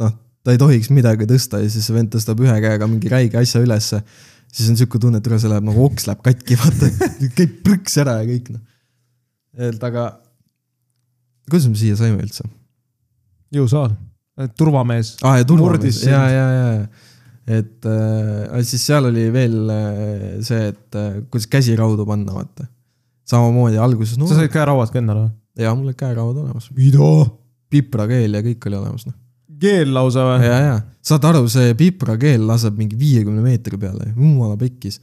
noh, 0.03 0.15
ta 0.47 0.55
ei 0.55 0.61
tohiks 0.61 0.91
midagi 0.95 1.29
tõsta 1.31 1.63
ja 1.63 1.71
siis 1.71 1.87
see 1.87 1.97
vend 1.97 2.13
tõstab 2.15 2.43
ühe 2.45 2.57
käega 2.65 2.89
mingi 2.91 3.11
räige 3.13 3.41
asja 3.41 3.63
ülesse. 3.65 4.03
siis 4.55 4.71
on 4.71 4.79
sihuke 4.79 5.01
tunne, 5.03 5.19
et 5.19 5.31
üle 5.31 5.41
see 5.43 5.51
läheb 5.51 5.67
nagu 5.67 5.87
oks 5.87 6.09
läheb 6.11 6.23
katki, 6.27 6.59
vaata, 6.61 6.91
käib 7.39 7.59
prõks 7.67 7.99
ära 8.03 8.21
ja 8.21 8.29
kõik 8.31 8.53
noh. 8.55 8.63
et 9.71 9.89
aga, 9.91 10.11
kuidas 11.51 11.71
me 11.71 11.81
siia 11.81 11.99
saime 11.99 12.23
üldse? 12.23 12.47
jõusaal, 13.55 13.97
turvamees. 14.59 15.17
aa, 15.23 15.41
ja 15.41 15.49
turvamees, 15.49 16.03
ja, 16.07 16.23
ja, 16.31 16.47
ja, 16.55 16.71
et 17.59 17.87
äh, 17.87 18.63
siis 18.67 18.87
seal 18.87 19.11
oli 19.11 19.27
veel 19.35 19.59
äh, 19.71 20.23
see, 20.45 20.71
et 20.73 20.99
äh, 20.99 21.21
kuidas 21.29 21.51
käsiraudu 21.51 22.07
panna, 22.09 22.39
vaata. 22.39 22.67
Samamoodi 23.29 23.81
alguses 23.81 24.19
no, 24.21 24.29
sa, 24.29 24.39
said 24.39 24.53
käerauad 24.53 24.93
ka 24.93 25.01
endale 25.01 25.27
või? 25.27 25.35
ja 25.65 25.75
mul 25.75 25.91
olid 25.91 25.99
käerauad 26.01 26.41
olemas, 26.45 26.71
mida? 26.77 27.11
piprakeel 27.75 28.39
ja 28.39 28.43
kõik 28.45 28.69
oli 28.69 28.81
olemas 28.81 29.07
noh. 29.09 29.17
keel 29.61 29.95
lausa 29.97 30.27
või? 30.29 30.49
ja, 30.49 30.59
ja 30.69 30.81
saad 31.05 31.29
aru, 31.31 31.45
see 31.53 31.77
piprakeel 31.79 32.47
laseb 32.49 32.77
mingi 32.81 32.99
viiekümne 33.01 33.45
meetri 33.45 33.81
peale, 33.81 34.11
jumala 34.15 34.59
pekkis. 34.61 35.01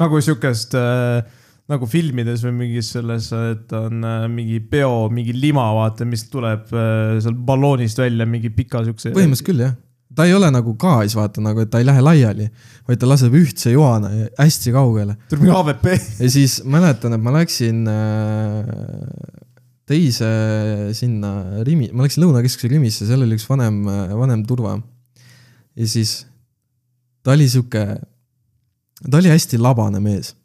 nagu 0.00 0.20
siukest 0.24 0.76
äh, 0.78 1.22
nagu 1.70 1.88
filmides 1.88 2.42
või 2.46 2.54
mingis 2.64 2.90
selles, 2.94 3.30
et 3.32 3.72
on 3.76 4.02
äh, 4.04 4.26
mingi 4.32 4.58
peo, 4.72 5.06
mingi 5.14 5.34
lima, 5.36 5.68
vaata, 5.76 6.06
mis 6.08 6.26
tuleb 6.32 6.72
äh, 6.74 7.18
sealt 7.22 7.40
balloonist 7.46 8.00
välja, 8.02 8.26
mingi 8.28 8.50
pika 8.54 8.82
siukse. 8.86 9.14
põhimõtteliselt 9.14 9.48
küll 9.48 9.64
jah. 9.64 9.76
Ta 10.16 10.26
ei 10.28 10.34
ole 10.36 10.50
nagu 10.52 10.74
gaas, 10.80 11.14
vaata 11.16 11.42
nagu, 11.44 11.62
et 11.62 11.70
ta 11.72 11.80
ei 11.80 11.86
lähe 11.88 12.02
laiali, 12.04 12.48
vaid 12.88 13.00
ta 13.00 13.08
laseb 13.08 13.34
ühtse 13.38 13.72
joane 13.74 14.28
hästi 14.38 14.74
kaugele. 14.74 15.16
tuleb 15.30 15.46
mingi 15.46 15.56
AVP. 15.56 15.88
ja 16.20 16.30
siis 16.32 16.60
mäletan, 16.68 17.16
et 17.16 17.24
ma 17.24 17.34
läksin 17.36 17.86
äh, 17.90 18.74
teise 19.88 20.28
sinna 20.96 21.62
Rimi, 21.66 21.90
ma 21.92 22.06
läksin 22.06 22.24
Lõunakeskuse 22.24 22.70
Rimisse, 22.72 23.08
seal 23.08 23.24
oli 23.24 23.38
üks 23.38 23.48
vanem, 23.48 23.82
vanem 24.18 24.44
turva. 24.48 24.76
ja 25.78 25.88
siis 25.88 26.22
ta 27.24 27.36
oli 27.36 27.48
sihuke, 27.50 27.86
ta 29.08 29.18
oli 29.18 29.32
hästi 29.32 29.60
labane 29.60 30.02
mees. 30.02 30.36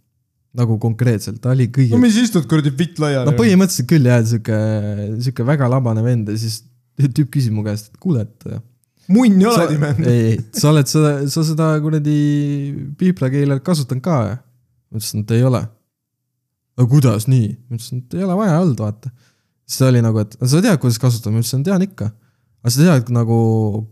nagu 0.58 0.80
konkreetselt, 0.82 1.38
ta 1.44 1.52
oli 1.54 1.68
kõige 1.70 1.94
no 1.94 2.02
mis 2.02 2.16
istud 2.18 2.48
kuradi 2.50 2.72
vitt 2.74 2.98
laiali 2.98 3.30
no? 3.30 3.36
põhimõtteliselt 3.38 3.90
küll 3.92 4.08
jah, 4.10 4.24
sihuke, 4.26 4.56
sihuke 5.22 5.46
väga 5.46 5.68
labane 5.70 6.02
vend 6.02 6.32
ja 6.32 6.38
siis 6.40 6.64
tüüp 6.98 7.30
küsis 7.36 7.54
mu 7.54 7.62
käest, 7.66 7.92
et 7.92 8.00
kuule, 8.02 8.24
et 8.26 8.48
munni 9.14 9.46
sa, 9.46 9.54
oled 9.56 9.74
imenud. 9.78 10.10
ei, 10.10 10.28
ei, 10.34 10.38
sa 10.58 10.72
oled 10.72 10.90
seda, 10.92 11.14
sa 11.32 11.44
seda 11.48 11.72
kuradi 11.84 12.18
piiplakeelet 13.00 13.64
kasutanud 13.66 14.04
ka 14.06 14.20
või? 14.26 14.38
ma 14.38 15.02
ütlesin, 15.02 15.24
et 15.26 15.34
ei 15.38 15.48
ole. 15.48 15.64
aga 16.78 16.88
kuidas 16.92 17.28
nii? 17.32 17.50
ma 17.68 17.80
ütlesin, 17.80 18.04
et 18.04 18.18
ei 18.20 18.28
ole 18.28 18.38
vaja 18.40 18.60
olnud, 18.62 18.84
vaata. 18.84 19.12
siis 19.68 19.82
ta 19.82 19.92
oli 19.92 20.04
nagu, 20.06 20.24
et 20.24 20.38
sa 20.44 20.64
tead, 20.64 20.80
kuidas 20.84 21.02
kasutada, 21.04 21.36
ma 21.36 21.44
ütlesin, 21.44 21.66
tean 21.68 21.88
ikka. 21.88 22.12
aga 22.64 22.76
sa 22.76 22.84
tead 22.84 23.12
nagu 23.16 23.40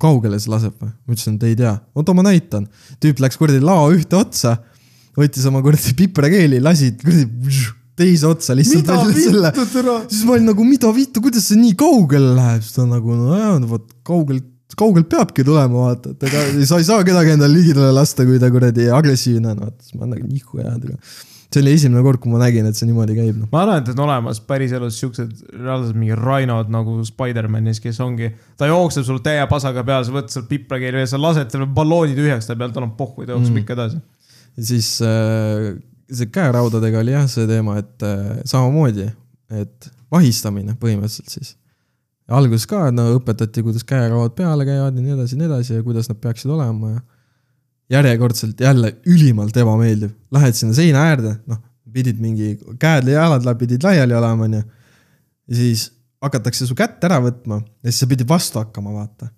kaugele 0.02 0.40
see 0.42 0.54
laseb 0.54 0.76
või? 0.82 0.92
ma 0.92 1.18
ütlesin, 1.18 1.40
et 1.40 1.50
ei 1.52 1.60
tea. 1.64 1.78
oota, 1.96 2.18
ma 2.18 2.26
näitan. 2.28 2.70
tüüp 3.04 3.24
läks 3.24 3.40
kuradi 3.42 3.64
lao 3.64 3.90
ühte 3.96 4.20
otsa 4.20 4.58
võttis 5.16 5.48
oma 5.48 5.64
kuradi 5.64 5.96
piprakeeli, 5.96 6.60
lasid 6.64 7.00
kuradi 7.04 7.28
teise 7.96 8.28
otsa 8.28 8.56
lihtsalt 8.58 8.90
välja 8.90 9.14
selle. 9.16 9.52
siis 10.10 10.26
ma 10.28 10.36
olin 10.36 10.50
nagu, 10.52 10.66
mida 10.68 10.92
vittu, 10.96 11.24
kuidas 11.24 11.48
see 11.50 11.60
nii 11.60 11.76
kaugele 11.80 12.34
läheb, 12.36 12.64
siis 12.66 12.76
ta 12.76 12.88
nagu 12.90 13.16
nojah, 13.16 13.56
no 13.62 13.70
vot 13.72 13.88
kaugelt, 14.08 14.48
kaugelt 14.80 15.08
peabki 15.12 15.44
tulema, 15.48 15.88
vaata, 15.90 16.16
et 16.16 16.28
ega 16.30 16.42
sa 16.68 16.82
ei 16.82 16.88
saa 16.88 17.04
kedagi 17.08 17.36
endale 17.36 17.54
ligidale 17.56 17.94
lasta, 17.96 18.26
kui 18.28 18.40
ta 18.42 18.52
kuradi 18.54 18.90
agressiivne 18.92 19.54
on, 19.54 19.64
vaata, 19.68 19.80
siis 19.88 19.96
ma 20.00 20.10
nagu 20.12 20.28
nihu 20.28 20.60
jääd, 20.62 20.86
aga 20.90 21.00
see 21.56 21.62
oli 21.64 21.72
esimene 21.78 22.02
kord, 22.04 22.20
kui 22.20 22.32
ma 22.34 22.40
nägin, 22.42 22.66
et 22.68 22.76
see 22.76 22.88
niimoodi 22.90 23.14
käib, 23.16 23.38
noh. 23.40 23.48
ma 23.54 23.62
arvan, 23.64 23.80
et 23.80 23.92
on 23.94 24.02
olemas 24.04 24.42
päriselus 24.44 24.98
siuksed 25.00 25.30
reaalselt 25.56 25.96
mingi 25.96 26.18
Rhinod 26.20 26.72
nagu 26.74 26.98
Spider-manis, 27.08 27.80
kes 27.80 28.02
ongi, 28.04 28.28
ta 28.60 28.68
jookseb 28.68 29.06
sul 29.08 29.22
täie 29.24 29.46
pasaga 29.48 29.86
peal, 29.88 30.04
sa 30.04 30.12
võtad 30.12 30.34
seal 30.34 30.48
piprakeeli 30.50 31.06
ja 31.06 31.12
sa 31.14 31.22
lased 31.22 31.54
selle 31.56 31.70
ballooni 31.78 32.18
tühjaks 32.18 32.50
ta 32.50 32.58
pealt, 32.60 32.76
tal 32.76 32.90
on 32.90 32.96
pohhu 33.00 33.24
ja 33.24 33.30
ta 33.30 33.38
jookseb 33.38 33.54
Mm. 33.56 33.62
ikka 33.64 33.78
edasi. 33.78 34.02
ja 34.58 34.66
siis 34.74 34.90
äh, 35.06 35.78
see 36.12 36.28
käeraudadega 36.36 37.00
oli 37.00 37.16
jah 37.16 37.30
see 37.32 37.48
teema, 37.48 37.78
et 37.80 38.04
äh, 38.04 38.42
samamoodi, 38.44 39.08
et 39.62 39.90
vahistamine 40.12 40.76
põhimõtteliselt 40.82 41.32
siis. 41.40 41.56
Alguses 42.28 42.66
ka, 42.70 42.88
no 42.92 43.10
õpetati, 43.20 43.64
kuidas 43.66 43.86
käerauad 43.88 44.34
peale 44.38 44.66
käivad 44.66 44.96
ja 44.98 45.02
nii 45.04 45.14
edasi 45.18 45.36
ja 45.36 45.42
nii 45.42 45.50
edasi 45.52 45.76
ja 45.78 45.84
kuidas 45.86 46.10
nad 46.10 46.18
peaksid 46.22 46.52
olema 46.52 46.96
ja 46.96 47.02
järjekordselt 48.00 48.62
jälle 48.62 48.96
ülimalt 49.06 49.58
ebameeldiv, 49.58 50.16
lähed 50.34 50.58
sinna 50.58 50.74
seina 50.74 51.04
äärde, 51.12 51.36
noh, 51.46 51.60
pidid 51.94 52.18
mingi 52.20 52.56
käed 52.82 53.08
ja 53.08 53.22
jalad 53.22 53.46
la- 53.46 53.56
pidid 53.56 53.84
laiali 53.86 54.16
olema, 54.18 54.48
onju. 54.50 54.62
ja 55.48 55.56
siis 55.56 55.92
hakatakse 56.22 56.66
su 56.68 56.76
kätt 56.76 57.04
ära 57.06 57.20
võtma 57.22 57.62
ja 57.62 57.92
siis 57.92 58.02
sa 58.04 58.10
pidid 58.10 58.30
vastu 58.30 58.60
hakkama, 58.60 58.94
vaata. 58.96 59.30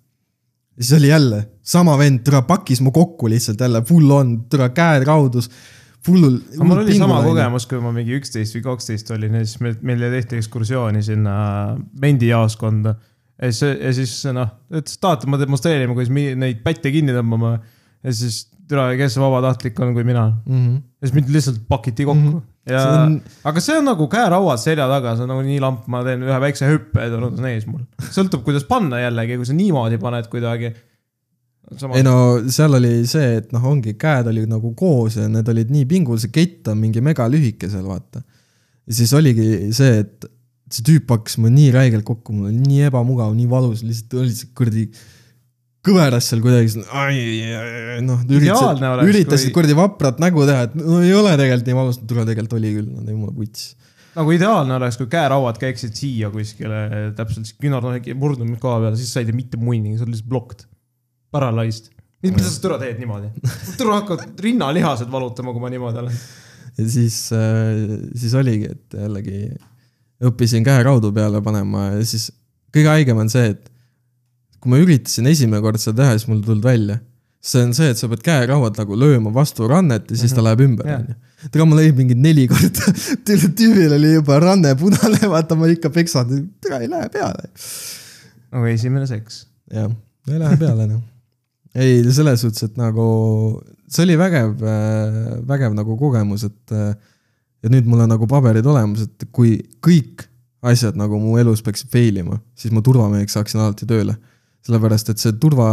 Ja 0.78 0.84
siis 0.84 0.96
oli 1.00 1.10
jälle 1.10 1.42
sama 1.62 1.96
vend, 1.98 2.22
türa 2.24 2.42
pakkis 2.46 2.80
mu 2.80 2.92
kokku 2.94 3.28
lihtsalt 3.28 3.60
jälle 3.60 3.82
full 3.84 4.10
on, 4.14 4.36
türa 4.48 4.70
käed 4.72 5.04
raudus, 5.06 5.50
fullul. 6.06 6.38
aga 6.54 6.66
mul 6.68 6.82
oli 6.82 6.96
sama 6.98 7.20
kogemus, 7.24 7.66
kui 7.70 7.80
ma 7.82 7.92
mingi 7.94 8.16
üksteist 8.18 8.56
või 8.58 8.64
kaksteist 8.66 9.10
olin 9.14 9.38
ja 9.38 9.44
siis 9.44 9.62
meil, 9.64 9.78
meile 9.90 10.10
tehti 10.14 10.38
ekskursiooni 10.40 11.02
sinna 11.04 11.34
vendijaoskonda. 12.02 12.94
ja 13.42 13.50
siis, 13.52 13.80
ja 13.80 13.94
siis 13.96 14.14
noh, 14.34 14.52
ütles, 14.72 14.98
et 14.98 15.02
tahate, 15.02 15.30
me 15.30 15.40
demonstreerime, 15.40 15.96
kuidas 15.96 16.12
neid 16.12 16.62
pätte 16.64 16.92
kinni 16.94 17.16
tõmbame. 17.16 17.58
ja 18.04 18.14
siis, 18.14 18.46
türa, 18.68 18.90
kes 19.00 19.16
vabatahtlik 19.20 19.80
on, 19.80 19.94
kui 19.96 20.04
mina. 20.04 20.28
mm. 20.44 20.54
-hmm. 20.54 20.76
ja 21.00 21.08
siis 21.08 21.16
mind 21.16 21.34
lihtsalt 21.34 21.62
pakiti 21.68 22.04
kokku 22.04 22.30
mm. 22.30 22.38
-hmm. 22.38 22.72
ja 22.72 22.82
See 22.82 22.98
on-, 23.02 23.20
aga 23.44 23.60
see 23.60 23.78
on 23.78 23.84
nagu 23.84 24.08
käerauad 24.08 24.58
selja 24.58 24.88
taga, 24.88 25.16
see 25.16 25.26
on 25.26 25.32
nagu 25.34 25.46
nii 25.46 25.60
lamp, 25.60 25.86
ma 25.86 26.04
teen 26.04 26.22
ühe 26.22 26.40
väikse 26.40 26.68
hüppe 26.68 27.06
ja 27.06 27.16
nad 27.16 27.38
on 27.38 27.48
ees 27.48 27.66
mul. 27.66 27.86
sõltub, 28.10 28.44
kuidas 28.44 28.64
panna 28.68 29.00
jällegi, 29.00 29.36
kui 29.36 29.46
sa 29.46 29.56
niimoodi 29.56 29.98
paned 29.98 30.28
kuidagi. 30.30 30.74
Ei 31.94 32.02
no 32.06 32.14
seal 32.52 32.74
oli 32.78 32.92
see, 33.10 33.36
et 33.42 33.52
noh, 33.52 33.64
ongi 33.68 33.92
käed 34.00 34.30
olid 34.30 34.48
nagu 34.50 34.72
koos 34.78 35.18
ja 35.20 35.26
need 35.28 35.48
olid 35.52 35.70
nii 35.74 35.84
pingul, 35.90 36.18
see 36.22 36.32
kett 36.32 36.70
on 36.72 36.80
mingi 36.80 37.02
megalühike 37.04 37.68
seal, 37.70 37.84
vaata. 37.88 38.22
ja 38.88 38.96
siis 38.96 39.12
oligi 39.16 39.68
see, 39.76 40.00
et 40.04 40.28
see 40.72 40.84
tüüp 40.84 41.12
hakkas 41.12 41.38
mu 41.40 41.50
nii 41.52 41.70
räigelt 41.74 42.04
kokku, 42.08 42.32
mul 42.36 42.50
oli 42.50 42.58
nii 42.60 42.88
ebamugav, 42.88 43.34
nii 43.36 43.48
valus, 43.50 43.84
lihtsalt 43.86 44.18
oli 44.22 44.34
see 44.36 44.50
kuradi 44.56 44.86
kõveras 45.88 46.26
seal 46.28 46.40
kuidagi, 46.44 46.82
noh, 48.04 48.24
üritasid 48.28 48.82
üritasid 49.08 49.48
kui- 49.52 49.60
kuradi 49.60 49.76
vaprat 49.78 50.18
nägu 50.22 50.44
teha, 50.48 50.66
et 50.68 50.74
no 50.76 50.98
ei 51.04 51.12
ole 51.16 51.32
tegelikult 51.38 51.70
nii 51.70 51.78
valus, 51.78 52.00
tule 52.08 52.24
tegelikult 52.28 52.56
oli 52.58 52.72
küll, 52.80 52.90
no 52.96 53.04
jumala 53.14 53.36
puts. 53.36 53.70
nagu 54.18 54.32
ideaalne 54.34 54.74
oleks, 54.76 54.98
kui 55.00 55.08
käerauad 55.12 55.60
käiksid 55.62 55.94
siia 55.96 56.32
kuskile 56.34 56.82
täpselt 57.16 57.46
siis 57.46 57.56
küünarnuki 57.60 58.16
murdunud 58.18 58.58
koha 58.60 58.80
peal, 58.82 58.96
siis 58.98 59.12
sa 59.14 59.22
ei 59.22 59.28
tee 59.28 59.36
mitte 59.36 59.60
munni, 59.60 59.94
sa 59.96 60.04
oled 60.04 60.16
lihtsalt 60.16 60.32
blocked, 60.32 60.66
paralyzed. 61.34 61.90
mida 62.22 62.42
sa 62.50 62.60
türa 62.64 62.78
teed 62.82 62.98
niimoodi? 63.02 63.28
türa 63.78 64.00
hakkavad 64.00 64.40
rinnalihased 64.44 65.10
valutama, 65.12 65.52
kui 65.54 65.62
ma 65.62 65.70
niimoodi 65.72 65.98
olen. 66.04 66.20
ja 66.78 66.88
siis, 66.90 67.18
siis 68.18 68.34
oligi, 68.38 68.70
et 68.74 68.98
jällegi 69.02 69.42
õppisin 70.28 70.64
käeraudu 70.66 71.12
peale 71.14 71.40
panema 71.44 71.90
ja 71.94 72.04
siis 72.06 72.30
kõige 72.74 72.90
haigem 72.90 73.20
on 73.22 73.28
see, 73.32 73.52
et 73.54 73.68
kui 74.58 74.72
ma 74.72 74.80
üritasin 74.82 75.28
esimene 75.30 75.62
kord 75.62 75.78
seda 75.78 76.02
teha, 76.02 76.16
siis 76.18 76.26
mul 76.30 76.40
ei 76.40 76.46
tulnud 76.48 76.64
välja. 76.66 76.96
see 77.48 77.62
on 77.62 77.70
see, 77.76 77.86
et 77.94 77.96
sa 78.00 78.08
pead 78.10 78.22
käerauad 78.26 78.76
nagu 78.80 78.96
lööma 78.98 79.30
vastu 79.32 79.68
rannet 79.70 80.10
ja 80.10 80.16
siis 80.18 80.32
ta 80.34 80.40
Mhm. 80.42 80.46
läheb 80.48 80.60
ümber, 80.66 80.88
onju. 80.96 81.14
ega 81.54 81.64
ma 81.70 81.76
lõin 81.78 81.94
mingi 81.94 82.16
neli 82.18 82.48
korda, 82.50 82.92
tüübil 83.60 83.94
oli 83.94 84.10
juba 84.16 84.40
ranne 84.42 84.74
punane, 84.80 85.20
vaata 85.30 85.54
ma 85.56 85.68
ikka 85.70 85.90
peksan, 85.94 86.34
ega 86.66 86.80
ei 86.82 86.88
lähe 86.90 87.08
peale. 87.14 87.46
nagu 88.52 88.66
esimene 88.66 89.06
seks. 89.06 89.44
jah, 89.72 89.86
ei 90.28 90.38
lähe 90.42 90.56
peale 90.58 90.88
noh. 90.90 91.00
ei, 91.74 92.00
selles 92.12 92.40
suhtes, 92.44 92.64
et 92.70 92.80
nagu 92.80 93.04
see 93.88 94.04
oli 94.06 94.16
vägev, 94.20 94.56
vägev 95.48 95.76
nagu 95.76 95.96
kogemus, 96.00 96.46
et 96.48 96.74
äh, 96.76 96.92
ja 97.62 97.72
nüüd 97.72 97.88
mul 97.90 98.04
on 98.04 98.12
nagu 98.12 98.28
paberid 98.30 98.66
olemas, 98.68 99.06
et 99.08 99.28
kui 99.34 99.56
kõik 99.84 100.26
asjad 100.68 100.98
nagu 100.98 101.20
mu 101.22 101.36
elus 101.40 101.62
peaksid 101.64 101.90
fail 101.92 102.18
ima, 102.22 102.38
siis 102.58 102.74
ma 102.74 102.82
turvameheks 102.84 103.38
saaksin 103.38 103.62
alati 103.62 103.88
tööle. 103.88 104.18
sellepärast, 104.68 105.08
et 105.08 105.22
see 105.22 105.32
turva, 105.40 105.68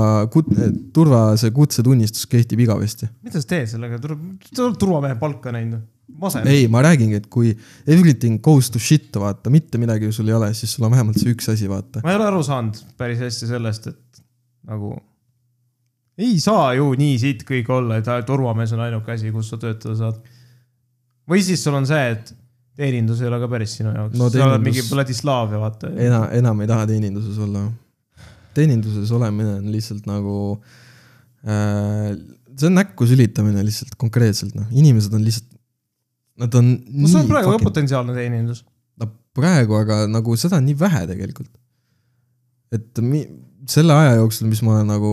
turva, 0.94 1.22
see 1.42 1.50
kutsetunnistus 1.52 2.28
kehtib 2.32 2.62
igavesti. 2.64 3.10
mida 3.26 3.42
sa 3.42 3.50
teed 3.50 3.68
sellega, 3.68 3.98
sa 4.00 4.64
oled 4.64 4.78
turvamehe 4.80 5.18
palka 5.20 5.52
näinud. 5.52 5.82
masend. 6.22 6.48
ei, 6.48 6.68
ma 6.72 6.84
räägingi, 6.86 7.18
et 7.20 7.28
kui 7.28 7.52
everything 7.88 8.40
goes 8.42 8.70
to 8.70 8.80
shit, 8.80 9.10
vaata, 9.20 9.50
mitte 9.50 9.82
midagi 9.82 10.12
sul 10.16 10.30
ei 10.30 10.38
ole, 10.38 10.54
siis 10.54 10.78
sul 10.78 10.86
on 10.86 10.94
vähemalt 10.94 11.20
see 11.20 11.34
üks 11.34 11.50
asi, 11.52 11.68
vaata. 11.70 12.06
ma 12.06 12.14
ei 12.14 12.22
ole 12.22 12.30
aru 12.30 12.46
saanud 12.46 12.80
päris 12.98 13.20
hästi 13.26 13.50
sellest, 13.52 13.90
et 13.92 14.24
nagu 14.70 14.96
ei 16.18 16.40
saa 16.40 16.74
ju 16.78 16.92
nii 17.00 17.16
siit 17.20 17.44
kõik 17.48 17.70
olla, 17.76 17.98
et 18.00 18.08
turvamees 18.28 18.72
on 18.76 18.84
ainuke 18.86 19.12
asi, 19.16 19.32
kus 19.36 19.50
sa 19.52 19.58
töötada 19.62 19.96
saad. 20.00 20.20
või 21.30 21.42
siis 21.44 21.64
sul 21.64 21.76
on 21.76 21.88
see, 21.90 22.12
et 22.16 22.34
teenindus 22.76 23.22
ei 23.24 23.28
ole 23.30 23.40
ka 23.42 23.48
päris 23.52 23.74
sinu 23.80 23.92
jaoks 23.96 24.18
No 24.20 24.30
sa 24.30 24.46
oled 24.50 24.64
mingi 24.64 24.84
Vladislavia, 24.90 25.60
vaata. 25.60 25.90
enam, 25.96 26.28
enam 26.40 26.62
ei 26.64 26.68
taha 26.72 26.88
teeninduses 26.92 27.38
olla. 27.44 27.66
teeninduses 28.56 29.12
olemine 29.16 29.58
on 29.60 29.68
lihtsalt 29.72 30.06
nagu 30.08 30.38
äh,, 31.46 32.16
see 32.56 32.70
on 32.70 32.78
näkku 32.80 33.08
sülitamine 33.10 33.64
lihtsalt 33.68 33.96
konkreetselt 34.00 34.56
noh, 34.56 34.68
inimesed 34.72 35.14
on 35.14 35.24
lihtsalt, 35.26 35.52
nad 36.40 36.56
on 36.56 36.72
no 36.80 37.08
see 37.12 37.20
on 37.24 37.28
praegu 37.32 37.52
fucking- 37.52 37.68
potentsiaalne 37.68 38.16
teenindus. 38.16 38.64
no 39.02 39.10
praegu, 39.36 39.76
aga 39.82 40.06
nagu 40.08 40.36
seda 40.40 40.62
on 40.62 40.68
nii 40.70 40.78
vähe 40.80 41.04
tegelikult. 41.12 41.52
et 42.76 43.04
mi, 43.04 43.26
selle 43.70 43.96
aja 43.96 44.16
jooksul, 44.20 44.48
mis 44.50 44.62
ma 44.66 44.78
olen 44.78 44.90
nagu 44.94 45.12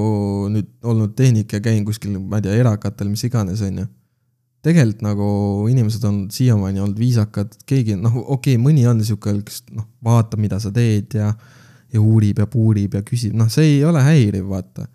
nüüd 0.52 0.70
olnud 0.88 1.16
tehnik 1.18 1.52
ja 1.52 1.60
käin 1.64 1.84
kuskil, 1.86 2.14
ma 2.18 2.40
ei 2.40 2.46
tea, 2.46 2.54
erakatel, 2.60 3.10
mis 3.12 3.24
iganes, 3.28 3.62
on 3.64 3.82
ju. 3.82 3.88
tegelikult 4.62 5.02
nagu 5.02 5.28
inimesed 5.72 6.04
on 6.06 6.18
siiamaani 6.30 6.82
olnud 6.84 6.98
viisakad, 6.98 7.54
keegi 7.66 7.96
noh, 7.98 8.20
okei 8.22 8.54
okay,, 8.54 8.62
mõni 8.62 8.86
on 8.86 9.00
sihuke, 9.02 9.34
kes 9.46 9.64
noh, 9.74 9.88
vaatab, 10.04 10.42
mida 10.42 10.60
sa 10.62 10.70
teed 10.74 11.16
ja, 11.18 11.32
ja 11.92 12.02
uurib 12.02 12.42
ja 12.42 12.46
puurib 12.50 12.94
ja 12.98 13.02
küsib, 13.06 13.34
noh, 13.38 13.50
see 13.52 13.78
ei 13.78 13.80
ole 13.88 14.02
häiriv, 14.04 14.46
vaata. 14.52 14.86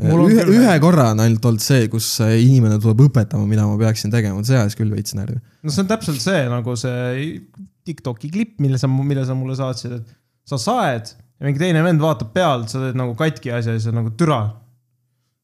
Mul 0.00 0.22
on 0.24 0.30
ühe, 0.32 0.44
ühe 0.54 0.76
korra 0.80 1.10
on 1.12 1.20
ainult 1.20 1.44
olnud 1.44 1.60
see, 1.60 1.88
kus 1.92 2.06
inimene 2.22 2.78
tuleb 2.80 3.02
õpetama, 3.08 3.44
mida 3.48 3.66
ma 3.68 3.74
peaksin 3.80 4.12
tegema, 4.12 4.40
see 4.46 4.56
ajas 4.56 4.78
küll 4.78 4.94
veits 4.94 5.12
närvi. 5.18 5.36
no 5.60 5.74
see 5.74 5.82
on 5.82 5.90
täpselt 5.90 6.22
see 6.22 6.46
nagu 6.48 6.76
see 6.78 7.40
Tiktoki 7.84 8.30
klipp, 8.32 8.58
mille 8.62 8.78
sa, 8.78 8.88
mille 8.88 9.24
sa 9.26 9.34
mulle 9.34 9.56
saatsid, 9.58 9.98
et 9.98 10.16
sa 10.48 10.60
saed 10.60 11.10
ja 11.40 11.46
mingi 11.48 11.60
teine 11.62 11.82
vend 11.84 12.02
vaatab 12.04 12.32
pealt, 12.36 12.68
sa 12.72 12.82
teed 12.82 12.98
nagu 13.00 13.14
katki 13.18 13.52
asja 13.56 13.72
ja 13.74 13.80
siis 13.80 13.88
on 13.92 13.96
nagu 14.02 14.10
türa. 14.20 14.40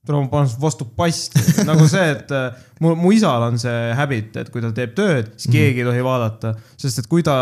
türa, 0.06 0.20
ma 0.22 0.28
panen 0.30 0.50
vastu 0.62 0.84
pasti, 0.96 1.40
nagu 1.66 1.82
see, 1.90 2.04
et 2.14 2.30
äh, 2.36 2.52
mu, 2.84 2.92
mu 3.00 3.10
isal 3.16 3.42
on 3.48 3.56
see 3.58 3.94
habit, 3.98 4.36
et 4.38 4.50
kui 4.54 4.62
ta 4.62 4.70
teeb 4.76 4.92
tööd, 4.94 5.32
siis 5.34 5.50
keegi 5.50 5.82
ei 5.82 5.86
tohi 5.88 6.04
vaadata. 6.06 6.52
sest 6.78 7.00
et 7.02 7.08
kui 7.10 7.24
ta 7.26 7.34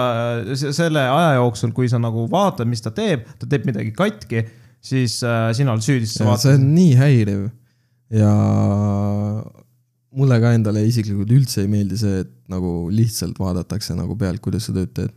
se- 0.56 0.72
selle 0.72 1.02
aja 1.10 1.34
jooksul, 1.42 1.74
kui 1.76 1.90
sa 1.92 1.98
nagu 2.00 2.24
vaatad, 2.32 2.64
mis 2.70 2.80
ta 2.80 2.90
teeb, 2.94 3.26
ta 3.40 3.46
teeb 3.50 3.66
midagi 3.68 3.92
katki, 3.92 4.46
siis 4.84 5.18
äh, 5.28 5.50
sina 5.56 5.74
oled 5.74 5.84
süüdi, 5.84 6.06
sest 6.08 6.22
sa 6.22 6.24
see 6.24 6.30
vaatad. 6.30 6.56
on 6.62 6.72
nii 6.78 6.94
häiriv 7.02 7.44
ja 8.14 8.32
mulle 10.14 10.36
ka 10.42 10.52
endale 10.56 10.84
isiklikult 10.86 11.32
üldse 11.34 11.64
ei 11.64 11.70
meeldi 11.70 11.98
see, 12.00 12.20
et 12.24 12.32
nagu 12.52 12.86
lihtsalt 12.94 13.38
vaadatakse 13.40 13.96
nagu 13.98 14.16
pealt, 14.20 14.40
kuidas 14.44 14.68
sa 14.68 14.74
tööd 14.76 14.92
teed. 14.96 15.12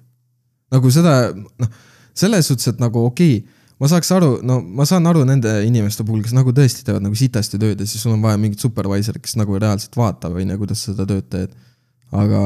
nagu 0.74 0.92
seda, 0.92 1.14
noh, 1.36 1.70
selles 2.18 2.50
suhtes, 2.50 2.74
et 2.74 2.82
nagu 2.82 3.06
okei 3.08 3.38
okay,, 3.40 3.58
ma 3.82 3.90
saaks 3.92 4.10
aru, 4.16 4.32
no 4.46 4.60
ma 4.62 4.86
saan 4.90 5.06
aru 5.10 5.24
nende 5.28 5.52
inimeste 5.68 6.06
puhul, 6.08 6.24
kes 6.26 6.34
nagu 6.38 6.54
tõesti 6.56 6.86
teevad 6.88 7.06
nagu 7.06 7.18
sitasti 7.18 7.60
tööd 7.62 7.82
ja 7.82 7.90
siis 7.90 8.02
sul 8.04 8.16
on 8.16 8.24
vaja 8.26 8.40
mingit 8.42 8.64
supervisor'it, 8.64 9.22
kes 9.24 9.38
nagu 9.40 9.58
reaalselt 9.62 9.98
vaatab, 9.98 10.38
on 10.38 10.54
ju, 10.54 10.60
kuidas 10.64 10.82
sa 10.82 10.94
seda 10.94 11.08
tööd 11.10 11.28
teed. 11.34 11.54
aga 12.12 12.42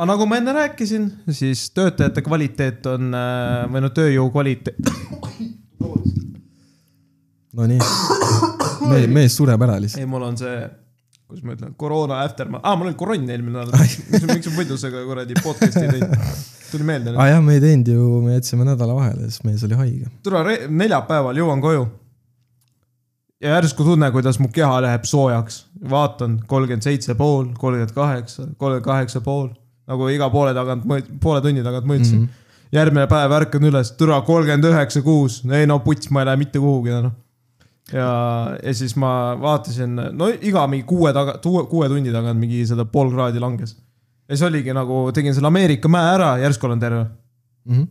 aga 0.00 0.08
nagu 0.08 0.26
ma 0.30 0.38
enne 0.40 0.54
rääkisin, 0.56 1.08
siis 1.36 1.66
töötajate 1.76 2.22
kvaliteet 2.24 2.86
on 2.92 3.10
äh, 3.16 3.64
või 3.72 3.82
no 3.84 3.90
tööjõu 3.96 4.30
kvaliteet. 4.32 4.78
no 7.56 7.66
nii, 7.66 7.80
mees, 8.86 9.10
mees 9.10 9.36
sureb 9.36 9.66
ära 9.66 9.80
lihtsalt. 9.82 10.04
ei, 10.04 10.08
mul 10.08 10.28
on 10.30 10.38
see, 10.40 10.54
kuidas 11.26 11.44
ma 11.44 11.58
ütlen, 11.58 11.74
koroona 11.80 12.22
aftermath, 12.22 12.62
aa, 12.64 12.78
mul 12.78 12.92
oli 12.92 13.00
koronn 13.00 13.28
eelmine 13.34 13.58
nädal. 13.58 13.76
miks 14.30 14.48
ma 14.52 14.56
muidu 14.60 14.78
seda 14.80 15.02
kuradi 15.04 15.36
podcast'i 15.42 15.84
ei 15.88 15.98
teinud? 15.98 16.16
tuli 16.72 16.86
meelde 16.86 17.12
aa 17.12 17.16
nüüd. 17.16 17.32
jah, 17.32 17.42
me 17.44 17.56
ei 17.56 17.62
teinud 17.64 17.88
ju, 17.92 18.10
me 18.24 18.36
jätsime 18.36 18.66
nädala 18.68 18.96
vahele, 18.96 19.28
sest 19.30 19.46
mees 19.48 19.64
oli 19.66 19.78
haige. 19.78 20.10
tule 20.26 20.58
neljapäeval 20.68 21.40
jõuan 21.40 21.62
koju. 21.64 21.86
ja 23.40 23.56
järsku 23.56 23.84
tunne, 23.86 24.10
kuidas 24.14 24.40
mu 24.42 24.50
keha 24.52 24.80
läheb 24.86 25.06
soojaks 25.08 25.64
vaatan 25.90 26.40
kolmkümmend 26.46 26.84
seitse 26.84 27.14
pool, 27.14 27.48
kolmkümmend 27.58 27.94
kaheksa, 27.96 28.46
kolmkümmend 28.56 28.84
kaheksa 28.84 29.20
pool, 29.24 29.48
nagu 29.88 30.08
iga 30.12 30.30
poole 30.30 30.54
tagant, 30.54 30.86
poole 31.22 31.40
tunni 31.44 31.64
tagant 31.64 31.88
mõõtsin 31.88 32.20
mm. 32.20 32.26
-hmm. 32.26 32.76
järgmine 32.76 33.06
päev 33.10 33.34
ärkan 33.40 33.66
üles, 33.72 33.94
türa 33.98 34.20
kolmkümmend 34.26 34.70
üheksa 34.72 35.02
kuus, 35.02 35.42
ei 35.50 35.66
no 35.66 35.80
puts, 35.84 36.10
ma 36.10 36.22
ei 36.22 36.30
lähe 36.30 36.42
mitte 36.44 36.58
kuhugi 36.58 36.96
noh. 36.96 37.12
ja, 37.92 38.10
ja 38.62 38.74
siis 38.74 38.96
ma 38.96 39.36
vaatasin, 39.40 39.96
no 40.12 40.28
iga 40.28 40.66
mingi 40.66 40.86
kuue 40.86 41.12
taga, 41.12 41.38
kuue 41.42 41.88
tunni 41.88 42.12
tagant 42.12 42.40
mingi 42.40 42.66
seda 42.66 42.84
pool 42.84 43.10
kraadi 43.14 43.40
langes. 43.40 43.76
Ja 44.30 44.36
siis 44.36 44.46
oligi 44.46 44.74
nagu, 44.76 45.08
tegin 45.14 45.34
selle 45.34 45.50
Ameerika 45.50 45.90
mäe 45.90 46.12
ära, 46.14 46.34
järsku 46.44 46.68
olen 46.68 46.82
terve. 46.82 47.06
Mhm. 47.68 47.88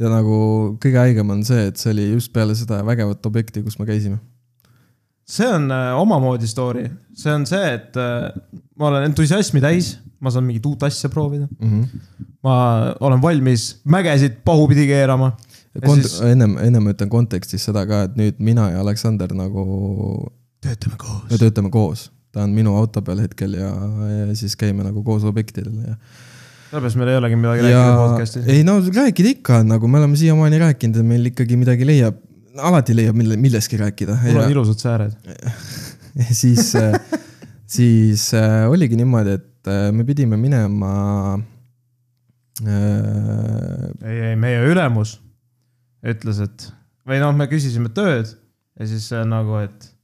ja 0.00 0.10
nagu 0.12 0.38
kõige 0.82 0.98
haigem 1.00 1.30
on 1.32 1.44
see, 1.46 1.68
et 1.70 1.78
see 1.80 1.92
oli 1.94 2.06
just 2.10 2.32
peale 2.34 2.56
seda 2.58 2.82
vägevat 2.84 3.24
objekti, 3.28 3.62
kus 3.64 3.78
me 3.78 3.86
käisime. 3.88 4.18
see 5.26 5.46
on 5.48 5.70
äh, 5.72 5.92
omamoodi 6.00 6.48
story, 6.48 6.88
see 7.14 7.32
on 7.32 7.46
see, 7.48 7.74
et 7.76 7.96
äh, 8.00 8.32
ma 8.78 8.90
olen 8.90 9.08
entusiasmi 9.10 9.62
täis, 9.64 9.96
ma 10.20 10.32
saan 10.32 10.44
mingit 10.48 10.66
uut 10.66 10.82
asja 10.88 11.10
proovida, 11.12 11.48
ma 12.44 12.56
olen 13.00 13.22
valmis 13.22 13.68
mägesid 13.84 14.40
pahupidi 14.44 14.86
keerama. 14.88 15.32
Kont- 15.76 16.06
siis-, 16.06 16.20
ennem, 16.24 16.56
ennem 16.62 16.86
ütlen 16.92 17.10
kontekstis 17.12 17.64
seda 17.68 17.84
ka, 17.88 18.06
et 18.08 18.16
nüüd 18.16 18.38
mina 18.40 18.70
ja 18.72 18.80
Aleksander 18.80 19.32
nagu, 19.36 20.30
töötame 20.64 20.96
me 20.96 21.02
koos. 21.04 21.38
töötame 21.38 21.70
koos. 21.70 22.06
Ta 22.36 22.44
on 22.44 22.52
minu 22.52 22.74
auto 22.76 23.00
peal 23.04 23.22
hetkel 23.24 23.56
ja, 23.56 23.70
ja 24.12 24.36
siis 24.36 24.56
käime 24.60 24.84
nagu 24.84 25.00
koos 25.06 25.24
objektidel 25.24 25.72
ja. 25.80 25.94
sellepärast 26.68 27.00
meil 27.00 27.12
ei 27.14 27.20
olegi 27.22 27.38
midagi 27.40 27.64
ja 27.64 27.80
rääkida 27.80 27.96
podcast'is. 28.02 28.50
ei 28.52 28.64
no 28.68 28.76
rääkida 28.84 29.32
ikka 29.38 29.62
nagu 29.64 29.88
me 29.88 30.02
oleme 30.02 30.20
siiamaani 30.20 30.60
rääkinud, 30.66 31.00
et 31.00 31.10
meil 31.14 31.30
ikkagi 31.32 31.56
midagi 31.56 31.88
leiab, 31.88 32.20
alati 32.60 32.96
leiab 32.98 33.16
mille, 33.16 33.40
millestki 33.40 33.80
rääkida. 33.80 34.18
mul 34.26 34.42
on 34.44 34.52
ilusad 34.52 34.84
sääred. 34.84 35.16
siis, 36.42 36.72
siis 37.78 38.28
äh, 38.36 38.68
oligi 38.68 39.00
niimoodi, 39.00 39.38
et 39.40 39.72
äh, 39.72 39.88
me 39.96 40.04
pidime 40.04 40.36
minema 40.40 40.92
äh,. 42.60 42.70
ei, 44.04 44.20
ei 44.32 44.36
meie 44.36 44.60
ülemus 44.68 45.16
ütles, 46.04 46.44
et 46.44 46.68
või 47.08 47.24
noh, 47.24 47.32
me 47.36 47.48
küsisime 47.48 47.88
tööd 47.96 48.28
ja 48.76 48.92
siis 48.92 49.08
äh, 49.16 49.24
nagu, 49.24 49.56
et 49.64 49.95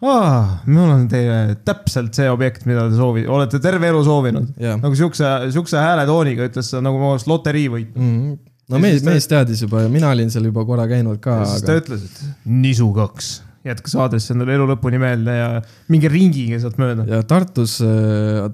aa, 0.00 0.60
mul 0.70 0.92
on 0.94 1.08
teile 1.12 1.56
täpselt 1.66 2.16
see 2.16 2.30
objekt, 2.32 2.64
mida 2.68 2.86
te 2.88 2.96
soovi-, 2.98 3.26
olete 3.28 3.60
terve 3.62 3.90
elu 3.92 4.00
soovinud. 4.06 4.54
jah 4.60 4.78
nagu 4.80 4.96
siukse, 4.96 5.34
siukse 5.52 5.80
hääletooniga 5.80 6.48
ütles 6.48 6.72
ta 6.72 6.80
nagu 6.84 7.00
ma 7.00 7.12
oleks 7.14 7.28
loterii 7.30 7.68
võit. 7.72 7.92
mm. 7.92 8.16
-hmm. 8.16 8.38
no 8.72 8.80
mees 8.80 9.04
ta- 9.04 9.10
mees 9.10 9.28
teadis 9.30 9.62
juba 9.66 9.84
ja 9.84 9.92
mina 9.92 10.10
olin 10.14 10.32
seal 10.32 10.48
juba 10.48 10.64
korra 10.64 10.88
käinud 10.90 11.20
ka 11.20 11.42
siis 11.44 11.66
ta 11.66 11.76
aga 11.76 11.84
ütles, 11.84 12.08
et 12.08 12.50
nisu 12.64 12.88
kaks, 12.96 13.30
jätkas 13.66 13.92
aadressi 14.00 14.32
endale 14.32 14.54
elu 14.56 14.70
lõpuni 14.70 14.96
meelde 15.02 15.34
ja 15.36 15.48
minge 15.92 16.08
ringiga 16.08 16.56
sealt 16.62 16.78
mööda. 16.80 17.04
ja 17.04 17.20
Tartus, 17.28 17.76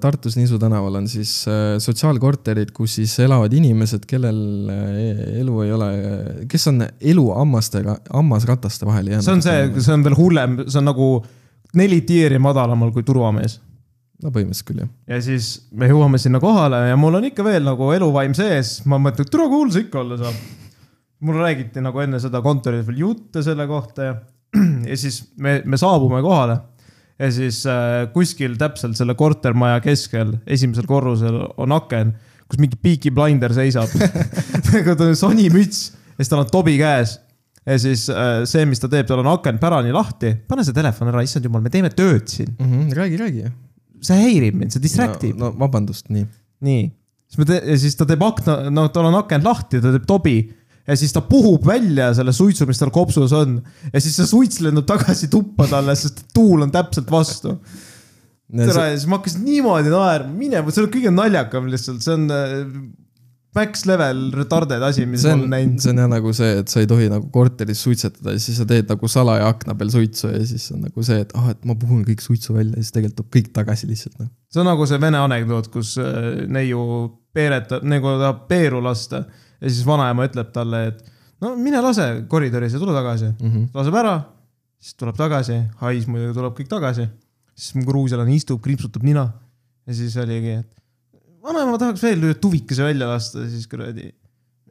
Tartus 0.03 0.35
Niisu 0.35 0.59
tänaval 0.59 0.99
on 0.99 1.07
siis 1.07 1.31
äh, 1.47 1.77
sotsiaalkorterid, 1.79 2.73
kus 2.75 2.97
siis 2.99 3.15
elavad 3.23 3.55
inimesed, 3.55 4.03
kellel 4.09 4.43
äh, 4.73 5.39
elu 5.39 5.61
ei 5.63 5.71
ole, 5.79 5.89
kes 6.51 6.67
on 6.73 6.83
elu 6.99 7.25
hammastega, 7.39 8.01
hammasrataste 8.11 8.85
vahele 8.89 9.15
jäänud. 9.15 9.23
see 9.29 9.37
on 9.39 9.47
see, 9.47 9.85
see 9.87 9.95
on 9.95 10.03
veel 10.03 10.19
hullem, 10.19 10.59
see 10.67 10.83
on 10.83 10.91
nagu 10.91 11.11
neli 11.75 12.01
tiiri 12.07 12.39
madalamal 12.39 12.93
kui 12.95 13.03
turvamees. 13.03 13.59
no 14.23 14.31
põhimõtteliselt 14.33 14.69
küll 14.69 14.83
jah. 14.83 14.93
ja 15.07 15.19
siis 15.21 15.49
me 15.71 15.89
jõuame 15.91 16.21
sinna 16.21 16.39
kohale 16.43 16.87
ja 16.89 16.95
mul 16.99 17.19
on 17.19 17.27
ikka 17.29 17.43
veel 17.45 17.67
nagu 17.67 17.91
eluvaim 17.93 18.33
sees, 18.37 18.79
ma 18.85 19.01
mõtlen, 19.01 19.27
et 19.27 19.33
tule 19.33 19.49
kuul 19.51 19.73
see 19.73 19.87
ikka 19.87 20.01
olla 20.03 20.17
saab. 20.21 20.39
mulle 21.19 21.43
räägiti 21.43 21.83
nagu 21.83 21.99
enne 21.99 22.21
seda 22.21 22.41
kontoris 22.41 22.85
veel 22.87 23.03
jutte 23.05 23.43
selle 23.43 23.67
kohta 23.67 24.09
ja, 24.09 24.17
ja 24.91 24.97
siis 24.97 25.23
me, 25.37 25.61
me 25.65 25.77
saabume 25.77 26.21
kohale 26.25 26.59
ja 27.19 27.29
siis 27.33 27.63
äh, 27.65 28.07
kuskil 28.13 28.57
täpselt 28.59 28.97
selle 28.97 29.15
kortermaja 29.17 29.81
keskel, 29.83 30.35
esimesel 30.47 30.87
korrusel 30.89 31.39
on 31.57 31.73
aken, 31.75 32.13
kus 32.47 32.61
mingi 32.61 32.77
Peaky 32.81 33.11
Blinder 33.11 33.53
seisab. 33.55 33.91
nagu 34.73 34.95
tal 34.95 35.11
on 35.11 35.17
sonimüts 35.19 35.87
ja 35.89 36.21
siis 36.21 36.31
tal 36.31 36.43
on 36.45 36.51
tobi 36.51 36.77
käes. 36.79 37.17
Ja 37.67 37.77
siis 37.81 38.05
äh, 38.13 38.41
see, 38.47 38.65
mis 38.69 38.81
ta 38.81 38.89
teeb, 38.91 39.07
tal 39.09 39.21
on 39.23 39.31
aken 39.33 39.59
pärani 39.61 39.95
lahti, 39.95 40.33
pane 40.49 40.63
see 40.65 40.75
telefon 40.75 41.11
ära, 41.11 41.23
issand 41.25 41.47
jumal, 41.47 41.63
me 41.63 41.71
teeme 41.73 41.91
tööd 41.93 42.29
siin. 42.31 42.53
mm. 42.55 42.69
-hmm. 42.69 42.93
räägi, 42.95 43.17
räägi. 43.23 43.49
see 44.07 44.21
häirib 44.21 44.55
mind, 44.55 44.75
see 44.75 44.83
distract 44.83 45.25
ib 45.27 45.39
no,. 45.39 45.51
no 45.51 45.59
vabandust, 45.65 46.07
nii. 46.13 46.27
nii, 46.67 46.85
siis 47.27 47.41
me 47.41 47.49
te-, 47.49 47.63
ja 47.65 47.77
siis 47.81 47.97
ta 47.99 48.07
teeb 48.07 48.23
akna, 48.23 48.59
no 48.71 48.87
tal 48.93 49.09
on 49.09 49.19
aken 49.19 49.43
lahti, 49.43 49.81
ta 49.83 49.91
teeb 49.95 50.07
tobi 50.07 50.37
ja 50.87 50.95
siis 50.95 51.11
ta 51.11 51.21
puhub 51.25 51.65
välja 51.67 52.13
selle 52.15 52.31
suitsu, 52.33 52.67
mis 52.69 52.79
tal 52.79 52.93
kopsus 52.95 53.33
on 53.35 53.57
ja 53.91 53.99
siis 53.99 54.15
see 54.15 54.29
suits 54.29 54.61
lendab 54.63 54.87
tagasi 54.87 55.27
tuppa 55.31 55.67
talle, 55.67 55.95
sest 55.99 56.23
tuul 56.33 56.63
on 56.63 56.71
täpselt 56.71 57.11
vastu. 57.11 57.57
tere, 58.47 58.93
siis 58.95 59.09
ma 59.09 59.19
hakkasin 59.19 59.43
niimoodi 59.43 59.91
naerma, 59.91 60.31
mine, 60.31 60.63
see 60.71 60.85
on 60.85 60.93
kõige 60.93 61.11
naljakam 61.11 61.67
lihtsalt, 61.67 61.99
see 62.05 62.15
on 62.15 62.31
äh, 62.31 62.55
max 63.55 63.85
level 63.89 64.19
retarded 64.35 64.83
asi, 64.83 65.05
mis 65.09 65.23
see 65.23 65.31
ma 65.31 65.37
on 65.37 65.43
olen, 65.45 65.53
näinud. 65.55 65.81
see 65.81 65.93
on 65.93 66.01
jah 66.01 66.09
nagu 66.11 66.33
see, 66.35 66.49
et 66.61 66.71
sa 66.71 66.81
ei 66.83 66.89
tohi 66.89 67.07
nagu 67.11 67.29
korteris 67.33 67.81
suitsetada 67.85 68.35
ja 68.35 68.41
siis 68.43 68.59
sa 68.59 68.67
teed 68.69 68.89
nagu 68.91 69.09
salaja 69.11 69.47
akna 69.49 69.75
peal 69.79 69.91
suitsu 69.93 70.31
ja 70.33 70.41
siis 70.45 70.67
on 70.75 70.83
nagu 70.87 71.05
see, 71.05 71.19
et 71.23 71.33
ah, 71.39 71.49
et 71.53 71.65
ma 71.67 71.77
puhun 71.79 72.03
kõik 72.07 72.23
suitsu 72.23 72.55
välja 72.57 72.75
ja 72.75 72.83
siis 72.83 72.93
tegelikult 72.95 73.21
tuleb 73.23 73.33
kõik 73.37 73.51
tagasi 73.55 73.89
lihtsalt 73.89 74.19
noh. 74.21 74.29
see 74.53 74.63
on 74.63 74.69
nagu 74.69 74.87
see 74.89 75.01
vene 75.01 75.21
anekdoot, 75.23 75.71
kus 75.73 75.95
äh, 76.01 76.45
neiu 76.53 76.81
peeretab, 77.37 77.85
nagu 77.87 78.17
tahab 78.21 78.45
peeru 78.51 78.81
lasta 78.83 79.23
ja 79.25 79.69
siis 79.69 79.85
vanaema 79.87 80.27
ütleb 80.29 80.51
talle, 80.53 80.83
et 80.91 81.01
no 81.43 81.55
mine 81.57 81.81
lase 81.83 82.07
koridoris 82.29 82.75
ja 82.75 82.81
tule 82.83 82.95
tagasi 82.97 83.31
Mm 83.33 83.51
-hmm. 83.51 83.69
laseb 83.73 83.95
ära, 83.95 84.15
siis 84.79 84.95
tuleb 84.95 85.17
tagasi, 85.17 85.61
hais 85.81 86.07
muidugi 86.07 86.33
tuleb 86.37 86.53
kõik 86.59 86.69
tagasi. 86.69 87.07
siis 87.57 87.73
mu 87.75 87.85
gruusialane 87.85 88.35
istub, 88.35 88.61
kriipsutab 88.61 89.03
nina 89.03 89.31
ja 89.87 89.93
siis 89.93 90.17
oligi, 90.17 90.59
et 90.61 90.76
vanaema 91.47 91.77
tahaks 91.81 92.03
veel 92.03 92.23
ühe 92.27 92.37
tuvikese 92.41 92.85
välja 92.85 93.09
lasta, 93.09 93.45
siis 93.49 93.67
kuradi. 93.71 94.09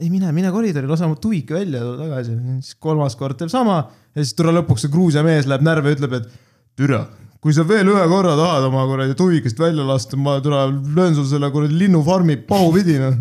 ei 0.00 0.10
mine, 0.12 0.32
mine 0.36 0.50
koridori, 0.52 0.88
lase 0.90 1.06
oma 1.06 1.18
tuvike 1.20 1.56
välja, 1.56 1.80
tule 1.84 1.98
tagasi, 2.04 2.34
siis 2.60 2.80
kolmas 2.82 3.16
kord 3.16 3.38
teeb 3.40 3.52
sama 3.52 3.78
ja 3.86 4.22
siis 4.22 4.34
tule 4.36 4.52
lõpuks 4.58 4.84
see 4.84 4.92
Gruusia 4.92 5.24
mees 5.26 5.48
läheb 5.48 5.64
närvi 5.64 5.92
ja 5.92 5.98
ütleb, 5.98 6.18
et 6.20 6.28
türa, 6.76 7.06
kui 7.40 7.56
sa 7.56 7.64
veel 7.68 7.88
ühe 7.94 8.04
korra 8.12 8.36
tahad 8.38 8.68
oma 8.68 8.84
kuradi 8.90 9.16
tuvikest 9.16 9.58
välja 9.60 9.86
lasta, 9.88 10.20
ma 10.20 10.36
türa 10.44 10.66
löön 10.68 11.16
sul 11.16 11.28
selle 11.30 11.50
kuradi 11.54 11.78
linnufarmi 11.80 12.38
pahupidi 12.48 13.00
noh. 13.00 13.18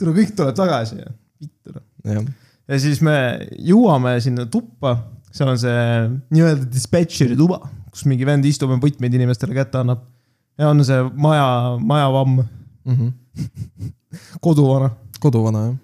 türa 0.00 0.16
kõik 0.18 0.36
tuleb 0.36 0.58
tagasi 0.58 1.02
ja 1.02 1.10
vittu 1.40 1.78
noh 1.78 2.30
ja 2.70 2.78
siis 2.78 3.00
me 3.04 3.16
jõuame 3.66 4.14
sinna 4.22 4.46
tuppa, 4.50 4.96
seal 5.34 5.52
on 5.52 5.60
see 5.60 5.82
nii-öelda 6.34 6.68
dispatcheri 6.70 7.36
tuba, 7.38 7.60
kus 7.90 8.06
mingi 8.10 8.26
vend 8.28 8.46
istub 8.46 8.70
ja 8.72 8.78
võtmeid 8.80 9.16
inimestele 9.18 9.56
kätte 9.56 9.82
annab. 9.82 10.04
Ja 10.60 10.70
on 10.70 10.82
see 10.84 11.04
maja, 11.16 11.46
majavamm, 11.80 12.42
mm 12.84 12.96
-hmm. 12.96 13.92
koduvana. 14.40 14.90
koduvana 15.20 15.64
jah. 15.66 15.76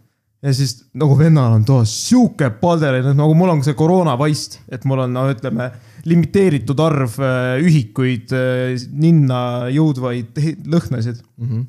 ja 0.43 0.55
siis 0.55 0.77
nagu 0.95 1.19
vennal 1.19 1.53
on 1.53 1.65
toas 1.65 1.95
sihuke 2.09 2.51
palder, 2.61 3.01
nagu 3.15 3.35
mul 3.35 3.55
on 3.57 3.65
see 3.65 3.75
koroonavaist, 3.75 4.61
et 4.69 4.85
mul 4.85 5.05
on 5.07 5.13
no 5.13 5.27
ütleme, 5.33 5.71
limiteeritud 6.05 6.81
arv 6.81 7.17
äh, 7.19 7.57
ühikuid 7.65 8.35
äh, 8.37 8.77
ninna 8.93 9.41
jõudvaid 9.75 10.39
lõhnasid. 10.67 11.23
Mm 11.37 11.49
-hmm. 11.49 11.65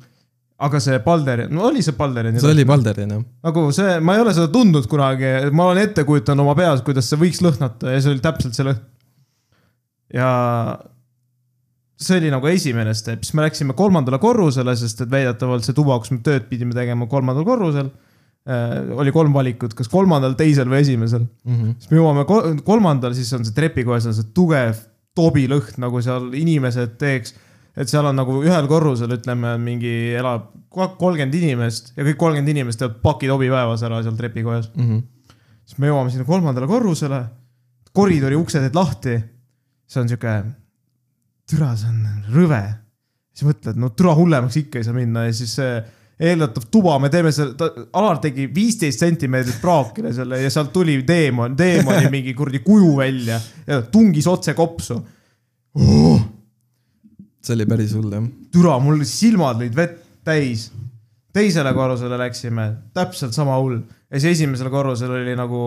aga 0.58 0.80
see 0.80 0.98
palder, 0.98 1.46
no 1.50 1.64
oli 1.70 1.82
see 1.82 1.96
palder? 1.96 2.30
see 2.40 2.52
oli 2.52 2.66
Valderin 2.66 3.10
jah. 3.10 3.24
nagu 3.42 3.72
see, 3.72 4.00
ma 4.00 4.14
ei 4.14 4.20
ole 4.20 4.34
seda 4.34 4.48
tundnud 4.52 4.86
kunagi, 4.86 5.50
ma 5.52 5.64
olen 5.70 5.82
ette 5.82 6.04
kujutanud 6.04 6.44
oma 6.44 6.54
peas, 6.54 6.82
kuidas 6.82 7.10
see 7.10 7.18
võiks 7.18 7.42
lõhnata 7.42 7.94
ja 7.94 8.00
see 8.00 8.12
oli 8.12 8.20
täpselt 8.20 8.54
see 8.54 8.66
lõhn. 8.66 8.80
ja 10.14 10.30
see 11.98 12.18
oli 12.20 12.30
nagu 12.30 12.46
esimene 12.46 12.92
step, 12.94 13.24
siis 13.26 13.34
me 13.34 13.44
läksime 13.46 13.74
kolmandale 13.78 14.20
korrusele, 14.22 14.74
sest 14.78 15.02
et 15.02 15.10
väidetavalt 15.10 15.66
see 15.66 15.74
tuba, 15.74 15.96
kus 15.98 16.12
me 16.14 16.20
tööd 16.24 16.46
pidime 16.50 16.76
tegema 16.76 17.08
kolmandal 17.10 17.46
korrusel 17.46 17.88
äh,. 18.48 18.92
oli 18.94 19.12
kolm 19.14 19.34
valikut, 19.34 19.74
kas 19.78 19.90
kolmandal, 19.90 20.36
teisel 20.38 20.70
või 20.70 20.82
esimesel. 20.84 21.26
Mm 21.44 21.56
-hmm. 21.56 21.74
siis 21.82 21.90
me 21.90 21.98
jõuame 21.98 22.24
kol- 22.28 22.62
kolmandal, 22.64 23.16
siis 23.18 23.32
on 23.34 23.44
see 23.44 23.56
trepikojas 23.56 24.06
on 24.06 24.14
see 24.14 24.30
tugev 24.34 24.78
tobilõhn, 25.18 25.80
nagu 25.82 26.02
seal 26.04 26.32
inimesed 26.38 26.96
teeks. 27.00 27.34
et 27.78 27.86
seal 27.86 28.06
on 28.06 28.16
nagu 28.18 28.40
ühel 28.42 28.66
korrusel, 28.66 29.12
ütleme 29.14 29.52
mingi 29.62 30.14
elab 30.18 30.48
kolmkümmend 30.70 31.34
inimest 31.34 31.92
ja 31.96 32.02
kõik 32.02 32.16
kolmkümmend 32.18 32.50
inimest 32.50 32.80
teevad 32.80 32.96
paki 33.02 33.28
tobi 33.30 33.50
päevas 33.50 33.82
ära 33.86 34.02
seal 34.02 34.16
trepikojas. 34.18 34.70
Mm 34.74 34.86
-hmm. 34.86 35.02
siis 35.66 35.78
me 35.78 35.90
jõuame 35.90 36.10
sinna 36.10 36.24
kolmandale 36.24 36.66
korrusele, 36.66 37.20
koridori 37.92 38.36
uksed 38.36 38.62
jäid 38.62 38.74
lahti. 38.74 39.18
see 39.88 40.00
on 40.02 40.08
sihuke, 40.08 40.42
türa, 41.48 41.74
see 41.78 41.90
on 41.90 42.24
rõve. 42.34 42.62
siis 43.34 43.46
mõtled, 43.48 43.78
no 43.78 43.92
türa 43.96 44.14
hullemaks 44.18 44.58
ikka 44.60 44.80
ei 44.80 44.86
saa 44.86 44.96
minna 44.96 45.28
ja 45.28 45.34
siis 45.36 45.54
see 45.58 45.78
eeldatav 46.18 46.64
tuba, 46.72 46.96
me 46.98 47.10
teeme 47.12 47.30
selle, 47.34 47.70
Alar 47.94 48.18
tegi 48.22 48.48
viisteist 48.54 49.04
sentimeetrit 49.04 49.60
praakile 49.62 50.10
selle 50.14 50.40
ja 50.42 50.50
sealt 50.50 50.72
tuli 50.74 50.96
teemon, 51.06 51.54
teemoni 51.58 52.10
mingi 52.16 52.34
kuradi 52.38 52.62
kuju 52.64 52.96
välja 52.98 53.38
ja 53.66 53.80
tungis 53.92 54.26
otse 54.26 54.56
kopsu 54.58 54.98
oh,. 55.78 56.26
see 57.38 57.54
oli 57.54 57.68
päris 57.70 57.94
hull 57.94 58.10
jah. 58.12 58.26
türa, 58.52 58.78
mul 58.82 59.04
silmad 59.06 59.62
lõid 59.62 59.78
vett 59.78 60.02
täis. 60.26 60.72
teisele 61.32 61.70
korrusele 61.72 62.18
läksime, 62.18 62.66
täpselt 62.96 63.36
sama 63.36 63.60
hull 63.62 63.78
ja 63.78 64.18
siis 64.18 64.38
esimesel 64.38 64.72
korrusel 64.74 65.14
oli 65.20 65.36
nagu 65.38 65.62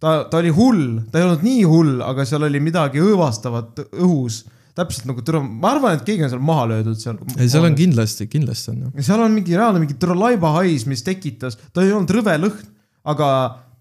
ta, 0.00 0.24
ta 0.30 0.38
oli 0.38 0.52
hull, 0.54 1.00
ta 1.10 1.20
ei 1.20 1.26
olnud 1.26 1.44
nii 1.46 1.64
hull, 1.68 1.98
aga 2.04 2.26
seal 2.28 2.46
oli 2.48 2.60
midagi 2.62 3.02
õõvastavat 3.02 3.82
õhus. 3.98 4.44
Täpselt 4.78 5.08
nagu 5.10 5.22
türa, 5.26 5.42
ma 5.42 5.74
arvan, 5.74 5.98
et 5.98 6.04
keegi 6.06 6.26
on 6.26 6.32
seal 6.32 6.42
maha 6.44 6.66
löödud 6.72 6.98
seal. 7.00 7.18
ei, 7.36 7.48
seal 7.50 7.66
on 7.66 7.76
kindlasti, 7.78 8.28
kindlasti 8.30 8.74
on 8.74 9.04
seal 9.04 9.22
on 9.24 9.34
mingi 9.34 9.56
reaalne 9.56 9.82
mingi 9.82 9.98
türa 10.00 10.16
laibahais, 10.18 10.86
mis 10.90 11.04
tekitas, 11.06 11.58
ta 11.74 11.84
ei 11.84 11.94
olnud 11.94 12.12
rõve 12.18 12.36
lõhn, 12.40 12.68
aga 13.08 13.30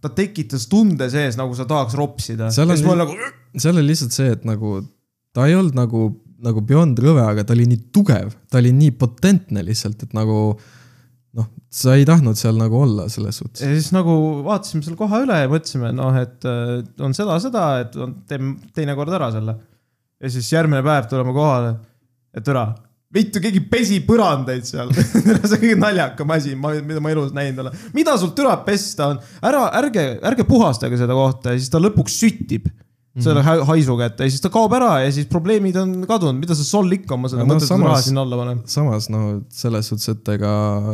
ta 0.03 0.11
tekitas 0.13 0.67
tunde 0.71 1.09
sees, 1.13 1.37
nagu 1.39 1.55
sa 1.57 1.65
tahaks 1.69 1.97
ropsida. 1.97 2.51
Seal 2.53 2.71
on 2.73 3.01
nagu, 3.01 3.17
seal 3.57 3.77
oli 3.77 3.91
lihtsalt 3.91 4.15
see, 4.15 4.31
et 4.37 4.47
nagu 4.47 4.79
ta 5.35 5.47
ei 5.49 5.57
olnud 5.57 5.77
nagu, 5.77 6.07
nagu 6.43 6.63
Beyond 6.65 7.01
rõve, 7.03 7.23
aga 7.25 7.45
ta 7.45 7.55
oli 7.57 7.67
nii 7.69 7.87
tugev, 7.93 8.33
ta 8.51 8.61
oli 8.61 8.73
nii 8.77 8.93
potentne 8.99 9.63
lihtsalt, 9.65 10.05
et 10.05 10.17
nagu 10.17 10.39
noh, 11.37 11.47
sa 11.73 11.95
ei 11.97 12.05
tahtnud 12.07 12.37
seal 12.39 12.57
nagu 12.57 12.79
olla 12.81 13.07
selles 13.11 13.41
suhtes. 13.41 13.61
ja 13.61 13.69
siis 13.73 13.91
nagu 13.95 14.13
vaatasime 14.45 14.85
selle 14.85 14.99
koha 14.99 15.21
üle 15.25 15.39
ja 15.43 15.49
mõtlesime, 15.51 15.91
noh, 15.97 16.17
et 16.17 16.47
äh, 16.47 16.77
on 17.03 17.17
seda, 17.17 17.37
seda, 17.43 17.65
et 17.83 17.97
on, 18.01 18.19
teeme 18.29 18.55
teinekord 18.77 19.13
ära 19.17 19.31
selle. 19.35 19.57
Ja 20.21 20.29
siis 20.33 20.49
järgmine 20.53 20.83
päev 20.85 21.07
tuleme 21.11 21.33
kohale, 21.35 21.75
et 22.33 22.47
ära, 22.47 22.65
vittu, 23.13 23.39
keegi 23.43 23.61
pesi 23.71 23.99
põrandaid 24.05 24.65
seal. 24.67 24.89
see 24.97 25.21
on 25.31 25.61
kõige 25.61 25.77
naljakam 25.79 26.33
asi, 26.35 26.55
mida 26.57 26.99
ma 27.03 27.13
elus 27.13 27.31
näinud 27.35 27.63
olen. 27.65 27.77
mida 27.93 28.17
sul 28.19 28.33
türa 28.37 28.57
pesta 28.65 29.11
on, 29.13 29.21
ära, 29.45 29.67
ärge, 29.79 30.07
ärge 30.27 30.43
puhastage 30.49 30.97
seda 30.99 31.15
kohta 31.17 31.53
ja 31.55 31.61
siis 31.61 31.69
ta 31.73 31.79
lõpuks 31.83 32.17
süttib 32.23 32.67
selle 33.17 33.41
Mhm. 33.41 33.47
mm 33.49 33.53
-hmm. 33.61 33.65
haisu 33.65 33.95
kätte 33.97 34.23
ja 34.27 34.29
siis 34.29 34.41
ta 34.43 34.49
kaob 34.53 34.73
ära 34.77 34.99
ja 35.01 35.11
siis 35.11 35.25
probleemid 35.25 35.75
on 35.81 36.03
kadunud, 36.07 36.37
mida 36.37 36.53
sa 36.55 36.63
sol 36.63 36.91
ikka 36.93 37.15
oma 37.15 37.27
seda 37.31 37.41
No 37.41 37.47
mõttetut 37.53 37.67
samas- 37.71 37.87
raha 37.89 38.01
sinna 38.01 38.21
alla 38.21 38.37
paned. 38.37 38.59
samas 38.69 39.09
no 39.09 39.41
selles 39.49 39.87
suhtes, 39.89 40.09
et 40.09 40.27
ega 40.29 40.51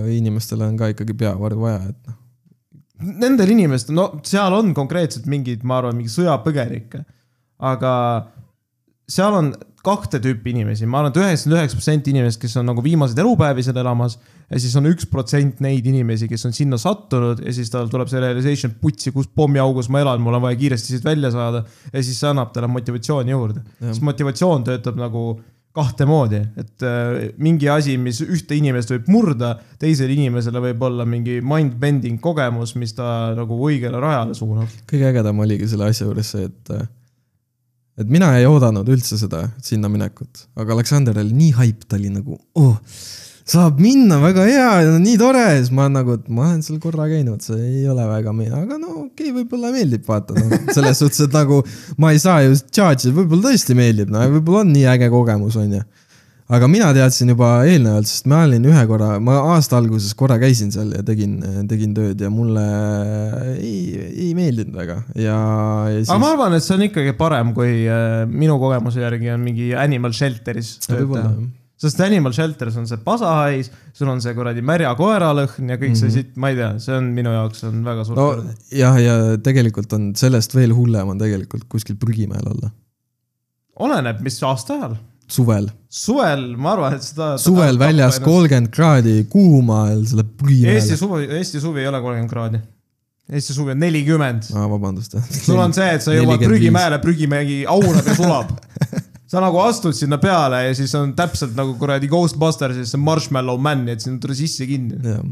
inimestele 0.07 0.63
on 0.63 0.77
ka 0.77 0.87
ikkagi 0.93 1.13
peavaru 1.13 1.59
vaja, 1.59 1.81
et 1.89 2.07
noh, 2.07 2.15
Nendel 3.19 3.49
inimestel, 3.49 3.95
no 3.95 4.21
seal 4.23 4.53
on 4.53 4.73
konkreetselt 4.73 5.25
mingid, 5.25 5.63
ma 5.63 5.77
arvan, 5.81 5.95
mingi 5.97 6.07
sõjapõgenikke, 6.13 7.03
aga 7.59 7.91
seal 9.09 9.35
on 9.35 9.53
kahte 9.83 10.21
tüüpi 10.23 10.53
inimesi, 10.53 10.87
ma 10.87 11.01
arvan 11.01 11.11
et, 11.11 11.17
et 11.17 11.25
üheksakümmend 11.25 11.57
üheksa 11.59 11.75
protsenti 11.77 12.13
inimest, 12.13 12.39
kes 12.39 12.55
on 12.61 12.69
nagu 12.71 12.83
viimaseid 12.85 13.19
elupäevi 13.19 13.65
seal 13.65 13.79
elamas 13.81 14.15
ja 14.47 14.61
siis 14.63 14.75
on 14.79 14.87
üks 14.87 15.09
protsent 15.11 15.59
neid 15.63 15.87
inimesi, 15.89 16.29
kes 16.31 16.47
on 16.47 16.55
sinna 16.55 16.79
sattunud 16.79 17.41
ja 17.43 17.55
siis 17.55 17.71
tal 17.73 17.91
tuleb 17.91 18.11
see 18.11 18.21
realization, 18.23 18.75
putsi, 18.79 19.11
kus 19.15 19.27
pommiaugus 19.27 19.91
ma 19.91 20.03
elan, 20.05 20.23
mul 20.23 20.39
on 20.39 20.45
vaja 20.45 20.59
kiiresti 20.61 20.95
siit 20.95 21.07
välja 21.07 21.33
saada 21.35 21.65
ja 21.89 21.99
siis 21.99 22.15
see 22.15 22.31
annab 22.31 22.53
talle 22.55 22.71
motivatsiooni 22.71 23.35
juurde. 23.35 23.65
Sest 23.81 24.07
motivatsioon 24.07 24.63
töötab 24.71 25.03
nagu 25.03 25.25
kahte 25.73 26.05
moodi, 26.05 26.39
et 26.61 26.85
äh, 26.85 27.29
mingi 27.41 27.67
asi, 27.73 27.97
mis 27.99 28.21
ühte 28.23 28.55
inimest 28.55 28.93
võib 28.93 29.07
murda, 29.09 29.55
teisele 29.81 30.13
inimesele 30.15 30.61
võib 30.69 30.83
olla 30.85 31.03
mingi 31.09 31.39
mind-bending 31.43 32.21
kogemus, 32.23 32.75
mis 32.79 32.93
ta 32.95 33.33
nagu 33.35 33.57
õigele 33.67 33.99
rajale 33.99 34.37
suunab. 34.37 34.75
kõige 34.87 35.09
ägedam 35.09 35.41
oligi 35.43 35.67
selle 35.71 35.89
asja 35.89 36.05
juures 36.05 36.29
see, 36.35 36.45
et 36.45 36.77
et 37.99 38.09
mina 38.09 38.31
ei 38.39 38.47
oodanud 38.49 38.87
üldse 38.89 39.19
seda 39.19 39.45
sinna 39.63 39.91
minekut, 39.91 40.47
aga 40.57 40.73
Aleksander 40.77 41.19
oli 41.21 41.35
nii 41.37 41.51
hype, 41.59 41.85
ta 41.87 41.99
oli 41.99 42.09
nagu 42.13 42.39
oh,, 42.59 42.77
saab 43.49 43.81
minna, 43.83 44.17
väga 44.23 44.45
hea, 44.47 44.69
nii 45.03 45.17
tore, 45.19 45.43
siis 45.59 45.71
ma 45.75 45.89
nagu, 45.91 46.15
et 46.17 46.29
ma 46.31 46.47
olen 46.47 46.61
seal 46.65 46.79
korra 46.83 47.09
käinud, 47.11 47.43
see 47.43 47.59
ei 47.59 47.83
ole 47.91 48.05
väga 48.09 48.33
meie, 48.35 48.53
aga 48.55 48.79
no 48.79 48.93
okei 49.03 49.29
okay,, 49.29 49.33
võib-olla 49.41 49.73
meeldib 49.75 50.07
vaata 50.07 50.37
no,, 50.37 50.61
selles 50.75 51.03
suhtes, 51.03 51.25
et 51.27 51.35
nagu 51.35 51.59
ma 52.01 52.13
ei 52.15 52.21
saa 52.23 52.41
ju 52.45 52.55
charge 52.69 53.09
ida, 53.09 53.17
võib-olla 53.19 53.51
tõesti 53.51 53.77
meeldib, 53.77 54.13
no 54.13 54.23
võib-olla 54.37 54.63
on 54.63 54.73
nii 54.73 54.87
äge 54.95 55.11
kogemus, 55.13 55.59
onju 55.59 55.83
aga 56.53 56.67
mina 56.69 56.89
teadsin 56.95 57.31
juba 57.33 57.49
eelnevalt, 57.69 58.09
sest 58.09 58.27
ma 58.29 58.43
olin 58.47 58.65
ühe 58.69 58.83
korra, 58.89 59.15
ma 59.23 59.39
aasta 59.53 59.79
alguses 59.79 60.13
korra 60.17 60.37
käisin 60.41 60.71
seal 60.73 60.91
ja 60.95 61.01
tegin, 61.05 61.39
tegin 61.69 61.95
tööd 61.97 62.21
ja 62.21 62.29
mulle 62.33 62.65
ei, 63.55 63.79
ei 64.11 64.29
meeldinud 64.37 64.75
väga 64.77 64.99
ja, 65.15 65.37
ja 65.89 65.97
siis 65.99 66.11
aga 66.13 66.21
ma 66.21 66.31
arvan, 66.35 66.57
et 66.57 66.65
see 66.65 66.77
on 66.77 66.85
ikkagi 66.89 67.15
parem, 67.19 67.53
kui 67.57 67.83
äh, 67.89 68.23
minu 68.29 68.59
kogemuse 68.61 69.03
järgi 69.03 69.33
on 69.33 69.43
mingi 69.43 69.71
animal 69.77 70.13
shelter'is 70.15 70.75
teha. 70.85 71.23
sest 71.83 72.03
animal 72.05 72.35
shelter'is 72.35 72.77
on 72.79 72.85
see 72.89 73.01
pasahais, 73.05 73.71
sul 73.95 74.11
on 74.13 74.21
see 74.23 74.35
kuradi 74.37 74.63
märja 74.65 74.93
koeralõhn 74.99 75.73
ja 75.73 75.79
kõik 75.79 75.95
mm 75.95 75.95
-hmm. 75.95 76.01
see 76.03 76.11
Mhm. 76.11 76.17
siit, 76.19 76.35
ma 76.37 76.51
ei 76.53 76.59
tea, 76.59 76.73
see 76.83 76.97
on 76.97 77.09
minu 77.17 77.33
jaoks 77.33 77.65
on 77.69 77.81
väga 77.87 78.05
suur 78.05 78.19
no 78.19 78.29
jah, 78.71 78.99
ja 79.01 79.17
tegelikult 79.37 79.93
on 79.97 80.11
sellest 80.15 80.55
veel 80.55 80.75
hullem 80.75 81.15
on 81.15 81.17
tegelikult 81.17 81.65
kuskil 81.69 81.97
prügimäel 81.97 82.45
olla, 82.53 82.69
oleneb, 83.79 84.21
mis 84.21 84.37
aastaajal. 84.43 84.95
suvel, 85.33 85.67
suvel, 85.89 86.43
ma 86.59 86.73
arvan, 86.75 86.97
et 86.97 87.05
seda. 87.05 87.33
suvel 87.41 87.79
väljas. 87.81 88.19
kolmkümmend 88.23 88.69
kraadi 88.73 89.15
kuuma 89.31 89.83
ajal 89.87 90.03
selle 90.11 90.25
Eesti 90.25 90.43
prügimäele. 90.43 90.97
suvi, 90.99 91.27
Eesti 91.39 91.61
suvi 91.63 91.83
ei 91.83 91.89
ole 91.89 92.01
kolmkümmend 92.03 92.33
kraadi. 92.33 92.61
Eesti 93.33 93.55
suvi 93.55 93.73
on 93.73 93.79
nelikümmend. 93.81 94.51
aa, 94.53 94.67
vabandust. 94.69 95.15
sul 95.45 95.61
on 95.63 95.73
see, 95.75 95.87
et 95.95 96.05
sa 96.05 96.13
jõuad 96.13 96.35
45. 96.35 96.51
prügimäele, 96.51 96.99
prügimägi 97.03 97.57
aunab 97.71 98.11
ja 98.11 98.17
sulab. 98.19 98.53
sa 99.33 99.41
nagu 99.41 99.63
astud 99.63 99.97
sinna 99.97 100.19
peale 100.21 100.65
ja 100.67 100.75
siis 100.77 100.93
on 100.99 101.15
täpselt 101.17 101.55
nagu 101.57 101.73
kuradi 101.79 102.11
Ghostbustersis 102.11 102.93
see 102.93 103.01
Marshmallow 103.01 103.57
Man, 103.57 103.87
et 103.89 104.05
sinna 104.05 104.21
tule 104.21 104.37
sisse 104.37 104.67
kinni. 104.69 104.99
jah, 105.01 105.25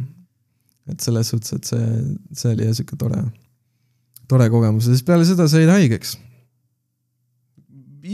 et 0.89 1.05
selles 1.05 1.29
suhtes, 1.33 1.53
et 1.59 1.69
see, 1.69 1.93
see 2.33 2.55
oli 2.55 2.65
jah 2.69 2.75
sihuke 2.79 2.97
tore, 2.97 3.21
tore 4.31 4.49
kogemus 4.49 4.89
ja 4.89 4.95
siis 4.95 5.05
peale 5.05 5.27
seda 5.29 5.45
said 5.51 5.69
haigeks 5.69 6.17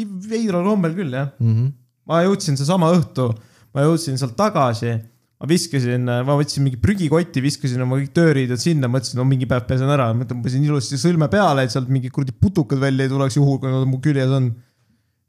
veidral 0.05 0.65
kombel 0.67 0.95
küll 0.97 1.13
jah. 1.13 1.31
mm. 1.39 1.53
-hmm. 1.53 1.69
ma 2.07 2.23
jõudsin 2.25 2.57
seesama 2.59 2.91
õhtu, 2.95 3.29
ma 3.73 3.85
jõudsin 3.85 4.19
sealt 4.19 4.35
tagasi, 4.37 4.93
ma 5.37 5.49
viskasin, 5.49 6.05
ma 6.27 6.37
võtsin 6.39 6.65
mingi 6.65 6.79
prügikotti, 6.81 7.43
viskasin 7.45 7.81
oma 7.85 7.99
kõik 7.99 8.13
tööriided 8.17 8.61
sinna, 8.61 8.89
mõtlesin, 8.91 9.19
no 9.19 9.25
mingi 9.27 9.49
päev 9.49 9.67
pesen 9.69 9.89
ära, 9.93 10.09
tõmbasin 10.29 10.65
ilusti 10.65 10.97
sõlme 10.97 11.29
peale, 11.29 11.65
et 11.67 11.73
sealt 11.73 11.89
mingid 11.89 12.13
kuradi 12.15 12.33
putukad 12.33 12.81
välja 12.81 13.05
ei 13.05 13.13
tuleks, 13.13 13.37
juhul 13.37 13.59
kui 13.61 13.71
nad 13.71 13.85
mu 13.89 14.01
küljes 14.01 14.33
on. 14.33 14.51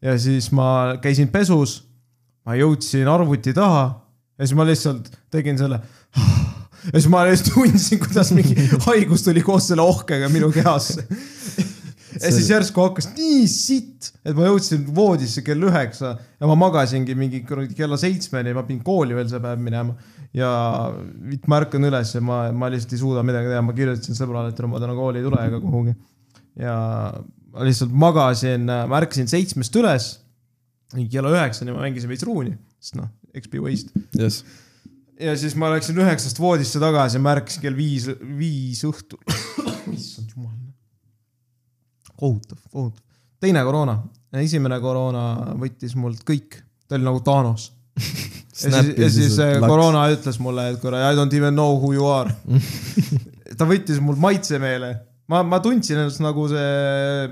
ja 0.01 0.15
siis 0.19 0.53
ma 0.55 0.97
käisin 1.03 1.29
pesus, 1.29 1.83
ma 2.47 2.57
jõudsin 2.57 3.09
arvuti 3.11 3.53
taha 3.53 3.89
ja 4.39 4.47
siis 4.47 4.57
ma 4.57 4.67
lihtsalt 4.69 5.11
tegin 5.35 5.59
selle. 5.59 5.81
ja 6.93 6.95
siis 6.95 7.11
ma 7.13 7.25
lihtsalt 7.27 7.53
tundsin, 7.55 8.01
kuidas 8.03 8.33
mingi 8.37 8.69
haigus 8.87 9.27
tuli 9.27 9.43
koos 9.45 9.69
selle 9.71 9.85
ohkega 9.85 10.31
minu 10.33 10.51
kehasse. 10.55 11.05
Ja 12.23 12.31
siis 12.35 12.51
järsku 12.51 12.83
hakkas 12.83 13.09
nii 13.15 13.47
sitt, 13.51 14.11
et 14.27 14.37
ma 14.37 14.49
jõudsin 14.49 14.85
voodisse 14.95 15.43
kell 15.47 15.67
üheksa 15.69 16.15
ja 16.19 16.51
ma 16.51 16.57
magasingi 16.59 17.17
mingi 17.19 17.43
kuradi 17.47 17.77
kella 17.79 17.99
seitsmeni, 18.01 18.55
ma 18.57 18.65
pidin 18.67 18.83
kooli 18.85 19.17
veel 19.17 19.29
see 19.31 19.43
päev 19.43 19.63
minema. 19.63 19.97
ja 20.37 20.51
ma 21.49 21.61
ärkan 21.63 21.89
üles 21.89 22.15
ja 22.15 22.23
ma, 22.25 22.41
ma 22.53 22.71
lihtsalt 22.73 22.95
ei 22.95 23.03
suuda 23.03 23.25
midagi 23.27 23.51
teha, 23.53 23.65
ma 23.65 23.75
kirjutasin 23.77 24.19
sõbrale, 24.19 24.53
et 24.53 24.63
ma 24.69 24.83
täna 24.83 24.97
kooli 24.99 25.23
ei 25.23 25.27
tule 25.27 25.43
ega 25.49 25.61
kuhugi. 25.65 25.97
ja 26.61 26.77
ma 27.55 27.69
lihtsalt 27.69 27.93
magasin, 28.07 28.69
ma 28.69 29.03
ärkasin 29.03 29.31
seitsmest 29.31 29.77
üles. 29.81 30.15
mingi 30.95 31.13
kella 31.13 31.35
üheksani 31.35 31.75
ma 31.75 31.85
mängisin 31.85 32.11
veits 32.11 32.25
ruuni, 32.25 32.55
sest 32.81 32.97
noh, 33.01 33.11
XP 33.37 33.61
Waste. 33.65 34.07
jess, 34.17 34.45
ja 35.21 35.35
siis 35.37 35.57
ma 35.59 35.71
läksin 35.75 35.99
üheksast 36.01 36.41
voodisse 36.41 36.81
tagasi, 36.83 37.21
ma 37.23 37.37
ärkasin 37.37 37.65
kell 37.65 37.77
viis, 37.77 38.09
viis 38.39 38.85
õhtul. 38.89 39.21
kohutav, 42.19 42.61
kohutav. 42.73 43.03
teine 43.41 43.63
koroona, 43.65 43.99
esimene 44.43 44.81
koroona 44.83 45.25
võttis 45.59 45.95
mult 45.99 46.25
kõik, 46.27 46.61
ta 46.89 46.99
oli 46.99 47.07
nagu 47.07 47.23
Thanos. 47.25 47.71
ja 47.99 48.83
siis, 48.83 48.95
ja 48.99 49.11
siis 49.11 49.37
koroona 49.65 50.07
ütles 50.13 50.39
mulle, 50.43 50.69
et 50.73 50.81
kuule, 50.83 51.03
I 51.03 51.19
don't 51.19 51.35
even 51.35 51.55
know 51.55 51.79
who 51.79 51.95
you 51.95 52.07
are. 52.11 52.35
ta 53.59 53.67
võttis 53.69 54.01
mul 54.03 54.19
maitsemeele, 54.21 54.95
ma, 55.31 55.43
ma 55.47 55.63
tundsin 55.65 56.03
ennast 56.03 56.23
nagu 56.25 56.47
see 56.51 57.29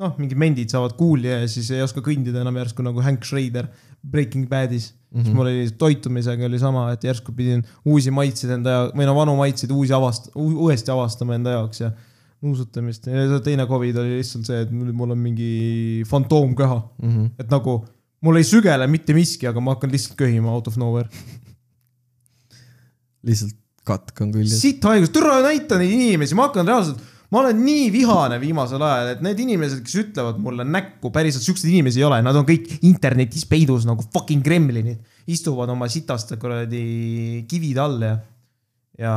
noh, 0.00 0.16
mingid 0.20 0.40
mendid 0.40 0.72
saavad 0.72 0.96
kuuli 0.98 1.28
ja 1.28 1.44
siis 1.50 1.68
ei 1.74 1.84
oska 1.84 2.02
kõndida 2.04 2.40
enam 2.42 2.56
järsku 2.60 2.84
nagu 2.84 3.02
Hank 3.04 3.26
Schrader 3.28 3.68
Breaking 4.00 4.48
Badis 4.48 4.90
mm. 4.92 5.18
-hmm. 5.20 5.24
siis 5.24 5.36
mul 5.36 5.50
oli 5.50 5.70
toitumisega 5.78 6.46
oli 6.46 6.58
sama, 6.58 6.90
et 6.92 7.04
järsku 7.04 7.32
pidin 7.36 7.64
uusi 7.84 8.10
maitseid 8.10 8.54
enda 8.56 8.76
jaoks 8.76 8.96
või 8.96 9.08
no 9.08 9.16
vanu 9.16 9.36
maitseid 9.36 9.74
uusi 9.76 9.92
avast-, 9.96 10.30
uuesti 10.36 10.94
avastama 10.94 11.36
enda 11.36 11.58
jaoks 11.58 11.84
ja 11.84 11.90
nuusutamist 12.40 13.06
ja 13.10 13.40
teine 13.44 13.66
Covid 13.68 14.00
oli 14.00 14.18
lihtsalt 14.18 14.48
see, 14.48 14.62
et 14.64 14.70
mul 14.72 15.12
on 15.12 15.18
mingi 15.20 16.04
fantoomköha, 16.08 16.78
mm. 17.02 17.10
-hmm. 17.10 17.30
et 17.38 17.50
nagu 17.52 17.80
mul 18.24 18.40
ei 18.40 18.46
sügele 18.46 18.88
mitte 18.90 19.16
miski, 19.16 19.48
aga 19.48 19.60
ma 19.60 19.76
hakkan 19.76 19.92
lihtsalt 19.92 20.16
köhima 20.18 20.52
out 20.52 20.68
of 20.68 20.76
nowhere. 20.80 21.08
lihtsalt 23.28 23.56
katk 23.86 24.20
on 24.24 24.32
küljes. 24.34 24.60
sitt 24.60 24.84
haigus, 24.84 25.12
türa 25.14 25.40
näita 25.44 25.78
neid 25.80 25.92
inimesi, 25.92 26.36
ma 26.36 26.48
hakkan 26.48 26.68
reaalselt, 26.68 27.00
ma 27.30 27.42
olen 27.44 27.60
nii 27.64 27.88
vihane 27.94 28.40
viimasel 28.42 28.82
ajal, 28.84 29.12
et 29.14 29.24
need 29.24 29.40
inimesed, 29.44 29.82
kes 29.86 29.98
ütlevad 30.04 30.40
mulle 30.42 30.66
näkku, 30.66 31.12
päriselt 31.14 31.44
siukseid 31.46 31.72
inimesi 31.72 32.02
ei 32.02 32.08
ole, 32.08 32.20
nad 32.24 32.36
on 32.36 32.46
kõik 32.48 32.80
internetis 32.88 33.46
peidus 33.50 33.86
nagu 33.88 34.04
fucking 34.14 34.44
kremlinid. 34.46 35.00
istuvad 35.30 35.70
oma 35.70 35.86
sitaste 35.88 36.40
kuradi 36.40 37.44
kivide 37.48 37.80
all 37.80 38.00
ja, 38.02 38.14
ja 38.98 39.14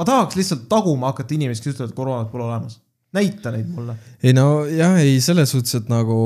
ma 0.00 0.08
tahaks 0.08 0.38
lihtsalt 0.38 0.68
taguma 0.72 1.12
hakata 1.12 1.36
inimesi, 1.36 1.64
kes 1.64 1.76
ütlevad, 1.76 1.94
koroonat 1.96 2.32
pole 2.32 2.46
olemas. 2.48 2.80
näita 3.12 3.52
neid 3.52 3.68
mulle. 3.68 3.96
ei 4.22 4.32
no 4.36 4.64
jah, 4.64 4.96
ei 5.02 5.18
selles 5.20 5.52
suhtes, 5.52 5.76
et 5.82 5.90
nagu 5.92 6.20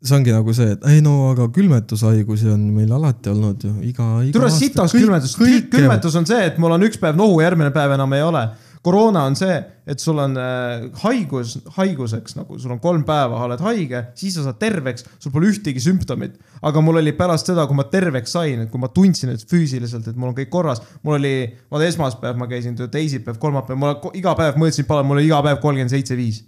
see 0.00 0.16
ongi 0.16 0.32
nagu 0.32 0.52
see, 0.56 0.74
et 0.74 0.86
ei 0.88 1.02
no 1.04 1.14
aga 1.30 1.46
külmetushaigusi 1.54 2.48
on 2.52 2.62
meil 2.74 2.92
alati 2.96 3.32
olnud 3.32 3.64
ju 3.66 3.72
iga, 3.84 4.08
iga 4.24 4.34
türa 4.36 4.50
sitas 4.52 4.96
külmetus, 4.96 5.36
külmetus 5.72 6.16
on 6.20 6.28
see, 6.28 6.40
et 6.48 6.58
mul 6.60 6.76
on 6.76 6.88
üks 6.88 7.00
päev 7.00 7.18
nohu, 7.20 7.40
järgmine 7.44 7.72
päev 7.74 7.96
enam 7.96 8.16
ei 8.16 8.24
ole. 8.24 8.44
Koroona 8.82 9.26
on 9.28 9.36
see, 9.36 9.56
et 9.90 10.00
sul 10.00 10.18
on 10.22 10.36
äh, 10.40 10.86
haigus, 11.02 11.56
haiguseks 11.76 12.36
nagu 12.38 12.56
sul 12.58 12.72
on 12.72 12.80
kolm 12.80 13.02
päeva, 13.04 13.42
oled 13.44 13.60
haige, 13.64 14.02
siis 14.16 14.38
sa 14.38 14.44
saad 14.46 14.56
terveks, 14.60 15.04
sul 15.20 15.34
pole 15.34 15.50
ühtegi 15.50 15.82
sümptomit. 15.84 16.38
aga 16.62 16.82
mul 16.84 17.00
oli 17.02 17.12
pärast 17.16 17.50
seda, 17.50 17.66
kui 17.68 17.76
ma 17.76 17.84
terveks 17.92 18.32
sain, 18.36 18.64
et 18.64 18.72
kui 18.72 18.80
ma 18.80 18.88
tundsin, 18.94 19.34
et 19.34 19.44
füüsiliselt, 19.52 20.08
et 20.08 20.16
mul 20.16 20.32
on 20.32 20.36
kõik 20.38 20.52
korras, 20.52 20.80
mul 21.02 21.18
oli, 21.18 21.34
vaata 21.72 21.88
esmaspäev 21.90 22.40
ma 22.40 22.48
käisin 22.48 22.76
tööl, 22.78 22.88
teisipäev, 22.92 23.36
kolmapäev, 23.42 23.80
ma 23.80 23.94
iga 24.16 24.34
päev 24.38 24.60
mõõtsin, 24.60 24.88
mul 24.88 25.18
oli 25.18 25.28
iga 25.28 25.42
päev 25.44 25.60
kolmkümmend 25.60 25.92
seitse, 25.92 26.16
viis. 26.16 26.44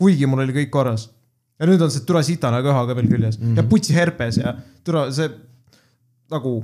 kuigi 0.00 0.26
mul 0.26 0.46
oli 0.46 0.56
kõik 0.56 0.70
korras. 0.72 1.10
ja 1.60 1.66
nüüd 1.68 1.82
on 1.84 1.90
see 1.92 2.06
türa 2.08 2.22
sitane 2.24 2.62
köha 2.64 2.86
ka 2.88 2.96
veel 2.96 3.08
küljes 3.08 3.38
mm 3.38 3.46
-hmm. 3.46 3.56
ja 3.56 3.62
putsi 3.68 3.94
herpes 3.94 4.36
ja 4.36 4.54
türa 4.84 5.10
see 5.12 5.28
nagu, 6.30 6.62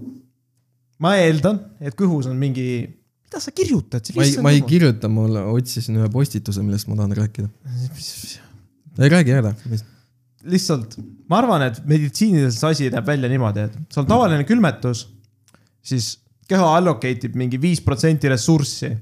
ma 1.02 1.16
eeldan, 1.20 1.60
et 1.81 1.97
kõhus 1.98 2.28
on 2.31 2.36
mingi, 2.36 2.86
mida 3.27 3.43
sa 3.43 3.53
kirjutad? 3.53 4.12
ma 4.15 4.24
ei, 4.24 4.36
ma 4.43 4.55
ei 4.55 4.62
kirjuta, 4.66 5.11
ma 5.12 5.27
otsisin 5.53 5.98
ühe 6.01 6.09
postituse, 6.12 6.62
millest 6.65 6.89
ma 6.90 6.98
tahan 7.01 7.16
rääkida. 7.19 7.51
ei 9.03 9.12
räägi 9.12 9.35
ära. 9.36 9.53
lihtsalt, 10.47 10.97
ma 11.31 11.40
arvan, 11.43 11.66
et 11.66 11.82
meditsiiniliselt 11.89 12.59
see 12.61 12.74
asi 12.77 12.93
näeb 12.94 13.09
välja 13.09 13.31
niimoodi, 13.32 13.66
et 13.66 13.74
sul 13.90 14.05
on 14.05 14.11
tavaline 14.12 14.47
külmetus, 14.47 15.09
siis 15.82 16.15
keha 16.47 16.69
allocate 16.78 17.27
ib 17.28 17.35
mingi 17.39 17.59
viis 17.61 17.82
protsenti 17.82 18.31
ressurssi, 18.31 18.93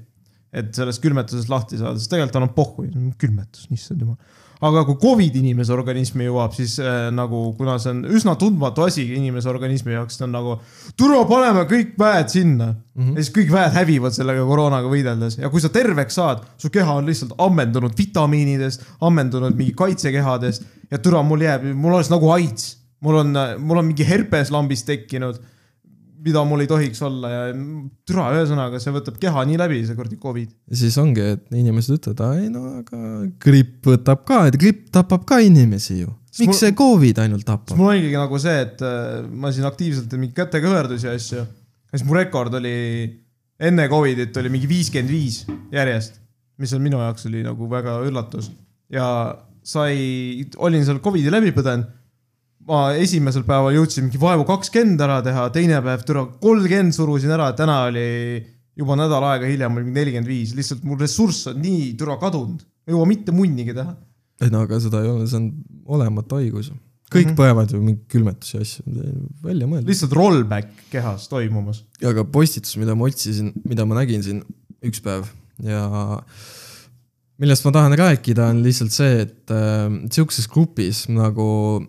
et 0.55 0.71
sellest 0.73 1.03
külmetusest 1.03 1.51
lahti 1.51 1.77
saada, 1.77 1.99
sest 1.99 2.09
tegelikult 2.13 2.33
tal 2.37 2.47
on 2.47 2.55
pohhu, 2.55 2.87
külmetus, 3.21 3.67
issand 3.75 4.01
jumal. 4.01 4.17
Aga 4.63 4.83
kui 4.87 4.95
Covid 5.01 5.35
inimese 5.39 5.73
organismi 5.75 6.27
jõuab, 6.27 6.53
siis 6.55 6.77
äh, 6.79 7.09
nagu, 7.15 7.41
kuna 7.57 7.75
see 7.81 7.91
on 7.91 8.03
üsna 8.17 8.35
tundmatu 8.39 8.85
asi 8.85 9.03
inimese 9.17 9.49
organismi 9.51 9.95
jaoks, 9.95 10.19
see 10.19 10.27
on 10.27 10.35
nagu, 10.35 10.55
tule 10.99 11.19
paneme 11.29 11.65
kõik 11.69 11.95
väed 11.99 12.31
sinna 12.31 12.69
mm. 12.71 13.01
-hmm. 13.01 13.17
ja 13.17 13.25
siis 13.25 13.35
kõik 13.35 13.51
väed 13.55 13.75
hävivad 13.75 14.15
sellega 14.15 14.45
koroonaga 14.47 14.91
võideldes 14.91 15.39
ja 15.41 15.49
kui 15.49 15.63
sa 15.63 15.69
terveks 15.69 16.15
saad, 16.21 16.45
su 16.57 16.69
keha 16.69 16.99
on 17.01 17.05
lihtsalt 17.09 17.35
ammendunud 17.37 17.97
vitamiinidest, 17.97 18.85
ammendunud 19.01 19.55
mingi 19.55 19.75
kaitsekehadest 19.75 20.63
ja 20.91 20.97
türa, 20.99 21.23
mul 21.23 21.41
jääb, 21.41 21.67
mul 21.73 21.97
oleks 21.97 22.13
nagu 22.13 22.31
AIDS, 22.31 22.77
mul 23.03 23.23
on, 23.23 23.35
mul 23.59 23.81
on 23.81 23.91
mingi 23.91 24.07
herpes 24.07 24.51
lambis 24.51 24.83
tekkinud, 24.87 25.41
mida 26.25 26.41
mul 26.47 26.63
ei 26.63 26.69
tohiks 26.69 27.01
olla 27.05 27.29
ja 27.31 27.41
türa, 28.07 28.27
ühesõnaga 28.35 28.79
see 28.81 28.93
võtab 28.95 29.19
keha 29.21 29.43
nii 29.49 29.59
läbi, 29.61 29.81
see 29.85 29.97
kuradi 29.97 30.19
Covid. 30.21 30.53
ja 30.71 30.79
siis 30.81 30.97
ongi, 31.01 31.25
et 31.35 31.45
inimesed 31.53 31.99
ütlevad, 31.99 32.23
ei 32.41 32.49
no 32.53 32.63
aga 32.81 33.01
gripp 33.45 33.89
võtab 33.91 34.25
ka, 34.27 34.45
et 34.49 34.57
gripp 34.61 34.89
tapab 34.95 35.27
ka 35.29 35.39
inimesi 35.45 36.01
ju. 36.01 36.13
Miks 36.35 36.51
mul- 36.51 36.59
see 36.59 36.75
Covid 36.75 37.21
ainult 37.23 37.45
tapab? 37.47 37.77
mul 37.79 37.93
oligi 37.93 38.17
nagu 38.17 38.41
see, 38.41 38.57
et 38.65 38.81
äh, 38.83 39.21
ma 39.29 39.53
siin 39.55 39.69
aktiivselt 39.69 40.11
mingi 40.19 40.35
kätekõverdusi 40.37 41.07
ja 41.07 41.15
asju. 41.15 41.45
ja 41.45 41.95
siis 41.95 42.07
mu 42.07 42.17
rekord 42.17 42.57
oli 42.59 42.75
enne 43.55 43.87
Covidit 43.91 44.35
oli 44.41 44.51
mingi 44.51 44.67
viiskümmend 44.67 45.13
viis 45.13 45.43
järjest, 45.71 46.19
mis 46.59 46.73
on 46.75 46.83
minu 46.83 46.99
jaoks 46.99 47.29
oli 47.29 47.45
nagu 47.45 47.69
väga 47.71 48.01
üllatus 48.07 48.51
ja 48.91 49.05
sai, 49.65 50.45
olin 50.57 50.85
seal 50.85 51.01
Covidi 51.03 51.31
läbi 51.33 51.53
põdenud. 51.55 51.87
Ma 52.69 52.81
esimesel 52.97 53.45
päeval 53.45 53.75
jõudsin 53.75 54.07
mingi 54.07 54.21
vaevu 54.21 54.45
kakskümmend 54.47 55.01
ära 55.05 55.19
teha, 55.25 55.49
teine 55.53 55.81
päev 55.85 56.05
türa 56.07 56.25
kolmkümmend 56.41 56.95
surusin 56.97 57.33
ära, 57.35 57.51
täna 57.57 57.83
oli 57.89 58.07
juba 58.75 58.97
nädal 58.99 59.23
aega 59.29 59.49
hiljem 59.49 59.77
oli 59.79 59.93
nelikümmend 59.93 60.29
viis, 60.29 60.55
lihtsalt 60.57 60.83
mul 60.87 60.99
ressurss 60.99 61.51
on 61.51 61.61
nii 61.61 61.93
türa 61.99 62.17
kadunud, 62.21 62.65
ei 62.87 62.95
jõua 62.95 63.07
mitte 63.09 63.35
munnigi 63.35 63.75
teha. 63.77 63.95
ei 64.41 64.51
no 64.51 64.65
aga 64.65 64.81
seda 64.83 65.03
ei 65.03 65.11
ole, 65.11 65.29
see 65.29 65.39
on 65.39 65.51
olematu 65.97 66.41
haigus 66.41 66.73
kõik 67.13 67.29
mm 67.29 67.31
-hmm. 67.31 67.37
põevad 67.37 67.71
ju 67.71 67.79
mingi 67.81 68.01
külmetusi 68.09 68.57
ja 68.57 68.61
asju, 68.65 68.83
välja 69.43 69.67
mõelda. 69.69 69.87
lihtsalt 69.87 70.13
rollback 70.17 70.85
kehas 70.91 71.29
toimumas. 71.29 71.83
aga 72.03 72.25
postitus, 72.25 72.77
mida 72.81 72.95
ma 72.95 73.05
otsisin, 73.05 73.53
mida 73.63 73.85
ma 73.85 74.01
nägin 74.01 74.23
siin 74.23 74.43
üks 74.83 75.01
päev 75.05 75.29
ja 75.63 76.21
millest 77.37 77.65
ma 77.65 77.71
tahan 77.71 77.93
rääkida, 77.99 78.49
on 78.49 78.63
lihtsalt 78.63 78.91
see, 78.91 79.21
et 79.21 79.51
äh, 79.51 79.91
sihukeses 80.09 80.47
grupis 80.47 81.05
nagu 81.09 81.85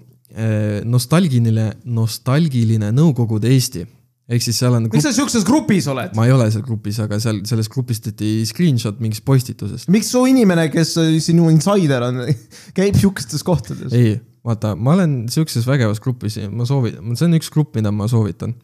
nostalgiline, 0.85 1.71
nostalgiline 1.89 2.91
Nõukogude 2.93 3.49
Eesti. 3.55 3.87
ehk 4.27 4.43
siis 4.43 4.59
seal 4.59 4.75
on 4.75 4.89
miks, 4.91 5.05
sa 5.07 5.13
siukses 5.15 5.45
grupis 5.47 5.87
oled? 5.89 6.13
ma 6.19 6.27
ei 6.27 6.35
ole 6.35 6.49
seal 6.53 6.65
grupis, 6.67 6.99
aga 7.01 7.19
seal 7.23 7.39
selles 7.49 7.71
grupis 7.73 8.03
tehti 8.05 8.31
screenshot 8.49 8.99
mingist 9.01 9.25
postitusest. 9.25 9.89
miks 9.93 10.11
su 10.13 10.25
inimene, 10.29 10.69
kes 10.73 10.97
äh, 11.01 11.13
sinu 11.25 11.49
insider 11.53 12.09
on, 12.09 12.25
käib 12.79 12.99
siukestes 13.01 13.47
kohtades? 13.47 13.95
ei, 13.97 14.17
vaata, 14.47 14.75
ma 14.77 14.97
olen 14.97 15.19
sihukeses 15.33 15.67
vägevas 15.69 16.03
grupis 16.05 16.41
ja 16.41 16.51
ma 16.51 16.67
soovitan, 16.69 17.17
see 17.17 17.29
on 17.29 17.39
üks 17.39 17.51
grupp, 17.55 17.75
mida 17.79 17.93
ma 17.95 18.09
soovitan. 18.11 18.55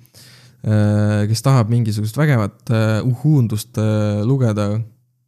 kes 1.26 1.40
tahab 1.42 1.72
mingisugust 1.72 2.14
vägevat 2.14 2.70
äh, 2.70 3.00
uhuundust 3.02 3.78
äh, 3.82 4.20
lugeda, 4.22 4.68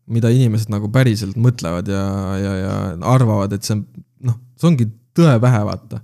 mida 0.07 0.31
inimesed 0.31 0.71
nagu 0.71 0.91
päriselt 0.95 1.39
mõtlevad 1.41 1.89
ja, 1.91 2.05
ja, 2.39 2.53
ja 2.61 2.75
arvavad, 3.15 3.55
et 3.57 3.66
see 3.66 3.75
on, 3.79 3.83
noh, 4.29 4.37
see 4.61 4.69
ongi 4.71 4.87
tõe 5.16 5.35
pähe, 5.43 5.62
vaata. 5.66 6.01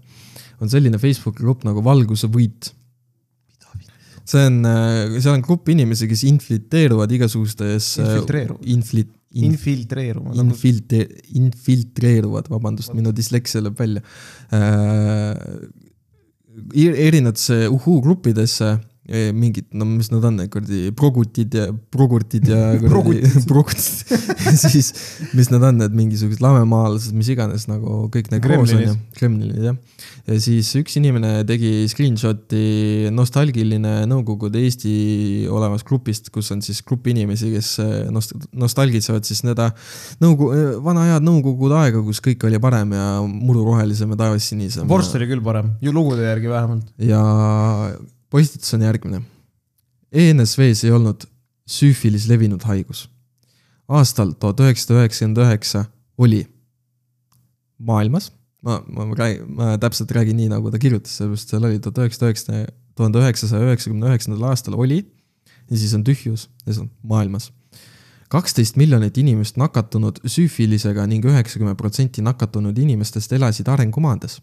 On 0.60 0.70
selline 0.72 1.00
Facebooki 1.00 1.44
grupp 1.44 1.64
nagu 1.68 1.82
Valguse 1.84 2.28
võit. 2.32 2.72
see 4.30 4.44
on, 4.46 4.60
seal 5.16 5.34
on 5.34 5.42
grupp 5.42 5.68
inimesi, 5.72 6.06
kes 6.10 6.22
infiltreeruvad 6.28 7.10
igasugustes. 7.16 7.96
Infiltreeruvad. 7.98 8.68
Infli-, 8.70 9.06
inf-, 9.34 9.48
infiltreeruma. 9.48 10.34
Infilte-, 10.44 11.06
infiltreeruvad, 11.40 12.50
vabandust, 12.52 12.94
minu 12.94 13.14
disleksia 13.16 13.64
lööb 13.64 13.80
välja 13.80 14.04
äh,. 14.54 15.34
erinevatesse 16.70 17.64
uhuu-gruppidesse 17.72 18.70
eh, 18.74 18.86
mingid, 19.08 19.64
no 19.74 19.86
mis 19.88 20.10
nad 20.12 20.24
on, 20.28 20.36
kuradi 20.52 20.90
progutid 20.94 21.54
ja 21.56 21.64
progurtid 21.90 22.46
ja 22.46 22.58
progutid 22.92 23.80
siis 24.70 24.90
mis 25.34 25.48
nad 25.50 25.64
on, 25.66 25.80
need 25.80 25.96
mingisugused 25.96 26.42
lamemaalased, 26.44 27.14
mis 27.16 27.30
iganes 27.32 27.66
nagu 27.70 28.04
kõik 28.12 28.28
need 28.30 28.44
koos 28.44 28.74
on 28.76 28.84
ju, 28.84 28.92
Kremlinid 29.16 29.64
jah. 29.70 29.78
ja 30.28 30.36
siis 30.44 30.70
üks 30.78 30.98
inimene 31.00 31.40
tegi 31.48 31.88
screenshot'i 31.90 33.08
nostalgiline 33.16 34.04
Nõukogude 34.10 34.60
Eesti 34.60 34.92
olevast 35.50 35.88
grupist, 35.88 36.30
kus 36.34 36.52
on 36.54 36.62
siis 36.64 36.82
grupp 36.86 37.08
inimesi, 37.10 37.50
kes 37.56 37.72
eh, 37.82 37.96
nost-, 38.12 38.36
nostalgitsevad 38.52 39.26
siis 39.26 39.42
seda 39.42 39.70
nõukogu, 40.22 40.78
vana 40.84 41.08
head 41.08 41.26
nõukogude 41.26 41.80
aega, 41.80 42.04
kus 42.06 42.22
kõik 42.24 42.46
oli 42.46 42.60
parem 42.62 42.94
ja 42.94 43.10
muru 43.24 43.64
rohelisem 43.66 44.12
ja 44.14 44.22
taevas 44.26 44.52
sinisem. 44.52 44.88
vorst 44.90 45.16
oli 45.18 45.28
küll 45.30 45.44
parem, 45.44 45.74
ju 45.82 45.94
lugude 45.96 46.28
järgi 46.28 46.52
vähemalt. 46.52 46.94
ja 47.00 47.24
postitus 48.30 48.74
on 48.74 48.86
järgmine. 48.86 49.22
ENSV-s 50.12 50.84
ei 50.84 50.94
olnud 50.94 51.26
süüfilis 51.70 52.28
levinud 52.30 52.62
haigus. 52.66 53.08
aastal 53.88 54.32
tuhat 54.38 54.60
üheksasada 54.60 55.00
üheksakümmend 55.00 55.38
üheksa 55.42 55.84
oli 56.18 56.44
maailmas, 57.78 58.30
ma, 58.62 58.78
ma 58.86 59.06
räägin, 59.18 59.48
ma 59.54 59.78
täpselt 59.82 60.12
räägin 60.14 60.36
nii, 60.38 60.50
nagu 60.52 60.70
ta 60.70 60.78
kirjutas, 60.78 61.16
sellepärast 61.18 61.50
seal 61.50 61.66
oli 61.66 61.80
tuhat 61.82 61.98
üheksasada 61.98 62.30
üheksakümmend, 62.30 62.76
tuhande 62.94 63.22
üheksasaja 63.22 63.66
üheksakümne 63.66 64.10
üheksandal 64.10 64.50
aastal 64.50 64.76
oli 64.78 65.00
ja 65.70 65.76
siis 65.78 65.94
on 65.96 66.04
tühjus 66.04 66.48
ja 66.66 66.74
see 66.74 66.84
on 66.84 66.90
maailmas. 67.02 67.50
kaksteist 68.30 68.76
miljonit 68.76 69.18
inimest 69.18 69.56
nakatunud 69.58 70.20
süüfilisega 70.26 71.06
ning 71.10 71.24
üheksakümmend 71.26 71.78
protsenti 71.78 72.22
nakatunud 72.22 72.78
inimestest 72.78 73.32
elasid 73.32 73.68
arengumaades 73.68 74.38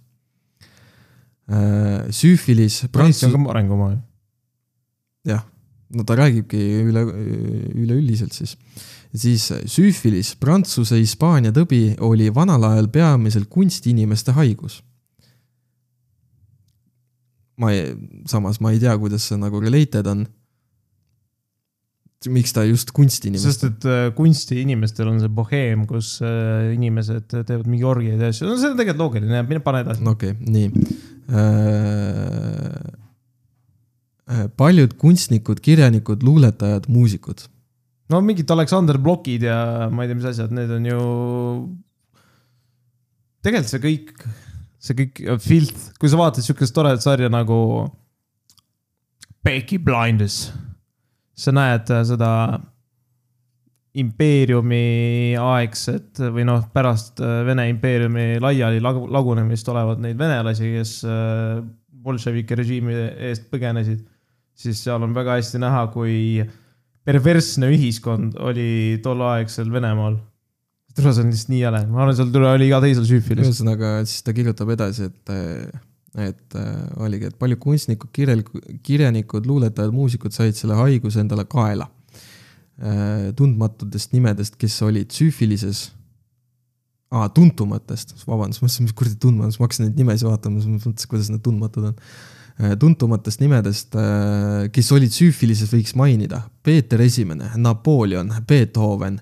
süüfilis, 2.12 2.82
Eesti 2.92 3.30
on, 3.30 3.46
ka 3.46 3.52
arengumaa 3.54 3.92
ju. 3.94 4.00
jah, 5.32 5.46
no 5.96 6.04
ta 6.04 6.18
räägibki 6.20 6.60
üle, 6.84 7.06
üleüldiselt 7.76 8.36
siis. 8.36 8.58
siis 9.14 9.48
süüfilis, 9.72 10.34
prantsuse, 10.36 11.00
Hispaania 11.00 11.54
tõbi 11.56 11.96
oli 12.04 12.28
vanal 12.36 12.68
ajal 12.68 12.90
peamiselt 12.92 13.48
kunstiinimeste 13.50 14.36
haigus. 14.36 14.82
ma 17.58 17.72
ei, 17.72 17.96
samas 18.28 18.60
ma 18.62 18.72
ei 18.72 18.80
tea, 18.84 18.98
kuidas 19.00 19.24
see 19.30 19.40
nagu 19.40 19.64
related 19.64 20.06
on. 20.06 20.28
Miks 22.32 22.54
ta 22.56 22.64
just 22.68 22.92
kunstiinimeste 22.96 23.50
sest 23.52 23.66
et 23.68 23.88
äh, 23.90 24.08
kunstiinimestel 24.18 25.10
on 25.12 25.20
see 25.24 25.32
boheem, 25.34 25.86
kus 25.90 26.18
äh, 26.26 26.74
inimesed 26.76 27.28
teevad 27.34 27.68
mingi 27.70 27.86
orgiaid 27.88 28.22
ja 28.24 28.32
asju, 28.34 28.48
no 28.50 28.56
see 28.60 28.72
on 28.72 28.80
tegelikult 28.80 29.04
loogiline, 29.04 29.44
mine 29.50 29.62
pane 29.66 29.84
edasi. 29.86 30.06
okei 30.08 30.32
okay,, 30.36 30.48
nii. 30.56 30.68
paljud 34.60 34.92
kunstnikud, 35.00 35.60
kirjanikud, 35.64 36.24
luuletajad, 36.24 36.88
muusikud 36.92 37.48
no 38.12 38.22
mingid 38.24 38.52
Aleksander 38.52 39.00
Blokid 39.02 39.46
ja 39.48 39.60
ma 39.92 40.04
ei 40.04 40.12
tea, 40.12 40.20
mis 40.20 40.30
asjad, 40.32 40.54
need 40.56 40.72
on 40.74 40.88
ju. 40.88 41.00
tegelikult 43.46 43.74
see 43.74 43.84
kõik, 43.84 44.14
see 44.84 45.00
kõik, 45.02 45.24
Filth, 45.44 45.90
kui 46.00 46.12
sa 46.12 46.20
vaatad 46.20 46.46
siukest 46.46 46.76
toredat 46.76 47.04
sarja 47.04 47.30
nagu 47.32 47.60
Peaky 49.46 49.80
Blinders, 49.80 50.48
sa 51.38 51.54
näed 51.54 51.92
äh, 51.94 52.04
seda 52.08 52.32
impeeriumi 53.98 55.34
aegset 55.42 56.22
või 56.34 56.46
noh, 56.48 56.68
pärast 56.74 57.22
äh, 57.24 57.42
Vene 57.48 57.68
impeeriumi 57.72 58.38
laiali 58.44 58.82
lagu- 58.84 59.08
lagunemist 59.14 59.70
olevat 59.74 60.02
neid 60.04 60.20
venelasi, 60.20 60.72
kes 60.78 60.94
äh, 61.08 61.60
bolševike 62.08 62.58
režiimi 62.58 62.96
eest 63.30 63.50
põgenesid, 63.52 64.04
siis 64.58 64.80
seal 64.86 65.04
on 65.04 65.16
väga 65.18 65.38
hästi 65.40 65.62
näha, 65.62 65.88
kui 65.94 66.46
perversne 67.08 67.72
ühiskond 67.74 68.38
oli 68.44 68.98
tolleaegsel 69.04 69.70
Venemaal. 69.74 70.18
see 70.98 71.06
on 71.06 71.30
lihtsalt 71.30 71.52
nii 71.54 71.62
jäle, 71.62 71.84
ma 71.92 72.04
arvan, 72.04 72.16
seal 72.18 72.32
tule 72.34 72.50
oli 72.50 72.70
iga 72.70 72.82
teisel 72.82 73.06
süüfilis. 73.06 73.46
ühesõnaga, 73.46 74.00
siis 74.10 74.26
ta 74.26 74.34
kirjutab 74.34 74.72
edasi, 74.74 75.12
et, 75.12 75.36
et 76.18 76.56
äh, 76.58 76.72
oligi, 77.04 77.30
et 77.30 77.38
paljud 77.38 77.60
kunstnikud, 77.62 78.10
kirjal-, 78.16 78.46
kirjanikud, 78.84 79.46
luuletajad, 79.46 79.94
muusikud 79.94 80.34
said 80.34 80.58
selle 80.58 80.80
haiguse 80.80 81.24
endale 81.24 81.46
kaela. 81.50 81.92
tundmatutest 83.36 84.12
nimedest, 84.14 84.54
kes 84.62 84.76
olid 84.86 85.10
süüfilises 85.10 85.80
aa, 87.10 87.30
tuntumatest, 87.34 88.14
vabandust, 88.28 88.62
ma 88.62 88.68
mõtlesin, 88.68 88.86
mis 88.86 88.96
kuradi 88.98 89.18
tundmatus, 89.24 89.60
ma 89.60 89.66
hakkasin 89.68 89.88
neid 89.88 90.02
nimesid 90.02 90.28
vaatama, 90.28 90.62
siis 90.62 90.84
mõtlesin, 90.84 91.10
kuidas 91.12 91.32
need 91.32 91.44
tundmatud 91.46 91.88
on. 91.92 91.96
tuntumatest 92.82 93.42
nimedest, 93.42 93.98
kes 94.74 94.92
olid 94.96 95.14
süüfilises, 95.14 95.72
võiks 95.74 95.94
mainida 95.98 96.42
Peeter 96.66 97.02
Esimene, 97.06 97.52
Napoleon, 97.62 98.32
Beethoven, 98.48 99.20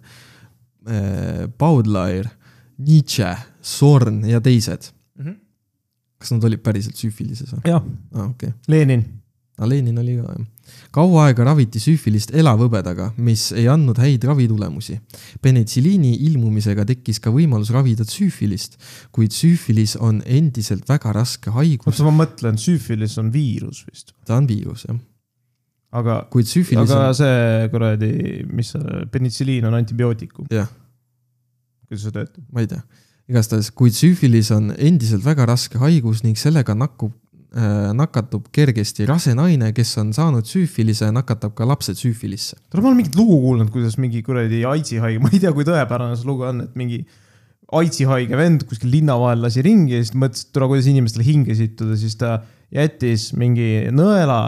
Baudelaire, 1.60 2.32
Nietzsche, 2.78 3.36
Sorn 3.62 4.24
ja 4.28 4.42
teised. 4.44 4.95
Kas 6.26 6.34
nad 6.34 6.50
olid 6.50 6.64
päriselt 6.66 6.98
süüfilises 6.98 7.54
või? 7.54 7.70
jah, 7.70 7.86
aa, 8.16 8.32
okei 8.32 8.50
okay.. 8.50 8.58
Lenin. 8.72 9.06
aga 9.60 9.70
Lenin 9.70 10.02
oli 10.02 10.18
ka 10.18 10.34
jah. 10.34 10.46
kaua 10.96 11.28
aega 11.30 11.46
raviti 11.52 11.80
süüfilist 11.82 12.34
elavhõbedaga, 12.36 13.12
mis 13.22 13.48
ei 13.54 13.68
andnud 13.72 14.00
häid 14.02 14.26
ravitulemusi. 14.26 14.98
penitsilliini 15.46 16.16
ilmumisega 16.30 16.88
tekkis 16.90 17.22
ka 17.22 17.34
võimalus 17.36 17.72
ravida 17.76 18.08
süüfilist, 18.10 18.80
kuid 19.16 19.36
süüfilis 19.36 19.96
on 20.02 20.24
endiselt 20.26 20.90
väga 20.90 21.14
raske 21.16 21.54
haigus, 21.54 21.92
oota, 21.94 22.08
ma 22.10 22.16
mõtlen, 22.24 22.58
süüfilis 22.62 23.20
on 23.22 23.32
viirus 23.34 23.86
vist, 23.90 24.16
ta 24.26 24.40
on 24.42 24.50
viirus 24.50 24.88
jah, 24.90 24.98
aga, 26.02 26.24
kuid 26.34 26.50
süüfilis 26.50 26.90
aga 26.90 27.12
on, 27.12 27.20
see 27.22 27.70
kuradi, 27.74 28.12
mis 28.52 28.74
see, 28.74 29.06
penitsilliin 29.14 29.70
on 29.70 29.78
antibiootikum, 29.78 30.50
jah, 30.54 30.72
kuidas 31.86 32.08
see 32.08 32.16
töötab? 32.16 32.46
ma 32.52 32.66
ei 32.66 32.72
tea. 32.74 32.82
igastahes, 33.32 33.72
kuid 33.74 33.96
süüfilis 33.98 34.52
on 34.54 34.72
endiselt 34.76 35.24
väga 35.26 35.48
raske 35.50 35.80
haigus 35.82 36.22
ning 36.26 36.38
sellega 36.38 36.76
nakub 36.78 37.14
äh,, 37.56 37.92
nakatub 37.98 38.48
kergesti 38.54 39.08
rase 39.10 39.34
naine, 39.38 39.72
kes 39.76 39.96
on 40.02 40.12
saanud 40.16 40.48
süüfilise, 40.50 41.10
nakatab 41.16 41.56
ka 41.58 41.68
lapsed 41.68 41.98
süüfilisse. 42.00 42.60
tule, 42.70 42.84
ma 42.84 42.92
olen 42.92 43.00
mingit 43.02 43.18
lugu 43.18 43.40
kuulnud, 43.42 43.72
kuidas 43.74 43.98
mingi 44.02 44.22
kuradi 44.26 44.64
aidsi 44.70 45.02
haige, 45.02 45.22
ma 45.26 45.34
ei 45.34 45.42
tea, 45.42 45.54
kui 45.56 45.68
tõepärane 45.68 46.18
see 46.20 46.30
lugu 46.30 46.46
on, 46.50 46.66
et 46.68 46.76
mingi 46.78 47.04
aidsi 47.76 48.06
haige 48.06 48.38
vend 48.38 48.66
kuskil 48.70 48.92
linna 48.94 49.16
vahel 49.18 49.42
lasi 49.48 49.64
ringi 49.66 49.98
ja 49.98 50.04
siis 50.04 50.14
mõtles, 50.14 50.46
et 50.46 50.54
tule, 50.54 50.70
kuidas 50.70 50.90
inimestele 50.92 51.26
hinge 51.26 51.56
sittuda, 51.58 51.98
siis 51.98 52.18
ta 52.20 52.38
jättis 52.76 53.32
mingi 53.38 53.88
nõela 53.94 54.40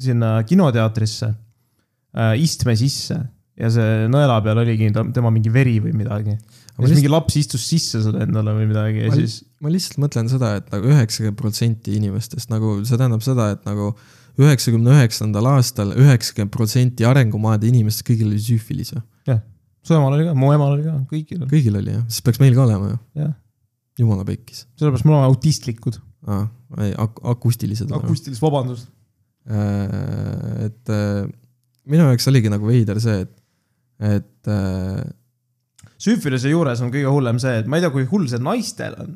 sinna 0.00 0.36
kinoteatrisse 0.46 1.30
äh, 1.30 2.34
istme 2.42 2.74
sisse 2.78 3.18
ja 3.58 3.70
see 3.70 4.06
nõela 4.10 4.40
peal 4.44 4.60
oligi 4.62 4.90
tema 4.94 5.30
mingi 5.34 5.52
veri 5.54 5.76
või 5.82 5.94
midagi. 5.96 6.34
Ja 6.74 6.82
ma 6.82 6.90
siis 6.90 6.98
mingi 6.98 7.12
laps 7.12 7.36
istus 7.38 7.64
sisse 7.70 8.00
selle 8.02 8.24
endale 8.26 8.54
või 8.56 8.66
midagi 8.70 9.04
ja 9.04 9.12
Ma- 9.12 9.18
siis 9.18 9.38
ma 9.62 9.70
lihtsalt 9.72 10.00
mõtlen 10.02 10.30
seda, 10.30 10.56
et 10.58 10.70
nagu 10.74 10.90
üheksakümmend 10.90 11.38
protsenti 11.38 11.94
inimestest 12.00 12.50
nagu 12.52 12.76
see 12.82 12.98
tähendab 12.98 13.22
seda, 13.26 13.52
et 13.54 13.62
nagu 13.68 13.92
üheksakümne 14.40 14.96
üheksandal 14.96 15.46
aastal 15.52 15.94
üheksakümmend 15.94 16.52
protsenti 16.54 17.06
arengumaade 17.06 17.68
inimestest 17.70 18.08
kõigil 18.08 18.32
oli 18.32 18.42
süüfilis 18.42 18.94
ju. 18.96 19.04
su 19.84 19.94
emal 19.94 20.16
oli 20.16 20.26
ka, 20.26 20.34
mu 20.38 20.50
emal 20.56 20.74
oli 20.74 20.86
ka, 20.88 20.96
kõigil 21.12 21.44
oli, 21.44 21.50
kõigil 21.52 21.78
oli 21.78 21.94
jah, 21.94 22.04
siis 22.08 22.26
peaks 22.26 22.42
meil 22.42 22.58
ka 22.58 22.66
olema 22.66 22.90
ju. 22.90 22.98
jah. 23.22 23.32
jumala 24.00 24.26
pekkis 24.26 24.66
sellepärast 24.74 25.06
me 25.06 25.14
oleme 25.14 25.30
autistlikud. 25.30 26.02
ah,. 26.26 26.48
ei 26.82 26.90
ak, 26.98 27.22
akustilised. 27.36 27.92
akustilist 27.94 28.42
vabandust. 28.42 28.90
Äh, 29.44 30.66
et 30.66 30.90
äh, 30.90 31.26
minu 31.86 32.08
jaoks 32.08 32.26
oligi 32.30 32.50
nagu 32.50 32.66
veider 32.66 32.98
see, 33.02 33.20
et, 33.22 33.34
et 34.16 34.50
äh, 34.50 35.04
süüfilise 36.00 36.50
juures 36.50 36.82
on 36.84 36.92
kõige 36.94 37.10
hullem 37.10 37.38
see, 37.42 37.60
et 37.60 37.68
ma 37.70 37.78
ei 37.78 37.84
tea, 37.84 37.92
kui 37.94 38.06
hull 38.10 38.26
see 38.30 38.42
naistel 38.42 38.96
on. 39.00 39.14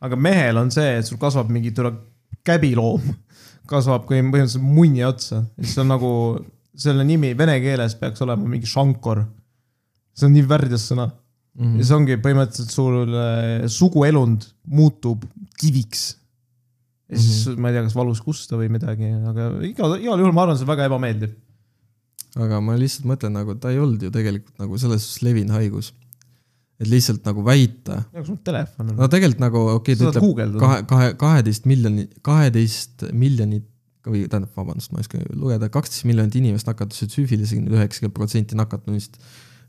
aga 0.00 0.16
mehel 0.16 0.56
on 0.56 0.70
see, 0.72 0.96
et 0.98 1.06
sul 1.06 1.20
kasvab 1.20 1.50
mingi 1.52 1.74
tule 1.76 1.92
käbiloom, 2.46 3.10
kasvab 3.70 4.06
kui 4.08 4.20
põhimõtteliselt 4.20 4.64
munni 4.64 5.04
otsa, 5.06 5.42
siis 5.60 5.76
on 5.82 5.92
nagu 5.92 6.12
selle 6.80 7.04
nimi 7.06 7.34
vene 7.36 7.58
keeles 7.62 7.96
peaks 8.00 8.22
olema 8.24 8.48
mingi 8.48 8.68
šankor. 8.68 9.24
see 10.16 10.26
on 10.26 10.34
nii 10.34 10.46
värdjas 10.48 10.86
sõna 10.90 11.06
mm, 11.08 11.76
ja 11.78 11.86
see 11.86 11.96
ongi 11.96 12.16
põhimõtteliselt 12.22 12.72
sul 12.74 13.12
äh, 13.14 13.68
suguelund 13.70 14.48
muutub 14.72 15.26
kiviks. 15.60 16.16
ja 17.10 17.18
siis 17.18 17.46
mm 17.46 17.52
-hmm. 17.52 17.60
ma 17.60 17.68
ei 17.68 17.76
tea, 17.76 17.84
kas 17.88 17.96
valus 17.96 18.20
kusta 18.24 18.56
või 18.56 18.70
midagi, 18.72 19.12
aga 19.32 19.52
igal, 19.68 19.96
igal 20.00 20.18
juhul 20.18 20.34
ma 20.34 20.46
arvan, 20.46 20.58
see 20.58 20.66
on 20.66 20.72
väga 20.72 20.88
ebameeldiv. 20.90 21.36
Aga 22.38 22.60
ma 22.62 22.76
lihtsalt 22.78 23.08
mõtlen 23.10 23.34
nagu, 23.34 23.56
ta 23.58 23.72
ei 23.72 23.80
olnud 23.82 24.02
ju 24.06 24.12
tegelikult 24.14 24.62
nagu 24.62 24.78
selles 24.78 25.06
suhtes 25.06 25.24
levinud 25.26 25.56
haigus. 25.56 25.92
et 26.80 26.88
lihtsalt 26.88 27.26
nagu 27.28 27.42
väita, 27.44 28.04
kas 28.14 28.30
mul 28.30 28.38
telefon 28.44 28.92
on 28.92 28.96
no? 29.02 29.08
tegelikult 29.12 29.42
nagu 29.42 29.64
okei 29.74 29.96
okay,, 29.98 30.12
ta 30.12 30.22
ütleb 30.22 30.54
kahe, 30.62 30.78
kahe, 30.88 31.10
kaheteist 31.20 31.66
miljoni, 31.68 32.06
kaheteist 32.24 33.04
miljonit 33.12 33.66
või 34.06 34.24
tähendab, 34.30 34.54
vabandust, 34.56 34.92
ma 34.94 35.00
ei 35.00 35.04
oska 35.04 35.20
lugeda, 35.36 35.68
kaksteist 35.72 36.06
miljonit 36.08 36.36
inimest 36.40 36.68
nakatusid 36.70 37.12
süüfilisega, 37.12 37.66
üheksakümmend 37.68 38.16
protsenti 38.16 38.56
nakatunist 38.56 39.18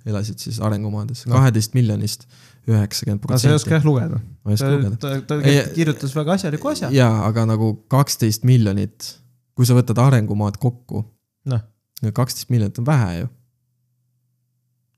elasid 0.07 0.39
siis 0.41 0.59
arengumaades, 0.63 1.25
No. 1.27 1.35
kaheteist 1.35 1.75
miljonist 1.77 2.25
üheksakümmend 2.69 3.25
aga 3.27 3.38
sa 3.38 3.49
ei 3.49 3.57
oska 3.57 3.69
protsenti. 3.69 3.75
jah 3.75 3.85
lugeda. 3.89 4.21
ma 4.45 4.51
ei 4.51 4.53
oska 4.53 4.69
ta, 4.69 4.75
lugeda. 4.77 4.95
ta, 5.01 5.11
ta 5.27 5.39
Ei, 5.41 5.59
kirjutas 5.75 6.15
väga 6.15 6.38
asjaliku 6.38 6.71
asja. 6.71 6.89
jaa, 6.95 7.25
aga 7.27 7.45
nagu 7.49 7.73
kaksteist 7.91 8.47
miljonit, 8.47 9.11
kui 9.57 9.67
sa 9.67 9.77
võtad 9.77 9.99
arengumaad 10.01 10.57
kokku, 10.61 11.03
noh, 11.51 11.61
kaksteist 12.10 12.49
miljonit 12.49 12.80
on 12.82 12.86
vähe 12.86 13.19
ju. 13.19 13.28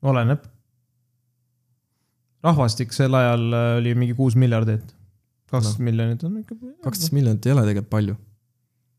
oleneb. 0.01 0.43
rahvastik 2.43 2.93
sel 2.93 3.15
ajal 3.15 3.53
äh, 3.53 3.77
oli 3.77 3.95
mingi 3.95 4.15
kuus 4.15 4.35
miljardit. 4.35 4.95
kaksteist 5.51 5.79
no. 5.79 5.85
miljonit 5.89 6.23
on 6.23 6.37
ikka. 6.39 6.55
kaksteist 6.83 7.11
miljonit 7.11 7.45
ei 7.45 7.51
ole 7.51 7.67
tegelikult 7.67 7.89
palju 7.89 8.15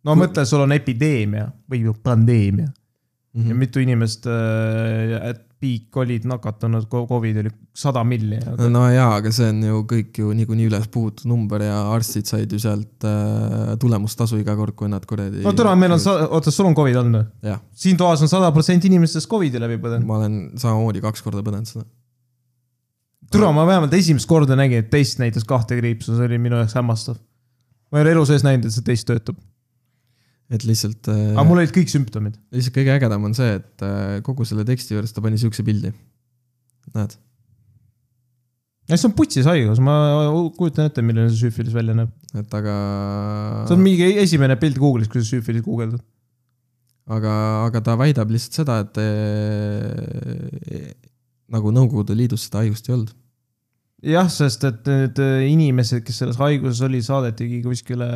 no 0.04 0.16
mõtle, 0.20 0.44
sul 0.44 0.66
on 0.66 0.76
epideemia 0.76 1.48
või 1.70 1.84
pandeemia 2.02 2.68
mm. 2.68 3.40
ja 3.40 3.48
-hmm. 3.48 3.64
mitu 3.64 3.80
inimest, 3.80 4.26
et 4.26 5.44
piik 5.64 5.96
olid 6.02 6.26
nakatunud, 6.28 6.86
Covid 6.90 7.38
oli 7.40 7.50
sada 7.76 8.02
milli. 8.06 8.38
no 8.70 8.84
jaa, 8.92 9.16
aga 9.18 9.32
see 9.34 9.48
on 9.50 9.62
ju 9.64 9.80
kõik 9.90 10.20
ju 10.20 10.34
niikuinii 10.36 10.68
üles 10.68 10.86
puhutud 10.92 11.28
number 11.30 11.64
ja 11.64 11.78
arstid 11.94 12.28
said 12.28 12.52
ju 12.52 12.60
sealt 12.62 13.06
äh, 13.08 13.74
tulemustasu 13.80 14.38
iga 14.42 14.56
kord, 14.58 14.76
kui 14.78 14.90
nad 14.92 15.06
kuradi. 15.08 15.42
no 15.46 15.54
türa, 15.56 15.74
meil 15.78 15.96
on, 15.96 16.02
oota, 16.28 16.52
sul 16.54 16.68
on 16.70 16.76
Covid 16.76 17.00
olnud 17.02 17.20
või? 17.42 17.58
siin 17.84 18.00
toas 18.00 18.22
on 18.24 18.30
sada 18.30 18.52
protsenti 18.54 18.90
inimestest 18.92 19.30
Covidi 19.30 19.62
läbi 19.62 19.80
põdenud. 19.82 20.08
ma 20.08 20.20
olen 20.20 20.40
samamoodi 20.60 21.04
kaks 21.04 21.24
korda 21.24 21.44
põdenud 21.46 21.70
seda. 21.70 21.86
türa, 23.32 23.50
ma 23.56 23.66
vähemalt 23.68 23.96
esimest 23.96 24.28
korda 24.30 24.58
nägin, 24.60 24.84
et 24.84 24.92
test 24.92 25.22
näitas 25.22 25.48
kahte 25.48 25.80
kriipsu, 25.80 26.14
see 26.18 26.28
oli 26.28 26.40
minu 26.42 26.60
jaoks 26.60 26.76
hämmastav. 26.78 27.18
ma 27.90 28.00
ei 28.00 28.06
ole 28.06 28.16
elu 28.18 28.28
sees 28.32 28.46
näinud, 28.46 28.68
et 28.68 28.76
see 28.76 28.86
test 28.92 29.08
töötab, 29.08 29.40
et 30.52 30.64
lihtsalt 30.68 31.08
äh, 31.08 31.30
aga, 31.32 31.44
mul 31.48 31.62
olid 31.62 31.72
kõik 31.72 31.90
sümptomid. 31.92 32.34
lihtsalt 32.52 32.76
kõige 32.76 32.96
ägedam 32.98 33.24
on 33.28 33.36
see, 33.36 33.54
et 33.60 33.84
äh, 33.84 34.18
kogu 34.26 34.44
selle 34.48 34.66
teksti 34.68 34.96
juures 34.96 35.14
ta 35.14 35.24
pani 35.24 35.40
siukse 35.40 35.64
pildi. 35.64 35.92
näed, 36.94 37.14
ja 38.90 38.98
see 38.98 39.08
on 39.08 39.14
putsis 39.16 39.48
haigus, 39.48 39.80
ma 39.84 39.94
kujutan 40.58 40.90
ette, 40.90 41.04
milline 41.04 41.30
see 41.32 41.46
süüfilis 41.46 41.76
välja 41.76 41.96
näeb. 41.96 42.12
et 42.36 42.58
aga. 42.60 42.74
see 43.70 43.78
on 43.78 43.84
mingi 43.86 44.10
esimene 44.20 44.58
pilt 44.60 44.76
Google'is, 44.80 45.08
kui 45.08 45.24
sa 45.24 45.30
süüfilis 45.32 45.64
guugeldad. 45.64 46.04
aga, 47.08 47.32
aga 47.64 47.84
ta 47.88 47.96
väidab 48.00 48.32
lihtsalt 48.34 48.60
seda, 48.60 48.80
et 48.84 49.00
äh, 49.00 50.92
nagu 51.54 51.72
Nõukogude 51.72 52.16
Liidus 52.18 52.50
seda 52.50 52.60
haigust 52.60 52.90
ei 52.90 52.98
olnud. 52.98 53.16
jah, 54.12 54.28
sest 54.28 54.68
et 54.68 54.92
need 54.92 55.24
inimesed, 55.48 56.04
kes 56.04 56.20
selles 56.20 56.36
haiguses 56.36 56.84
olid, 56.84 57.08
saadetigi 57.08 57.64
kuskile 57.64 58.12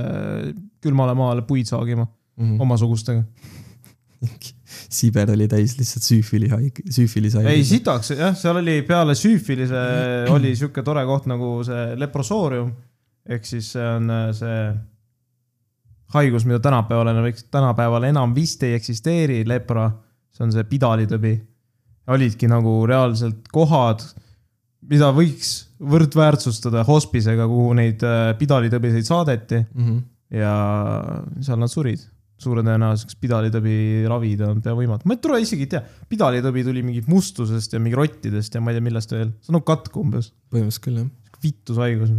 külmale 0.84 1.16
maale 1.16 1.48
puid 1.48 1.72
saagima 1.72 2.04
Mm 2.38 2.44
-hmm. 2.44 2.62
omasugustega. 2.62 3.24
Siber 4.98 5.30
oli 5.30 5.46
täis 5.48 5.76
lihtsalt 5.78 6.02
süüfili 6.02 6.48
haig-, 6.50 6.82
süüfilis 6.90 7.34
haig-. 7.34 7.46
ei, 7.46 7.64
sitaks 7.64 8.10
jah, 8.10 8.34
seal 8.36 8.56
oli 8.56 8.82
peale 8.82 9.14
süüfilise 9.14 9.82
oli 10.30 10.56
sihuke 10.56 10.82
tore 10.82 11.04
koht 11.06 11.26
nagu 11.30 11.62
see 11.64 11.94
leprosoorium 11.96 12.72
ehk 13.28 13.46
siis 13.46 13.72
see 13.72 13.84
on 13.84 14.10
äh, 14.10 14.30
see 14.36 14.60
haigus, 16.14 16.46
mida 16.48 16.60
tänapäeval 16.64 17.12
enam, 17.12 17.28
tänapäeval 17.50 18.08
enam 18.08 18.34
vist 18.34 18.62
ei 18.64 18.74
eksisteeri, 18.78 19.42
lepra, 19.48 19.90
see 20.32 20.46
on 20.46 20.54
see 20.54 20.64
pidalitõbi. 20.68 21.36
olidki 22.08 22.48
nagu 22.48 22.86
reaalselt 22.88 23.50
kohad, 23.52 24.00
mida 24.88 25.10
võiks 25.12 25.50
võrdväärsustada 25.78 26.80
hospisega, 26.88 27.44
kuhu 27.46 27.74
neid 27.76 28.02
äh, 28.06 28.30
pidalitõbiseid 28.38 29.04
saadeti 29.04 29.58
mm. 29.60 29.84
-hmm. 29.84 29.98
ja 30.38 30.54
seal 31.44 31.60
nad 31.60 31.68
surid. 31.68 32.00
Suure 32.38 32.62
tõenäosusega 32.66 33.18
pidalitõbi 33.22 33.76
ravida 34.08 34.48
on 34.52 34.62
pea 34.62 34.74
võimatu. 34.78 35.08
ma 35.08 35.16
ei 35.16 35.22
tule 35.22 35.40
isegi 35.42 35.66
ei 35.66 35.70
tea, 35.74 35.82
pidalitõbi 36.10 36.64
tuli 36.66 36.84
mingit 36.86 37.08
mustusest 37.10 37.74
ja 37.74 37.82
mingi 37.82 37.98
rottidest 37.98 38.54
ja 38.54 38.62
ma 38.62 38.72
ei 38.72 38.78
tea, 38.78 38.86
millest 38.86 39.14
veel. 39.14 39.32
see 39.42 39.52
on 39.52 39.58
nagu 39.58 39.66
katk 39.68 39.96
umbes, 39.98 40.32
põhimõtteliselt 40.52 40.84
küll 40.86 41.00
jah. 41.00 41.08
vittushaigus. 41.44 42.12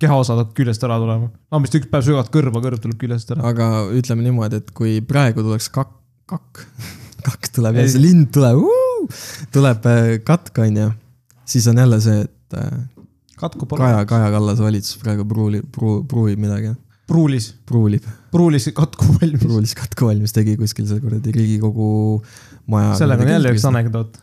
kehaosad 0.00 0.40
hakkavad 0.40 0.56
küljest 0.56 0.86
ära 0.88 0.98
tulema. 1.02 1.30
lambist 1.52 1.76
üks 1.78 1.90
päev 1.92 2.06
söövad 2.08 2.32
kõrva, 2.32 2.62
kõrv 2.64 2.82
tuleb 2.84 3.00
küljest 3.02 3.34
ära. 3.36 3.44
aga 3.52 3.70
ütleme 3.96 4.24
niimoodi, 4.24 4.62
et 4.62 4.72
kui 4.76 4.98
praegu 5.04 5.44
tuleks 5.44 5.68
kakk, 5.74 5.92
kakk, 6.32 6.64
kaks 7.28 7.56
tuleb 7.58 7.82
ja 7.82 7.86
see 7.92 8.04
lind 8.06 8.32
tuleb, 8.36 8.64
tuleb 9.52 9.90
äh, 9.92 10.12
katk, 10.24 10.64
onju. 10.64 10.90
siis 11.44 11.68
on 11.72 11.84
jälle 11.84 12.00
see, 12.04 12.24
et 12.24 12.60
äh. 12.62 12.76
Kaja, 13.36 14.06
Kaja 14.08 14.30
Kallase 14.32 14.64
valitsus 14.64 14.96
praegu 14.96 15.26
pruulib, 15.28 15.66
pruu-, 15.68 16.00
pruulib 16.08 16.40
midagi. 16.40 16.70
pruulis, 17.06 17.50
pruulib, 17.66 18.06
pruulis 18.34 18.68
katku 18.74 19.08
valmis. 19.16 19.42
pruulis 19.42 19.74
katku 19.78 20.08
valmis, 20.10 20.34
tegi 20.34 20.56
kuskil 20.58 20.86
seal 20.88 21.02
kuradi 21.02 21.34
Riigikogu 21.34 21.88
maja. 22.72 22.94
sellega 22.98 23.26
on 23.26 23.34
jälle 23.36 23.52
üks. 23.54 23.66
anekdoot. 23.70 24.18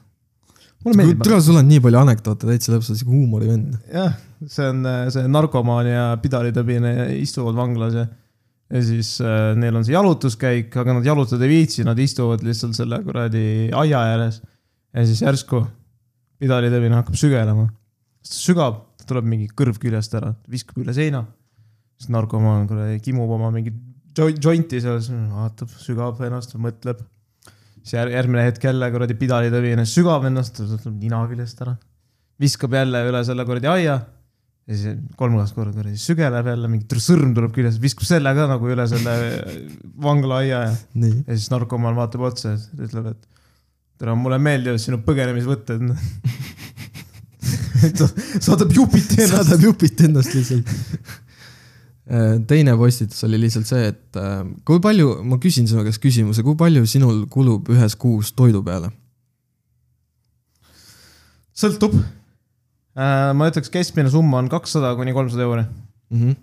tere, 0.83 1.39
sul 1.41 1.59
on 1.61 1.69
nii 1.69 1.83
palju 1.83 2.01
anekdoote, 2.01 2.49
täitsa 2.49 2.73
lõpuks 2.73 2.91
siuke 2.91 3.13
huumorivend. 3.13 3.77
jah, 3.93 4.17
see 4.47 4.67
on 4.71 4.83
see 5.15 5.29
narkomaan 5.31 5.87
ja 5.87 6.09
pidalitõbine 6.23 7.13
istuvad 7.21 7.55
vanglas 7.59 7.95
ja, 7.99 8.07
ja 8.73 8.81
siis 8.83 9.15
äh, 9.23 9.53
neil 9.59 9.79
on 9.79 9.87
see 9.87 9.95
jalutuskäik, 9.95 10.75
aga 10.83 10.97
nad 10.99 11.07
jalutada 11.07 11.47
ei 11.47 11.53
viitsi, 11.53 11.85
nad 11.87 11.99
istuvad 11.99 12.43
lihtsalt 12.43 12.75
selle 12.75 12.99
kuradi 13.05 13.45
aia 13.71 14.03
ääres. 14.09 14.41
ja 14.93 15.05
siis 15.07 15.23
järsku 15.23 15.63
pidalitõbine 16.43 16.99
hakkab 16.99 17.15
sügelema. 17.19 17.69
sügab, 18.23 18.83
tuleb 19.07 19.25
mingi 19.27 19.47
kõrv 19.55 19.79
küljest 19.79 20.13
ära, 20.19 20.33
viskab 20.51 20.83
üle 20.83 20.95
seina. 20.95 21.23
Siis 22.03 22.11
narkomaan 22.13 22.67
kuradi 22.67 22.99
kimub 23.03 23.31
oma 23.31 23.49
mingit 23.55 23.79
jo- 24.17 24.29
jointi 24.35 24.81
seal, 24.83 24.99
vaatab, 25.31 25.71
sügab 25.79 26.19
ennast, 26.27 26.55
mõtleb. 26.59 26.99
siis 27.83 27.95
jär- 27.97 28.11
järgmine 28.11 28.45
hetk 28.45 28.63
jälle 28.63 28.91
kuradi 28.91 29.15
pidalitõbine 29.19 29.87
sügab 29.87 30.27
ennast, 30.27 30.59
tuleb 30.59 30.99
nina 30.99 31.23
küljest 31.31 31.63
ära 31.63 31.77
viskab 32.43 32.75
jälle 32.75 33.03
üle 33.09 33.21
selle 33.25 33.45
kuradi 33.47 33.69
aia 33.71 33.97
ja 34.63 34.77
siis 34.77 34.99
kolmas 35.19 35.51
kord 35.55 35.73
kuradi 35.75 35.99
sügeleb 35.99 36.47
jälle, 36.47 36.69
mingi 36.71 37.01
sõrm 37.03 37.33
tuleb 37.35 37.53
küljest, 37.55 37.81
viskab 37.83 38.07
selle 38.07 38.33
ka 38.35 38.47
nagu 38.51 38.71
üle 38.71 38.87
selle 38.89 39.15
vangla 40.03 40.41
aia 40.43 40.63
ja, 40.67 40.73
ja 41.27 41.37
siis 41.37 41.49
narkomaan 41.53 41.97
vaatab 41.99 42.27
otsa 42.29 42.55
ja 42.55 42.87
ütleb, 42.87 43.11
et 43.13 43.27
tere, 43.99 44.15
mulle 44.19 44.39
meeldivad 44.41 44.81
sinu 44.81 45.01
põgenemisvõtted. 45.05 45.83
saadab 48.47 48.71
jupiti 48.71 49.19
ennast. 49.19 49.35
saadab 49.35 49.67
jupit 49.67 50.01
ennast 50.07 50.33
lihtsalt. 50.37 50.71
Teine 52.47 52.75
postitus 52.75 53.23
oli 53.23 53.39
lihtsalt 53.39 53.69
see, 53.69 53.85
et 53.93 54.17
äh, 54.19 54.41
kui 54.67 54.81
palju, 54.83 55.21
ma 55.23 55.37
küsin 55.39 55.69
sinu 55.69 55.85
käest 55.85 56.01
küsimuse, 56.03 56.43
kui 56.43 56.57
palju 56.59 56.83
sinul 56.89 57.23
kulub 57.31 57.71
ühes 57.71 57.95
kuus 57.99 58.33
toidu 58.35 58.63
peale? 58.65 58.91
sõltub. 61.53 61.95
ma 62.93 63.49
ütleks, 63.49 63.69
keskmine 63.73 64.09
summa 64.09 64.39
on 64.41 64.49
kakssada 64.51 64.93
kuni 64.97 65.13
kolmsada 65.13 65.43
euri. 65.45 65.63
mm. 66.09 66.35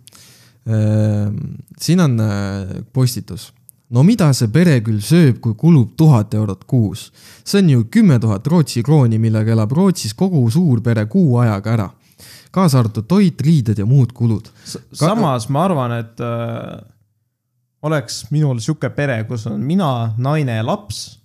-hmm. 0.67 1.55
siin 1.79 2.01
on 2.01 2.21
äh, 2.21 2.85
postitus. 2.93 3.53
no 3.91 4.03
mida 4.03 4.33
see 4.33 4.49
pere 4.49 4.81
küll 4.81 5.01
sööb, 5.03 5.41
kui 5.41 5.55
kulub 5.55 5.97
tuhat 5.97 6.35
eurot 6.35 6.65
kuus? 6.65 7.13
see 7.45 7.59
on 7.59 7.71
ju 7.71 7.85
kümme 7.85 8.19
tuhat 8.19 8.47
Rootsi 8.47 8.83
krooni, 8.83 9.19
millega 9.19 9.53
elab 9.53 9.73
Rootsis 9.73 10.15
kogu 10.15 10.51
suurpere 10.51 11.07
kuu 11.07 11.39
ajaga 11.39 11.73
ära. 11.73 11.91
Kaasa 12.51 12.81
arvatud 12.83 13.07
toit, 13.09 13.41
riided 13.41 13.79
ja 13.79 13.87
muud 13.87 14.13
kulud. 14.17 14.51
samas 14.93 15.49
ma 15.49 15.65
arvan, 15.69 15.95
et 16.01 16.21
äh, 16.25 16.81
oleks 17.87 18.25
minul 18.31 18.61
sihuke 18.61 18.91
pere, 18.95 19.23
kus 19.29 19.47
on 19.51 19.61
mina, 19.65 20.13
naine 20.19 20.61
ja 20.61 20.67
laps. 20.67 21.19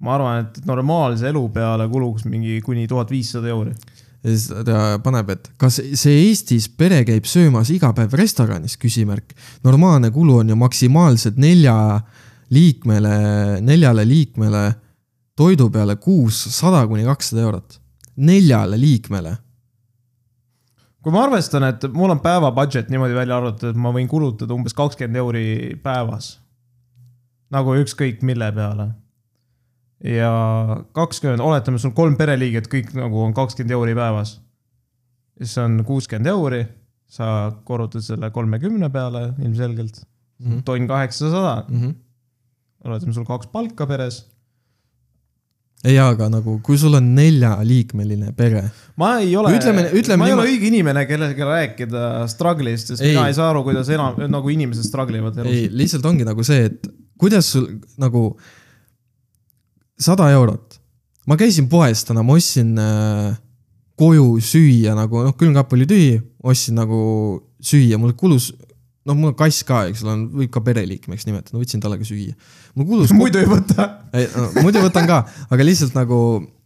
ma 0.00 0.14
arvan, 0.16 0.46
et 0.46 0.62
normaalse 0.64 1.28
elu 1.28 1.42
peale 1.52 1.88
kuluks 1.88 2.24
mingi 2.24 2.60
kuni 2.64 2.86
tuhat 2.88 3.10
viissada 3.10 3.52
euri. 3.52 3.74
ja 4.24 4.30
siis 4.30 4.48
ta 4.66 4.98
paneb, 5.04 5.30
et 5.36 5.52
kas 5.60 5.80
see 5.94 6.26
Eestis 6.26 6.68
pere 6.68 7.02
käib 7.08 7.28
söömas 7.28 7.70
iga 7.72 7.92
päev 7.96 8.16
restoranis, 8.18 8.76
küsimärk. 8.80 9.34
normaalne 9.64 10.10
kulu 10.10 10.40
on 10.42 10.54
ju 10.54 10.56
maksimaalselt 10.56 11.36
nelja 11.40 11.76
liikmele, 12.50 13.60
neljale 13.62 14.04
liikmele 14.08 14.64
toidu 15.38 15.70
peale 15.72 15.96
kuus 15.96 16.42
sada 16.52 16.82
kuni 16.88 17.06
kakssada 17.06 17.46
eurot. 17.46 17.78
neljale 18.16 18.76
liikmele. 18.80 19.36
Kui 21.02 21.12
ma 21.12 21.22
arvestan, 21.24 21.64
et 21.64 21.84
mul 21.92 22.10
on 22.12 22.20
päeva 22.20 22.50
budget 22.52 22.90
niimoodi 22.92 23.14
välja 23.16 23.36
arvatud, 23.40 23.70
et 23.72 23.76
ma 23.76 23.92
võin 23.94 24.08
kulutada 24.08 24.54
umbes 24.54 24.74
kakskümmend 24.76 25.16
euri 25.16 25.76
päevas. 25.82 26.38
nagu 27.50 27.74
ükskõik 27.74 28.20
mille 28.22 28.52
peale. 28.54 28.90
ja 30.04 30.30
kakskümmend, 30.92 31.40
oletame, 31.40 31.78
sul 31.78 31.90
kolm 31.92 32.16
pereliiget, 32.16 32.68
kõik 32.72 32.94
nagu 32.94 33.24
on 33.24 33.34
kakskümmend 33.34 33.70
euri 33.72 33.94
päevas. 33.94 34.40
siis 35.38 35.58
on 35.58 35.82
kuuskümmend 35.84 36.26
euri, 36.26 36.66
sa 37.08 37.52
korrutad 37.64 38.00
selle 38.02 38.30
kolmekümne 38.30 38.88
peale 38.90 39.34
ilmselgelt, 39.42 40.04
Mhm. 40.40 40.58
tonn 40.64 40.86
kaheksasada, 40.88 41.64
oletame, 42.84 43.12
sul 43.12 43.24
kaks 43.24 43.46
palka 43.52 43.86
peres. 43.86 44.29
ei, 45.84 45.96
aga 46.02 46.28
nagu, 46.28 46.58
kui 46.64 46.76
sul 46.80 46.94
on 46.98 47.06
neljaliikmeline 47.16 48.34
pere, 48.36 48.66
ma 49.00 49.14
ei 49.22 49.32
ole, 49.36 49.54
Ütleme- 49.56 49.86
ütleme 49.96 50.20
ma 50.20 50.28
ei 50.28 50.34
ole 50.36 50.46
õige 50.50 50.68
inimene, 50.68 51.06
kellega 51.08 51.46
rääkida 51.48 52.06
struggle'ist, 52.28 52.92
sest 52.92 53.04
ei. 53.04 53.14
mina 53.14 53.28
ei 53.30 53.36
saa 53.36 53.48
aru, 53.54 53.62
kuidas 53.64 53.88
enam 53.92 54.18
nagu 54.28 54.52
inimesed 54.52 54.84
struggle 54.84 55.18
ivad 55.22 55.38
elus. 55.40 55.52
ei, 55.54 55.68
lihtsalt 55.72 56.04
ongi 56.10 56.26
nagu 56.28 56.44
see, 56.44 56.66
et 56.68 56.90
kuidas 57.20 57.48
sul 57.54 57.68
nagu 58.00 58.26
sada 60.00 60.30
eurot. 60.32 60.76
ma 61.28 61.36
käisin 61.40 61.68
poes 61.70 62.02
täna, 62.04 62.24
ma 62.26 62.34
ostsin 62.36 62.72
äh, 62.80 63.36
koju 64.00 64.40
süüa 64.42 64.94
nagu 64.96 65.24
noh, 65.26 65.34
külmkapp 65.38 65.72
oli 65.76 65.86
tühi, 65.88 66.14
ostsin 66.42 66.78
nagu 66.80 67.00
süüa, 67.62 67.98
mul 68.00 68.14
kulus, 68.18 68.50
noh, 69.08 69.16
mul 69.16 69.32
on 69.32 69.36
kass 69.38 69.64
ka, 69.66 69.84
eks 69.90 70.02
ole, 70.04 70.16
võib 70.42 70.52
ka 70.52 70.62
pereliikmeks 70.64 71.26
nimetada, 71.28 71.58
võtsin 71.60 71.82
talle 71.82 71.98
ka 72.00 72.06
süüa. 72.08 72.34
mul 72.76 72.88
kulus, 72.88 73.14
muidu 73.20 73.40
ei 73.40 73.48
võta. 73.48 73.86
ei 74.16 74.28
no, 74.34 74.48
muidu 74.64 74.82
võtan 74.84 75.08
ka, 75.08 75.22
aga 75.48 75.66
lihtsalt 75.66 75.96
nagu 75.96 76.18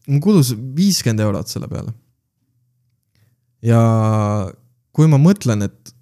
mul 0.09 0.25
kulus 0.25 0.55
viiskümmend 0.55 1.25
eurot 1.25 1.51
selle 1.51 1.71
peale. 1.71 1.95
ja 3.65 3.81
kui 4.95 5.11
ma 5.11 5.21
mõtlen, 5.21 5.67
et 5.69 5.95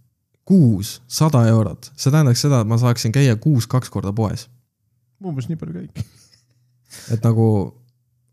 kuus 0.49 0.99
sada 1.11 1.45
eurot, 1.51 1.93
see 1.95 2.11
tähendaks 2.11 2.43
seda, 2.45 2.63
et 2.63 2.69
ma 2.69 2.81
saaksin 2.81 3.15
käia 3.15 3.37
kuus 3.41 3.69
kaks 3.71 3.93
korda 3.93 4.15
poes, 4.17 4.49
umbes 5.23 5.47
nii 5.49 5.61
palju 5.61 5.79
käib. 5.79 6.03
et 7.15 7.23
nagu, 7.25 7.47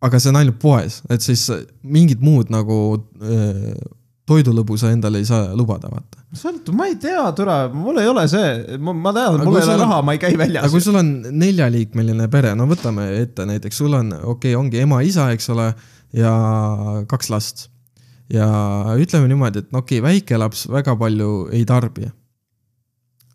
aga 0.01 0.19
see 0.19 0.31
on 0.31 0.39
ainult 0.39 0.59
poes, 0.61 1.01
et 1.11 1.23
siis 1.23 1.45
mingit 1.84 2.23
muud 2.23 2.51
nagu 2.53 2.80
öö, 3.21 3.76
toidulõbu 4.30 4.77
sa 4.80 4.91
endale 4.93 5.22
ei 5.22 5.27
saa 5.27 5.53
lubada, 5.57 5.89
vaata. 5.91 6.22
sõltub, 6.38 6.76
ma 6.77 6.88
ei 6.89 6.97
tea, 7.01 7.23
türa, 7.38 7.57
mul 7.73 7.97
ei 8.01 8.10
ole 8.10 8.26
see, 8.30 8.77
ma 8.77 9.14
tean, 9.15 9.39
Aga 9.39 9.47
mul 9.47 9.57
ei 9.57 9.65
ole 9.65 9.76
on- 9.76 9.84
raha, 9.85 10.01
ma 10.06 10.15
ei 10.15 10.22
käi 10.22 10.34
aga 10.35 10.43
väljas 10.43 10.76
kui. 10.76 10.84
sul 10.85 10.99
on 10.99 11.10
neljaliikmeline 11.31 12.30
pere, 12.34 12.53
no 12.57 12.68
võtame 12.69 13.07
ette 13.23 13.47
näiteks, 13.49 13.81
sul 13.81 13.97
on, 13.97 14.14
okei 14.14 14.53
okay,, 14.53 14.60
ongi 14.60 14.84
ema-isa, 14.84 15.30
eks 15.35 15.49
ole, 15.56 15.72
ja 16.14 16.34
kaks 17.10 17.30
last. 17.34 17.68
ja 18.30 18.45
ütleme 19.01 19.30
niimoodi, 19.31 19.64
et 19.64 19.72
no 19.73 19.81
okei 19.81 19.99
okay,, 19.99 20.06
väike 20.11 20.38
laps 20.38 20.68
väga 20.69 20.93
palju 20.99 21.49
ei 21.56 21.65
tarbi. 21.65 22.11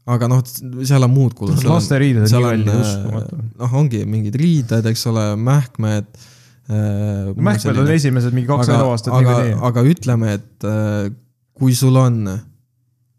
aga 0.06 0.28
noh, 0.28 0.42
seal 0.84 1.02
on 1.06 1.10
muud 1.10 1.34
kulud. 1.34 1.64
lasteriided 1.64 2.26
on 2.26 2.30
seal 2.30 2.44
nii 2.44 2.52
on 2.52 2.64
kallid, 2.68 2.86
uskumatu. 2.86 3.42
noh, 3.58 3.74
ongi 3.80 4.04
mingid 4.04 4.38
riided, 4.38 4.86
eks 4.92 5.06
ole, 5.10 5.32
mähkmed. 5.40 6.06
Mähkmed 6.68 7.78
on 7.82 7.90
esimesed 7.92 8.34
mingi 8.36 8.48
kaks 8.48 8.70
eluaastat 8.72 9.12
aga, 9.12 9.36
niikuinii. 9.36 9.56
aga 9.68 9.82
ütleme, 9.90 10.34
et 10.38 10.66
äh, 10.68 11.10
kui 11.58 11.74
sul 11.76 11.96
on 12.00 12.22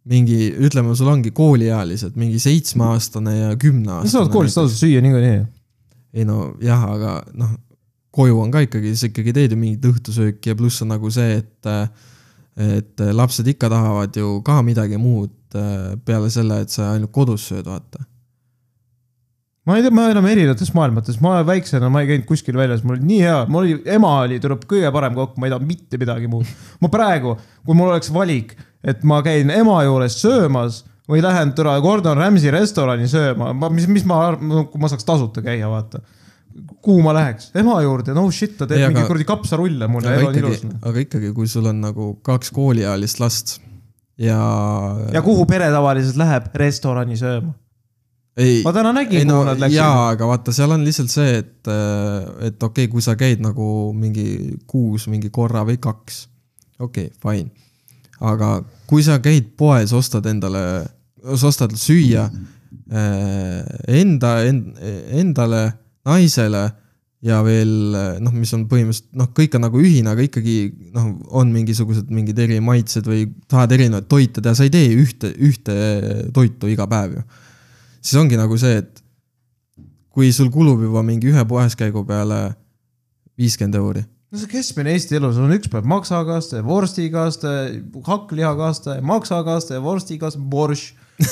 mingi, 0.09 0.39
ütleme, 0.67 0.95
sul 0.97 1.09
ongi 1.11 1.31
kooliealised, 1.35 2.17
mingi 2.19 2.39
seitsmeaastane 2.41 3.35
ja 3.35 3.45
sa 3.45 3.51
saad 3.51 3.61
kümneaastane. 3.61 4.33
koolist 4.33 4.59
tasuta 4.59 4.79
süüa 4.79 5.03
niikuinii. 5.05 5.45
ei 6.15 6.25
no 6.25 6.55
jah, 6.63 6.83
aga 6.95 7.19
noh, 7.37 7.53
koju 8.15 8.41
on 8.41 8.51
ka 8.53 8.63
ikkagi, 8.65 8.95
sa 8.95 9.09
ikkagi 9.09 9.33
teed 9.35 9.55
ju 9.55 9.59
mingit 9.59 9.85
õhtusööki 9.89 10.53
ja 10.53 10.57
pluss 10.57 10.83
on 10.85 10.93
nagu 10.93 11.11
see, 11.13 11.41
et 11.41 11.71
et 12.55 13.01
lapsed 13.11 13.47
ikka 13.51 13.67
tahavad 13.67 14.15
ju 14.15 14.39
ka 14.45 14.61
midagi 14.63 14.97
muud 15.01 15.57
äh, 15.59 15.95
peale 16.07 16.29
selle, 16.31 16.61
et 16.63 16.71
sa 16.71 16.93
ainult 16.93 17.11
kodus 17.11 17.49
sööd, 17.49 17.67
vaata. 17.67 18.05
Ma 19.65 19.77
ei 19.77 19.85
tea, 19.85 19.93
me 19.93 20.05
oleme 20.11 20.31
erinevates 20.35 20.71
maailmates, 20.75 21.19
ma 21.23 21.39
väiksena, 21.45 21.89
ma 21.91 22.03
ei 22.03 22.09
käinud 22.11 22.27
kuskil 22.29 22.57
väljas, 22.59 22.83
mul 22.85 22.99
oli 22.99 23.07
nii 23.09 23.21
hea, 23.25 23.37
mul 23.49 23.63
oli, 23.63 23.77
ema 23.95 24.11
oli, 24.23 24.39
tuleb 24.41 24.65
kõige 24.69 24.91
parem 24.93 25.15
kokk, 25.17 25.39
ma 25.41 25.47
ei 25.47 25.55
taha 25.55 25.65
mitte 25.65 25.99
midagi 26.01 26.29
muud. 26.31 26.49
ma 26.83 26.91
praegu, 26.93 27.37
kui 27.65 27.77
mul 27.77 27.93
oleks 27.93 28.11
valik, 28.13 28.53
et 28.85 29.01
ma 29.07 29.21
käin 29.25 29.49
ema 29.53 29.79
juures 29.87 30.19
söömas 30.21 30.83
või 31.09 31.21
lähen 31.25 31.53
türa 31.57 31.79
Gordon 31.81 32.17
Ramsay 32.21 32.53
restorani 32.53 33.09
sööma, 33.09 33.51
ma, 33.57 33.71
mis, 33.73 33.89
mis 33.89 34.05
ma, 34.09 34.21
kui 34.37 34.81
ma 34.81 34.91
saaks 34.91 35.05
tasuta 35.07 35.41
käia, 35.45 35.69
vaata. 35.69 36.03
kuhu 36.85 37.01
ma 37.03 37.11
läheks, 37.17 37.49
ema 37.57 37.81
juurde, 37.83 38.13
no 38.15 38.29
shit, 38.31 38.53
ta 38.57 38.69
teeb 38.69 38.79
Ei, 38.79 38.87
mingi 38.87 39.01
aga- 39.01 39.09
kuradi 39.09 39.25
kapsarulle 39.27 39.89
mulle, 39.91 40.13
elu 40.21 40.29
on 40.29 40.41
ilus., 40.43 40.65
aga 40.81 41.01
ikkagi, 41.03 41.33
kui 41.35 41.49
sul 41.51 41.65
on 41.73 41.81
nagu 41.83 42.13
kaks 42.23 42.53
kooliealist 42.55 43.19
last 43.19 43.57
ja. 44.21 44.39
ja 45.11 45.21
kuhu 45.25 45.45
pere 45.49 45.67
tavaliselt 45.73 46.21
läheb, 46.21 46.53
restorani 46.55 47.17
sööma. 47.19 47.57
ei, 48.37 48.61
ma 48.65 48.73
täna 48.75 48.91
nägin, 48.95 49.21
ei 49.21 49.27
no 49.27 49.39
kuhu 49.39 49.49
nad 49.49 49.61
läksid. 49.63 49.77
jaa, 49.79 50.07
aga 50.13 50.29
vaata, 50.29 50.53
seal 50.55 50.75
on 50.75 50.85
lihtsalt 50.85 51.13
see, 51.13 51.37
et, 51.41 51.69
et 51.69 52.63
okei 52.63 52.85
okay,, 52.85 52.91
kui 52.91 53.03
sa 53.05 53.15
käid 53.19 53.43
nagu 53.43 53.67
mingi 53.97 54.55
kuus 54.67 55.07
mingi 55.11 55.31
korra 55.33 55.65
või 55.67 55.79
kaks, 55.81 56.25
okei 56.79 57.11
okay,, 57.11 57.19
fine. 57.23 57.51
aga 58.19 58.57
kui 58.89 59.05
sa 59.05 59.19
käid 59.23 59.53
poes, 59.57 59.93
ostad 59.95 60.27
endale, 60.31 60.65
sa 61.33 61.51
ostad 61.51 61.75
süüa 61.79 62.27
eh, 62.91 63.61
enda, 64.01 64.37
endale, 64.45 65.67
naisele 66.05 66.67
ja 67.25 67.39
veel 67.45 67.71
noh, 68.21 68.33
mis 68.35 68.51
on 68.55 68.67
põhimõtteliselt 68.69 69.15
noh, 69.17 69.31
kõik 69.35 69.55
on 69.57 69.65
nagu 69.65 69.79
ühine, 69.81 70.11
aga 70.11 70.25
ikkagi 70.27 70.57
noh, 70.93 71.09
on 71.39 71.49
mingisugused 71.53 72.11
mingid 72.13 72.39
erimaitsed 72.43 73.07
või 73.09 73.25
tahad 73.49 73.73
erinevaid 73.77 74.09
toite 74.11 74.43
teha, 74.43 74.53
sa 74.57 74.67
ei 74.67 74.73
tee 74.73 74.91
ühte, 74.93 75.31
ühte 75.33 75.75
toitu 76.35 76.69
iga 76.71 76.87
päev 76.91 77.17
ju. 77.17 77.25
Siis 78.05 78.19
ongi 78.21 78.37
nagu 78.39 78.57
see, 78.61 78.81
et 78.83 79.01
kui 80.15 80.29
sul 80.35 80.51
kulub 80.53 80.83
juba 80.85 81.03
mingi 81.03 81.31
ühe 81.31 81.45
poeskäigu 81.49 82.05
peale 82.07 82.41
viiskümmend 83.39 83.79
euri, 83.79 84.05
no 84.31 84.41
see 84.41 84.51
keskmine 84.51 84.93
Eesti 84.95 85.17
elu, 85.19 85.31
sul 85.35 85.47
on 85.47 85.55
üks 85.55 85.71
päev 85.71 85.87
maksakaste, 85.89 86.61
vorstikaste, 86.65 87.55
hakklihakaste, 88.05 88.99
maksakaste, 89.05 89.79
vorstikaste, 89.83 90.41
borš. 90.51 90.91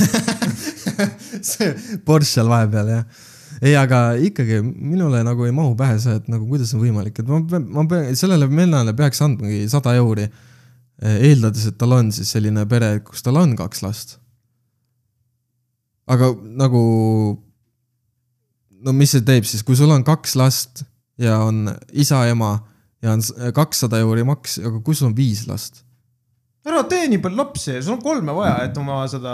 see 1.44 1.74
Porsche 2.08 2.38
seal 2.38 2.48
vahepeal 2.48 2.88
jah. 2.94 3.24
ei, 3.60 3.74
aga 3.76 4.14
ikkagi 4.24 4.62
minule 4.64 5.20
nagu 5.28 5.44
ei 5.44 5.52
mahu 5.56 5.74
pähe 5.80 5.98
see, 6.00 6.16
et 6.22 6.30
nagu 6.32 6.48
kuidas 6.48 6.72
on 6.76 6.84
võimalik, 6.86 7.20
et 7.20 7.28
ma 7.28 7.42
pean, 7.50 7.68
ma 7.76 7.84
pean, 7.92 8.08
sellele 8.16 8.48
vennale 8.48 8.96
peaks 8.96 9.20
andmagi 9.26 9.66
sada 9.72 9.96
euri. 10.00 10.30
eeldades, 11.04 11.66
et 11.68 11.76
tal 11.76 11.98
on 11.98 12.14
siis 12.16 12.30
selline 12.32 12.64
pere, 12.70 12.96
kus 13.04 13.26
tal 13.26 13.42
on 13.42 13.58
kaks 13.60 13.84
last. 13.84 14.18
Aga 16.08 16.32
nagu, 16.60 16.82
no 18.84 18.94
mis 18.98 19.14
see 19.16 19.24
teeb 19.26 19.46
siis, 19.48 19.64
kui 19.64 19.78
sul 19.80 19.92
on 19.96 20.04
kaks 20.08 20.36
last 20.40 20.84
ja 21.22 21.38
on 21.46 21.68
isa, 21.94 22.24
ema 22.32 22.56
ja 23.04 23.14
on 23.16 23.22
s- 23.24 23.34
kakssada 23.56 24.00
euri 24.04 24.24
maks, 24.28 24.58
aga 24.64 24.80
kui 24.84 24.96
sul 24.98 25.12
on 25.12 25.16
viis 25.18 25.46
last? 25.50 25.84
ära 26.64 26.84
tee 26.88 27.08
nii 27.12 27.20
palju 27.20 27.36
lapsi, 27.42 27.74
sul 27.84 27.98
on 27.98 28.04
kolme 28.04 28.32
vaja, 28.36 28.62
et 28.70 28.78
oma 28.80 29.02
seda 29.12 29.34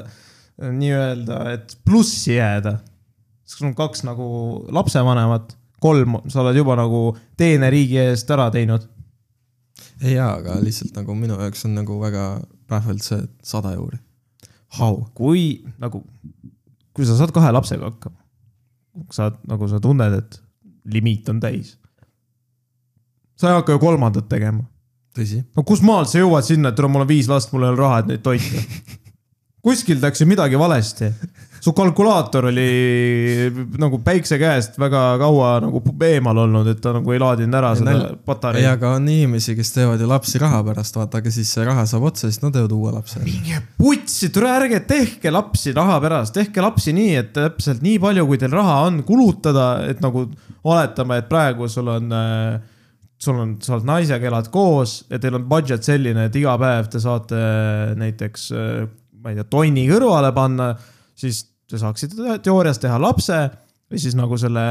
äh, 0.00 0.70
nii-öelda, 0.72 1.40
et 1.52 1.74
plussi 1.84 2.38
jääda. 2.38 2.78
sul 3.44 3.66
on 3.68 3.74
kaks 3.76 4.04
nagu 4.08 4.26
lapsevanemat, 4.72 5.52
kolm, 5.84 6.16
sa 6.32 6.40
oled 6.40 6.56
juba 6.56 6.76
nagu 6.80 7.02
teene 7.36 7.68
riigi 7.70 7.98
eest 8.00 8.30
ära 8.32 8.46
teinud. 8.54 8.86
ei 10.02 10.14
jaa, 10.16 10.30
aga 10.40 10.56
lihtsalt 10.64 10.96
nagu 10.96 11.14
minu 11.14 11.36
jaoks 11.40 11.64
on 11.68 11.74
nagu 11.76 11.98
väga 12.00 12.24
pähvelt 12.72 13.04
see, 13.04 13.20
sada 13.44 13.74
euri. 13.76 13.98
How? 14.78 15.02
kui 15.14 15.62
nagu, 15.82 16.00
kui 16.96 17.04
sa 17.08 17.16
saad 17.18 17.32
kahe 17.34 17.50
lapsega 17.52 17.90
hakkama, 17.90 18.16
saad 19.12 19.36
nagu 19.48 19.68
sa 19.68 19.80
tunned, 19.82 20.16
et 20.16 20.38
limiit 20.92 21.28
on 21.28 21.40
täis. 21.42 21.76
sa 23.36 23.50
ei 23.50 23.58
hakka 23.58 23.76
ju 23.76 23.82
kolmandat 23.82 24.28
tegema. 24.32 24.64
tõsi? 25.16 25.42
no 25.56 25.66
kus 25.68 25.84
maalt 25.84 26.08
sa 26.08 26.22
jõuad 26.22 26.46
sinna, 26.46 26.72
et 26.72 26.78
tule, 26.78 26.88
mul 26.88 27.04
on 27.04 27.10
viis 27.10 27.28
last, 27.28 27.52
mul 27.52 27.66
ei 27.66 27.74
ole 27.74 27.82
raha, 27.82 28.02
et 28.02 28.12
neid 28.14 28.24
toita. 28.24 28.64
kuskil 29.62 30.00
tehakse 30.02 30.26
midagi 30.26 30.58
valesti. 30.58 31.12
su 31.62 31.70
kalkulaator 31.78 32.48
oli 32.50 32.62
nagu 33.78 34.00
päikse 34.02 34.34
käest 34.40 34.74
väga 34.82 35.02
kaua 35.20 35.50
nagu 35.62 35.78
eemal 36.02 36.40
olnud, 36.44 36.66
et 36.72 36.80
ta 36.82 36.90
nagu 36.96 37.12
ei 37.14 37.20
laadinud 37.22 37.54
ära 37.54 37.68
Ei, 37.70 37.78
seda 37.78 37.92
nalja- 37.92 38.08
ei, 38.10 38.16
patareid. 38.26 38.66
aga 38.66 38.90
on 38.96 39.06
inimesi, 39.08 39.54
kes 39.54 39.70
teevad 39.76 40.00
ju 40.02 40.08
lapsi 40.10 40.40
raha 40.42 40.58
pärast, 40.66 40.96
vaata, 40.98 41.20
aga 41.22 41.30
siis 41.30 41.52
see 41.54 41.64
raha 41.68 41.84
saab 41.86 42.08
otsa, 42.10 42.26
siis 42.32 42.42
nad 42.42 42.56
teevad 42.56 42.74
uue 42.74 42.90
lapse. 42.96 43.22
minge 43.22 43.60
putsi, 43.78 44.32
tule 44.34 44.50
ärge 44.50 44.80
tehke 44.90 45.30
lapsi 45.30 45.70
raha 45.76 46.00
pärast, 46.02 46.34
tehke 46.34 46.60
lapsi 46.64 46.92
nii, 46.98 47.14
et 47.20 47.30
täpselt 47.36 47.82
nii 47.86 48.00
palju, 48.02 48.26
kui 48.26 48.38
teil 48.42 48.50
raha 48.58 48.80
on 48.88 48.98
kulutada, 49.06 49.68
et 49.86 50.00
nagu 50.02 50.24
oletame, 50.64 51.18
et 51.22 51.28
praegu 51.30 51.68
sul 51.70 51.86
on 51.94 52.10
äh, 52.10 52.58
sul 53.22 53.38
on, 53.38 53.54
sa 53.62 53.76
oled 53.76 53.86
naisega, 53.86 54.26
elad 54.26 54.50
koos 54.50 55.04
ja 55.08 55.20
teil 55.22 55.38
on 55.38 55.46
budget 55.46 55.86
selline, 55.86 56.26
et 56.26 56.34
iga 56.42 56.56
päev 56.58 56.90
te 56.90 56.98
saate 56.98 57.38
äh, 57.38 57.94
näiteks, 58.02 58.48
ma 59.22 59.32
ei 59.32 59.38
tea, 59.38 59.48
tonni 59.50 59.86
kõrvale 59.88 60.32
panna, 60.36 60.72
siis 61.18 61.44
te 61.70 61.80
saaksite 61.80 62.38
teoorias 62.44 62.80
teha 62.82 62.98
lapse 63.00 63.38
ja 63.92 64.00
siis 64.00 64.16
nagu 64.18 64.36
selle 64.40 64.62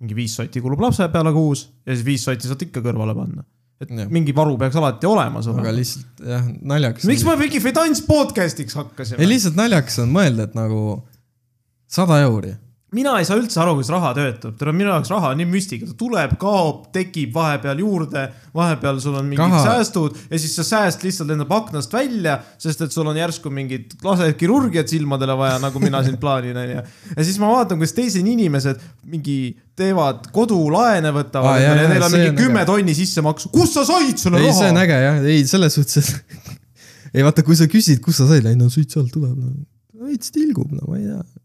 mingi 0.00 0.16
viis 0.16 0.34
sotti 0.38 0.62
kulub 0.64 0.80
lapse 0.84 1.06
peale 1.12 1.32
kuus 1.36 1.66
ja 1.86 1.94
siis 1.94 2.04
viis 2.06 2.26
sotti 2.28 2.48
saate 2.50 2.68
ikka 2.68 2.82
kõrvale 2.84 3.16
panna. 3.16 3.44
et 3.80 3.90
Jah. 3.94 4.08
mingi 4.10 4.34
varu 4.34 4.56
peaks 4.58 4.76
alati 4.76 5.06
olema 5.06 5.42
sul. 5.42 5.58
aga 5.60 5.72
lihtsalt 5.74 6.24
jah, 6.26 6.46
naljakas. 6.72 7.04
miks 7.08 7.24
me 7.26 7.36
mingi 7.40 7.60
finants 7.62 8.02
podcast'iks 8.06 8.74
hakkasime 8.78 9.22
ei, 9.22 9.30
lihtsalt 9.30 9.58
naljakas 9.58 10.00
on 10.04 10.10
mõelda, 10.14 10.48
et 10.48 10.56
nagu 10.58 10.80
sada 11.88 12.20
euri. 12.24 12.54
Mina 12.96 13.12
ei 13.20 13.26
saa 13.28 13.36
üldse 13.36 13.60
aru, 13.60 13.74
kuidas 13.76 13.90
raha 13.92 14.14
töötab, 14.16 14.54
on 14.64 14.76
minu 14.76 14.88
jaoks 14.88 15.10
raha 15.12 15.32
on 15.34 15.40
nii 15.42 15.48
müstika, 15.50 15.88
ta 15.90 15.96
tuleb, 16.00 16.34
kaob, 16.40 16.86
tekib 16.94 17.34
vahepeal 17.34 17.82
juurde, 17.82 18.22
vahepeal 18.56 19.00
sul 19.02 19.18
on 19.18 19.26
mingid 19.28 19.42
Raha- 19.42 19.58
Kaha. 19.58 19.74
säästud 19.74 20.16
ja 20.30 20.40
siis 20.40 20.54
see 20.56 20.64
sääst 20.70 21.04
lihtsalt 21.04 21.28
lendab 21.28 21.52
aknast 21.52 21.92
välja, 21.92 22.38
sest 22.60 22.86
et 22.86 22.94
sul 22.94 23.08
on 23.10 23.18
järsku 23.18 23.52
mingit 23.52 23.92
laserkirurgiat 24.04 24.88
silmadele 24.88 25.36
vaja, 25.36 25.58
nagu 25.60 25.82
mina 25.82 26.00
siin 26.06 26.16
plaanin, 26.20 26.56
onju. 26.56 26.84
ja 27.16 27.24
siis 27.28 27.36
ma 27.42 27.50
vaatan, 27.52 27.80
kuidas 27.80 27.92
teised 27.98 28.24
inimesed 28.24 28.80
mingi 29.04 29.38
teevad 29.78 30.30
kodulaene 30.32 31.12
võtavad 31.14 31.60
ah, 31.60 31.82
neil 31.92 32.06
on 32.06 32.14
mingi 32.16 32.32
kümme 32.40 32.64
tonni 32.68 32.96
sissemaksu, 32.96 33.52
kust 33.52 33.76
sa 33.76 33.84
said 33.88 34.16
selle 34.16 34.40
ei, 34.40 34.48
see 34.48 34.70
on 34.70 34.80
raha? 34.80 34.86
äge 34.86 35.02
jah, 35.04 35.26
ei 35.34 35.44
selles 35.50 35.76
suhtes, 35.76 36.14
ei 37.16 37.26
vaata, 37.26 37.44
kui 37.44 37.58
sa 37.58 37.68
küsid, 37.68 38.00
kust 38.04 38.24
sa 38.24 38.30
said, 38.32 38.48
ei 38.48 38.56
no 38.56 38.72
siit 38.72 38.96
sealt 38.96 39.12
tuleb 39.12 39.36
no.. 39.36 39.52
veits 40.08 40.32
tilgub, 40.32 40.72
no 40.72 40.88
ma 40.88 40.96
ei 40.96 41.04
tea. 41.04 41.37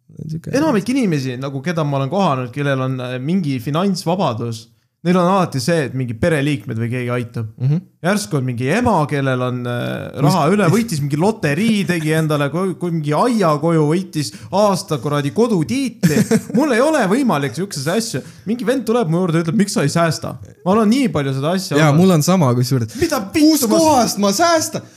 Enamik 0.54 0.90
inimesi 0.94 1.38
nagu, 1.42 1.62
keda 1.64 1.86
ma 1.88 2.02
olen 2.02 2.12
kohanud, 2.12 2.54
kellel 2.54 2.86
on 2.86 3.00
äh, 3.02 3.18
mingi 3.22 3.58
finantsvabadus, 3.64 4.68
neil 5.04 5.18
on 5.20 5.28
alati 5.28 5.60
see, 5.60 5.88
et 5.90 5.96
mingi 5.98 6.16
pereliikmed 6.16 6.80
või 6.80 6.88
keegi 6.92 7.10
aitab. 7.12 7.50
mm. 7.58 7.68
-hmm. 7.68 7.82
järsku 8.08 8.38
on 8.40 8.46
mingi 8.48 8.70
ema, 8.72 8.96
kellel 9.10 9.42
on 9.50 9.60
äh, 9.68 10.22
raha 10.24 10.46
üle, 10.54 10.70
võitis 10.72 11.02
mingi 11.04 11.20
loterii, 11.20 11.84
tegi 11.90 12.14
endale, 12.16 12.48
kui 12.54 12.92
mingi 12.92 13.14
aia 13.18 13.52
koju, 13.60 13.84
võitis 13.90 14.32
aasta 14.52 14.98
kuradi 15.04 15.34
kodutiitli. 15.36 16.22
mul 16.58 16.72
ei 16.78 16.82
ole 16.82 17.04
võimalik 17.12 17.56
siukseid 17.58 17.92
asju, 17.98 18.24
mingi 18.46 18.68
vend 18.68 18.88
tuleb 18.88 19.12
mu 19.12 19.24
juurde, 19.24 19.44
ütleb, 19.44 19.60
miks 19.60 19.76
sa 19.76 19.84
ei 19.84 19.92
säästa. 19.92 20.38
ma 20.66 20.76
olen 20.78 20.90
nii 20.90 21.10
palju 21.10 21.36
seda 21.40 21.56
asja. 21.58 21.78
ja 21.78 21.92
mul 21.92 22.16
on 22.16 22.24
sama 22.24 22.54
kusjuures. 22.56 22.96
mida 23.02 23.20
ma, 23.20 23.68
kohast 23.78 24.24
ma 24.24 24.32
säästan? 24.32 24.88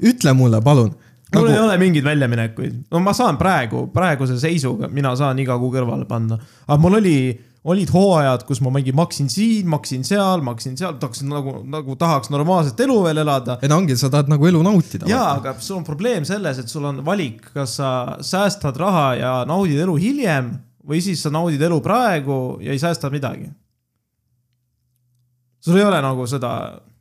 ütle 0.00 0.32
mulle, 0.32 0.60
palun. 0.64 0.94
Mul 1.34 1.48
nagu 1.48 1.52
ei 1.52 1.64
ole 1.64 1.76
mingeid 1.82 2.06
väljaminekuid, 2.06 2.78
no 2.92 3.02
ma 3.02 3.12
saan 3.16 3.38
praegu, 3.40 3.86
praeguse 3.94 4.38
seisuga, 4.40 4.88
mina 4.92 5.14
saan 5.18 5.38
iga 5.42 5.58
kuu 5.58 5.72
kõrvale 5.74 6.06
panna, 6.08 6.38
aga 6.68 6.80
mul 6.82 7.00
oli 7.00 7.18
olid 7.66 7.90
hooajad, 7.90 8.44
kus 8.46 8.60
ma 8.62 8.70
mingi 8.74 8.92
maksin 8.94 9.28
siin, 9.30 9.66
maksin 9.70 10.04
seal, 10.06 10.42
maksin 10.46 10.76
seal, 10.78 10.94
tahaksin 11.02 11.30
nagu, 11.32 11.58
nagu 11.66 11.96
tahaks 11.98 12.30
normaalset 12.30 12.78
elu 12.84 12.98
veel 13.08 13.22
elada. 13.24 13.58
ei 13.62 13.70
no 13.70 13.80
ongi, 13.80 13.96
sa 13.98 14.10
tahad 14.12 14.30
nagu 14.30 14.46
elu 14.46 14.62
nautida. 14.62 15.08
jaa, 15.10 15.32
aga 15.40 15.56
sul 15.58 15.80
on 15.80 15.86
probleem 15.86 16.24
selles, 16.28 16.60
et 16.62 16.70
sul 16.70 16.86
on 16.86 17.02
valik, 17.06 17.48
kas 17.54 17.74
sa 17.80 17.90
säästad 18.22 18.78
raha 18.78 19.06
ja 19.18 19.32
naudid 19.50 19.82
elu 19.82 19.96
hiljem 19.98 20.52
või 20.86 21.02
siis 21.02 21.24
sa 21.26 21.32
naudid 21.34 21.62
elu 21.66 21.80
praegu 21.82 22.40
ja 22.62 22.74
ei 22.74 22.78
säästa 22.78 23.10
midagi. 23.10 23.50
sul 25.60 25.80
ei 25.80 25.88
ole 25.88 25.98
nagu 26.02 26.26
seda, 26.30 26.52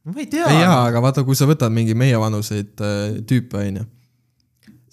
ma 0.09 0.17
ei 0.17 0.29
tea. 0.31 0.49
jaa, 0.49 0.79
aga 0.87 1.03
vaata, 1.05 1.23
kui 1.27 1.37
sa 1.37 1.45
võtad 1.49 1.69
mingi 1.69 1.93
meievanuseid 1.93 2.81
äh, 2.81 3.21
tüüpe, 3.29 3.61
onju, 3.61 3.85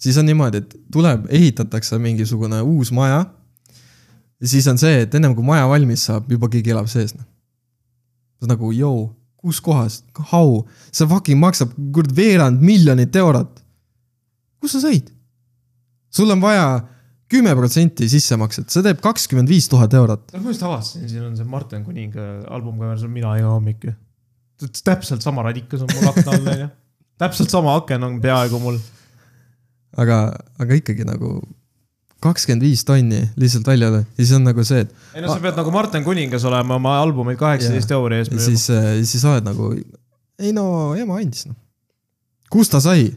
siis 0.03 0.19
on 0.19 0.27
niimoodi, 0.27 0.63
et 0.63 0.75
tuleb, 0.91 1.27
ehitatakse 1.31 1.99
mingisugune 2.01 2.61
uus 2.61 2.91
maja. 2.91 3.25
ja 4.41 4.47
siis 4.47 4.67
on 4.67 4.77
see, 4.77 5.03
et 5.05 5.15
ennem 5.15 5.35
kui 5.35 5.45
maja 5.47 5.67
valmis 5.69 6.05
saab, 6.09 6.31
juba 6.31 6.49
keegi 6.51 6.73
elab 6.75 6.89
sees, 6.91 7.15
noh. 7.15 7.27
nagu 8.49 8.71
joo, 8.75 9.13
kus 9.39 9.61
kohas, 9.63 10.01
how, 10.31 10.61
see 10.91 11.07
fucking 11.07 11.39
maksab 11.39 11.71
kuradi 11.95 12.15
veerand 12.15 12.63
miljonit 12.63 13.15
eurot. 13.15 13.61
kus 14.59 14.75
sa 14.75 14.83
sõid? 14.83 15.11
sul 16.13 16.29
on 16.29 16.41
vaja 16.43 16.65
kümme 17.33 17.55
protsenti 17.57 18.07
sissemakset, 18.11 18.69
see 18.69 18.85
teeb 18.85 18.99
kakskümmend 19.03 19.49
viis 19.49 19.67
tuhat 19.71 19.93
eurot. 19.97 20.33
ma 20.35 20.51
just 20.51 20.65
avastasin, 20.65 21.09
siin 21.09 21.25
on 21.25 21.37
see 21.37 21.47
Martin 21.49 21.85
Kuninga 21.85 22.27
album 22.53 22.77
cover, 22.77 22.97
see 22.99 23.09
on 23.09 23.15
mina 23.15 23.35
iga 23.39 23.53
hommik 23.55 23.87
ju. 23.87 23.93
täpselt 24.83 25.25
sama 25.25 25.45
radikas 25.47 25.81
on 25.85 25.91
mul 25.95 26.11
akna 26.11 26.35
all 26.35 26.51
onju. 26.55 26.67
täpselt 27.23 27.53
sama 27.53 27.75
aken 27.79 28.09
on 28.09 28.19
peaaegu 28.21 28.59
mul. 28.61 28.77
aga, 29.97 30.19
aga 30.61 30.79
ikkagi 30.79 31.07
nagu 31.07 31.37
kakskümmend 32.23 32.63
viis 32.63 32.85
tonni 32.87 33.19
lihtsalt 33.39 33.67
välja 33.67 33.89
ja 33.91 34.03
siis 34.15 34.31
on 34.37 34.45
nagu 34.47 34.63
see, 34.67 34.85
et 34.85 35.17
ei 35.17 35.25
no 35.25 35.33
sa 35.33 35.41
pead 35.43 35.59
nagu 35.59 35.73
Martin 35.75 36.05
Kuningas 36.05 36.45
olema 36.47 36.79
oma 36.79 36.95
albumeid 37.01 37.39
kaheksateist 37.41 37.91
euri 37.97 38.21
eest 38.21 38.31
ja 38.31 38.39
müüma. 38.39 38.47
siis, 38.47 39.11
siis 39.11 39.25
oled 39.27 39.47
nagu, 39.47 39.73
ei 40.39 40.55
no 40.55 40.65
ema 40.99 41.19
andis 41.19 41.49
noh. 41.49 41.59
kust 42.53 42.71
ta 42.75 42.81
sai? 42.83 43.11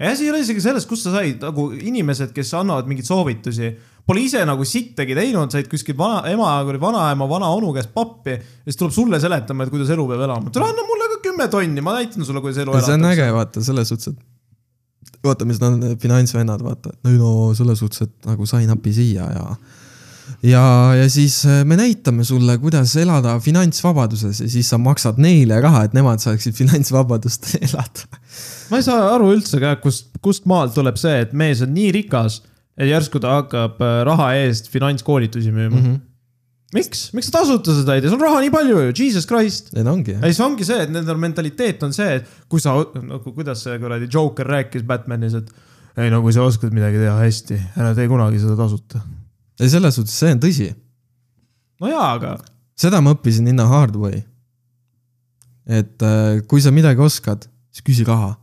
asi 0.00 0.26
ei 0.26 0.32
ole 0.32 0.40
isegi 0.42 0.62
selles, 0.64 0.86
kust 0.88 1.06
sa 1.06 1.12
said, 1.14 1.42
nagu 1.42 1.68
inimesed, 1.76 2.32
kes 2.34 2.52
annavad 2.58 2.88
mingeid 2.90 3.06
soovitusi, 3.06 3.70
pole 4.08 4.24
ise 4.24 4.42
nagu 4.48 4.64
sittagi 4.66 5.14
teinud, 5.14 5.52
said 5.52 5.68
kuskil 5.70 5.96
vana, 5.98 6.22
ema, 6.32 6.48
vanaema, 6.82 7.28
vanaonu 7.30 7.70
käest 7.76 7.92
pappi 7.94 8.34
ja 8.34 8.66
siis 8.66 8.80
tuleb 8.80 8.94
sulle 8.96 9.20
seletama, 9.22 9.66
et 9.66 9.74
kuidas 9.74 9.92
elu 9.94 10.06
peab 10.10 10.24
elama. 10.26 10.50
tule 10.54 10.70
anna 10.70 10.86
mulle 10.88 11.10
ka 11.14 11.20
kümme 11.28 11.48
tonni, 11.52 11.84
ma 11.84 11.94
näitan 11.98 12.26
sulle, 12.26 12.42
kuidas 12.42 12.62
elu 12.64 12.80
see 12.80 12.96
on 12.96 13.10
äge, 13.12 13.28
vaata 13.36 13.62
selles 13.64 13.92
suhtes, 13.92 14.16
et 14.16 14.31
vaata, 15.24 15.46
mis 15.48 15.60
nad 15.62 15.84
finantsvennad, 16.02 16.64
vaata, 16.64 16.92
et 16.92 17.08
no 17.10 17.52
selles 17.56 17.78
suhtes, 17.82 18.06
et 18.06 18.28
nagu 18.28 18.46
sain 18.48 18.70
appi 18.74 18.94
siia 18.96 19.28
ja 19.32 19.46
ja, 20.42 20.62
ja 20.96 21.08
siis 21.10 21.42
äh, 21.46 21.62
me 21.64 21.76
näitame 21.76 22.24
sulle, 22.24 22.56
kuidas 22.58 22.94
elada 22.96 23.38
finantsvabaduses 23.40 24.40
ja 24.40 24.48
siis 24.50 24.70
sa 24.70 24.78
maksad 24.78 25.18
neile 25.22 25.60
raha, 25.62 25.84
et 25.86 25.96
nemad 25.96 26.22
saaksid 26.22 26.56
finantsvabadust 26.60 27.54
elada. 27.60 28.06
ma 28.70 28.80
ei 28.80 28.86
saa 28.86 29.10
aru 29.14 29.32
üldse 29.34 29.60
ka, 29.62 29.76
kust, 29.82 30.10
kust 30.24 30.48
maalt 30.50 30.74
tuleb 30.74 30.98
see, 31.00 31.20
et 31.26 31.34
mees 31.36 31.62
on 31.64 31.74
nii 31.74 31.92
rikas, 31.98 32.40
et 32.78 32.90
järsku 32.90 33.22
ta 33.22 33.38
hakkab 33.40 33.82
äh, 33.82 34.00
raha 34.08 34.32
eest 34.42 34.70
finantskoolitusi 34.72 35.52
müüma 35.52 35.76
mm. 35.76 35.84
-hmm. 35.84 36.00
miks, 36.76 37.08
miks 37.16 37.28
sa 37.28 37.40
tasuta 37.40 37.74
seda 37.76 37.96
ei 37.96 38.04
tee, 38.04 38.12
sul 38.12 38.20
on 38.20 38.26
raha 38.26 38.40
nii 38.44 38.52
palju 38.54 38.78
ju, 38.86 38.94
jesus 39.02 39.28
christ. 39.28 39.72
ei 39.76 39.84
no 39.86 39.96
ongi 39.96 40.16
ei, 40.18 40.32
see 40.32 40.44
ongi 40.46 40.66
see, 40.68 40.78
et 40.86 40.92
nendel 40.92 41.20
mentaliteet 41.20 41.84
on 41.86 41.92
see, 41.96 42.20
et 42.20 42.30
kui 42.50 42.62
sa, 42.62 42.74
nagu 42.96 43.34
kuidas 43.34 43.64
see 43.66 43.76
kuradi 43.82 44.08
Joker 44.12 44.48
rääkis 44.48 44.86
Batmanis, 44.88 45.36
et 45.40 45.52
ei 46.02 46.12
no 46.12 46.22
kui 46.24 46.34
sa 46.34 46.46
oskad 46.46 46.72
midagi 46.74 47.00
teha 47.02 47.18
hästi, 47.20 47.60
ära 47.76 47.92
tee 47.98 48.08
kunagi 48.10 48.40
seda 48.42 48.56
tasuta. 48.58 49.02
ei 49.60 49.72
selles 49.72 49.98
suhtes, 49.98 50.16
see 50.16 50.32
on 50.32 50.42
tõsi. 50.42 50.68
no 51.82 51.92
jaa, 51.92 52.08
aga 52.16 52.36
seda 52.78 53.02
ma 53.04 53.14
õppisin 53.16 53.50
in 53.52 53.60
a 53.60 53.68
hard 53.68 53.96
way. 54.00 54.22
et 55.68 56.02
äh, 56.02 56.40
kui 56.48 56.64
sa 56.64 56.72
midagi 56.74 57.04
oskad, 57.04 57.46
siis 57.72 57.84
küsi 57.86 58.06
raha. 58.08 58.34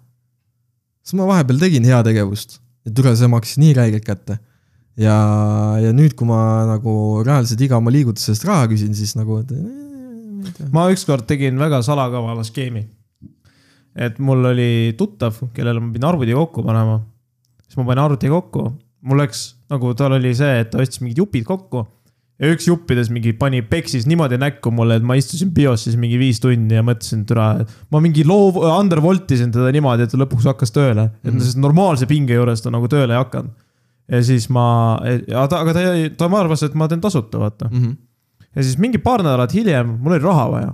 siis 1.03 1.17
ma 1.19 1.27
vahepeal 1.29 1.65
tegin 1.65 1.87
heategevust 1.89 2.59
ja 2.85 2.93
tule, 2.95 3.15
see 3.17 3.31
maksis 3.31 3.59
nii 3.61 3.73
räigelt 3.77 4.05
kätte. 4.05 4.39
ja, 4.99 5.17
ja 5.79 5.91
nüüd, 5.95 6.15
kui 6.19 6.27
ma 6.29 6.65
nagu 6.69 6.93
reaalselt 7.25 7.61
iga 7.65 7.79
oma 7.79 7.93
liigutuse 7.93 8.33
eest 8.35 8.47
raha 8.47 8.67
küsin, 8.71 8.95
siis 8.97 9.15
nagu, 9.17 9.41
et 9.43 9.53
ma 10.75 10.87
ükskord 10.93 11.27
tegin 11.29 11.59
väga 11.59 11.81
salakavala 11.85 12.43
skeemi. 12.47 12.87
et 13.99 14.19
mul 14.19 14.45
oli 14.51 14.93
tuttav, 14.97 15.39
kellele 15.55 15.81
ma 15.81 15.91
pidin 15.91 16.07
arvuti 16.07 16.35
kokku 16.35 16.63
panema. 16.63 16.99
siis 17.67 17.79
ma 17.79 17.87
panin 17.87 18.03
arvuti 18.05 18.31
kokku, 18.31 18.65
mul 19.01 19.23
läks 19.23 19.45
nagu 19.71 19.93
tal 19.97 20.17
oli 20.17 20.33
see, 20.35 20.59
et 20.63 20.71
ta 20.71 20.83
ostis 20.83 21.01
mingid 21.01 21.23
jupid 21.23 21.47
kokku 21.47 21.85
ja 22.39 22.49
üks 22.53 22.69
juppides 22.69 23.09
mingi 23.11 23.33
pani, 23.35 23.59
peksis 23.67 24.05
niimoodi 24.07 24.39
näkku 24.39 24.71
mulle, 24.71 24.99
et 24.99 25.05
ma 25.05 25.17
istusin 25.19 25.51
bios 25.55 25.83
siis 25.83 25.97
mingi 25.99 26.19
viis 26.21 26.39
tundi 26.43 26.77
ja 26.77 26.83
mõtlesin, 26.87 27.25
et 27.25 27.31
türa, 27.31 27.47
ma 27.91 28.01
mingi 28.03 28.23
loov, 28.27 28.61
undervoltisin 28.63 29.51
teda 29.55 29.73
niimoodi, 29.75 30.07
et 30.07 30.13
ta 30.13 30.19
lõpuks 30.21 30.47
hakkas 30.53 30.71
tööle 30.75 31.09
mm, 31.09 31.27
Mhm. 31.27 31.37
-hmm. 31.37 31.65
normaalse 31.65 32.07
pinge 32.07 32.33
juures 32.33 32.63
ta 32.63 32.71
nagu 32.71 32.87
tööle 32.87 33.13
ei 33.13 33.19
hakanud. 33.19 33.51
Ja 34.09 34.21
siis 34.25 34.47
ma, 34.53 34.65
aga 34.99 35.45
ta, 35.51 35.61
aga 35.63 35.75
ta, 35.75 35.83
ta 36.17 36.29
arvas, 36.39 36.63
et 36.65 36.77
ma 36.77 36.89
teen 36.91 37.01
tasuta, 37.03 37.41
vaata. 37.41 37.69
Mhm. 37.71 37.97
ja 38.55 38.65
siis 38.65 38.79
mingi 38.81 39.01
paar 39.01 39.23
nädalat 39.25 39.53
hiljem 39.53 39.97
mul 40.01 40.15
oli 40.17 40.23
raha 40.23 40.47
vaja. 40.53 40.73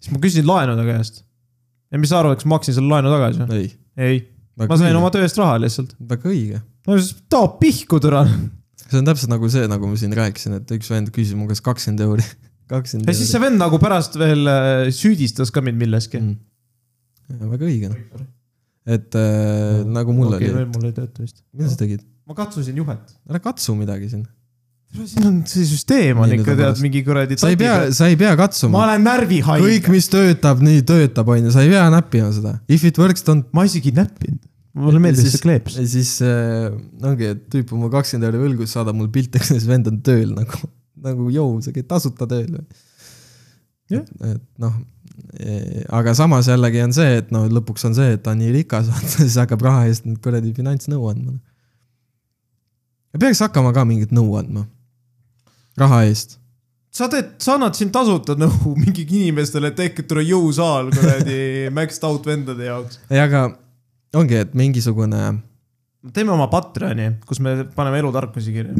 siis 0.00 0.12
ma 0.14 0.20
küsisin 0.22 0.48
laenu 0.48 0.76
ta 0.78 0.84
käest. 0.88 1.22
ja 1.90 2.00
mis 2.02 2.12
sa 2.12 2.20
arvad, 2.20 2.38
kas 2.38 2.48
ma 2.48 2.56
maksin 2.58 2.76
selle 2.76 2.92
laenu 2.92 3.12
tagasi? 3.14 3.48
ei, 3.56 3.70
ei, 3.96 4.20
ma 4.60 4.80
sain 4.80 4.96
oma 4.96 5.12
töö 5.14 5.24
eest 5.26 5.40
raha 5.40 5.58
lihtsalt. 5.62 5.96
väga 6.12 6.32
õige. 6.32 6.62
no 6.86 6.98
siis 6.98 7.14
too 7.32 7.56
pihku 7.62 8.00
türa. 8.02 8.26
see 8.84 9.00
on 9.00 9.08
täpselt 9.08 9.32
nagu 9.32 9.50
see, 9.52 9.66
nagu 9.70 9.90
ma 9.90 10.00
siin 10.00 10.14
rääkisin, 10.16 10.60
et 10.60 10.76
üks 10.76 10.92
vend 10.92 11.12
küsis 11.14 11.38
mu 11.38 11.48
käest 11.50 11.64
kakskümmend 11.66 12.04
euri. 12.08 12.26
kakskümmend 12.72 13.08
ja 13.08 13.16
siis 13.16 13.32
see 13.32 13.42
vend 13.42 13.60
nagu 13.60 13.80
pärast 13.82 14.20
veel 14.20 14.44
äh, 14.50 14.90
süüdistas 14.94 15.54
ka 15.54 15.64
mind 15.64 15.80
milleski. 15.80 16.20
mm.. 16.20 17.40
väga 17.56 17.70
õige 17.70 17.94
noh, 17.94 18.22
et 18.90 19.16
äh, 19.16 19.80
nagu 19.88 20.12
mul 20.16 20.34
okay, 20.34 20.52
oli, 20.52 20.68
mul 20.74 20.90
ei 20.90 20.96
tööta 20.96 21.24
vist. 21.24 21.40
mida 21.56 21.72
sa 21.72 21.80
tegid? 21.80 22.04
Ma 22.30 22.36
katsusin 22.38 22.76
juhet. 22.78 23.16
ära 23.28 23.40
katsu 23.42 23.74
midagi 23.74 24.10
siin. 24.12 24.26
siin 24.94 25.26
on 25.26 25.40
see 25.50 25.66
süsteem 25.66 26.18
on 26.22 26.30
Nii, 26.30 26.40
ikka 26.42 26.54
tead 26.58 26.82
mingi 26.84 27.02
kuradi. 27.06 27.38
sa 27.40 27.50
ei 27.50 27.58
pea, 27.58 27.78
sa 27.94 28.10
ei 28.10 28.18
pea 28.20 28.34
ma 28.34 28.40
katsuma. 28.44 28.84
olen 28.84 29.02
närvihaige. 29.06 29.66
kõik, 29.66 29.90
mis 29.94 30.06
töötab, 30.12 30.62
nii 30.66 30.84
töötab, 30.86 31.32
onju, 31.34 31.54
sa 31.54 31.64
ei 31.66 31.72
pea 31.72 31.88
näppima 31.92 32.30
seda. 32.36 32.54
If 32.70 32.86
it 32.86 33.00
works, 33.02 33.26
don't. 33.26 33.50
ma 33.56 33.66
isegi 33.66 33.90
ei 33.90 33.98
näppinud. 33.98 34.44
mulle 34.80 35.02
meeldis 35.02 35.34
see 35.34 35.42
kleeps. 35.42 35.80
siis 35.94 36.12
äh, 36.22 36.70
ongi, 37.02 37.32
et 37.34 37.42
tüüp 37.52 37.74
on 37.74 37.82
mul 37.82 37.92
kakskümmend 37.96 38.30
euri 38.30 38.44
võlgu, 38.44 38.70
saadab 38.70 38.98
mulle 38.98 39.10
pilte, 39.14 39.42
kuidas 39.42 39.66
vend 39.66 39.90
on 39.90 39.98
tööl 40.06 40.30
nagu, 40.36 40.70
nagu 41.08 41.34
jõu, 41.34 41.58
sa 41.66 41.74
käid 41.74 41.90
tasuta 41.90 42.30
tööl 42.30 42.46
või. 42.54 42.86
Jah. 43.90 44.06
et, 44.06 44.36
et 44.36 44.42
noh, 44.62 44.78
aga 45.98 46.14
samas 46.14 46.46
jällegi 46.46 46.82
on 46.84 46.92
see, 46.94 47.18
et 47.24 47.30
no 47.34 47.42
lõpuks 47.50 47.88
on 47.88 47.96
see, 47.98 48.14
et 48.14 48.22
ta 48.22 48.36
on 48.36 48.42
nii 48.44 48.54
rikas, 48.60 48.86
vaata 48.94 49.16
siis 49.16 49.38
hakkab 49.42 49.66
raha 49.66 49.88
eest 49.90 50.06
nüüd 50.06 50.22
kuradi 50.22 50.54
finantsnõu 50.54 51.10
andma. 51.10 51.40
Peaks 53.18 53.42
hakkama 53.42 53.72
ka 53.74 53.86
mingit 53.88 54.12
nõu 54.14 54.36
andma. 54.38 54.66
raha 55.80 56.04
eest. 56.06 56.38
sa 56.94 57.08
teed, 57.08 57.36
sa 57.42 57.56
annad 57.56 57.74
siin 57.78 57.90
tasuta 57.94 58.36
nõu 58.38 58.74
mingi 58.82 59.06
inimestele, 59.06 59.72
et 59.72 59.78
tehke 59.78 60.06
tule 60.06 60.24
jõusaal 60.26 60.92
kuradi 60.94 61.38
maxed 61.76 62.04
out 62.06 62.26
vendade 62.26 62.66
jaoks. 62.66 63.00
ei, 63.10 63.22
aga 63.22 63.48
ongi, 64.14 64.42
et 64.44 64.54
mingisugune 64.54 65.40
teeme 66.14 66.32
oma 66.32 66.48
Patreoni, 66.52 67.12
kus 67.28 67.40
me 67.44 67.62
paneme 67.76 68.00
elutarkusi 68.00 68.54
kirja. 68.54 68.76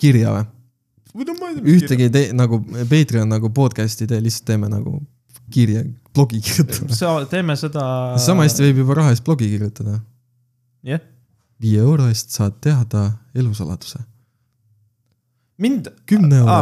kirja 0.00 0.34
või? 0.34 0.46
või 1.14 1.28
no 1.28 1.36
ma 1.38 1.50
ei 1.50 1.58
tea, 1.58 1.74
ühtegi 1.76 2.08
ei 2.08 2.14
tee 2.14 2.30
nagu 2.36 2.60
Patreon 2.90 3.30
nagu 3.30 3.50
podcast'i 3.54 4.08
tee, 4.10 4.22
lihtsalt 4.24 4.48
teeme 4.48 4.70
nagu 4.72 4.98
kirja, 5.54 5.84
blogi 6.16 6.40
kirjutame. 6.42 6.88
kirja. 6.88 6.98
sa, 6.98 7.16
teeme 7.30 7.56
seda. 7.60 7.84
sama 8.22 8.46
hästi 8.48 8.68
võib 8.68 8.84
juba 8.84 8.98
raha 9.00 9.14
eest 9.14 9.26
blogi 9.26 9.50
kirjutada. 9.52 10.00
jah, 10.86 11.02
viie 11.62 11.80
euro 11.82 12.08
eest 12.10 12.34
saad 12.34 12.58
teada 12.64 13.06
elusaladuse. 13.36 14.00
mind, 15.58 15.86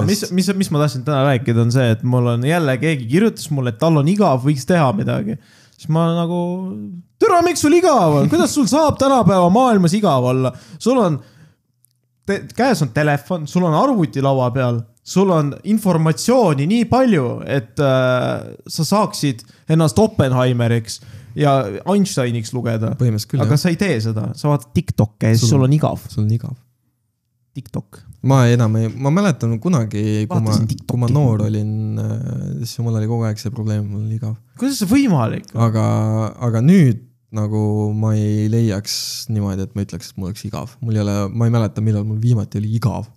mis, 0.07 0.27
mis, 0.37 0.51
mis 0.55 0.71
ma 0.71 0.83
tahtsin 0.83 1.05
täna 1.07 1.23
rääkida, 1.31 1.65
on 1.65 1.73
see, 1.73 1.89
et 1.95 2.03
mul 2.05 2.27
on 2.35 2.45
jälle 2.45 2.77
keegi 2.79 3.09
kirjutas 3.09 3.49
mulle, 3.51 3.73
et 3.73 3.81
tal 3.81 3.97
on 3.97 4.09
igav, 4.09 4.43
võiks 4.45 4.67
teha 4.69 4.91
midagi. 4.97 5.39
siis 5.77 5.89
ma 5.93 6.11
nagu, 6.19 6.41
türa, 7.21 7.41
miks 7.47 7.65
sul 7.65 7.77
igav 7.79 8.21
on, 8.21 8.29
kuidas 8.33 8.53
sul 8.55 8.69
saab 8.71 9.01
tänapäeva 9.01 9.49
maailmas 9.51 9.97
igav 9.97 10.29
olla, 10.35 10.53
sul 10.79 11.01
on, 11.01 11.19
käes 12.57 12.85
on 12.85 12.93
telefon, 12.93 13.49
sul 13.49 13.65
on 13.65 13.79
arvuti 13.81 14.23
laua 14.23 14.51
peal, 14.53 14.83
sul 15.03 15.33
on 15.35 15.55
informatsiooni 15.73 16.69
nii 16.69 16.85
palju, 16.93 17.27
et 17.49 17.81
äh, 17.81 18.53
sa 18.69 18.87
saaksid 18.87 19.43
ennast 19.73 19.99
Oppenheimeriks 19.99 21.01
ja 21.39 21.55
Einsteiniks 21.93 22.53
lugeda. 22.57 22.95
põhimõtteliselt 22.99 23.33
küll 23.33 23.45
aga 23.45 23.57
jah, 23.57 23.63
sa 23.65 23.73
ei 23.73 23.79
tee 23.81 23.99
seda, 24.05 24.29
sa 24.39 24.53
vaatad 24.53 24.73
Tiktoki 24.77 25.31
ja 25.33 25.37
siis 25.37 25.51
Sul- 25.53 25.65
on 25.67 25.73
igav. 25.77 26.01
sul 26.09 26.25
on 26.25 26.33
igav. 26.35 26.57
TikTok. 27.53 28.01
ma 28.25 28.47
enam 28.49 28.77
ei, 28.81 28.89
ma 28.89 29.11
mäletan 29.13 29.59
kunagi, 29.61 30.27
kui 30.31 30.41
ma 30.41 30.55
kui 30.89 31.01
ma 31.01 31.09
noor 31.13 31.43
olin, 31.49 31.73
siis 32.63 32.79
mul 32.81 32.97
oli 32.97 33.09
kogu 33.11 33.27
aeg 33.29 33.41
see 33.41 33.53
probleem, 33.53 33.85
mul 33.89 34.07
oli 34.07 34.17
igav. 34.17 34.37
kuidas 34.61 34.79
see 34.81 34.89
võimalik 34.89 35.51
on? 35.53 35.67
aga, 35.67 35.87
aga 36.49 36.63
nüüd 36.65 37.03
nagu 37.33 37.63
ma 37.97 38.13
ei 38.17 38.49
leiaks 38.53 38.95
niimoodi, 39.33 39.65
et 39.65 39.77
ma 39.77 39.85
ütleks, 39.87 40.13
et 40.13 40.21
mul 40.21 40.31
oleks 40.31 40.45
igav. 40.49 40.77
mul 40.85 40.97
ei 40.97 41.03
ole, 41.05 41.17
ma 41.33 41.49
ei 41.49 41.55
mäleta, 41.55 41.85
millal 41.85 42.05
mul 42.09 42.21
viimati 42.23 42.61
oli 42.61 42.75
igav. 42.77 43.09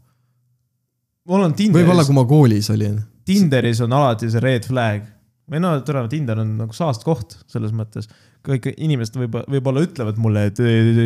on 1.28 1.42
võib-olla, 1.42 1.52
Tinderis, 1.56 2.08
kui 2.08 2.16
ma 2.16 2.26
koolis 2.30 2.70
olin. 2.72 3.00
Tinderis 3.26 3.82
on 3.82 3.94
alati 3.98 4.30
see 4.30 4.40
red 4.44 4.68
flag. 4.68 5.08
Või 5.52 5.62
no 5.62 5.74
tore, 5.86 6.06
Tinder 6.12 6.42
on 6.42 6.56
nagu 6.60 6.76
saast 6.76 7.06
koht 7.06 7.38
selles 7.52 7.74
mõttes. 7.76 8.10
kõik 8.46 8.68
inimesed 8.76 9.16
võib, 9.18 9.40
võib-olla 9.50 9.82
ütlevad 9.86 10.20
mulle, 10.22 10.48
et 10.52 10.60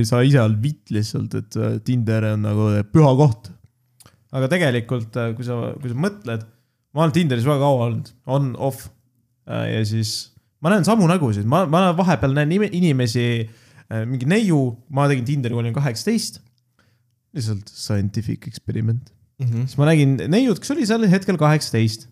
sa 0.08 0.22
ise 0.28 0.42
oled 0.42 0.60
vitt 0.64 0.92
lihtsalt, 0.92 1.36
et 1.40 1.60
äh, 1.60 1.78
Tinder 1.86 2.34
on 2.34 2.44
nagu 2.48 2.70
püha 2.92 3.14
koht. 3.20 3.52
aga 4.32 4.50
tegelikult, 4.52 5.16
kui 5.38 5.48
sa, 5.48 5.60
kui 5.80 5.92
sa 5.92 6.00
mõtled, 6.08 6.44
ma 6.94 7.06
olen 7.06 7.16
Tinderis 7.16 7.48
väga 7.48 7.64
kaua 7.64 7.88
olnud, 7.90 8.12
on, 8.28 8.52
off. 8.58 8.90
ja 9.48 9.80
siis 9.86 10.34
ma 10.62 10.74
näen 10.74 10.86
samu 10.86 11.08
nägusid, 11.10 11.48
ma, 11.50 11.64
ma 11.66 11.90
vahepeal 11.98 12.36
näen 12.36 12.52
nime- 12.52 12.70
inimesi, 12.76 13.48
mingi 14.06 14.28
neiu, 14.30 14.76
ma 14.94 15.08
tegin 15.10 15.26
Tinderi, 15.26 15.56
kui 15.56 15.64
olin 15.64 15.74
kaheksateist. 15.74 16.44
lihtsalt 17.34 17.70
scientific 17.70 18.46
experiment 18.50 19.10
siis 19.40 19.78
ma 19.80 19.88
nägin 19.88 20.18
neiut, 20.32 20.60
kes 20.60 20.74
oli 20.76 20.88
sel 20.88 21.06
hetkel 21.10 21.40
kaheksateist. 21.40 22.08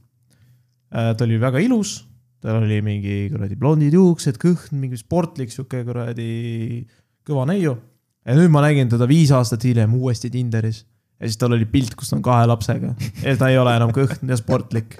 ta 0.91 1.25
oli 1.25 1.39
väga 1.41 1.59
ilus, 1.65 2.05
tal 2.47 2.61
oli 2.63 2.79
mingi 2.85 3.27
kuradi 3.33 3.57
blondid 3.59 3.95
juuksed, 3.97 4.39
kõhn, 4.39 4.79
mingi 4.79 4.99
sportlik 4.99 5.51
sihuke 5.51 5.83
kuradi 5.87 6.85
kõva 7.27 7.43
neiu. 7.49 7.75
ja 8.23 8.35
nüüd 8.37 8.51
ma 8.53 8.63
nägin 8.63 8.91
teda 8.91 9.07
viis 9.09 9.33
aastat 9.35 9.65
hiljem 9.67 9.95
uuesti 9.97 10.31
Tinderis 10.31 10.85
ja 11.17 11.27
siis 11.27 11.39
tal 11.41 11.55
oli 11.57 11.67
pilt, 11.69 11.95
kus 11.97 12.11
ta 12.11 12.17
on 12.17 12.23
kahe 12.25 12.47
lapsega 12.47 12.93
ja 13.25 13.35
ta 13.39 13.51
ei 13.51 13.59
ole 13.59 13.75
enam 13.75 13.91
kõhn 13.95 14.31
ja 14.31 14.39
sportlik. 14.39 14.95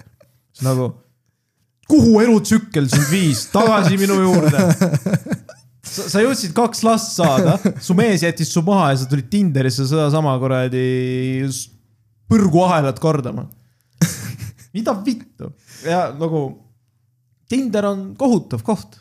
siis 0.52 0.66
nagu, 0.68 0.90
kuhu 1.88 2.20
elutsükkel 2.26 2.90
sind 2.92 3.08
viis, 3.12 3.46
tagasi 3.54 4.00
minu 4.02 4.20
juurde. 4.26 4.68
sa, 5.88 6.10
sa 6.10 6.24
jõudsid 6.26 6.56
kaks 6.58 6.84
last 6.84 7.16
saada, 7.16 7.56
su 7.80 7.96
mees 7.98 8.28
jättis 8.28 8.52
su 8.52 8.66
maha 8.66 8.92
ja 8.92 9.02
sa 9.02 9.10
tulid 9.10 9.32
Tinderisse 9.32 9.88
sedasama 9.88 10.36
kuradi 10.42 11.48
põrguahelat 12.28 13.00
kordama. 13.00 13.48
mida 14.76 14.94
vittu 15.06 15.54
ja 15.88 16.10
nagu 16.18 16.67
Tinder 17.50 17.86
on 17.86 18.14
kohutav 18.20 18.64
koht. 18.64 19.00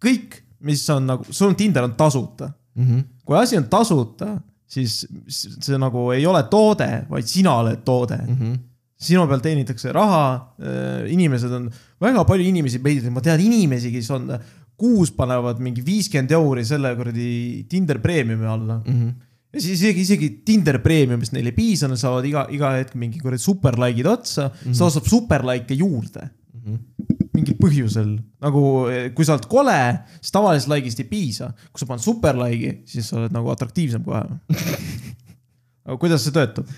kõik, 0.00 0.38
mis 0.64 0.82
on 0.90 1.06
nagu, 1.06 1.24
sul 1.28 1.50
on 1.50 1.56
Tinder 1.56 1.84
on 1.84 1.92
tasuta. 1.98 2.52
Mhm. 2.76 3.00
kui 3.26 3.36
asi 3.36 3.56
on 3.58 3.64
tasuta, 3.68 4.40
siis 4.66 5.06
see 5.36 5.76
nagu 5.78 6.10
ei 6.14 6.24
ole 6.26 6.42
toode, 6.50 7.06
vaid 7.10 7.26
sina 7.26 7.56
oled 7.60 7.82
toode 7.84 8.16
Mhm. 8.26 8.54
sinu 9.00 9.26
peal 9.28 9.40
teenitakse 9.40 9.92
raha, 9.92 10.54
inimesed 11.08 11.52
on, 11.52 11.70
väga 12.00 12.24
palju 12.24 12.44
inimesi 12.44 12.78
ma 13.10 13.20
tean 13.20 13.40
inimesi, 13.40 13.90
kes 13.92 14.10
on, 14.10 14.38
kuus 14.78 15.10
panevad 15.12 15.58
mingi 15.60 15.82
viiskümmend 15.84 16.30
euri 16.32 16.64
selle 16.64 16.94
kuradi 16.96 17.66
Tinder 17.68 17.98
Premiumi 17.98 18.46
alla. 18.46 18.82
Mhm. 18.86 19.08
ja 19.52 19.60
siis 19.60 19.80
isegi, 19.80 20.00
isegi 20.00 20.28
Tinder 20.44 20.78
Premiumist 20.78 21.32
neil 21.32 21.46
ei 21.46 21.52
piisa, 21.52 21.88
nad 21.88 21.98
saavad 21.98 22.24
iga, 22.24 22.46
iga 22.50 22.70
hetk 22.78 22.94
mingi 22.94 23.18
kuradi 23.20 23.42
super 23.42 23.74
like'id 23.74 24.06
otsa 24.06 24.48
mm, 24.48 24.70
-hmm. 24.70 24.74
sa 24.74 24.90
saad 24.90 25.04
super 25.04 25.42
like'e 25.42 25.76
juurde. 25.76 26.30
Mingil 27.40 27.58
põhjusel, 27.58 28.14
nagu 28.44 28.62
eh, 28.92 29.10
kui 29.16 29.26
sa 29.26 29.34
oled 29.38 29.48
kole, 29.50 29.80
siis 30.20 30.36
tavalisest 30.36 30.70
like'ist 30.70 31.02
ei 31.02 31.10
piisa. 31.10 31.50
kui 31.72 31.82
sa 31.82 31.88
paned 31.88 32.04
super 32.04 32.38
like'i, 32.38 32.80
siis 32.88 33.10
sa 33.10 33.18
oled 33.22 33.34
nagu 33.34 33.50
atraktiivsem 33.52 34.04
kohe. 34.06 34.22
aga 35.88 36.00
kuidas 36.00 36.26
see 36.26 36.36
töötab? 36.36 36.68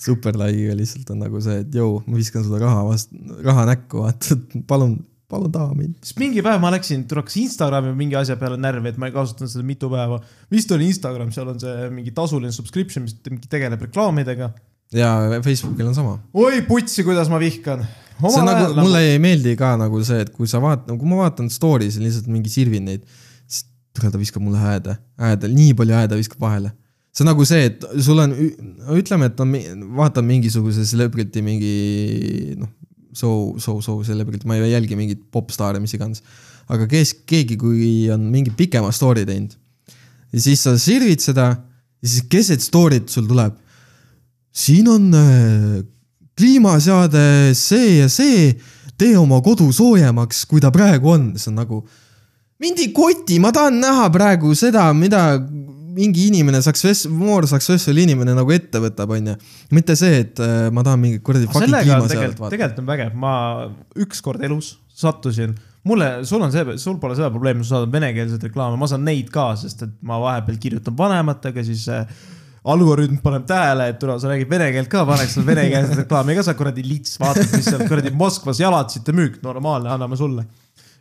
superlike'iga 0.00 0.74
lihtsalt 0.78 1.12
on 1.12 1.22
nagu 1.24 1.40
see, 1.44 1.60
et 1.64 1.76
jõu, 1.76 2.00
ma 2.08 2.18
viskan 2.18 2.44
sulle 2.44 2.60
raha 2.62 2.82
vastu, 2.86 3.20
raha 3.44 3.66
näkku, 3.68 4.04
vaata, 4.06 4.36
palun, 4.68 4.96
palun 5.30 5.52
taha 5.52 5.74
mind. 5.76 5.98
siis 6.04 6.16
mingi 6.20 6.44
päev 6.44 6.62
ma 6.62 6.72
läksin, 6.74 7.04
tuleks 7.10 7.36
Instagrami 7.42 7.92
mingi 7.98 8.16
asja 8.18 8.38
peale 8.40 8.56
närvi, 8.60 8.94
et 8.94 9.00
ma 9.00 9.10
ei 9.10 9.14
kasutanud 9.16 9.52
seda 9.52 9.66
mitu 9.66 9.90
päeva. 9.92 10.20
vist 10.52 10.72
oli 10.76 10.88
Instagram, 10.90 11.32
seal 11.36 11.52
on 11.52 11.60
see 11.62 11.90
mingi 11.92 12.14
tasuline 12.16 12.52
subscription, 12.56 13.04
mis 13.04 13.16
mingi 13.28 13.50
tegeleb 13.52 13.84
reklaamidega. 13.88 14.52
ja 14.96 15.12
Facebookil 15.44 15.92
on 15.92 15.98
sama. 15.98 16.16
oi 16.32 16.62
putsi, 16.68 17.04
kuidas 17.04 17.28
ma 17.32 17.42
vihkan. 17.42 17.84
See 18.20 18.42
on 18.42 18.48
nagu, 18.48 18.74
mulle 18.78 19.02
ei 19.12 19.20
meeldi 19.22 19.54
ka 19.58 19.74
nagu 19.80 20.02
see, 20.06 20.24
et 20.24 20.32
kui 20.34 20.48
sa 20.50 20.60
vaatad, 20.62 20.92
kui 20.98 21.10
ma 21.10 21.22
vaatan 21.24 21.50
story'si 21.52 22.02
lihtsalt 22.02 22.28
mingi 22.32 22.52
sirvin 22.52 22.86
neid, 22.90 23.06
siis 23.48 23.66
tule 23.96 24.12
ta 24.12 24.20
viskab 24.20 24.44
mulle 24.44 24.60
hääde, 24.60 24.96
hääde, 25.20 25.50
nii 25.52 25.76
palju 25.78 25.96
hääde 25.96 26.18
viskab 26.20 26.44
vahele. 26.44 26.74
see 27.10 27.24
on 27.24 27.32
nagu 27.32 27.46
see, 27.48 27.70
et 27.70 27.86
sul 28.06 28.20
on, 28.22 28.34
ütleme, 28.94 29.30
et 29.30 29.40
on, 29.42 29.56
vaatan 29.98 30.28
mingisuguse 30.28 30.84
celebrity 30.86 31.42
mingi 31.42 31.74
noh, 32.60 32.70
show, 33.16 33.56
show, 33.58 33.80
show 33.82 34.04
celebrity, 34.06 34.46
ma 34.46 34.60
ei 34.60 34.70
jälgi 34.70 34.98
mingit 34.98 35.24
popstaare, 35.34 35.80
mis 35.82 35.96
iganes. 35.96 36.22
aga 36.70 36.86
kes, 36.90 37.16
keegi, 37.26 37.56
kui 37.58 38.06
on 38.14 38.28
mingi 38.30 38.52
pikema 38.54 38.92
story 38.94 39.24
teinud 39.26 39.56
ja 40.30 40.42
siis 40.42 40.62
sa 40.64 40.76
sirvid 40.78 41.22
seda 41.22 41.48
ja 41.50 42.08
siis 42.08 42.26
keset 42.30 42.62
story't 42.64 43.10
sul 43.12 43.26
tuleb. 43.28 43.56
siin 44.50 44.88
on 44.88 45.14
äh, 45.14 45.82
kliimaseade 46.40 47.54
see 47.56 47.98
ja 48.00 48.10
see, 48.12 48.52
tee 49.00 49.16
oma 49.20 49.40
kodu 49.44 49.68
soojemaks, 49.74 50.46
kui 50.48 50.62
ta 50.62 50.72
praegu 50.74 51.14
on, 51.14 51.32
see 51.40 51.52
on 51.52 51.60
nagu. 51.60 51.82
mind 52.60 52.80
ei 52.82 52.90
koti, 52.92 53.38
ma 53.40 53.52
tahan 53.56 53.78
näha 53.80 54.08
praegu 54.12 54.54
seda, 54.56 54.90
mida 54.96 55.38
mingi 55.90 56.26
inimene 56.28 56.60
success, 56.62 57.06
more 57.06 57.48
successful 57.48 57.98
inimene 57.98 58.34
nagu 58.36 58.52
ette 58.54 58.80
võtab, 58.82 59.14
onju. 59.16 59.36
mitte 59.76 59.96
see, 59.98 60.20
et 60.24 60.42
äh, 60.44 60.68
ma 60.72 60.84
tahan 60.86 61.00
mingit 61.02 61.24
kuradi 61.26 61.48
fucking 61.48 61.66
kliimaseadet 61.66 62.14
tegelikult, 62.14 62.42
vaadata. 62.44 62.54
tegelikult 62.56 62.82
on 62.82 62.90
vägev, 62.92 63.16
ma 63.24 63.34
ükskord 64.06 64.44
elus 64.46 64.74
sattusin, 65.00 65.54
mulle, 65.88 66.10
sul 66.28 66.44
on 66.44 66.52
see, 66.54 66.76
sul 66.80 66.98
pole 67.02 67.16
seda 67.18 67.30
probleemi, 67.32 67.64
sa 67.64 67.78
saad 67.78 67.92
venekeelseid 67.92 68.44
reklaame, 68.50 68.78
ma 68.80 68.88
saan 68.90 69.04
neid 69.08 69.32
ka, 69.32 69.50
sest 69.60 69.86
et 69.86 69.96
ma 70.06 70.20
vahepeal 70.22 70.60
kirjutan 70.60 70.96
vanematega, 70.98 71.64
siis 71.66 71.86
äh, 71.92 72.04
algoritm 72.68 73.20
paneb 73.24 73.46
tähele, 73.48 73.88
et 73.92 73.98
tule, 74.00 74.16
sa 74.20 74.28
räägid 74.30 74.50
vene 74.50 74.68
keelt 74.74 74.90
ka, 74.92 75.04
paneks 75.08 75.36
sulle 75.36 75.48
venekeelset 75.48 76.02
reklaami 76.02 76.36
ka, 76.36 76.44
sa 76.44 76.54
kuradi 76.58 76.84
lits, 76.84 77.16
vaatad, 77.20 77.48
mis 77.54 77.68
seal 77.70 77.86
kuradi 77.88 78.12
Moskvas 78.12 78.60
jalatsite 78.60 79.14
müük, 79.16 79.38
normaalne, 79.44 79.92
anname 79.94 80.18
sulle. 80.20 80.44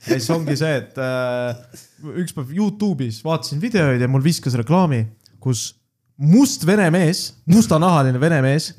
ja 0.07 0.15
siis 0.15 0.29
ongi 0.31 0.55
see, 0.59 0.75
et 0.79 0.99
äh, 1.03 1.81
üks 2.23 2.35
päev 2.35 2.53
Youtube'is 2.55 3.19
vaatasin 3.25 3.59
videoid 3.59 3.99
ja 3.99 4.07
mul 4.07 4.23
viskas 4.23 4.55
reklaami, 4.59 5.03
kus 5.43 5.73
must 6.19 6.63
vene 6.67 6.87
mees, 6.95 7.33
mustanahaline 7.47 8.19
vene 8.21 8.39
mees 8.43 8.71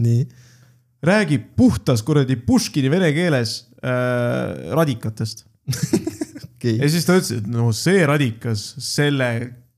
räägib 1.04 1.52
puhtas 1.56 2.02
kuradi 2.04 2.36
Puškini 2.36 2.90
vene 2.92 3.12
keeles 3.16 3.64
äh, 3.84 4.72
radikatest. 4.76 5.46
okei 6.54 6.76
ja, 6.76 6.88
siis 6.88 7.06
ta 7.08 7.16
ütles, 7.16 7.40
et 7.40 7.48
no 7.48 7.70
see 7.76 8.00
radikas 8.08 8.64
selle 8.84 9.30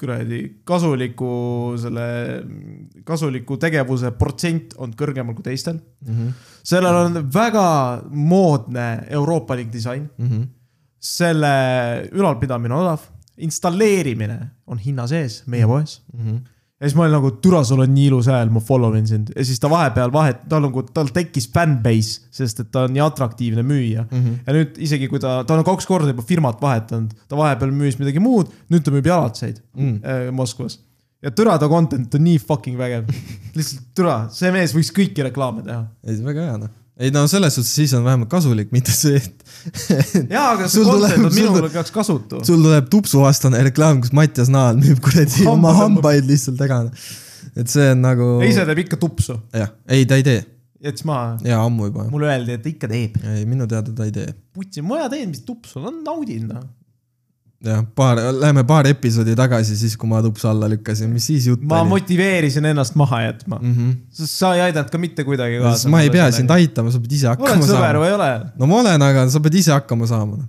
kuradi 0.02 0.38
kasuliku, 0.68 1.30
selle 1.78 2.06
kasuliku 3.06 3.56
tegevuse 3.62 4.10
protsent 4.18 4.74
on 4.82 4.92
kõrgemal 4.98 5.36
kui 5.38 5.46
teistel. 5.46 5.78
Mhm. 6.06 6.32
sellel 6.66 6.94
on 7.04 7.20
väga 7.34 7.66
moodne 8.10 8.88
euroopalik 9.10 9.70
disain, 9.72 10.08
Mhm. 10.18 10.42
selle 10.98 11.54
ülalpidamine 12.12 12.74
on 12.74 12.84
odav, 12.86 13.00
installeerimine 13.42 14.38
on 14.66 14.78
hinna 14.78 15.06
sees 15.10 15.42
meie 15.46 15.66
poes 15.66 16.00
ja 16.82 16.88
siis 16.90 16.96
ma 16.98 17.04
olin 17.04 17.14
nagu, 17.14 17.30
türa, 17.44 17.62
sul 17.66 17.84
on 17.84 17.92
nii 17.94 18.08
ilus 18.10 18.28
hääl, 18.30 18.50
ma 18.50 18.60
follow 18.62 18.96
in 18.98 19.06
sind 19.06 19.30
ja 19.36 19.44
siis 19.46 19.60
ta 19.62 19.70
vahepeal 19.70 20.10
vahet, 20.14 20.40
tal 20.50 20.64
nagu, 20.66 20.82
tal 20.94 21.10
tekkis 21.14 21.46
fännbase, 21.54 22.24
sest 22.34 22.64
et 22.64 22.72
ta 22.74 22.88
on 22.88 22.96
nii 22.96 23.04
atraktiivne 23.04 23.62
müüja 23.66 24.02
mm. 24.08 24.22
-hmm. 24.22 24.40
ja 24.46 24.56
nüüd 24.56 24.80
isegi 24.82 25.08
kui 25.12 25.22
ta, 25.22 25.38
ta 25.46 25.54
on 25.54 25.64
kaks 25.66 25.86
korda 25.86 26.10
juba 26.10 26.26
firmat 26.26 26.58
vahetanud, 26.62 27.14
ta 27.28 27.38
vahepeal 27.38 27.70
müüs 27.70 28.00
midagi 28.02 28.22
muud, 28.22 28.50
nüüd 28.72 28.82
ta 28.82 28.94
müüb 28.94 29.06
jalatseid 29.06 29.62
mm. 29.74 29.94
äh, 30.02 30.32
Moskvas. 30.34 30.80
ja 31.22 31.30
türa 31.30 31.58
ta 31.58 31.68
content 31.68 32.14
on 32.14 32.24
nii 32.24 32.38
fucking 32.38 32.78
vägev. 32.78 33.06
lihtsalt 33.56 33.94
türa, 33.94 34.16
see 34.34 34.50
mees 34.50 34.74
võiks 34.74 34.90
kõiki 34.90 35.22
reklaame 35.30 35.62
teha. 35.62 35.86
ei, 36.02 36.16
see 36.16 36.24
on 36.24 36.32
väga 36.34 36.48
hea 36.50 36.60
noh. 36.64 36.78
Ei 37.00 37.10
no 37.14 37.24
selles 37.30 37.56
suhtes 37.56 37.72
siis 37.74 37.94
on 37.96 38.04
vähemalt 38.04 38.30
kasulik, 38.32 38.72
mitte 38.74 38.92
see, 38.94 39.16
et 39.16 39.44
jaa, 40.34 40.52
aga 40.52 40.68
see 40.68 40.82
Sul 40.82 40.90
content 40.90 41.24
on 41.24 41.30
sul 41.30 41.38
minule 41.40 41.72
peaks 41.72 41.94
kasutu. 41.94 42.42
sul 42.46 42.64
tuleb 42.64 42.88
tupsuvastane 42.92 43.62
reklaam, 43.70 44.02
kus 44.04 44.12
Mattias 44.16 44.52
Naal 44.52 44.80
müüb 44.80 45.00
kuradi 45.04 45.46
oma 45.50 45.72
hambaid 45.80 46.28
lihtsalt 46.28 46.60
ära. 46.68 46.84
et 47.56 47.72
see 47.72 47.92
on 47.94 48.04
nagu. 48.04 48.32
ei, 48.44 48.52
see 48.56 48.66
teeb 48.68 48.84
ikka 48.84 49.00
tupsu, 49.00 49.38
jah, 49.56 49.72
ei 49.88 50.08
ta 50.08 50.20
ei 50.20 50.26
tee 50.26 50.42
jättis 50.82 51.04
maha. 51.08 51.36
ja 51.46 51.62
ammu 51.64 51.88
juba. 51.88 52.06
mulle 52.10 52.28
öeldi, 52.32 52.58
et 52.58 52.68
ikka 52.74 52.90
teeb. 52.90 53.16
ei, 53.24 53.46
minu 53.48 53.66
teada 53.70 53.94
ta 53.96 54.06
ei 54.08 54.14
tee. 54.14 54.28
putsi, 54.54 54.84
ma 54.84 55.08
teen, 55.12 55.30
mis 55.32 55.44
tupsu, 55.46 55.82
naudin 56.04 56.48
noh. 56.50 56.64
jah, 57.62 57.82
paar, 57.94 58.18
lähme 58.40 58.64
paar 58.66 58.86
episoodi 58.90 59.34
tagasi, 59.38 59.76
siis 59.78 59.94
kui 59.98 60.08
ma 60.10 60.22
tupsu 60.24 60.48
alla 60.50 60.68
lükkasin, 60.72 61.10
mis 61.14 61.26
siis 61.30 61.46
jutt 61.50 61.62
ma 61.68 61.82
oli? 61.82 61.92
motiveerisin 61.94 62.64
ennast 62.72 62.96
maha 62.98 63.20
jätma 63.28 63.58
mm, 63.60 63.68
Mhm. 63.74 63.92
sest 64.10 64.38
sa 64.40 64.54
ei 64.56 64.64
aidanud 64.68 64.90
ka 64.90 64.98
mitte 64.98 65.24
kuidagi 65.24 65.60
kaasa. 65.62 65.88
ma 65.92 66.00
ei 66.02 66.10
pea 66.10 66.30
sind. 66.34 66.50
aitama, 66.50 66.90
sa 66.90 66.98
pead 67.02 67.12
ise 67.18 67.28
oled 67.28 67.38
hakkama 67.38 67.68
sõber 67.68 67.86
saama. 67.86 68.02
või 68.02 68.10
ei 68.10 68.16
ole? 68.18 68.32
no 68.58 68.66
ma 68.66 68.80
olen, 68.82 69.06
aga 69.08 69.28
sa 69.30 69.40
pead 69.44 69.54
ise 69.62 69.72
hakkama 69.76 70.10
saama. 70.10 70.42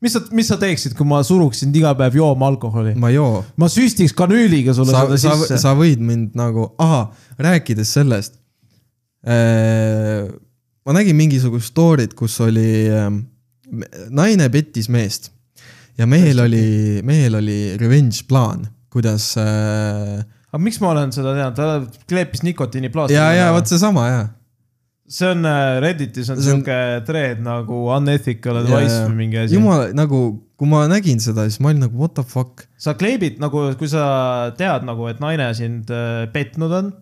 mis 0.00 0.12
sa, 0.14 0.22
mis 0.30 0.48
sa 0.52 0.56
teeksid, 0.62 0.94
kui 0.94 1.06
ma 1.08 1.22
suruksin 1.26 1.74
iga 1.74 1.94
päev 1.98 2.18
jooma 2.22 2.50
alkoholi? 2.54 2.94
ma 2.94 3.10
ei 3.10 3.18
joo. 3.18 3.44
ma 3.56 3.68
süstiks 3.72 4.14
kanüüliga 4.14 4.74
sulle 4.78 4.94
sa, 4.94 5.06
seda 5.10 5.36
sisse. 5.42 5.58
sa 5.58 5.74
võid 5.74 5.98
mind 6.02 6.36
nagu, 6.38 6.70
ahah, 6.78 7.08
rääkides 7.38 7.92
sellest. 7.98 8.38
ma 10.86 10.94
nägin 10.94 11.16
mingisugust 11.18 11.72
story't, 11.74 12.14
kus 12.14 12.38
oli 12.44 12.86
ähm, 12.94 13.24
naine 14.14 14.46
pettis 14.54 14.86
meest 14.92 15.32
ja 15.98 16.06
mehel 16.06 16.40
oli, 16.44 16.64
mehel 17.06 17.38
oli 17.40 17.58
revenge 17.80 18.24
plaan, 18.28 18.66
kuidas 18.92 19.34
äh,. 19.40 20.24
aga 20.50 20.62
miks 20.62 20.80
ma 20.82 20.92
olen 20.94 21.12
seda 21.14 21.34
teadnud, 21.36 21.56
ta 21.56 22.08
kleepis 22.08 22.42
nikotiiniplaastri. 22.46 23.16
ja, 23.18 23.30
ja 23.36 23.52
vot 23.56 23.68
seesama 23.68 24.08
ja. 24.08 24.24
see 25.08 25.30
on 25.30 25.46
äh, 25.46 25.76
Redditis 25.84 26.30
on 26.30 26.42
See 26.42 26.52
on- 26.54 26.64
thread 27.06 27.40
nagu 27.44 27.86
unethical 27.94 28.62
advice 28.62 29.04
või 29.06 29.16
mingi 29.24 29.44
asi. 29.44 29.56
jumal, 29.58 29.88
nagu 29.96 30.20
kui 30.56 30.68
ma 30.70 30.86
nägin 30.88 31.20
seda, 31.20 31.44
siis 31.48 31.60
ma 31.60 31.70
olin 31.70 31.84
nagu 31.84 31.98
what 32.00 32.14
the 32.16 32.24
fuck. 32.26 32.64
sa 32.80 32.94
kleebid 32.96 33.40
nagu, 33.42 33.66
kui 33.78 33.88
sa 33.92 34.52
tead 34.56 34.86
nagu, 34.88 35.08
et 35.10 35.20
naine 35.22 35.50
sind 35.56 35.92
äh, 35.92 36.24
petnud 36.32 36.72
on, 36.72 36.92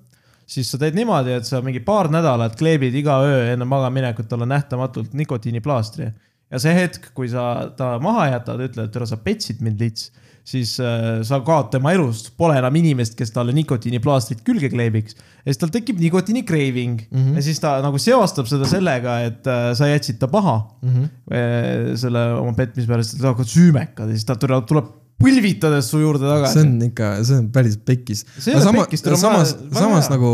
siis 0.46 0.68
sa 0.70 0.78
teed 0.80 0.96
niimoodi, 0.98 1.36
et 1.38 1.46
sa 1.48 1.62
mingi 1.64 1.80
paar 1.84 2.10
nädalat 2.12 2.58
kleebid 2.58 2.94
iga 2.98 3.20
öö 3.24 3.44
enne 3.54 3.66
magamaminekut 3.68 4.28
talle 4.28 4.48
nähtamatult 4.50 5.14
nikotiiniplaastri. 5.16 6.10
Ja 6.52 6.60
see 6.62 6.74
hetk, 6.76 7.12
kui 7.16 7.30
sa 7.32 7.70
ta 7.78 7.94
maha 8.02 8.28
jätad, 8.34 8.60
ütled, 8.68 8.88
et 8.88 8.94
tere, 8.94 9.08
sa 9.08 9.18
petsid 9.20 9.62
mind 9.64 9.80
lits, 9.82 10.10
siis 10.44 10.74
äh, 10.82 11.22
sa 11.24 11.38
kaod 11.44 11.70
tema 11.72 11.94
elust, 11.96 12.34
pole 12.36 12.58
enam 12.60 12.74
inimest, 12.76 13.16
kes 13.16 13.32
talle 13.32 13.54
nikotiiniplaastrit 13.56 14.42
külge 14.44 14.68
kleebiks. 14.72 15.16
ja 15.16 15.48
siis 15.48 15.60
tal 15.62 15.72
tekib 15.72 16.02
nikotiini 16.02 16.44
craving 16.44 16.98
mm 17.00 17.20
-hmm. 17.20 17.38
ja 17.38 17.42
siis 17.46 17.60
ta 17.60 17.78
nagu 17.84 17.98
seostab 17.98 18.50
seda 18.50 18.68
sellega, 18.68 19.20
et 19.24 19.46
äh, 19.46 19.70
sa 19.74 19.88
jätsid 19.88 20.18
ta 20.20 20.28
maha 20.32 20.58
mm 20.82 20.90
-hmm. 20.90 21.96
selle 21.96 22.26
oma 22.34 22.52
petmise 22.52 22.88
peale, 22.88 23.02
siis 23.02 23.22
ta 23.22 23.32
hakkab 23.32 23.48
süümekad 23.48 24.08
ja 24.08 24.12
siis 24.12 24.24
ta 24.24 24.36
tuleb, 24.36 24.66
tuleb 24.66 24.92
põlvitades 25.22 25.88
su 25.88 26.00
juurde 26.02 26.26
tagasi. 26.28 26.58
see 26.58 26.66
on 26.66 26.88
ikka, 26.88 27.10
see 27.24 27.38
on 27.38 27.50
päris 27.54 27.76
pekkis. 27.78 28.24
See 28.38 28.54
ei 28.54 28.60
ole 28.60 28.80
pekkis, 28.80 29.04
tal 29.04 29.16
on 29.16 29.22
samas 29.22 29.54
vaja-, 29.56 29.80
samas 29.80 30.08
hea. 30.08 30.16
nagu 30.16 30.32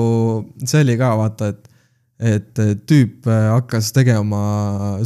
see 0.65 0.85
oli 0.87 0.97
ka 1.01 1.11
vaata, 1.21 1.51
et, 1.55 1.70
et 2.21 2.53
tüüp 2.87 3.27
äh, 3.27 3.47
hakkas 3.55 3.93
tegema 3.97 4.41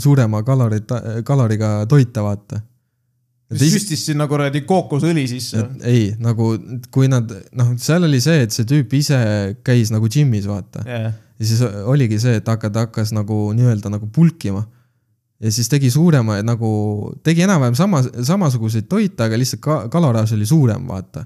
suurema 0.03 0.43
kalori, 0.43 0.81
kaloriga 1.24 1.85
toite, 1.86 2.20
vaata. 2.24 2.59
süstis 3.55 4.01
sinna 4.09 4.27
kuradi 4.27 4.65
kookosõli 4.66 5.27
sisse. 5.31 5.62
ei, 5.86 6.09
nagu 6.19 6.55
kui 6.91 7.07
nad, 7.12 7.31
noh, 7.55 7.74
seal 7.78 8.03
oli 8.09 8.19
see, 8.24 8.43
et 8.47 8.55
see 8.57 8.66
tüüp 8.66 8.93
ise 8.99 9.19
käis 9.66 9.93
nagu 9.95 10.09
džimmis, 10.11 10.49
vaata. 10.51 10.82
Yeah. 10.89 11.12
ja 11.39 11.47
siis 11.47 11.62
oligi 11.85 12.19
see, 12.23 12.41
et 12.41 12.49
hakka- 12.51 12.73
ta 12.74 12.86
hakkas 12.89 13.12
nagu 13.15 13.53
nii-öelda 13.55 13.93
nagu 13.95 14.09
pulkima. 14.11 14.65
ja 15.45 15.51
siis 15.53 15.69
tegi 15.69 15.91
suurema 15.91 16.41
nagu, 16.43 17.12
tegi 17.23 17.45
enam-vähem 17.45 17.74
sama, 17.78 18.01
samasuguseid 18.03 18.89
toite, 18.89 19.23
aga 19.23 19.39
lihtsalt 19.39 19.61
ka, 19.62 19.78
kaloraaž 19.93 20.32
oli 20.35 20.47
suurem, 20.47 20.89
vaata. 20.89 21.24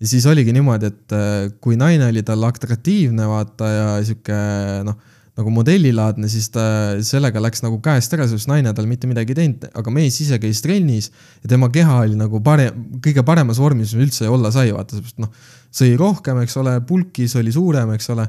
ja 0.00 0.06
siis 0.10 0.26
oligi 0.26 0.52
niimoodi, 0.52 0.92
et 0.92 1.12
äh, 1.16 1.48
kui 1.64 1.76
naine 1.80 2.10
oli 2.12 2.22
talle 2.26 2.46
atraktiivne, 2.50 3.24
vaata 3.30 3.68
ja 3.72 3.88
sihuke 4.04 4.38
noh, 4.84 5.00
nagu 5.34 5.50
modellilaadne, 5.50 6.28
siis 6.30 6.46
ta 6.54 6.64
sellega 7.02 7.42
läks 7.42 7.64
nagu 7.64 7.80
käest 7.82 8.12
ära, 8.14 8.26
sest 8.30 8.46
naine 8.50 8.70
tal 8.76 8.86
mitte 8.86 9.08
midagi 9.10 9.34
ei 9.34 9.38
teinud, 9.40 9.64
aga 9.74 9.94
mees 9.94 10.20
ise 10.22 10.38
käis 10.42 10.62
trennis 10.62 11.10
ja 11.42 11.50
tema 11.50 11.70
keha 11.74 12.04
oli 12.04 12.18
nagu 12.18 12.38
parem, 12.44 12.84
kõige 13.02 13.24
paremas 13.26 13.58
vormis, 13.62 13.96
mis 13.96 14.06
üldse 14.06 14.30
olla 14.30 14.52
sai, 14.54 14.70
vaata, 14.74 15.00
sest 15.00 15.18
noh, 15.22 15.32
sõi 15.74 15.96
rohkem, 15.98 16.38
eks 16.44 16.54
ole, 16.62 16.76
pulkis 16.86 17.34
oli 17.40 17.54
suurem, 17.54 17.96
eks 17.96 18.12
ole 18.14 18.28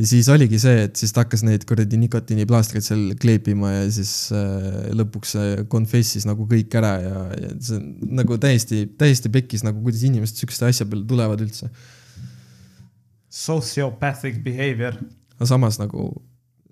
ja 0.00 0.06
siis 0.06 0.28
oligi 0.32 0.58
see, 0.60 0.86
et 0.86 0.96
siis 0.98 1.12
ta 1.14 1.24
hakkas 1.24 1.42
neid 1.46 1.64
kuradi 1.68 1.98
nikotiiniplaastreid 2.00 2.84
seal 2.84 3.02
kleepima 3.20 3.72
ja 3.74 3.84
siis 3.92 4.12
äh, 4.34 4.90
lõpuks 4.96 5.36
confess'is 5.72 6.26
nagu 6.28 6.46
kõik 6.50 6.74
ära 6.80 6.92
ja, 7.04 7.22
ja 7.36 7.52
see 7.66 7.80
nagu 8.20 8.38
täiesti, 8.40 8.84
täiesti 9.00 9.32
pekkis 9.32 9.64
nagu 9.66 9.82
kuidas 9.84 10.04
inimesed 10.08 10.40
sihukeste 10.40 10.70
asja 10.70 10.88
peale 10.88 11.06
tulevad 11.10 11.42
üldse. 11.44 11.70
Sociopathic 13.30 14.40
behavior. 14.42 14.96
aga 15.36 15.46
samas 15.46 15.78
nagu, 15.78 16.10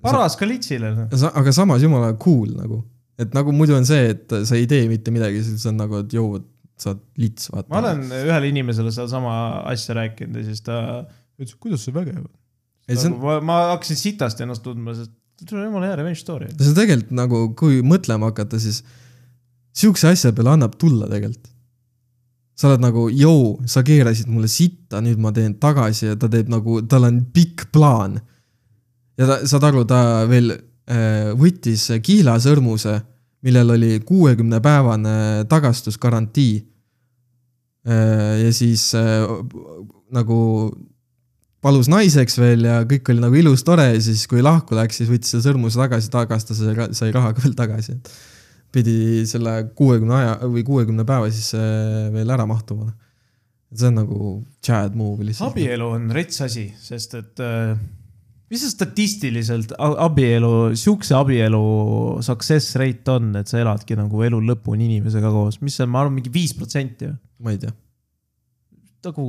paras 0.05 0.37
ka 0.39 0.49
litsile. 0.49 0.93
noh. 0.97 1.27
aga 1.41 1.55
samas 1.55 1.83
jumala 1.85 2.13
cool 2.23 2.53
nagu, 2.57 2.83
et 3.19 3.35
nagu 3.37 3.55
muidu 3.55 3.77
on 3.79 3.87
see, 3.89 4.15
et 4.15 4.39
sa 4.49 4.59
ei 4.59 4.69
tee 4.71 4.89
mitte 4.91 5.15
midagi, 5.15 5.43
siis 5.47 5.67
on 5.71 5.79
nagu, 5.81 6.03
et 6.05 6.15
jõu, 6.15 6.43
sa 6.79 6.93
oled 6.93 7.05
lits, 7.19 7.51
vaata. 7.53 7.69
ma 7.73 7.83
olen 7.83 8.05
ühele 8.23 8.53
inimesele 8.53 8.93
sedasama 8.95 9.39
asja 9.71 9.99
rääkinud 9.99 10.39
ja 10.39 10.47
siis 10.47 10.63
ta 10.67 10.81
ütles, 11.39 11.57
kuidas 11.59 11.87
see 11.87 11.95
vägev 11.95 12.23
on. 12.23 12.31
on, 12.95 13.19
ma, 13.23 13.39
ma 13.45 13.59
hakkasin 13.75 13.99
sitast 13.99 14.41
ennast 14.45 14.65
tundma, 14.67 14.95
sest 14.99 15.15
see 15.43 15.59
on 15.59 15.69
jumala 15.69 15.91
hea 15.91 15.99
revenge 16.01 16.23
story. 16.23 16.51
see 16.57 16.73
on 16.73 16.79
tegelikult 16.79 17.15
nagu, 17.19 17.43
kui 17.59 17.83
mõtlema 17.87 18.33
hakata, 18.33 18.61
siis 18.63 18.83
sihukese 19.79 20.13
asja 20.13 20.35
peale 20.35 20.55
annab 20.57 20.75
tulla 20.81 21.09
tegelikult. 21.11 21.53
sa 22.59 22.73
oled 22.73 22.83
nagu, 22.83 23.05
jõu, 23.15 23.53
sa 23.71 23.85
keerasid 23.87 24.31
mulle 24.31 24.49
sitta, 24.51 24.99
nüüd 25.05 25.21
ma 25.23 25.31
teen 25.35 25.55
tagasi 25.63 26.09
ja 26.09 26.17
ta 26.19 26.31
teeb 26.31 26.49
nagu, 26.51 26.81
tal 26.91 27.07
on 27.07 27.21
pikk 27.35 27.69
plaan. 27.75 28.17
Ja 29.19 29.29
ta, 29.29 29.39
saad 29.49 29.69
aru, 29.69 29.85
ta 29.89 30.01
veel 30.31 30.53
äh, 30.55 31.31
võttis 31.39 31.89
kiilasõrmuse, 32.05 32.99
millel 33.47 33.75
oli 33.77 33.99
kuuekümne 34.07 34.61
päevane 34.63 35.45
tagastusgarantii 35.51 36.55
äh,. 37.89 38.45
ja 38.45 38.53
siis 38.55 38.91
äh, 38.99 39.27
nagu 40.15 40.39
palus 41.65 41.91
naiseks 41.91 42.39
veel 42.39 42.67
ja 42.69 42.81
kõik 42.89 43.11
oli 43.13 43.23
nagu 43.23 43.39
ilus, 43.39 43.65
tore 43.67 43.89
ja 43.91 44.01
siis, 44.03 44.27
kui 44.31 44.43
lahku 44.45 44.79
läks, 44.79 45.01
siis 45.01 45.11
võttis 45.11 45.35
selle 45.35 45.47
sõrmuse 45.47 45.81
tagasi, 45.81 46.11
tagastas 46.13 46.63
ja 46.63 46.89
sai 46.97 47.13
raha 47.15 47.35
ka 47.35 47.45
veel 47.45 47.57
tagasi, 47.59 47.99
et 47.99 48.13
pidi 48.75 49.25
selle 49.29 49.55
kuuekümne 49.77 50.15
aja 50.19 50.33
või 50.45 50.65
kuuekümne 50.67 51.07
päeva 51.09 51.31
siis 51.33 51.51
äh, 51.57 52.09
veel 52.15 52.31
ära 52.31 52.47
mahtuma. 52.49 52.93
see 53.75 53.89
on 53.91 53.99
nagu 54.01 54.19
Chad 54.65 54.95
move 54.97 55.25
lihtsalt. 55.25 55.53
abielu 55.53 55.89
on 55.97 56.11
rets 56.15 56.41
asi, 56.45 56.69
sest 56.81 57.15
et 57.19 57.43
äh, 57.45 57.77
mis 58.49 58.63
see 58.65 58.73
statistiliselt 58.73 59.75
abielu, 59.79 60.53
sihukese 60.79 61.17
abielu 61.19 61.63
success 62.25 62.77
rate 62.81 63.13
on, 63.13 63.33
et 63.41 63.51
sa 63.51 63.61
eladki 63.61 63.97
nagu 63.99 64.25
elu 64.25 64.41
lõpuni 64.51 64.89
inimesega 64.89 65.33
koos, 65.35 65.61
mis 65.65 65.77
see 65.77 65.85
on, 65.85 65.93
ma 65.93 66.05
arvan, 66.05 66.17
mingi 66.17 66.33
viis 66.33 66.55
protsenti. 66.57 67.11
ma 67.45 67.53
ei 67.55 67.61
tea, 67.63 67.75
nagu, 69.09 69.27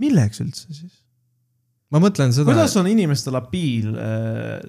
milleks 0.00 0.40
üldse 0.44 0.72
siis? 0.72 1.02
ma 1.92 2.00
mõtlen 2.02 2.32
seda, 2.34 2.48
kuidas 2.48 2.72
on 2.80 2.88
inimestel 2.90 3.36
abiil, 3.38 3.92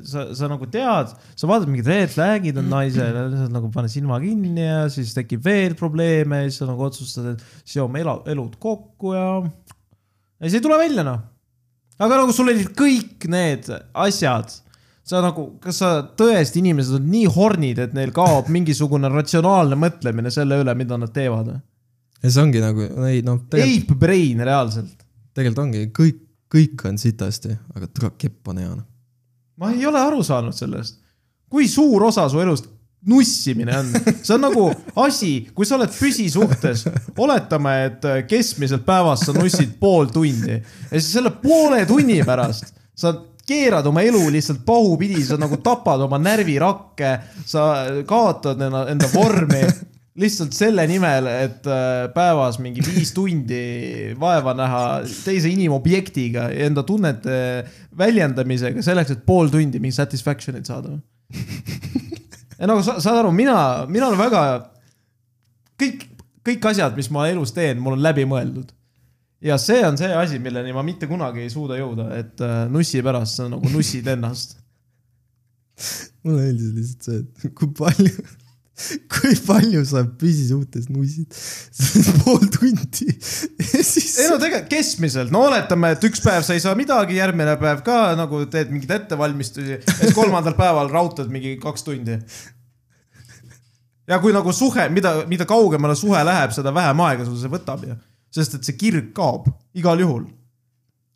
sa, 0.05 0.27
sa 0.37 0.49
nagu 0.51 0.67
tead, 0.69 1.15
sa 1.33 1.49
vaatad 1.49 1.71
mingid 1.71 1.89
red 1.89 2.11
flag'id 2.13 2.59
on 2.61 2.67
naisel, 2.69 3.17
sa 3.33 3.47
nagu 3.49 3.71
paned 3.73 3.91
silma 3.91 4.19
kinni 4.21 4.67
ja 4.67 4.83
siis 4.93 5.15
tekib 5.15 5.41
veel 5.47 5.73
probleeme 5.79 6.43
ja 6.43 6.51
siis 6.51 6.61
sa 6.61 6.69
nagu 6.69 6.85
otsustad, 6.85 7.31
et 7.33 7.63
seome 7.65 8.03
elu, 8.03 8.19
elud 8.35 8.59
kokku 8.61 9.15
ja. 9.15 9.31
ja 9.41 10.45
siis 10.45 10.59
ei 10.59 10.67
tule 10.67 10.77
välja 10.83 11.07
noh. 11.07 11.23
Aga 11.97 12.21
nagu 12.21 12.35
sul 12.35 12.51
olid 12.51 12.71
kõik 12.77 13.27
need 13.31 13.69
asjad, 13.97 14.51
sa 15.07 15.21
nagu, 15.23 15.49
kas 15.63 15.79
sa 15.81 15.91
tõesti, 16.19 16.61
inimesed 16.61 16.99
on 16.99 17.09
nii 17.11 17.31
hornid, 17.37 17.81
et 17.83 17.95
neil 17.97 18.13
kaob 18.15 18.49
mingisugune 18.55 19.11
ratsionaalne 19.13 19.79
mõtlemine 19.79 20.33
selle 20.33 20.61
üle, 20.63 20.77
mida 20.77 20.99
nad 20.99 21.13
teevad? 21.15 21.55
ja 22.17 22.29
see 22.31 22.43
ongi 22.43 22.61
nagu, 22.63 22.85
ei 23.07 23.21
noh, 23.25 23.43
tegelikult, 23.49 23.91
Ape 23.91 23.99
brain 24.05 24.45
reaalselt. 24.45 25.03
tegelikult 25.37 25.65
ongi 25.65 25.83
kõik, 25.95 26.23
kõik 26.53 26.87
on 26.89 27.01
sitasti, 27.01 27.57
aga 27.75 27.89
tule 27.91 28.13
kepp 28.17 28.53
on 28.53 28.63
hea 28.63 28.71
noh. 28.71 28.87
ma 29.61 29.73
ei 29.75 29.85
ole 29.85 30.01
aru 30.01 30.23
saanud 30.25 30.55
sellest. 30.57 31.01
kui 31.49 31.69
suur 31.71 32.09
osa 32.09 32.27
su 32.29 32.41
elust 32.43 32.71
nussimine 33.07 33.77
on, 33.79 33.93
see 34.21 34.35
on 34.35 34.43
nagu 34.43 34.65
asi, 35.03 35.31
kui 35.55 35.67
sa 35.67 35.77
oled 35.77 35.93
püsisuhtes, 35.95 36.85
oletame, 37.17 37.77
et 37.87 38.09
keskmiselt 38.27 38.85
päevas 38.87 39.25
sa 39.27 39.35
nussid 39.35 39.77
pool 39.79 40.11
tundi 40.13 40.57
ja 40.57 40.97
siis 40.97 41.13
selle 41.15 41.31
poole 41.41 41.85
tunni 41.89 42.19
pärast 42.27 42.73
sa 42.97 43.13
keerad 43.47 43.85
oma 43.87 44.03
elu 44.03 44.25
lihtsalt 44.31 44.63
pahupidi, 44.67 45.21
sa 45.23 45.37
nagu 45.39 45.59
tapad 45.63 46.01
oma 46.03 46.19
närvirakke, 46.19 47.13
sa 47.47 47.67
kaotad 48.07 48.59
enda, 48.67 49.07
vormi 49.13 49.61
lihtsalt 50.17 50.55
selle 50.57 50.83
nimel, 50.89 51.29
et 51.45 51.67
äh, 51.69 52.07
päevas 52.13 52.57
mingi 52.59 52.81
viis 52.83 53.13
tundi 53.15 54.15
vaeva 54.19 54.55
näha 54.57 54.83
teise 55.23 55.51
inimobjektiga 55.53 56.49
enda 56.65 56.83
tunnete 56.87 57.37
väljendamisega 57.97 58.83
selleks, 58.83 59.13
et 59.13 59.23
pool 59.29 59.53
tundi 59.53 59.79
mingi 59.79 59.95
satisfaction'it 59.95 60.67
saada. 60.67 60.97
Ja 62.57 62.69
nagu 62.69 62.83
sa 62.85 62.97
saad 63.03 63.21
aru, 63.21 63.31
mina, 63.35 63.57
mina 63.91 64.09
olen 64.09 64.19
väga, 64.19 64.41
kõik, 65.81 66.07
kõik 66.47 66.69
asjad, 66.71 66.95
mis 66.97 67.09
ma 67.13 67.27
elus 67.31 67.53
teen, 67.55 67.81
mul 67.83 67.97
on 67.97 68.03
läbimõeldud. 68.05 68.73
ja 69.45 69.57
see 69.61 69.83
on 69.85 69.97
see 69.99 70.09
asi, 70.17 70.39
milleni 70.41 70.73
ma 70.73 70.83
mitte 70.85 71.09
kunagi 71.09 71.43
ei 71.45 71.51
suuda 71.53 71.77
jõuda, 71.77 72.09
et 72.17 72.41
äh, 72.41 72.63
nussi 72.73 73.03
pärast 73.05 73.41
sa 73.41 73.49
nagu 73.51 73.69
nussid 73.73 74.07
ennast. 74.15 74.57
mulle 76.23 76.47
meeldis 76.47 76.73
lihtsalt 76.73 77.09
see, 77.09 77.23
et 77.23 77.53
kui 77.57 77.69
palju, 77.77 78.27
kui 79.13 79.33
palju 79.41 79.81
sa 79.89 80.03
püsisuhtes 80.19 80.87
nussid. 80.93 81.33
pool 82.21 82.43
tundi 82.53 83.07
ja 83.09 83.81
siis 83.81 84.17
ei 84.21 84.29
no 84.29 84.37
tegelikult 84.41 84.69
keskmiselt, 84.71 85.33
no 85.33 85.45
oletame, 85.47 85.93
et 85.95 86.05
üks 86.07 86.21
päev 86.23 86.45
sa 86.45 86.57
ei 86.57 86.61
saa 86.63 86.77
midagi, 86.77 87.17
järgmine 87.17 87.57
päev 87.61 87.81
ka 87.85 88.13
nagu 88.19 88.43
teed 88.51 88.69
mingeid 88.73 88.93
ettevalmistusi 88.99 89.79
siis 89.81 90.13
kolmandal 90.17 90.57
päeval 90.61 90.91
raudtad 90.93 91.31
mingi 91.33 91.55
kaks 91.61 91.87
tundi. 91.87 92.19
ja 94.07 94.21
kui 94.23 94.35
nagu 94.35 94.53
suhe, 94.53 94.89
mida, 94.93 95.15
mida 95.29 95.49
kaugemale 95.49 95.97
suhe 95.97 96.21
läheb, 96.27 96.53
seda 96.55 96.73
vähem 96.75 97.05
aega 97.07 97.25
sul 97.25 97.39
see 97.41 97.53
võtab 97.53 97.85
ju, 97.87 97.97
sest 98.33 98.59
et 98.59 98.69
see 98.69 98.77
kirg 98.77 99.09
kaob 99.17 99.49
igal 99.77 100.05
juhul. 100.05 100.27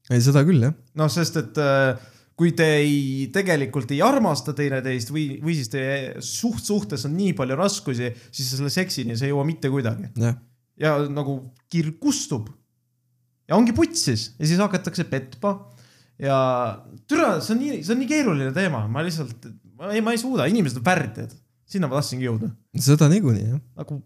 ei, 0.09 0.21
seda 0.21 0.41
küll 0.47 0.65
jah. 0.65 0.73
noh, 0.97 1.13
sest 1.13 1.37
et 1.43 1.61
äh, 1.61 1.93
kui 2.41 2.55
te 2.57 2.65
ei, 2.79 3.27
tegelikult 3.33 3.91
ei 3.93 3.99
armasta 4.01 4.55
teineteist 4.57 5.11
või, 5.13 5.35
või 5.43 5.53
siis 5.59 5.69
teie 5.69 6.23
suht 6.25 6.65
suhtes 6.65 7.05
on 7.05 7.13
nii 7.13 7.35
palju 7.37 7.57
raskusi, 7.59 8.09
siis 8.33 8.55
selle 8.55 8.71
seksini 8.73 9.17
see 9.19 9.29
ei 9.29 9.35
jõua 9.35 9.45
mitte 9.45 9.69
kuidagi 9.69 10.09
jah, 10.17 10.39
ja 10.81 10.95
nagu 11.05 11.37
kirg 11.69 11.99
kustub. 12.01 12.49
ja 13.45 13.59
ongi 13.59 13.75
putsis 13.77 14.31
ja 14.39 14.49
siis 14.49 14.61
hakatakse 14.63 15.05
petma 15.11 15.53
ja 16.21 16.37
türa, 17.09 17.35
see 17.43 17.55
on 17.55 17.61
nii, 17.61 17.81
see 17.83 17.95
on 17.95 18.01
nii 18.03 18.09
keeruline 18.09 18.53
teema, 18.55 18.85
ma 18.91 19.03
lihtsalt, 19.05 19.49
ei, 19.91 20.01
ma 20.01 20.13
ei 20.13 20.21
suuda, 20.21 20.47
inimesed 20.49 20.81
on 20.81 20.85
värdjad, 20.85 21.35
sinna 21.69 21.89
ma 21.89 21.99
tahtsingi 21.99 22.27
jõuda, 22.29 22.51
seda 22.89 23.09
niikuinii 23.11 23.47
jah. 23.47 23.61
nagu 23.81 24.01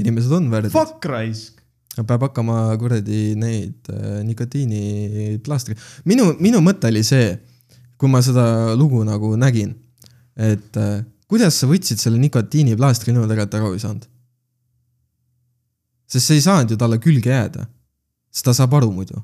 inimesed 0.00 0.32
on 0.40 0.50
värdjad. 0.52 0.74
fuck 0.74 1.08
raisk. 1.10 1.60
peab 2.00 2.28
hakkama 2.28 2.66
kuradi 2.80 3.34
neid 3.38 3.92
äh, 3.92 4.20
nikotiiniplaastreid. 4.28 5.80
minu, 6.10 6.32
minu 6.40 6.64
mõte 6.64 6.90
oli 6.92 7.04
see, 7.06 7.34
kui 8.00 8.10
ma 8.10 8.22
seda 8.24 8.74
lugu 8.78 9.02
nagu 9.06 9.34
nägin, 9.40 9.74
et 10.34 10.80
äh, 10.80 11.04
kuidas 11.30 11.58
sa 11.60 11.68
võtsid 11.70 12.00
selle 12.00 12.18
nikotiiniplaastri 12.22 13.14
niimoodi 13.14 13.36
ära, 13.36 13.46
et 13.46 13.54
aru 13.58 13.74
ei 13.74 13.82
saanud. 13.82 14.08
sest 16.14 16.28
see 16.28 16.38
ei 16.38 16.44
saanud 16.44 16.74
ju 16.74 16.78
talle 16.78 16.98
külge 17.02 17.32
jääda, 17.32 17.68
sest 18.30 18.46
ta 18.46 18.54
saab 18.56 18.76
aru 18.78 18.90
muidu. 18.94 19.22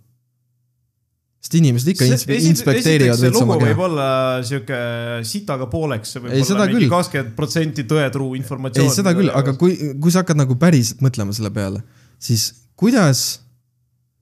sest 1.41 1.57
inimesed 1.61 1.93
ikka 1.95 2.09
inspe 2.09 2.39
inspekteerivad 2.51 3.21
see 3.21 3.35
lugu 3.35 3.59
võib 3.63 3.85
olla 3.89 4.09
sihuke 4.47 4.81
sitaga 5.29 5.69
pooleks, 5.73 6.15
see 6.15 6.25
võib 6.25 6.35
Ei, 6.37 6.47
olla 6.55 6.67
mingi 6.71 6.91
kakskümmend 6.93 7.37
protsenti 7.37 7.87
tõetruu 7.91 8.35
informatsioon. 8.39 8.89
ei, 8.89 8.97
seda 8.97 9.15
küll, 9.17 9.33
aga 9.35 9.57
kui, 9.61 9.77
kui 10.01 10.15
sa 10.15 10.25
hakkad 10.25 10.41
nagu 10.41 10.57
päriselt 10.61 11.05
mõtlema 11.05 11.37
selle 11.37 11.53
peale, 11.55 11.83
siis 12.21 12.51
kuidas 12.81 13.41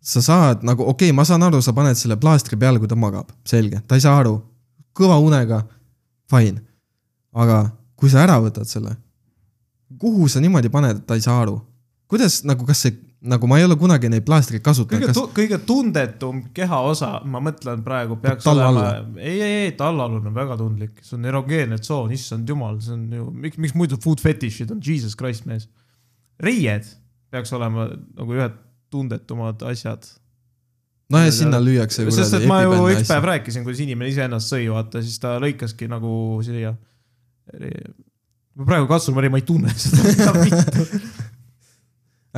sa 0.00 0.22
saad 0.22 0.62
nagu, 0.66 0.82
okei 0.82 1.10
okay,, 1.10 1.16
ma 1.16 1.24
saan 1.26 1.42
aru, 1.42 1.60
sa 1.62 1.74
paned 1.76 1.98
selle 1.98 2.16
plaastri 2.20 2.58
peale, 2.58 2.78
kui 2.78 2.88
ta 2.90 2.96
magab, 2.98 3.30
selge, 3.48 3.82
ta 3.86 3.98
ei 3.98 4.04
saa 4.04 4.18
aru, 4.20 4.38
kõva 4.96 5.18
unega, 5.22 5.62
fine. 6.30 6.62
aga 7.34 7.68
kui 7.98 8.10
sa 8.10 8.22
ära 8.24 8.38
võtad 8.42 8.68
selle, 8.68 8.94
kuhu 9.98 10.28
sa 10.30 10.40
niimoodi 10.42 10.70
paned, 10.72 11.02
et 11.02 11.06
ta 11.06 11.18
ei 11.18 11.24
saa 11.24 11.42
aru? 11.42 11.58
kuidas 12.08 12.40
nagu, 12.48 12.64
kas 12.64 12.86
see, 12.86 12.94
nagu 13.28 13.48
ma 13.50 13.58
ei 13.60 13.66
ole 13.66 13.76
kunagi 13.76 14.08
neid 14.08 14.24
plaastreid 14.24 14.62
kasutanud, 14.64 15.10
kõige 15.10 15.12
kas 15.12 15.34
kõige 15.36 15.58
tundetum 15.68 16.38
kehaosa, 16.56 17.18
ma 17.28 17.42
mõtlen 17.44 17.82
praegu 17.84 18.16
peaks 18.22 18.46
Talla 18.46 18.70
olema, 18.70 19.02
ei, 19.20 19.34
ei, 19.34 19.58
ei, 19.64 19.74
tallaalune 19.76 20.30
on 20.30 20.38
väga 20.38 20.56
tundlik, 20.60 21.02
see 21.04 21.18
on 21.18 21.28
erogeenne 21.28 21.76
tsoon, 21.82 22.14
issand 22.16 22.48
jumal, 22.48 22.78
see 22.84 22.94
on 22.96 23.04
ju, 23.18 23.26
miks, 23.44 23.60
miks 23.60 23.76
muidu 23.76 24.00
food 24.00 24.22
fetish'id 24.24 24.72
on, 24.72 24.80
jesus 24.84 25.18
christ 25.18 25.44
mees. 25.50 25.68
reied 26.40 26.88
peaks 27.28 27.52
olema 27.52 27.90
nagu 27.90 28.38
ühed 28.38 28.56
tundetumad 28.90 29.62
asjad. 29.70 30.04
noh, 31.12 31.24
ja 31.24 31.32
sinna 31.32 31.60
lüüakse 31.62 32.06
sest 32.12 32.36
et 32.40 32.48
ma 32.50 32.62
ju 32.64 32.82
üks 32.92 33.08
päev 33.08 33.30
rääkisin, 33.32 33.64
kuidas 33.66 33.80
inimene 33.84 34.10
iseennast 34.12 34.52
sõi, 34.52 34.66
vaata, 34.72 35.02
siis 35.04 35.20
ta 35.22 35.36
lõikaski 35.42 35.88
nagu 35.90 36.10
siia. 36.46 36.74
ma 38.58 38.68
praegu 38.68 38.90
katsun, 38.90 39.16
ma 39.16 39.40
ei 39.40 39.46
tunne 39.46 39.72
seda 39.82 40.84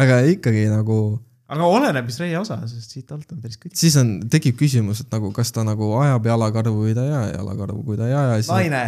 aga 0.00 0.22
ikkagi 0.30 0.66
nagu, 0.70 1.18
aga 1.50 1.66
oleneb, 1.66 2.08
mis 2.08 2.18
reie 2.22 2.38
osa, 2.38 2.60
sest 2.70 2.94
siit 2.94 3.12
alt 3.14 3.30
on 3.34 3.40
päris 3.42 3.58
kõik. 3.60 3.74
siis 3.78 3.96
on, 4.00 4.16
tekib 4.32 4.58
küsimus, 4.60 5.04
et 5.04 5.14
nagu 5.14 5.32
kas 5.36 5.52
ta 5.54 5.64
nagu 5.66 5.92
ajab 6.00 6.30
jalakarvu 6.30 6.86
või 6.86 6.96
ta 6.96 7.06
ei 7.06 7.14
aja 7.14 7.38
jalakarvu, 7.38 7.84
kui 7.86 7.98
ta 8.00 8.08
ei 8.10 8.16
aja, 8.16 8.42
naine, 8.52 8.84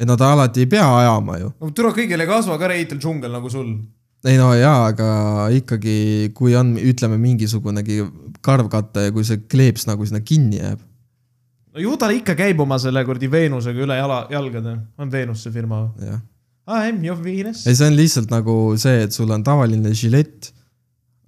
et 0.00 0.08
no 0.08 0.16
ta 0.18 0.32
alati 0.34 0.64
ei 0.64 0.70
pea 0.72 0.86
ajama 1.02 1.38
ju. 1.42 1.52
no 1.60 1.72
tule 1.76 1.92
kõigile 1.96 2.24
ei 2.24 2.30
kasva 2.30 2.58
ka 2.60 2.70
reitel 2.72 3.00
džungel 3.02 3.34
nagu 3.34 3.52
sul 3.52 3.74
ei 4.28 4.38
no 4.38 4.52
jaa, 4.54 4.86
aga 4.92 5.08
ikkagi, 5.56 6.30
kui 6.36 6.54
on, 6.58 6.76
ütleme 6.78 7.18
mingisugunegi 7.20 8.00
karvkatte 8.44 9.08
ja 9.08 9.14
kui 9.14 9.26
see 9.26 9.42
kleeps 9.50 9.86
nagu 9.88 10.06
sinna 10.06 10.22
kinni 10.24 10.60
jääb. 10.60 10.82
no 11.72 11.82
ju 11.82 11.96
ta 11.98 12.10
ikka 12.14 12.36
käib 12.38 12.60
oma 12.62 12.78
selle 12.82 13.04
kuradi 13.08 13.30
Veenusega 13.30 13.86
üle 13.86 13.96
jala, 13.98 14.24
jalgade, 14.30 14.76
on 14.98 15.12
Veenus 15.12 15.46
see 15.46 15.54
firma 15.54 15.84
või? 15.86 16.20
am 16.66 17.04
your 17.04 17.18
Venus. 17.18 17.66
ei, 17.66 17.74
see 17.74 17.88
on 17.90 17.98
lihtsalt 17.98 18.30
nagu 18.32 18.56
see, 18.80 19.02
et 19.06 19.14
sul 19.14 19.30
on 19.34 19.42
tavaline 19.46 19.94
žilett, 19.98 20.52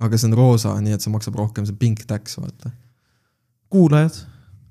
aga 0.03 0.19
see 0.19 0.31
on 0.31 0.39
roosa, 0.39 0.77
nii 0.83 0.95
et 0.95 1.03
see 1.03 1.13
maksab 1.15 1.39
rohkem, 1.39 1.67
see 1.67 1.79
pink 1.79 2.05
tax, 2.07 2.39
vaata. 2.39 2.71
kuulajad, 3.75 4.21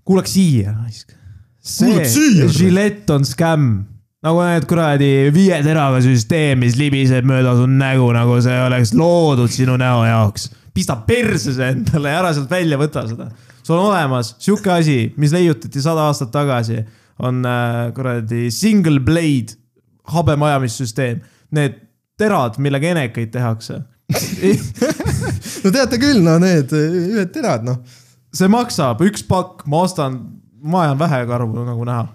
kuulake 0.08 0.32
siia, 0.32 0.78
raisk. 0.80 1.12
see 1.60 2.48
žilett 2.56 3.12
on 3.12 3.28
skämm. 3.28 3.84
Nagu 4.24 4.44
need 4.48 4.68
kuradi 4.70 5.12
viie 5.36 5.60
teraga 5.66 6.00
süsteem, 6.04 6.62
mis 6.64 6.78
libiseb 6.80 7.28
mööda 7.28 7.56
su 7.58 7.68
nägu, 7.70 8.10
nagu 8.16 8.40
see 8.44 8.60
oleks 8.66 8.94
loodud 8.98 9.52
sinu 9.52 9.78
näo 9.80 10.04
jaoks. 10.08 10.50
pista 10.74 10.96
perse 11.08 11.54
see 11.54 11.70
endale 11.70 12.10
ja 12.10 12.22
ära 12.24 12.34
sealt 12.34 12.52
välja 12.52 12.80
võta 12.82 13.06
seda. 13.08 13.30
sul 13.62 13.78
on 13.78 13.92
olemas 13.92 14.36
sihuke 14.40 14.72
asi, 14.72 15.14
mis 15.18 15.34
leiutati 15.36 15.82
sada 15.82 16.08
aastat 16.10 16.32
tagasi, 16.32 16.82
on 17.20 17.44
äh, 17.46 17.94
kuradi 17.96 18.50
single 18.52 19.00
blade 19.00 19.60
habemajamissüsteem. 20.10 21.22
Need 21.54 21.76
terad, 22.18 22.58
millega 22.58 22.90
enekaid 22.90 23.30
tehakse 23.32 23.84
no 25.64 25.72
teate 25.72 26.00
küll, 26.02 26.22
no 26.24 26.38
need 26.42 26.74
ühed 26.74 27.32
terad, 27.34 27.64
noh. 27.68 27.80
see 28.34 28.50
maksab 28.52 29.02
üks 29.06 29.24
pakk, 29.28 29.64
ma 29.70 29.84
ostan, 29.88 30.20
ma 30.64 30.84
ajan 30.88 31.00
vähe 31.00 31.24
karvu 31.30 31.66
nagu 31.68 31.88
näha. 31.88 32.08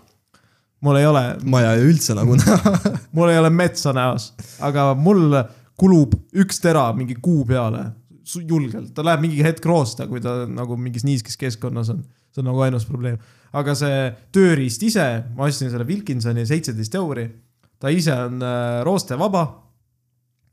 Mul 0.85 0.99
ei 1.01 1.07
ole, 1.09 1.23
ma 1.49 1.63
ei 1.63 1.71
aja 1.73 1.87
üldse 1.87 2.17
nagu 2.19 2.37
näha. 2.41 2.75
mul 3.17 3.33
ei 3.33 3.41
ole 3.41 3.51
metsa 3.55 3.95
näos, 3.97 4.33
aga 4.65 4.93
mul 4.99 5.41
kulub 5.79 6.15
üks 6.39 6.61
tera 6.63 6.89
mingi 6.97 7.19
kuu 7.23 7.45
peale. 7.49 7.91
julgelt, 8.29 8.93
ta 8.95 9.03
läheb 9.03 9.23
mingi 9.25 9.43
hetk 9.43 9.65
roosta, 9.65 10.07
kui 10.07 10.21
ta 10.21 10.43
nagu 10.45 10.77
mingis 10.77 11.07
niiskes 11.07 11.39
keskkonnas 11.41 11.93
on. 11.95 12.03
see 12.29 12.43
on 12.43 12.51
nagu 12.51 12.61
ainus 12.67 12.87
probleem. 12.87 13.19
aga 13.53 13.75
see 13.79 14.11
tööriist 14.33 14.83
ise, 14.85 15.07
ma 15.35 15.49
ostsin 15.49 15.71
selle 15.73 15.87
Wilkinsoni 15.89 16.47
seitseteist 16.47 16.95
euri. 16.95 17.29
ta 17.79 17.89
ise 17.95 18.15
on 18.15 18.43
äh, 18.43 18.83
roostevaba. 18.85 19.47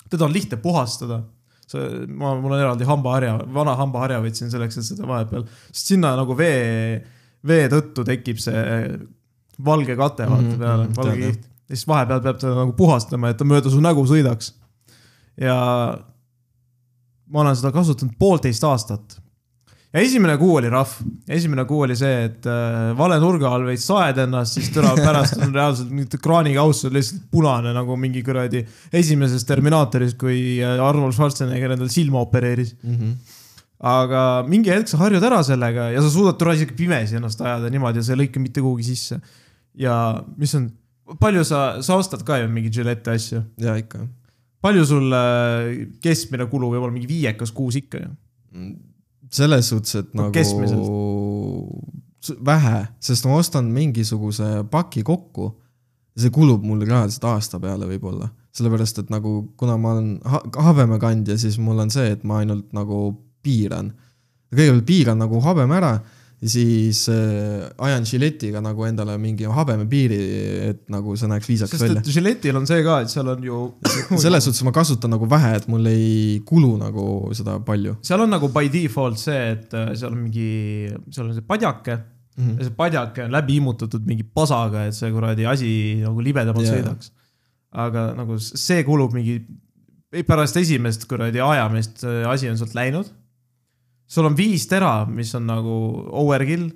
teda 0.10 0.26
on 0.26 0.34
lihtne 0.34 0.58
puhastada 0.58 1.24
see, 1.68 2.06
ma, 2.08 2.36
mul 2.40 2.54
on 2.54 2.62
eraldi 2.62 2.88
hambaharja, 2.88 3.38
vana 3.54 3.76
hambaharja 3.80 4.22
võtsin 4.24 4.52
selleks, 4.54 4.78
et 4.80 4.88
seda 4.88 5.08
vahepeal, 5.10 5.46
sest 5.72 5.94
sinna 5.94 6.14
nagu 6.18 6.38
vee, 6.38 7.00
vee 7.46 7.70
tõttu 7.72 8.06
tekib 8.08 8.42
see 8.42 8.62
valge 9.64 9.96
kate 9.96 10.26
vaata 10.30 10.48
Mhm, 10.50 10.60
peale 10.60 10.84
mhm,, 10.88 10.96
valge 10.98 11.18
kiht. 11.32 11.44
ja 11.70 11.76
siis 11.76 11.88
vahepeal 11.88 12.22
peab 12.22 12.40
teda 12.42 12.56
nagu 12.56 12.74
puhastama, 12.78 13.30
et 13.30 13.38
ta 13.38 13.46
mööda 13.48 13.70
su 13.72 13.80
nägu 13.82 14.04
sõidaks. 14.10 14.52
ja 15.42 15.56
ma 17.32 17.42
olen 17.42 17.56
seda 17.58 17.72
kasutanud 17.74 18.14
poolteist 18.20 18.64
aastat. 18.64 19.18
ja 19.96 20.02
esimene 20.04 20.36
kuu 20.38 20.56
oli 20.60 20.70
rahv, 20.70 20.92
esimene 21.32 21.64
kuu 21.66 21.80
oli 21.88 21.96
see, 21.96 22.26
et 22.28 22.46
äh, 22.52 22.92
vale 22.98 23.16
nurga 23.24 23.50
all 23.56 23.64
veits 23.66 23.86
saed 23.88 24.18
ennast, 24.26 24.58
siis 24.60 24.70
tule 24.76 24.92
pärast 25.08 25.38
on 25.42 25.54
reaalselt 25.56 25.90
mingit 25.90 26.18
kraanikauss 26.22 26.86
on 26.86 26.94
lihtsalt 26.94 27.24
punane 27.32 27.72
nagu 27.74 27.96
mingi 27.98 28.22
kuradi 28.24 28.66
esimeses 28.94 29.46
Terminaatoris, 29.48 30.14
kui 30.20 30.60
äh, 30.62 30.78
Arnold 30.84 31.16
Schwarzenegger 31.16 31.72
endale 31.78 31.90
silma 31.90 32.20
opereeris. 32.28 32.76
aga 33.86 34.22
mingi 34.48 34.72
hetk 34.72 34.88
sa 34.90 34.98
harjud 35.02 35.24
ära 35.28 35.42
sellega 35.44 35.90
ja 35.94 36.02
sa 36.02 36.10
suudad 36.10 36.38
tule 36.40 36.54
isegi 36.56 36.74
pimesi 36.78 37.18
ennast 37.20 37.42
ajada 37.44 37.70
niimoodi 37.70 38.00
ja 38.00 38.06
sa 38.08 38.14
ei 38.16 38.22
lõika 38.24 38.40
mitte 38.42 38.62
kuhugi 38.64 38.84
sisse. 38.88 39.20
Ja 39.78 40.24
mis 40.38 40.54
on, 40.56 40.70
palju 41.20 41.44
sa, 41.48 41.82
sa 41.86 41.98
ostad 42.00 42.24
ka 42.28 42.38
ju 42.42 42.48
mingeid 42.52 42.74
žilette 42.80 43.12
asju, 43.16 43.42
ja 43.62 43.76
ikka. 43.80 44.06
palju 44.66 44.86
sul 44.90 45.14
äh, 45.14 45.88
keskmine 46.02 46.48
kulu 46.52 46.72
võib 46.74 46.84
olla 46.86 46.94
mingi 46.96 47.10
viiekas 47.12 47.52
kuus 47.56 47.76
ikka 47.82 47.98
ju? 48.04 48.10
selles 49.36 49.68
suhtes, 49.68 49.96
et 50.00 50.14
No 50.16 50.30
nagu 50.30 50.34
keskmiselt. 50.34 50.86
vähe, 52.46 52.86
sest 53.04 53.26
ma 53.28 53.36
ostan 53.40 53.66
mingisuguse 53.74 54.64
paki 54.72 55.04
kokku. 55.04 55.52
see 56.16 56.32
kulub 56.32 56.64
mul 56.64 56.80
reaalselt 56.88 57.26
aasta 57.28 57.60
peale 57.60 57.84
võib-olla, 57.90 58.30
sellepärast 58.56 59.02
et 59.02 59.10
nagu 59.12 59.52
kuna 59.60 59.74
ma 59.78 59.90
olen 59.98 60.14
ha 60.24 60.40
habemekandja, 60.70 61.36
siis 61.38 61.58
mul 61.60 61.82
on 61.84 61.90
see, 61.92 62.08
et 62.16 62.24
ma 62.24 62.38
ainult 62.40 62.70
nagu 62.74 63.10
piiran. 63.44 63.90
kõigepealt 64.56 64.86
piiran 64.88 65.20
nagu 65.20 65.42
habeme 65.44 65.76
ära 65.76 66.00
siis 66.50 67.06
äh, 67.10 67.66
ajan 67.88 68.06
žiletiga 68.08 68.62
nagu 68.64 68.86
endale 68.88 69.16
mingi 69.22 69.48
habemepiiri, 69.50 70.20
et 70.70 70.82
nagu 70.94 71.16
see 71.18 71.30
näeks 71.32 71.50
viisakas 71.50 71.76
sest 71.78 71.86
välja 71.86 72.02
et. 72.04 72.10
žiletil 72.16 72.60
on 72.60 72.68
see 72.70 72.84
ka, 72.86 73.00
et 73.06 73.14
seal 73.14 73.30
on 73.32 73.46
ju, 73.46 73.62
selles 74.26 74.48
suhtes 74.48 74.66
ma 74.68 74.74
kasutan 74.76 75.16
nagu 75.16 75.30
vähe, 75.32 75.54
et 75.60 75.68
mul 75.72 75.90
ei 75.92 76.42
kulu 76.48 76.76
nagu 76.82 77.08
seda 77.38 77.58
palju 77.66 77.98
seal 78.06 78.26
on 78.26 78.34
nagu 78.36 78.50
by 78.54 78.70
default 78.74 79.22
see, 79.22 79.42
et 79.56 79.74
äh, 79.78 79.94
seal 79.98 80.14
on 80.14 80.22
mingi, 80.28 80.50
seal 81.10 81.30
on 81.30 81.36
see 81.38 81.48
padjake 81.48 81.98
mm. 81.98 82.46
-hmm. 82.46 82.56
ja 82.60 82.70
see 82.70 82.78
padjake 82.78 83.26
on 83.26 83.36
läbi 83.40 83.60
immutatud 83.62 84.08
mingi 84.08 84.24
pasaga, 84.24 84.86
et 84.86 84.98
see 84.98 85.12
kuradi 85.12 85.50
asi 85.50 85.70
nagu 86.04 86.22
libedamalt 86.22 86.68
yeah. 86.68 86.80
sõidaks. 86.80 87.14
aga 87.72 88.08
nagu 88.16 88.40
see 88.40 88.84
kulub 88.88 89.14
mingi, 89.18 89.42
pärast 90.28 90.58
esimest 90.58 91.08
kuradi 91.10 91.42
ajamist 91.44 92.06
asi 92.30 92.50
on 92.50 92.58
sealt 92.58 92.76
läinud. 92.76 93.10
Sul 94.08 94.28
on 94.30 94.36
viis 94.38 94.68
tera, 94.70 95.06
mis 95.10 95.32
on 95.38 95.48
nagu 95.50 95.76
overkill, 96.22 96.68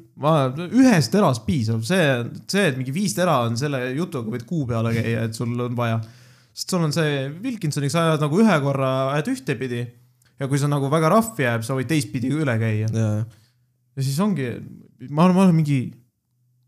ühest 0.82 1.12
terast 1.14 1.46
piisab, 1.46 1.84
see, 1.86 2.08
see, 2.50 2.66
et 2.72 2.80
mingi 2.80 2.94
viis 2.94 3.14
tera 3.18 3.40
on 3.46 3.58
selle 3.60 3.84
jutuga 3.98 4.34
võid 4.34 4.48
kuu 4.50 4.66
peale 4.70 4.94
käia, 4.98 5.28
et 5.28 5.38
sul 5.38 5.54
on 5.54 5.78
vaja. 5.78 6.00
sest 6.54 6.74
sul 6.74 6.84
on 6.88 6.94
see 6.96 7.28
Wilkinsoniks 7.44 7.96
ajad 7.96 8.26
nagu 8.26 8.42
ühe 8.42 8.60
korra 8.64 8.92
ajad 9.14 9.34
ühtepidi. 9.36 9.86
Ja 10.40 10.48
kui 10.48 10.60
see 10.60 10.72
nagu 10.72 10.88
väga 10.90 11.12
rahv 11.12 11.40
jääb, 11.40 11.66
sa 11.68 11.76
võid 11.76 11.90
teistpidi 11.90 12.32
üle 12.32 12.56
käia. 12.62 12.88
Ja, 12.96 13.10
siis 14.00 14.20
ongi, 14.24 14.48
ma 15.10 15.26
olen, 15.26 15.36
ma 15.36 15.44
olen 15.44 15.58
mingi 15.58 15.82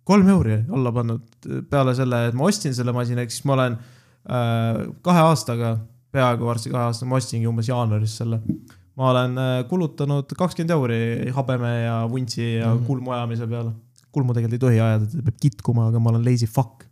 kolm 0.08 0.28
euri 0.34 0.58
alla 0.76 0.92
pannud 0.92 1.48
peale 1.72 1.96
selle, 1.96 2.26
et 2.28 2.38
ma 2.38 2.50
ostsin 2.50 2.76
selle 2.76 2.94
masina, 2.96 3.24
ehk 3.24 3.32
siis 3.32 3.46
ma 3.48 3.56
olen 3.56 3.78
äh, 3.80 4.84
kahe 5.06 5.24
aastaga, 5.30 5.78
peaaegu 6.12 6.50
varsti 6.50 6.74
kahe 6.74 6.90
aastaga, 6.90 7.10
ma 7.14 7.20
ostsingi 7.22 7.50
umbes 7.50 7.72
jaanuaris 7.72 8.18
selle. 8.22 8.42
Ma 9.00 9.10
olen 9.12 9.40
äh, 9.40 9.56
kulutanud 9.70 10.34
kakskümmend 10.38 10.76
euri 10.76 11.32
habeme 11.36 11.72
ja 11.86 11.96
vuntsi 12.12 12.44
ja 12.44 12.74
mm. 12.74 12.80
-hmm. 12.80 12.86
kulmu 12.88 13.12
ajamise 13.16 13.48
peale. 13.48 13.72
kulmu 14.12 14.34
tegelikult 14.34 14.54
ei 14.58 14.66
tohi 14.66 14.80
ajada, 14.80 15.06
ta 15.06 15.26
peab 15.28 15.38
kitkuma, 15.40 15.88
aga 15.88 16.00
ma 16.00 16.10
olen 16.12 16.26
lazy 16.26 16.48
fuck. 16.48 16.88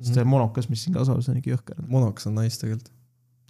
sest 0.00 0.14
see 0.14 0.24
monokas, 0.24 0.68
mis 0.68 0.82
siin 0.84 0.94
kasvab, 0.96 1.20
see 1.24 1.32
on 1.32 1.38
ikka 1.40 1.54
jõhker. 1.56 1.84
monokas 1.88 2.26
on 2.26 2.34
nice 2.34 2.60
tegelikult. 2.60 2.92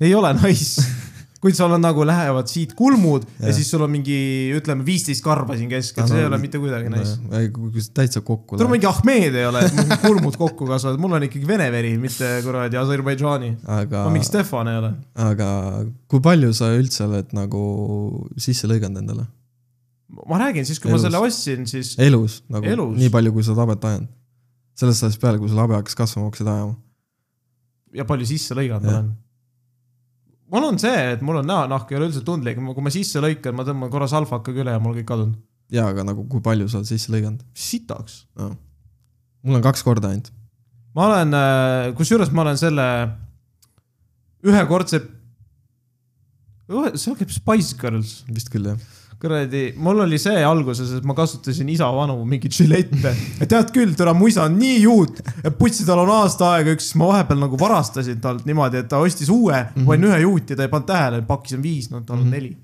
ei 0.00 0.14
ole 0.14 0.32
nice. 0.42 0.82
kuid 1.40 1.56
sul 1.56 1.72
on 1.72 1.80
nagu 1.80 2.04
lähevad 2.04 2.50
siit 2.52 2.74
kulmud 2.76 3.24
ja, 3.24 3.48
ja 3.48 3.54
siis 3.56 3.70
sul 3.72 3.80
on 3.84 3.90
mingi, 3.92 4.16
ütleme 4.58 4.84
viisteist 4.84 5.24
karva 5.24 5.56
siin 5.56 5.70
keskel, 5.72 6.04
see 6.08 6.20
ei 6.20 6.28
ole 6.28 6.38
mitte 6.42 6.60
kuidagi 6.60 6.92
nice. 6.92 7.16
kui 7.54 7.84
täitsa 7.96 8.20
kokku 8.24 8.58
tule 8.60 8.68
mingi 8.72 8.88
Ahmed 8.90 9.38
ei 9.40 9.46
ole, 9.48 9.64
et 9.64 9.94
kulmud 10.04 10.36
kokku 10.40 10.68
kasvavad, 10.68 11.00
mul 11.00 11.16
on 11.16 11.24
ikkagi 11.30 11.48
vene 11.48 11.70
veri, 11.72 11.94
mitte 12.00 12.28
kuradi 12.44 12.76
Aserbaidžaani. 12.80 13.54
aga 13.80 14.04
ma, 14.04 14.14
mingi 14.14 14.28
Stefan 14.28 14.68
ei 14.68 14.80
ole. 14.82 14.92
aga 15.30 15.50
kui 16.12 16.20
palju 16.24 16.52
sa 16.56 16.74
üldse 16.76 17.06
oled 17.08 17.32
nagu 17.36 17.62
sisse 18.36 18.68
lõiganud 18.68 19.00
endale? 19.00 19.24
ma 20.28 20.42
räägin 20.44 20.68
siis, 20.68 20.80
kui 20.82 20.90
Elus. 20.90 21.00
ma 21.00 21.08
selle 21.08 21.24
ostsin, 21.24 21.66
siis 21.70 21.94
elus 22.02 22.42
nagu, 22.52 22.68
Elus. 22.68 22.94
nii 23.00 23.10
palju, 23.16 23.32
kui 23.32 23.46
sa 23.46 23.54
oled 23.54 23.64
habet 23.64 23.88
ajanud. 23.94 24.12
sellest 24.76 25.08
ajast 25.08 25.24
peale, 25.24 25.40
kui 25.40 25.48
sul 25.48 25.64
habe 25.64 25.78
hakkas 25.78 25.96
kasvama, 25.96 26.28
hakkasid 26.28 26.52
ajama. 26.52 26.76
ja 27.96 28.04
palju 28.12 28.28
sisse 28.28 28.56
lõiganud 28.58 28.90
ma 28.90 28.96
olen. 28.98 29.12
Mul 30.50 30.66
on 30.66 30.80
see, 30.82 31.04
et 31.14 31.22
mul 31.24 31.40
on 31.40 31.48
näonahk 31.48 31.92
ei 31.92 31.98
ole 31.98 32.10
üldse 32.10 32.24
tundlik, 32.26 32.58
kui 32.58 32.84
ma 32.84 32.92
sisse 32.92 33.22
lõikan, 33.22 33.56
ma 33.56 33.66
tõmban 33.66 33.92
korra 33.92 34.08
salvakaga 34.10 34.64
üle 34.64 34.74
ja 34.74 34.82
mul 34.82 34.96
kõik 34.98 35.08
kadunud. 35.10 35.38
jaa, 35.70 35.88
aga 35.92 36.04
nagu 36.08 36.26
kui 36.30 36.42
palju 36.44 36.68
sa 36.68 36.80
oled 36.80 36.90
sisse 36.90 37.12
lõiganud 37.14 37.44
sitaks. 37.54 38.24
no.? 38.40 38.52
mul 39.46 39.60
on 39.60 39.64
kaks 39.64 39.84
korda 39.86 40.12
ainult. 40.12 40.32
ma 40.96 41.08
olen, 41.08 41.38
kusjuures 41.98 42.32
ma 42.34 42.44
olen 42.46 42.60
selle 42.60 42.86
ühekordse, 44.46 45.02
seal 46.96 47.18
käib 47.18 47.32
Spice 47.34 47.76
Girls 47.78 48.20
vist 48.30 48.50
küll 48.52 48.70
jah. 48.72 48.88
kuradi, 49.20 49.74
mul 49.76 49.98
oli 50.06 50.18
see 50.18 50.40
alguses, 50.44 50.94
et 50.96 51.04
ma 51.04 51.12
kasutasin 51.18 51.68
isa 51.68 51.90
vanu 51.92 52.14
mingeid 52.24 52.54
žilette. 52.56 53.12
tead 53.50 53.72
küll, 53.74 53.92
türa 53.98 54.14
muisa 54.16 54.46
on 54.48 54.56
nii 54.58 54.78
juut, 54.82 55.20
et 55.44 55.58
putsi 55.58 55.84
tal 55.88 56.00
on 56.06 56.10
aasta 56.14 56.54
aega 56.54 56.72
üks, 56.76 56.94
ma 56.96 57.10
vahepeal 57.12 57.42
nagu 57.42 57.58
varastasin 57.60 58.20
talt 58.24 58.46
niimoodi, 58.48 58.80
et 58.80 58.88
ta 58.88 58.98
ostis 59.04 59.28
uue 59.28 59.52
mm, 59.58 59.68
-hmm. 59.76 59.86
panin 59.86 60.08
ühe 60.08 60.20
juuti, 60.24 60.56
ta 60.56 60.62
ei 60.64 60.72
pannud 60.72 60.88
tähele, 60.88 61.22
pakkis 61.28 61.58
on 61.58 61.62
viis, 61.62 61.90
no 61.90 62.00
tal 62.00 62.18
on 62.18 62.24
Mhm. 62.24 62.30
neli. 62.30 62.56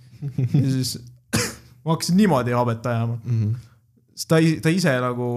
ja 0.63 0.71
siis 0.73 0.99
ma 1.85 1.93
hakkasin 1.93 2.17
niimoodi 2.17 2.51
habet 2.57 2.87
ajama. 2.87 3.19
Mm 3.25 3.43
-hmm. 3.43 3.55
sest 4.15 4.29
ta, 4.29 4.37
ta 4.63 4.69
ise 4.73 4.95
nagu, 5.01 5.29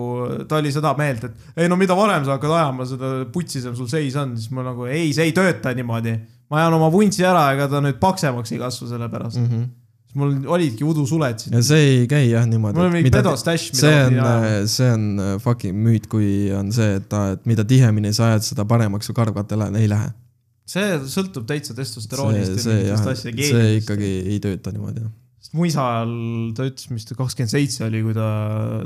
ta 0.47 0.55
oli 0.55 0.71
seda 0.71 0.93
meelt, 0.97 1.23
et 1.23 1.33
ei 1.57 1.67
no 1.69 1.75
mida 1.75 1.95
varem 1.95 2.23
sa 2.25 2.37
hakkad 2.37 2.51
ajama, 2.51 2.85
seda 2.85 3.25
putsisem 3.33 3.75
sul 3.75 3.87
seis 3.87 4.15
on, 4.15 4.37
siis 4.37 4.51
ma 4.51 4.63
nagu 4.63 4.85
ei, 4.85 5.11
see 5.13 5.23
ei 5.25 5.31
tööta 5.35 5.73
niimoodi. 5.75 6.15
ma 6.49 6.57
ajan 6.57 6.73
oma 6.73 6.87
vuntsi 6.91 7.25
ära, 7.25 7.51
ega 7.53 7.67
ta 7.67 7.81
nüüd 7.81 7.99
paksemaks 7.99 8.51
ei 8.51 8.57
kasva 8.57 8.87
selle 8.87 9.09
pärast 9.09 9.37
mm. 9.37 9.43
Mm 9.43 9.49
-hmm. 9.59 9.67
Siis 10.09 10.17
mul 10.17 10.33
olidki 10.49 10.85
udusuled 10.87 11.43
siin 11.43 11.53
ja. 11.53 11.61
see 11.65 11.85
ei 11.85 12.07
käi 12.09 12.31
jah 12.31 12.47
niimoodi. 12.49 12.79
mul 12.79 12.89
on 12.89 12.95
mingi 12.97 13.11
pedostash, 13.13 13.69
mida 13.75 13.83
see 13.83 13.99
on 14.07 14.69
see 14.73 14.89
on 14.95 15.05
äh, 15.21 15.35
fucking 15.43 15.77
müüt, 15.85 16.09
kui 16.09 16.49
on 16.55 16.73
see, 16.73 16.97
et 16.97 17.13
et 17.19 17.45
mida 17.49 17.65
tihemini 17.67 18.13
sa 18.15 18.31
ajad, 18.31 18.47
seda 18.47 18.65
paremaks 18.69 19.09
su 19.09 19.13
karvkate 19.13 19.59
ei 19.77 19.89
lähe. 19.91 20.09
see 20.69 20.97
sõltub 21.13 21.45
täitsa 21.49 21.77
testosteroonist 21.77 22.57
see, 22.57 22.65
see 22.65 22.89
jah, 22.89 23.05
see 23.13 23.71
ikkagi 23.77 24.11
ei 24.33 24.41
tööta 24.41 24.73
niimoodi. 24.73 25.05
sest 25.37 25.53
mu 25.53 25.69
isa 25.69 25.85
ajal 25.85 26.17
ta 26.57 26.65
ütles, 26.71 26.89
mis 26.89 27.05
ta 27.05 27.19
kakskümmend 27.19 27.53
seitse 27.53 27.85
oli, 27.85 28.01
kui 28.07 28.17
ta 28.17 28.29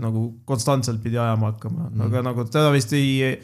nagu 0.03 0.27
konstantselt 0.49 0.99
pidi 1.05 1.21
ajama 1.21 1.53
hakkama 1.53 1.87
mm., 1.87 2.07
aga 2.09 2.27
nagu 2.27 2.47
teda 2.51 2.75
vist 2.75 2.91
ei 2.99 3.39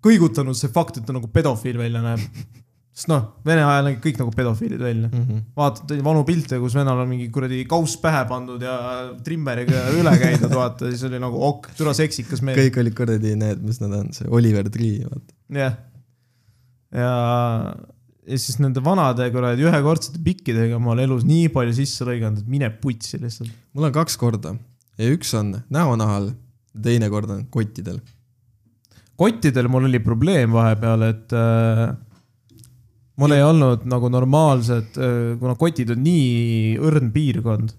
kõigutanud 0.00 0.56
see 0.56 0.72
fakt, 0.72 0.96
et 0.96 1.04
ta 1.04 1.12
nagu 1.12 1.28
pedofiil 1.28 1.76
välja 1.80 2.00
näeb. 2.00 2.24
sest 3.00 3.08
noh, 3.08 3.22
Vene 3.46 3.62
ajal 3.64 3.86
nägid 3.86 4.00
kõik 4.04 4.18
nagu 4.20 4.32
pedofiilid 4.34 4.82
välja. 4.82 5.08
Mhm. 5.08 5.44
vaatad 5.56 5.92
vanu 6.04 6.24
pilte, 6.28 6.58
kus 6.60 6.74
venel 6.76 7.00
on 7.00 7.08
mingi 7.08 7.30
kuradi 7.32 7.62
kauss 7.68 7.96
pähe 8.00 8.26
pandud 8.28 8.60
ja 8.62 8.74
trimmeriga 9.24 9.86
üle 9.96 10.12
käidud, 10.20 10.52
vaata, 10.52 10.90
siis 10.92 11.06
oli 11.08 11.20
nagu 11.22 11.40
ok, 11.48 11.70
türa 11.78 11.94
seksikas 11.96 12.44
mees. 12.44 12.58
kõik 12.60 12.80
olid 12.82 12.96
kuradi 12.98 13.32
need, 13.40 13.62
mis 13.64 13.80
nad 13.80 13.94
on, 13.96 14.10
see 14.16 14.28
Oliver 14.28 14.68
Tree, 14.72 15.06
vaata. 15.06 15.36
jah. 15.56 15.78
ja, 16.92 17.14
ja 18.28 18.42
siis 18.44 18.60
nende 18.60 18.84
vanade 18.84 19.30
kuradi 19.32 19.64
ühekordsete 19.64 20.20
pikkidega 20.26 20.82
ma 20.82 20.92
olen 20.92 21.08
elus 21.08 21.24
nii 21.28 21.48
palju 21.54 21.78
sisse 21.80 22.04
lõiganud, 22.08 22.44
et 22.44 22.52
mine 22.52 22.68
putsi 22.82 23.22
lihtsalt. 23.22 23.48
mul 23.72 23.88
on 23.88 23.96
kaks 23.96 24.20
korda 24.20 24.54
ja 25.00 25.08
üks 25.16 25.32
on 25.40 25.56
näonahal, 25.72 26.34
teine 26.76 27.08
kord 27.08 27.32
on 27.32 27.48
kottidel. 27.48 28.04
kottidel 29.16 29.72
mul 29.72 29.88
oli 29.88 30.04
probleem 30.04 30.52
vahepeal, 30.52 31.08
et 31.08 31.36
äh, 31.36 31.96
mul 33.20 33.36
ei 33.36 33.44
olnud 33.44 33.84
nagu 33.90 34.10
normaalsed 34.12 34.98
äh,, 34.98 35.36
kuna 35.40 35.54
kotid 35.60 35.92
on 35.94 36.02
nii 36.04 36.78
õrn 36.80 37.12
piirkond. 37.14 37.74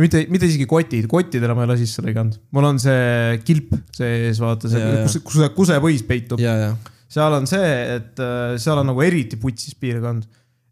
mitte, 0.00 0.24
mitte 0.32 0.48
isegi 0.48 0.66
kotid, 0.68 1.08
kottidele 1.10 1.54
ma 1.56 1.64
ei 1.64 1.70
ole 1.70 1.78
sisse 1.82 2.04
lõiganud, 2.04 2.38
mul 2.56 2.68
on 2.70 2.80
see 2.80 3.40
kilp 3.44 3.74
sees, 3.92 4.40
vaata 4.40 4.70
see 4.72 4.92
kus, 5.02 5.18
kus 5.26 5.40
see 5.42 5.54
kusepõis 5.56 6.04
peitub. 6.08 6.40
ja, 6.40 6.54
ja, 6.56 6.70
seal 7.12 7.36
on 7.36 7.48
see, 7.50 7.72
et 7.98 8.22
seal 8.62 8.80
on 8.80 8.88
nagu 8.92 9.04
eriti 9.04 9.40
putsis 9.40 9.76
piirkond. 9.76 10.24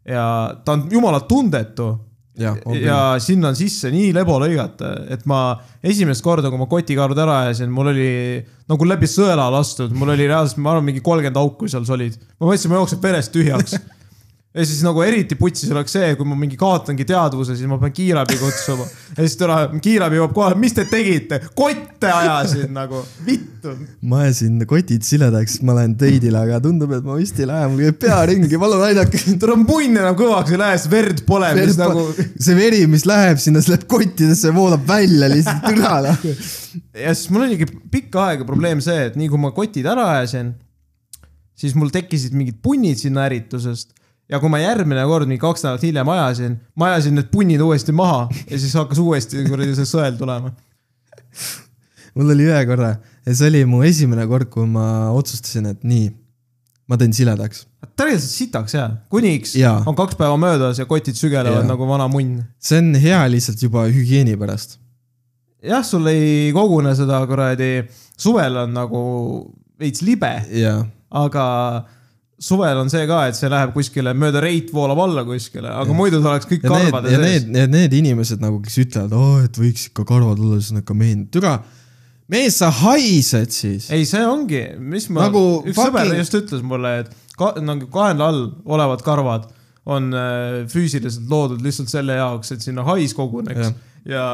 Ja 0.09 0.23
ta 0.65 0.73
on 0.73 0.87
jumala 0.89 1.19
tundetu 1.29 1.91
ja, 2.39 2.55
ja 2.79 2.97
sinna 3.19 3.51
on 3.51 3.57
sisse 3.59 3.91
nii 3.91 4.11
lebo 4.15 4.37
lõigata, 4.41 4.93
et 5.11 5.25
ma 5.29 5.57
esimest 5.83 6.23
korda, 6.23 6.51
kui 6.51 6.61
ma 6.61 6.67
kotikarud 6.71 7.19
ära 7.19 7.41
ajasin, 7.45 7.71
mul 7.73 7.91
oli 7.91 8.11
nagu 8.71 8.87
läbi 8.87 9.09
sõela 9.09 9.49
lastud, 9.51 9.91
mul 9.97 10.13
oli 10.15 10.29
reaalselt, 10.29 10.61
ma 10.63 10.75
arvan, 10.75 10.87
mingi 10.87 11.03
kolmkümmend 11.03 11.41
auku 11.41 11.69
seal 11.71 11.87
olid. 11.97 12.15
ma 12.39 12.47
mõtlesin, 12.47 12.71
ma 12.71 12.79
jooksen 12.79 13.03
verest 13.03 13.35
tühjaks. 13.35 13.75
ja 14.51 14.65
siis 14.67 14.81
nagu 14.83 14.99
eriti 15.05 15.37
putsis 15.39 15.69
oleks 15.71 15.93
see, 15.95 16.09
kui 16.19 16.27
ma 16.27 16.35
mingi 16.35 16.57
kaotangi 16.59 17.05
teadvuse, 17.07 17.55
siis 17.55 17.69
ma 17.71 17.77
pean 17.79 17.93
kiirabi 17.95 18.35
kutsuma. 18.35 18.83
ja 19.15 19.23
siis 19.23 19.37
tule, 19.39 19.57
kiirabi 19.83 20.17
jõuab 20.19 20.33
kohale, 20.35 20.57
mis 20.59 20.75
te 20.75 20.83
tegite? 20.91 21.39
kotte 21.55 22.09
ajasin 22.11 22.73
nagu, 22.75 22.99
vittu. 23.23 23.77
ma 24.11 24.25
ajasin 24.25 24.65
kotid 24.67 25.07
siledaks, 25.07 25.61
ma 25.67 25.77
lähen 25.77 25.95
teidile, 25.99 26.41
aga 26.43 26.59
tundub, 26.65 26.91
et 26.97 27.07
ma 27.07 27.15
vist 27.19 27.39
ei 27.39 27.47
lähe, 27.47 27.69
mul 27.71 27.85
käib 27.85 28.01
pea 28.03 28.17
ringi, 28.27 28.59
palun 28.59 28.83
aidake. 28.89 29.21
munn 29.61 30.01
enam 30.01 30.19
kõvaks 30.19 30.51
ei 30.51 30.59
lähe, 30.59 30.81
sest 30.81 30.91
verd 30.91 31.23
pole, 31.29 31.53
mis 31.61 31.79
nagu 31.79 32.03
see 32.17 32.57
veri, 32.57 32.83
mis 32.91 33.07
läheb 33.07 33.39
sinna, 33.39 33.63
see 33.63 33.75
läheb 33.77 33.87
kottidesse, 33.91 34.51
voolab 34.55 34.83
välja 34.89 35.31
lihtsalt 35.31 35.63
türale. 35.69 36.17
ja 37.05 37.15
siis 37.15 37.31
mul 37.31 37.47
oligi 37.47 37.69
pikka 37.93 38.27
aega 38.27 38.49
probleem 38.51 38.83
see, 38.83 39.07
et 39.07 39.15
nii 39.15 39.31
kui 39.31 39.39
ma 39.39 39.55
kotid 39.55 39.87
ära 39.87 40.09
ajasin, 40.17 40.51
siis 41.55 41.71
mul 41.79 41.93
tekkisid 41.93 42.35
mingid 42.35 42.59
punnid 42.59 42.99
sinna 42.99 43.29
äritusest 43.29 43.95
ja 44.31 44.39
kui 44.39 44.51
ma 44.51 44.61
järgmine 44.61 45.03
kord, 45.09 45.27
mingi 45.29 45.41
kaks 45.41 45.65
nädalat 45.65 45.83
hiljem 45.85 46.11
ajasin, 46.13 46.55
ma 46.79 46.91
ajasin 46.91 47.17
need 47.19 47.29
punnid 47.33 47.61
uuesti 47.63 47.95
maha 47.95 48.23
ja 48.47 48.59
siis 48.59 48.73
hakkas 48.79 49.01
uuesti 49.03 49.43
kuradi 49.47 49.75
see 49.77 49.89
sõel 49.89 50.15
tulema. 50.19 50.53
mul 52.15 52.33
oli 52.35 52.47
ühe 52.47 52.63
korra 52.69 52.95
ja 53.25 53.35
see 53.35 53.51
oli 53.51 53.65
mu 53.69 53.83
esimene 53.87 54.25
kord, 54.31 54.49
kui 54.53 54.67
ma 54.69 54.85
otsustasin, 55.15 55.69
et 55.73 55.83
nii, 55.87 56.09
ma 56.91 56.99
teen 56.99 57.13
siledaks. 57.15 57.65
tegelikult 57.99 58.31
sitaks 58.31 58.77
jaa, 58.77 58.89
kuniks 59.11 59.55
Jaa. 59.59 59.81
on 59.85 59.97
kaks 59.99 60.17
päeva 60.19 60.39
möödas 60.39 60.79
ja 60.79 60.87
kotid 60.87 61.19
sügelevad 61.19 61.65
Jaa. 61.65 61.71
nagu 61.73 61.87
vana 61.87 62.07
munn. 62.11 62.43
see 62.59 62.79
on 62.79 62.93
hea 62.95 63.21
lihtsalt 63.35 63.63
juba 63.63 63.87
hügieeni 63.91 64.37
pärast. 64.39 64.79
jah, 65.63 65.83
sul 65.85 66.07
ei 66.07 66.51
kogune 66.55 66.95
seda 66.95 67.19
kuradi, 67.27 67.73
suvel 68.17 68.63
on 68.63 68.77
nagu 68.79 69.01
veits 69.81 70.05
libe, 70.05 70.37
aga 71.11 71.45
suvel 72.41 72.79
on 72.81 72.89
see 72.91 73.03
ka, 73.09 73.21
et 73.29 73.37
see 73.37 73.49
läheb 73.51 73.73
kuskile 73.75 74.13
mööda 74.17 74.41
reit 74.43 74.71
voolab 74.73 75.03
alla 75.03 75.23
kuskile, 75.27 75.69
aga 75.83 75.95
muidu 75.95 76.21
ta 76.23 76.33
oleks 76.33 76.49
kõik 76.49 76.65
ja 76.65 76.71
need, 76.73 76.87
karvade 76.89 77.13
ja 77.13 77.19
sees. 77.21 77.27
need, 77.27 77.51
need, 77.53 77.75
need 77.75 77.95
inimesed 78.01 78.41
nagu, 78.41 78.57
kes 78.65 78.79
ütlevad, 78.85 79.45
et 79.45 79.61
võiks 79.61 79.85
ikka 79.91 80.05
karvad 80.09 80.41
olla, 80.41 80.57
siis 80.59 80.73
on 80.73 80.81
ikka 80.81 80.97
mehed, 80.97 81.27
türa, 81.33 81.55
mees, 82.31 82.57
sa 82.57 82.71
haised 82.81 83.53
siis. 83.53 83.89
ei, 83.93 84.07
see 84.09 84.23
ongi, 84.25 84.63
mis 84.81 85.07
ma 85.13 85.27
Nagu 85.27 85.43
üks 85.61 85.77
fucking... 85.77 86.01
sõber 86.01 86.17
just 86.17 86.39
ütles 86.41 86.65
mulle, 86.65 86.95
et 87.03 87.37
ka, 87.37 87.53
nagu 87.61 87.89
kaenla 87.93 88.31
all 88.33 88.43
olevad 88.77 89.05
karvad 89.05 89.49
on 89.91 90.11
äh, 90.13 90.57
füüsiliselt 90.69 91.29
loodud 91.29 91.61
lihtsalt 91.65 91.93
selle 91.93 92.17
jaoks, 92.17 92.53
et 92.55 92.65
sinna 92.65 92.85
hais 92.89 93.13
koguneks 93.17 93.69
ja, 93.69 93.71
ja 94.09 94.25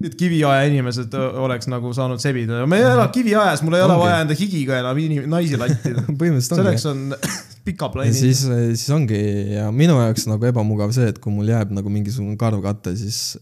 need 0.00 0.16
kiviaja 0.16 0.64
inimesed 0.70 1.12
oleks 1.14 1.68
nagu 1.68 1.90
saanud 1.96 2.22
sebida. 2.22 2.62
ma 2.68 2.78
ei 2.78 2.86
ela 2.88 3.06
kiviajas, 3.12 3.62
mul 3.66 3.76
ei 3.76 3.84
ole 3.84 3.98
vaja 4.00 4.22
enda 4.24 4.36
higiga 4.36 4.78
enam 4.80 5.00
naisi 5.34 5.58
lattida. 5.60 6.04
selleks. 6.48 6.86
on 6.88 7.10
pika 7.66 7.90
plaani. 7.92 8.14
siis, 8.16 8.46
siis 8.46 8.88
ongi 8.96 9.20
ja 9.54 9.68
minu 9.74 9.98
jaoks 10.00 10.24
nagu 10.30 10.48
ebamugav 10.48 10.94
see, 10.96 11.10
et 11.12 11.20
kui 11.20 11.34
mul 11.34 11.50
jääb 11.52 11.74
nagu 11.76 11.92
mingisugune 11.92 12.38
karvkatte, 12.40 12.94
siis 12.96 13.36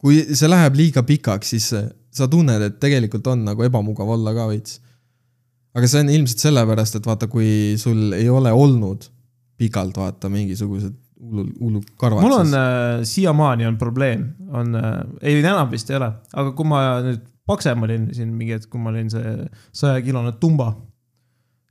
kui 0.00 0.22
see 0.32 0.48
läheb 0.48 0.80
liiga 0.80 1.04
pikaks, 1.06 1.52
siis 1.54 1.68
sa 2.12 2.28
tunned, 2.28 2.64
et 2.64 2.80
tegelikult 2.80 3.28
on 3.34 3.44
nagu 3.46 3.68
ebamugav 3.68 4.16
olla 4.16 4.32
ka 4.36 4.48
veits. 4.48 4.80
aga 5.76 5.88
see 5.88 6.06
on 6.06 6.12
ilmselt 6.16 6.48
sellepärast, 6.48 6.96
et 6.98 7.06
vaata, 7.08 7.28
kui 7.28 7.76
sul 7.80 8.16
ei 8.16 8.32
ole 8.32 8.52
olnud 8.52 9.04
pikalt 9.60 10.00
vaata 10.00 10.32
mingisugused 10.32 10.96
hullud, 11.22 11.50
hullud 11.60 11.90
karvad. 12.00 12.24
mul 12.24 12.38
on 12.40 12.54
äh, 12.58 13.02
siiamaani 13.08 13.66
on 13.66 13.78
probleem, 13.78 14.24
on 14.50 14.74
äh,, 14.78 15.02
ei 15.22 15.38
enam 15.40 15.70
vist 15.70 15.90
ei 15.90 15.98
ole, 15.98 16.10
aga 16.32 16.54
kui 16.56 16.68
ma 16.68 16.82
nüüd 17.04 17.22
paksem 17.48 17.86
olin 17.86 18.08
siin 18.14 18.32
mingi 18.34 18.56
hetk, 18.56 18.70
kui 18.72 18.82
ma 18.82 18.92
olin 18.92 19.10
see 19.12 19.34
sajakilone 19.76 20.34
tumba, 20.42 20.72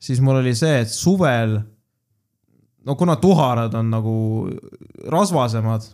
siis 0.02 0.22
mul 0.24 0.42
oli 0.42 0.54
see, 0.58 0.82
et 0.84 0.92
suvel, 0.92 1.58
no 2.86 2.96
kuna 3.00 3.18
tuharad 3.22 3.76
on 3.78 3.92
nagu 3.94 4.16
rasvasemad, 5.12 5.86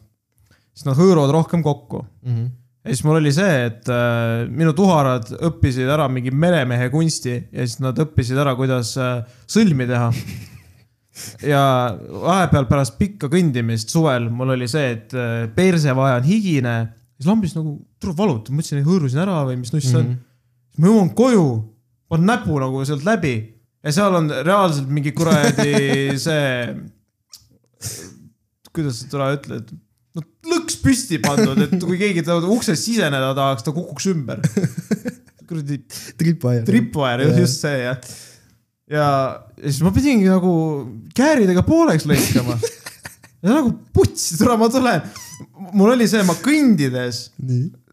siis 0.74 0.88
nad 0.88 0.98
hõõruvad 0.98 1.34
rohkem 1.34 1.64
kokku 1.66 2.04
mm. 2.04 2.34
-hmm. 2.34 2.50
ja 2.86 2.94
siis 2.94 3.04
mul 3.08 3.22
oli 3.22 3.34
see, 3.36 3.64
et 3.70 3.90
äh, 3.94 4.46
minu 4.50 4.74
tuharad 4.78 5.34
õppisid 5.50 5.90
ära 5.90 6.08
mingi 6.10 6.32
meremehe 6.32 6.90
kunsti 6.94 7.36
ja 7.52 7.66
siis 7.66 7.80
nad 7.84 7.98
õppisid 8.06 8.38
ära, 8.38 8.56
kuidas 8.56 8.96
äh, 9.02 9.24
sõlmi 9.50 9.90
teha. 9.90 10.12
ja 11.46 11.62
vahepeal 11.98 12.68
pärast 12.70 12.98
pikka 13.00 13.30
kõndimist 13.32 13.94
suvel 13.94 14.30
mul 14.34 14.56
oli 14.56 14.70
see, 14.72 14.94
et 14.96 15.16
äh, 15.18 15.48
persevahe 15.56 16.20
on 16.20 16.28
higine, 16.28 16.76
siis 17.18 17.30
lambis 17.30 17.56
nagu 17.58 17.78
tuleb 18.02 18.18
valutab, 18.20 18.56
mõtlesin, 18.58 18.82
et 18.82 18.90
hõõrusin 18.90 19.24
ära 19.24 19.42
või 19.48 19.60
mis 19.62 19.74
nuss 19.74 19.90
see 19.92 20.02
on. 20.02 20.16
siis 20.72 20.84
ma 20.84 20.92
jõuan 20.92 21.14
koju, 21.18 21.48
panen 22.12 22.30
näpu 22.34 22.60
nagu 22.64 22.84
sealt 22.88 23.08
läbi 23.08 23.36
ja 23.84 23.96
seal 23.96 24.20
on 24.20 24.30
reaalselt 24.46 24.90
mingi 24.92 25.14
kuradi 25.18 25.74
see, 26.28 26.48
kuidas 28.76 29.02
sa 29.02 29.12
täna 29.12 29.34
ütled, 29.38 29.74
no 30.18 30.26
lõks 30.54 30.80
püsti 30.84 31.22
pandud, 31.24 31.60
et 31.66 31.78
kui 31.82 32.00
keegi 32.00 32.26
ta 32.26 32.40
uksest 32.42 32.90
siseneda 32.90 33.34
tahaks, 33.38 33.66
ta 33.66 33.74
kukuks 33.76 34.10
ümber. 34.14 34.42
kuradi 35.48 35.80
tripwire. 36.20 36.66
tripwire, 36.68 37.30
just 37.40 37.64
see 37.64 37.84
jah. 37.86 38.02
ja, 38.92 39.08
ja 39.58 39.72
siis 39.72 39.82
ma 39.86 39.92
pidingi 39.96 40.30
nagu 40.30 40.52
kääridega 41.18 41.64
pooleks 41.68 42.08
lõikama. 42.10 42.58
ja 43.44 43.50
nagu 43.60 43.74
putsi, 43.94 44.38
tule 44.40 44.58
ma 44.60 44.70
tulen. 44.72 45.10
mul 45.74 45.94
oli 45.94 46.08
see, 46.10 46.24
ma 46.28 46.36
kõndides, 46.42 47.22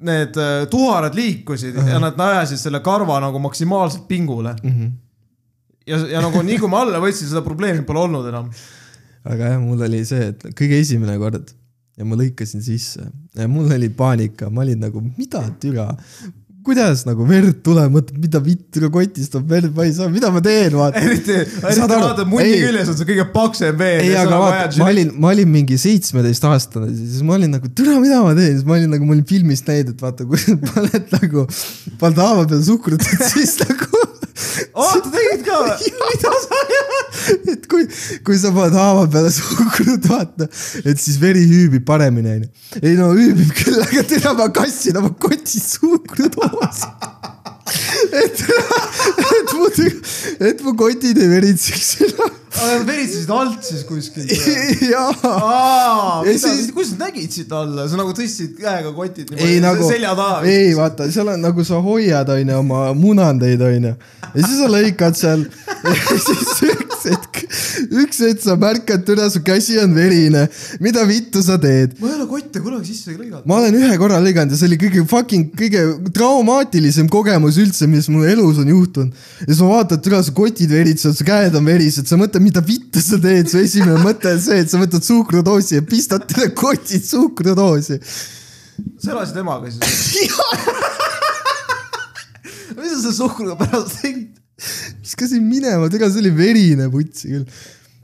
need 0.05 0.39
äh, 0.41 0.55
tuharad 0.71 1.17
liikusid 1.17 1.77
ja 1.89 1.99
nad 2.03 2.21
ajasid 2.21 2.61
selle 2.61 2.81
karva 2.85 3.19
nagu 3.25 3.41
maksimaalselt 3.43 4.07
pingule. 4.09 4.55
mm. 4.63 4.71
-hmm. 4.71 4.95
ja, 5.87 5.99
ja 6.17 6.25
nagu 6.25 6.43
nii 6.43 6.59
kui 6.63 6.71
ma 6.71 6.85
alla 6.85 7.03
võtsin, 7.03 7.29
seda 7.29 7.43
probleemi 7.43 7.85
pole 7.85 8.07
olnud 8.07 8.31
enam. 8.31 8.49
aga 9.25 9.55
jah, 9.55 9.61
mul 9.61 9.83
oli 9.83 10.05
see, 10.05 10.33
et 10.33 10.49
kõige 10.55 10.81
esimene 10.81 11.19
kord 11.19 11.53
ja 11.99 12.05
ma 12.05 12.17
lõikasin 12.19 12.63
sisse 12.63 13.07
ja 13.35 13.49
mul 13.49 13.71
oli 13.73 13.89
paanika, 13.89 14.51
ma 14.51 14.63
olin 14.65 14.81
nagu, 14.87 15.03
mida 15.19 15.43
türa, 15.61 15.91
kuidas 16.65 17.03
nagu 17.05 17.27
verd 17.29 17.59
tuleb, 17.65 17.93
mõtled, 17.93 18.19
mida 18.23 18.41
vittu 18.43 18.89
kotist 18.93 19.35
tuleb 19.35 19.51
verd, 19.53 19.73
ma 19.77 19.85
ei 19.85 19.93
saa, 19.97 20.09
mida 20.13 20.31
ma 20.33 20.41
teen, 20.45 20.73
vaata. 20.79 21.03
eriti, 21.05 21.37
eriti 21.37 21.89
vaata 21.91 22.27
munni 22.29 22.57
küljes 22.63 22.93
on 22.93 22.99
see 22.99 23.09
kõige 23.11 23.27
paksem 23.35 23.77
veen. 23.81 24.01
ei, 24.07 24.15
aga 24.19 24.39
vaata, 24.41 24.71
ma 24.81 24.89
olin, 24.91 25.13
ma 25.21 25.33
olin 25.35 25.51
mingi 25.53 25.79
seitsmeteistaastane, 25.81 26.91
siis 26.97 27.25
ma 27.27 27.37
olin 27.39 27.53
nagu, 27.57 27.71
türa, 27.77 27.99
mida 28.03 28.23
ma 28.25 28.33
teen, 28.39 28.57
siis 28.57 28.69
ma 28.69 28.79
olin 28.79 28.95
nagu, 28.97 29.09
ma 29.09 29.17
olin 29.17 29.27
filmist 29.29 29.69
näinud, 29.71 29.93
et 29.95 30.07
vaata, 30.07 30.29
kui 30.29 30.57
paned 30.71 31.13
nagu, 31.19 31.47
paned 32.01 32.23
haava 32.25 32.47
peale 32.49 32.65
suhkrut, 32.67 33.05
et 33.13 33.27
siis 33.35 33.59
nagu 33.63 33.94
oota, 34.75 35.11
tegid 35.11 35.45
ka 35.47 35.61
või? 35.63 35.93
mida 36.03 36.33
sa 36.45 36.61
et 37.55 37.67
kui, 37.71 37.87
kui 38.27 38.39
sa 38.41 38.53
paned 38.55 38.77
haava 38.79 39.07
peale 39.11 39.31
suhkrut, 39.39 40.09
vaata, 40.11 40.49
et 40.85 41.01
siis 41.01 41.19
veri 41.23 41.45
hüübib 41.49 41.87
paremini, 41.89 42.39
onju. 42.39 42.51
ei 42.83 42.97
no 42.99 43.13
hüübib 43.15 43.53
küll, 43.59 43.81
aga 43.85 44.05
tere, 44.11 44.35
ma 44.39 44.51
kassin 44.55 45.01
oma 45.01 45.13
kotis 45.21 45.75
suhkrut 45.77 46.39
hoos. 46.43 46.85
et, 48.13 48.45
et 49.41 49.55
mu, 49.55 49.69
et 50.51 50.65
mu 50.65 50.77
kotid 50.79 51.19
ei 51.19 51.31
veritseks 51.31 51.93
aga 52.55 52.79
nad 52.79 52.87
veritsesid 52.87 53.31
alt 53.35 53.67
siis 53.67 53.83
kuskil. 53.89 54.29
jaa, 54.93 56.23
siis-, 56.39 56.71
kuidas 56.75 56.95
nad 56.95 57.09
nägid 57.09 57.35
siit 57.35 57.53
alla, 57.55 57.87
sa 57.91 57.99
nagu 57.99 58.15
tõstsid 58.17 58.55
käega 58.61 58.93
kotid 58.95 59.33
ei 59.37 59.59
nagu, 59.63 59.87
selja 59.89 60.15
taha. 60.19 60.43
ei 60.49 60.75
vaata, 60.79 61.09
seal 61.13 61.33
on 61.35 61.43
nagu 61.43 61.67
sa 61.67 61.81
hoiad, 61.85 62.31
onju, 62.37 62.59
oma 62.61 62.87
munandeid, 62.99 63.63
onju. 63.69 63.95
ja 64.31 64.37
siis 64.39 64.61
sa 64.61 64.71
lõikad 64.71 65.19
seal 65.19 65.47
ja 65.89 66.21
siis 66.29 66.55
üks 67.05 67.11
hetk, 67.11 67.41
üks 67.93 68.21
hetk 68.25 68.43
sa 68.45 68.57
märkad, 68.61 69.05
türa, 69.07 69.29
su 69.31 69.43
käsi 69.45 69.79
on 69.83 69.95
verine. 69.97 70.49
mida 70.81 71.09
vittu 71.09 71.43
sa 71.43 71.59
teed? 71.61 71.99
ma 72.01 72.09
ei 72.09 72.15
ole 72.19 72.29
kotte 72.29 72.61
kunagi 72.61 72.93
sisse 72.93 73.13
lõiganud. 73.13 73.47
ma 73.47 73.59
olen 73.61 73.75
ühe 73.79 73.99
korra 74.01 74.21
lõiganud 74.23 74.55
ja 74.55 74.59
see 74.59 74.69
oli 74.71 74.79
kõige 74.81 75.05
fucking, 75.11 75.51
kõige 75.59 75.83
traumaatilisem 76.17 77.09
kogemus 77.13 77.59
üldse, 77.61 77.89
mis 77.91 78.09
mu 78.09 78.25
elus 78.25 78.59
on 78.63 78.69
juhtunud. 78.73 79.25
ja 79.41 79.51
siis 79.51 79.63
ma 79.63 79.73
vaatan, 79.75 79.99
et 79.99 80.07
türa, 80.07 80.23
su 80.25 80.37
kotid 80.37 80.71
veritsevad, 80.73 81.19
su 81.19 81.25
käed 81.29 81.59
on 81.59 81.69
verised, 81.69 82.09
sa 82.09 82.19
mõtled, 82.21 82.43
mida 82.45 82.65
vittu 82.65 83.03
sa 83.05 83.21
teed, 83.21 83.51
su 83.51 83.61
esimene 83.61 84.01
mõte 84.05 84.33
on 84.33 84.41
see, 84.45 84.63
et 84.65 84.73
sa 84.73 84.81
võtad 84.81 85.03
suhkrudoosi 85.05 85.81
ja 85.81 85.89
pistad 85.89 86.23
talle 86.31 86.49
kotid 86.57 87.05
suhkrudoosi. 87.05 88.01
sa 89.03 89.13
elasid 89.13 89.37
emaga 89.45 89.71
siis? 89.71 90.25
mis 92.79 92.91
sa 92.91 92.99
selle 93.03 93.17
suhkruga 93.17 93.55
pärast 93.61 94.01
tegid? 94.01 94.44
Viskasin 95.03 95.43
minema, 95.47 95.89
ega 95.89 96.11
see 96.11 96.23
oli 96.25 96.35
verine 96.37 96.91
putsi 96.93 97.33
küll. 97.33 97.49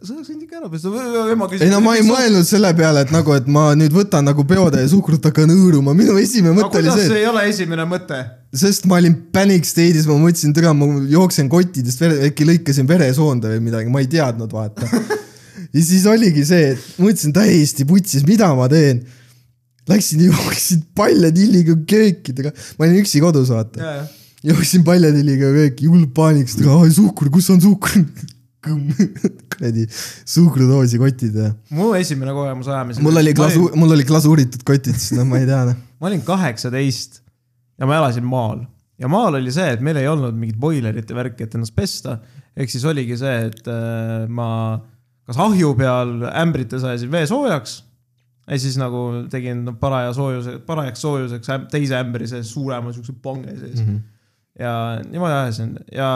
sa 0.01 0.15
oleks 0.15 0.31
võinud 0.31 0.45
ikka 0.47 0.61
ära 0.61 0.71
pesta, 0.73 0.93
ema 1.35 1.49
küsis. 1.51 1.65
ei 1.67 1.73
no 1.73 1.81
ma 1.85 1.95
ei. 1.99 2.05
mõelnud 2.07 2.47
selle 2.49 2.73
peale, 2.77 3.05
et 3.07 3.15
nagu, 3.15 3.35
et 3.37 3.49
ma 3.53 3.71
nüüd 3.79 3.95
võtan 3.95 4.25
nagu 4.29 4.45
peotäie 4.49 4.89
suhkrut, 4.91 5.25
hakkan 5.31 5.53
hõõruma, 5.53 5.97
minu 5.97 6.19
esimene 6.21 6.57
mõte 6.57 6.81
oli 6.81 6.89
kuidas 6.89 7.03
see, 7.03 7.11
see 7.13 7.25
ei 7.25 7.31
ole 7.31 7.47
esimene 7.51 7.89
mõte? 7.89 8.21
sest 8.57 8.87
ma 8.91 8.99
olin 8.99 9.15
panic 9.35 9.67
state'is, 9.69 10.09
ma 10.11 10.19
mõtlesin, 10.19 10.55
türa, 10.57 10.73
ma 10.75 10.89
jooksen 11.11 11.51
kottidest 11.53 12.03
äkki 12.03 12.49
lõikasin 12.49 12.89
veresoonde 12.89 13.53
või 13.53 13.67
midagi, 13.69 13.93
ma 13.93 14.03
ei 14.03 14.11
teadnud, 14.11 14.51
vaata. 14.55 14.89
ja 15.75 15.83
siis 15.87 16.07
oligi 16.11 16.45
see, 16.49 16.73
et 16.75 16.87
mõtlesin 16.99 17.35
täiesti 17.37 17.87
putsis, 17.89 18.27
mida 18.29 18.51
ma 18.59 18.69
teen. 18.73 19.05
Läksin, 19.91 20.23
jooksin 20.29 20.83
paljatilliga 20.95 21.75
kööki, 21.89 22.35
ma 22.45 22.87
olin 22.87 23.01
üksi 23.01 23.23
kodus, 23.23 23.51
vaata. 23.55 24.03
Jooksin 24.47 24.85
paljatilliga 24.87 25.53
kööki, 25.57 25.89
hull 25.91 26.07
paanikas, 26.15 26.59
suhkur, 26.97 27.31
kus 27.33 27.51
on 27.55 27.61
suhkur? 27.61 28.05
kuradi 29.55 29.87
suhkrudoosi 30.29 30.99
kotid 31.01 31.37
ja. 31.41 31.47
mu 31.73 31.95
esimene 31.97 32.35
kogemus 32.37 32.69
ajamisel. 32.69 33.05
mul 33.07 33.17
oli 33.23 33.33
glasu-, 33.37 33.71
mul 33.77 33.95
oli 33.97 34.05
glasuuritud 34.05 34.65
kotid, 34.69 34.99
siis 35.01 35.17
noh, 35.17 35.25
ma 35.29 35.41
ei 35.41 35.49
tea 35.49 35.63
noh. 35.71 35.79
ma 36.01 36.11
olin 36.11 36.21
kaheksateist 36.27 37.23
ja 37.81 37.89
ma 37.89 37.97
elasin 37.97 38.27
maal 38.29 38.67
ja 39.01 39.09
maal 39.09 39.39
oli 39.41 39.53
see, 39.55 39.69
et 39.73 39.85
meil 39.85 40.01
ei 40.01 40.09
olnud 40.11 40.37
mingit 40.37 40.61
boilerit 40.61 41.09
ja 41.09 41.17
värki, 41.17 41.47
et 41.47 41.57
ennast 41.57 41.77
pesta. 41.77 42.19
ehk 42.57 42.73
siis 42.73 42.85
oligi 42.85 43.17
see, 43.21 43.37
et 43.49 43.71
äh, 43.73 44.27
ma 44.29 44.51
kas 45.29 45.41
ahju 45.41 45.73
peal 45.79 46.17
ämbrites 46.31 46.85
ajasin 46.85 47.13
vee 47.13 47.27
soojaks 47.31 47.81
ja 48.51 48.59
siis 48.59 48.77
nagu 48.81 49.05
tegin 49.33 49.65
paraja 49.81 50.13
soojuse, 50.17 50.59
parajaks 50.67 51.05
soojuseks 51.07 51.53
teise 51.73 52.01
ämbri 52.01 52.29
sees 52.29 52.51
suurema 52.53 52.93
siukse 52.93 53.15
pange 53.23 53.55
sees 53.57 53.81
mm. 53.81 53.87
-hmm. 53.87 54.01
Ja 54.59 55.01
niimoodi 55.07 55.37
ajasin 55.37 55.75
ja 55.95 56.11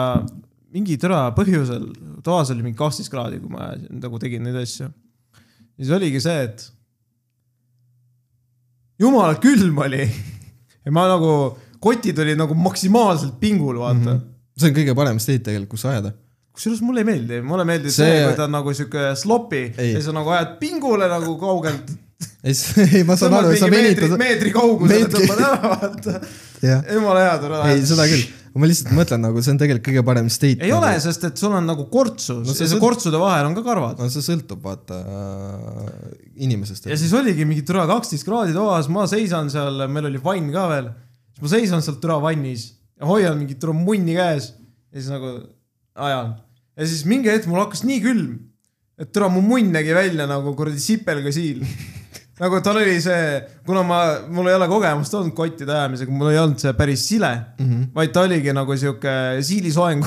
mingi 0.75 0.97
türa 0.99 1.29
põhjusel, 1.37 1.87
toas 2.23 2.51
oli 2.51 2.65
mingi 2.65 2.77
kaksteist 2.79 3.11
kraadi, 3.13 3.39
kui 3.39 3.51
ma 3.53 3.69
ajasin, 3.69 3.99
nagu 4.03 4.19
tegin 4.21 4.43
neid 4.43 4.57
asju. 4.59 4.89
ja 4.89 5.83
siis 5.83 5.93
oligi 5.95 6.21
see, 6.23 6.47
et 6.49 6.65
jumala 8.99 9.37
külm 9.41 9.79
oli 9.85 10.03
ja 10.85 10.93
ma 10.93 11.07
nagu, 11.09 11.31
kotid 11.83 12.19
olid 12.21 12.39
nagu 12.39 12.57
maksimaalselt 12.57 13.39
pingul, 13.39 13.79
vaata 13.81 13.99
mm. 13.99 14.07
-hmm. 14.11 14.29
see 14.59 14.71
on 14.71 14.77
kõige 14.77 14.95
parem 14.95 15.19
state 15.19 15.43
tegelikult, 15.47 15.75
kus 15.75 15.85
ajada. 15.91 16.13
kusjuures 16.55 16.81
mulle 16.81 17.03
ei 17.03 17.09
meeldi, 17.11 17.41
mulle 17.43 17.65
meeldib 17.67 17.91
see, 17.91 18.07
See- 18.07 18.25
kui 18.27 18.35
ta 18.37 18.47
on 18.47 18.55
nagu 18.55 18.73
sihuke 18.73 19.11
sloppy 19.19 19.63
Ei. 19.77 19.93
ja 19.93 20.01
sa 20.01 20.15
nagu 20.15 20.29
ajad 20.29 20.57
pingule 20.59 21.07
nagu 21.11 21.37
kaugelt. 21.39 21.91
ei, 22.45 23.03
ma 23.07 23.17
saan 23.19 23.35
aru, 23.35 23.53
sa 23.59 23.69
venitad, 23.71 24.15
meetri 24.19 24.51
kaugusele 24.55 25.09
tõmbad 25.11 25.41
ära, 25.41 25.71
vaata. 25.73 26.19
jumala 26.95 27.23
hea 27.23 27.37
tore. 27.41 27.61
ei, 27.71 27.81
seda 27.87 28.05
küll. 28.09 28.23
ma 28.55 28.69
lihtsalt 28.69 28.93
mõtlen 28.95 29.23
nagu 29.25 29.41
see 29.43 29.53
on 29.53 29.59
tegelikult 29.59 29.87
kõige 29.89 30.03
parem 30.07 30.29
state. 30.31 30.63
ei 30.65 30.71
ole, 30.75 30.93
sest 31.03 31.25
et 31.27 31.41
sul 31.41 31.55
on 31.57 31.67
nagu 31.67 31.87
kortsus 31.91 32.45
No 32.45 32.55
see 32.55 32.67
ja 32.67 32.71
see 32.71 32.81
kortsude 32.81 33.19
vahel 33.21 33.49
on 33.49 33.57
ka 33.57 33.65
karvad. 33.65 33.99
no 33.99 34.07
see 34.13 34.23
sõltub 34.25 34.63
vaata 34.63 35.01
äh, 35.01 35.89
inimesest. 36.47 36.87
ja 36.91 36.99
siis 36.99 37.13
oligi 37.17 37.47
mingi 37.47 37.65
türa 37.67 37.87
kaksteist 37.89 38.27
kraadi 38.27 38.55
toas, 38.55 38.89
ma 38.93 39.07
seisan 39.11 39.51
seal, 39.53 39.85
meil 39.91 40.09
oli 40.11 40.21
vann 40.23 40.53
ka 40.55 40.69
veel. 40.71 40.89
siis 41.35 41.45
ma 41.45 41.53
seisan 41.57 41.85
seal 41.85 41.99
türa 42.03 42.21
vannis 42.23 42.69
ja 42.95 43.09
hoian 43.09 43.37
mingit 43.41 43.59
türa 43.59 43.75
munni 43.75 44.15
käes 44.15 44.53
ja 44.55 45.01
siis 45.01 45.11
nagu 45.11 45.35
ajan. 46.07 46.35
ja 46.77 46.87
siis 46.87 47.03
mingi 47.09 47.31
hetk 47.31 47.49
mul 47.51 47.63
hakkas 47.65 47.83
nii 47.87 47.99
külm, 48.03 48.39
et 48.99 49.11
türa 49.11 49.27
mu 49.31 49.43
munn 49.43 49.75
nägi 49.75 49.95
välja 49.95 50.27
nagu 50.29 50.55
kuradi 50.55 50.79
sipelgasiil. 50.79 51.65
Nagu 52.39 52.59
tal 52.63 52.81
oli 52.81 52.97
see, 53.03 53.39
kuna 53.67 53.83
ma, 53.87 53.99
mul 54.27 54.49
ei 54.51 54.57
ole 54.57 54.67
kogemust 54.71 55.13
olnud 55.15 55.35
kottide 55.37 55.71
ajamisega, 55.71 56.11
mul 56.11 56.33
ei 56.33 56.41
olnud 56.41 56.59
see 56.59 56.73
päris 56.75 57.07
sile 57.07 57.31
mm, 57.35 57.65
-hmm. 57.65 57.83
vaid 57.95 58.15
ta 58.15 58.25
oligi 58.27 58.55
nagu 58.55 58.77
sihuke 58.77 59.13
siilisoeng 59.41 60.03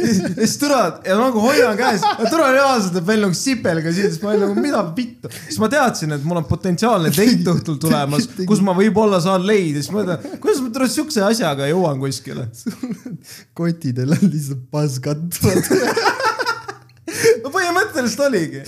ja 0.00 0.46
siis 0.46 0.58
türa 0.58 1.00
ja 1.06 1.16
nagu 1.18 1.40
hoian 1.40 1.76
käes 1.78 2.02
türa 2.30 2.50
reaalselt 2.52 2.94
näeb 2.96 3.06
välja 3.06 3.26
nagu 3.26 3.38
sipelgasiil, 3.38 4.10
siis 4.10 4.22
ma 4.22 4.32
olin 4.32 4.44
nagu 4.46 4.60
mida 4.60 4.82
vittu, 4.96 5.30
siis 5.44 5.58
ma 5.62 5.68
teadsin, 5.72 6.14
et 6.16 6.24
mul 6.26 6.40
on 6.42 6.48
potentsiaalne 6.48 7.12
date 7.14 7.54
õhtul 7.54 7.78
tulemas, 7.82 8.28
kus 8.50 8.62
ma 8.66 8.74
võib-olla 8.76 9.20
saan 9.22 9.46
leida, 9.46 9.82
siis 9.82 9.92
ma 9.94 10.02
mõtlen, 10.02 10.38
kuidas 10.42 10.62
ma 10.64 10.72
türa 10.74 10.90
siukse 10.90 11.24
asjaga 11.26 11.68
jõuan 11.70 12.00
kuskile. 12.02 12.48
kotidel 13.54 14.16
on 14.16 14.24
lihtsalt 14.26 14.66
paskad. 14.72 15.22
põhimõtteliselt 17.54 18.26
oligi. 18.26 18.64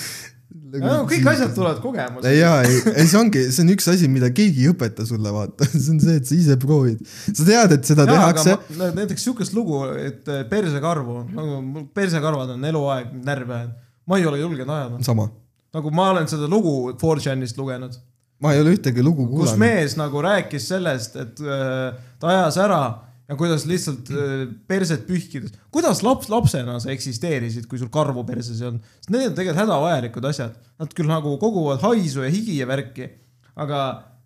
No, 0.81 1.03
kõik 1.09 1.27
asjad 1.29 1.51
tulevad 1.53 1.81
kogemusest. 1.83 2.33
jaa, 2.33 2.63
ei, 2.65 2.79
ei 3.03 3.09
see 3.11 3.19
ongi, 3.21 3.43
see 3.53 3.65
on 3.65 3.73
üks 3.75 3.89
asi, 3.93 4.09
mida 4.09 4.31
keegi 4.33 4.65
ei 4.65 4.71
õpeta 4.73 5.05
sulle, 5.05 5.33
vaata, 5.35 5.67
see 5.73 5.91
on 5.93 5.99
see, 6.01 6.15
et 6.21 6.29
sa 6.29 6.37
ise 6.37 6.57
proovid. 6.63 7.03
sa 7.27 7.45
tead, 7.45 7.75
et 7.77 7.91
seda 7.91 8.07
tehakse. 8.09 8.57
näiteks 8.81 9.27
siukest 9.29 9.57
lugu, 9.57 9.83
et 10.01 10.31
eh, 10.33 10.47
persekarvu, 10.49 11.19
nagu 11.35 11.59
mul 11.67 11.85
persekarvad 11.93 12.55
on 12.57 12.65
eluaeg 12.71 13.13
närvi 13.21 13.57
ajanud. 13.59 13.77
ma 14.09 14.19
ei 14.19 14.27
ole 14.31 14.41
julgenud 14.41 14.75
ajada. 14.79 15.03
sama. 15.05 15.29
nagu 15.77 15.93
ma 15.93 16.09
olen 16.15 16.31
seda 16.33 16.49
lugu 16.49 16.95
4chanist 16.97 17.61
lugenud, 17.61 18.01
ma 18.41 18.55
ei 18.57 18.65
ole 18.65 18.73
ühtegi 18.79 19.05
lugu 19.05 19.29
kus 19.29 19.53
kuulanud. 19.53 19.61
mees 19.67 19.99
nagu 20.01 20.25
rääkis 20.25 20.73
sellest, 20.73 21.21
et 21.21 21.45
äh, 21.45 22.01
ta 22.17 22.33
ajas 22.33 22.63
ära 22.65 22.85
ja 23.33 23.39
kuidas 23.41 23.65
lihtsalt 23.69 24.11
äh, 24.13 24.45
perset 24.69 25.07
pühkides, 25.09 25.55
kuidas 25.73 26.03
laps, 26.05 26.29
lapsena 26.33 26.77
sa 26.83 26.93
eksisteerisid, 26.93 27.67
kui 27.71 27.81
sul 27.81 27.89
karvu 27.93 28.27
perses 28.29 28.61
ei 28.61 28.69
olnud, 28.69 28.95
need 29.09 29.31
on 29.31 29.37
tegelikult 29.39 29.63
hädavajalikud 29.63 30.29
asjad, 30.29 30.59
nad 30.83 30.93
küll 30.97 31.09
nagu 31.09 31.33
koguvad 31.41 31.81
haisu 31.87 32.27
ja 32.27 32.33
higi 32.33 32.59
ja 32.61 32.69
värki, 32.69 33.09
aga 33.57 33.79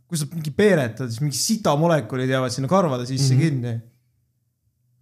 kui 0.07 0.19
sa 0.19 0.27
mingi 0.33 0.53
peeretad, 0.55 1.11
siis 1.11 1.23
mingi 1.23 1.39
sitamolekulid 1.39 2.31
jäävad 2.31 2.55
sinna 2.55 2.71
karvade 2.71 3.07
sisse 3.07 3.35
mm 3.35 3.41
-hmm. 3.41 3.45
kinni. 3.45 3.81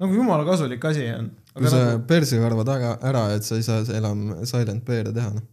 nagu 0.00 0.14
jumala 0.14 0.44
kasulik 0.44 0.84
asi 0.84 1.08
on. 1.14 1.30
kui 1.54 1.70
sa 1.70 1.98
persekarva 2.06 2.64
taga 2.64 2.98
ära, 3.02 3.26
et 3.34 3.44
sa 3.44 3.56
ei 3.56 3.62
saa 3.62 3.84
enam 3.96 4.44
silent 4.44 4.84
bear'e 4.84 5.12
teha, 5.14 5.30
noh. 5.30 5.48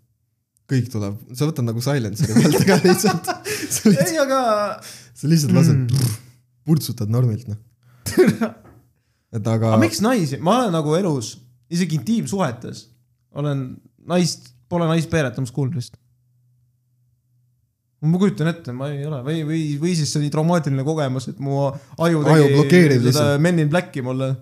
kõik 0.71 0.91
tuleb, 0.91 1.15
sa 1.33 1.45
võtad 1.45 1.67
nagu 1.67 1.81
silencer'i 1.81 2.33
pealt 2.33 2.65
ka 2.67 2.79
lihtsalt. 2.83 3.25
sa 3.75 3.89
lihtsalt, 3.89 4.07
ei, 4.11 4.19
aga 4.19 4.39
sa 5.13 5.27
lihtsalt 5.27 5.53
lased 5.53 5.75
Mm. 5.75 5.87
mm., 5.87 6.15
purtsutad 6.65 7.09
normilt, 7.09 7.47
noh. 7.47 7.57
et 9.35 9.47
aga 9.47 9.73
aga, 9.73 9.79
miks 9.81 10.01
naisi, 10.03 10.39
ma 10.43 10.61
olen 10.61 10.75
nagu 10.75 10.95
elus, 10.97 11.35
isegi 11.71 11.99
intiimsuhetes 11.99 12.85
olen 13.37 13.65
naist, 14.11 14.51
pole 14.71 14.87
naist 14.89 15.09
peeretamas 15.11 15.51
kuulnud 15.55 15.79
vist. 15.79 15.97
ma 18.01 18.17
kujutan 18.17 18.49
ette, 18.49 18.73
ma 18.75 18.89
ei 18.91 19.03
ole 19.05 19.21
või, 19.25 19.41
või, 19.47 19.65
või 19.81 19.95
siis 19.97 20.11
see 20.11 20.23
oli 20.23 20.31
traumaatiline 20.33 20.85
kogemus, 20.85 21.29
et 21.31 21.41
mu 21.43 21.67
aju 21.67 22.23
Aju 22.33 22.47
blokeerib 22.55 23.05
lihtsalt. 23.05 23.37
Men 23.43 23.61
in 23.61 23.69
Blacki 23.69 24.01
mulle. 24.05 24.33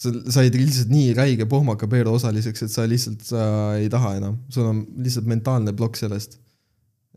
sa 0.00 0.10
said 0.32 0.56
lihtsalt 0.56 0.88
nii 0.90 1.12
räige 1.14 1.46
pohmaka 1.46 1.86
peere 1.86 2.10
osaliseks, 2.10 2.64
et 2.64 2.72
sa 2.72 2.86
lihtsalt, 2.88 3.20
sa 3.26 3.44
ei 3.76 3.90
taha 3.92 4.16
enam, 4.18 4.40
sul 4.50 4.66
on 4.66 4.80
lihtsalt 5.04 5.28
mentaalne 5.28 5.76
plokk 5.76 6.00
sellest. 6.00 6.40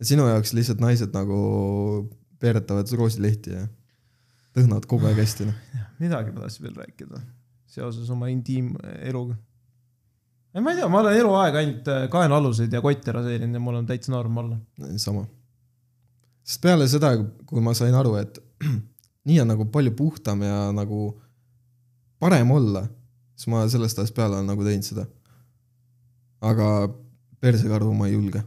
sinu 0.03 0.27
jaoks 0.27 0.51
lihtsalt 0.53 0.83
naised 0.83 1.15
nagu 1.15 1.39
peeretavad 2.43 2.91
roosilehti 2.91 3.55
ja 3.55 3.63
lõhnavad 4.55 4.87
kogu 4.91 5.07
aeg 5.07 5.23
hästi, 5.23 5.47
noh. 5.47 5.84
Midagi 5.99 6.31
ma 6.31 6.45
tahtsin 6.45 6.67
veel 6.67 6.77
rääkida 6.83 7.21
seoses 7.75 8.09
oma 8.13 8.29
intiimeluga. 8.31 9.35
ei, 10.53 10.61
ma 10.61 10.71
ei 10.71 10.79
tea, 10.79 10.89
ma 10.91 11.01
olen 11.01 11.19
eluaeg 11.19 11.59
ainult 11.61 11.89
äh, 11.91 12.05
kaenaaluseid 12.11 12.73
ja 12.73 12.81
kotte 12.83 13.15
raseerinud 13.15 13.59
ja 13.59 13.63
mul 13.63 13.79
on 13.81 13.89
täitsa 13.89 14.13
norm 14.13 14.37
olla. 14.43 14.57
sama. 15.01 15.25
sest 16.43 16.61
peale 16.63 16.87
seda, 16.91 17.15
kui 17.45 17.63
ma 17.63 17.73
sain 17.77 17.95
aru, 17.95 18.15
et 18.21 18.39
nii 19.27 19.41
on 19.43 19.51
nagu 19.53 19.67
palju 19.73 19.95
puhtam 19.97 20.45
ja 20.45 20.69
nagu 20.75 21.09
parem 22.21 22.51
olla, 22.55 22.85
siis 23.35 23.51
ma 23.51 23.65
sellest 23.69 23.99
ajast 23.99 24.15
peale 24.15 24.39
olen 24.39 24.51
nagu 24.53 24.67
teinud 24.67 24.87
seda. 24.87 25.07
aga 26.45 26.69
persekarvu 27.41 27.93
ma 27.93 28.07
ei 28.07 28.15
julge. 28.15 28.43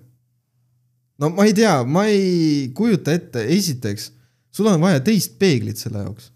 no 1.19 1.35
ma 1.35 1.45
ei 1.49 1.55
tea, 1.55 1.83
ma 1.85 2.07
ei 2.09 2.73
kujuta 2.75 3.13
ette, 3.13 3.45
esiteks, 3.59 4.13
sul 4.55 4.71
on 4.71 4.81
vaja 4.81 5.03
teist 5.05 5.37
peeglit 5.39 5.81
selle 5.81 6.07
jaoks. 6.07 6.33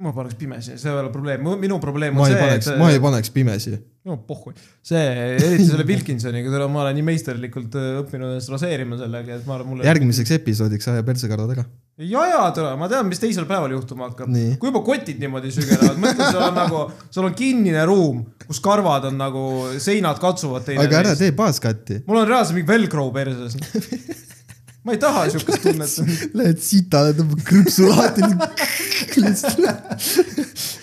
Ma 0.00 0.12
paneks 0.16 0.36
pimesi, 0.40 0.78
see 0.80 0.88
ei 0.88 0.96
ole 0.96 1.10
probleem, 1.12 1.42
minu 1.60 1.76
probleem 1.80 2.14
ma 2.16 2.24
on 2.24 2.30
ei 2.30 2.32
see, 2.32 2.40
paneks, 2.40 2.68
et 2.72 2.78
ma 2.80 2.88
ei 2.88 3.00
paneks 3.02 3.32
pimesi. 3.34 3.74
no 4.08 4.16
pohhui, 4.24 4.54
see, 4.80 5.02
eriti 5.36 5.66
selle 5.68 5.84
Wilkinsoniga, 5.86 6.48
tule 6.48 6.68
ma 6.72 6.80
olen 6.86 6.96
nii 6.96 7.04
meisterlikult 7.10 7.76
äh, 7.76 7.90
õppinud 8.00 8.32
ennast 8.32 8.50
raseerima 8.54 8.96
sellega, 8.98 9.36
et 9.36 9.44
ma 9.46 9.58
arvan, 9.58 9.74
mul 9.74 9.84
järgmiseks 9.86 10.32
episoodiks 10.38 10.88
aja 10.94 11.04
persekarvad 11.04 11.52
ära. 11.58 11.66
ja, 12.00 12.24
ja 12.32 12.40
tule, 12.56 12.72
ma 12.80 12.88
tean, 12.88 13.04
mis 13.10 13.20
teisel 13.20 13.44
päeval 13.50 13.76
juhtuma 13.76 14.08
hakkab. 14.08 14.32
Kui 14.32 14.72
juba 14.72 14.82
kotid 14.88 15.20
niimoodi 15.20 15.52
sügelevad, 15.54 16.00
mõtle, 16.00 16.32
sul 16.32 16.48
on 16.48 16.56
nagu, 16.56 16.82
sul 17.12 17.28
on 17.28 17.36
kinnine 17.36 17.84
ruum, 17.92 18.24
kus 18.48 18.64
karvad 18.64 19.10
on 19.12 19.20
nagu, 19.20 19.46
seinad 19.76 20.24
katsuvad 20.24 20.72
aga 20.72 21.02
ära 21.04 21.16
tee 21.20 21.36
baaskatti. 21.36 22.00
mul 22.08 22.24
on 22.24 22.30
reaalselt 22.32 22.56
mingi 22.56 22.72
velcro 22.72 23.10
perses. 23.12 23.60
ma 24.84 24.94
ei 24.94 24.98
taha 25.02 25.26
siukest 25.30 25.62
tunnet. 25.62 26.32
Lähed 26.38 26.62
sitale, 26.62 27.12
tõmbad 27.18 27.42
krõpsu 27.46 27.88
lahti. 27.90 28.22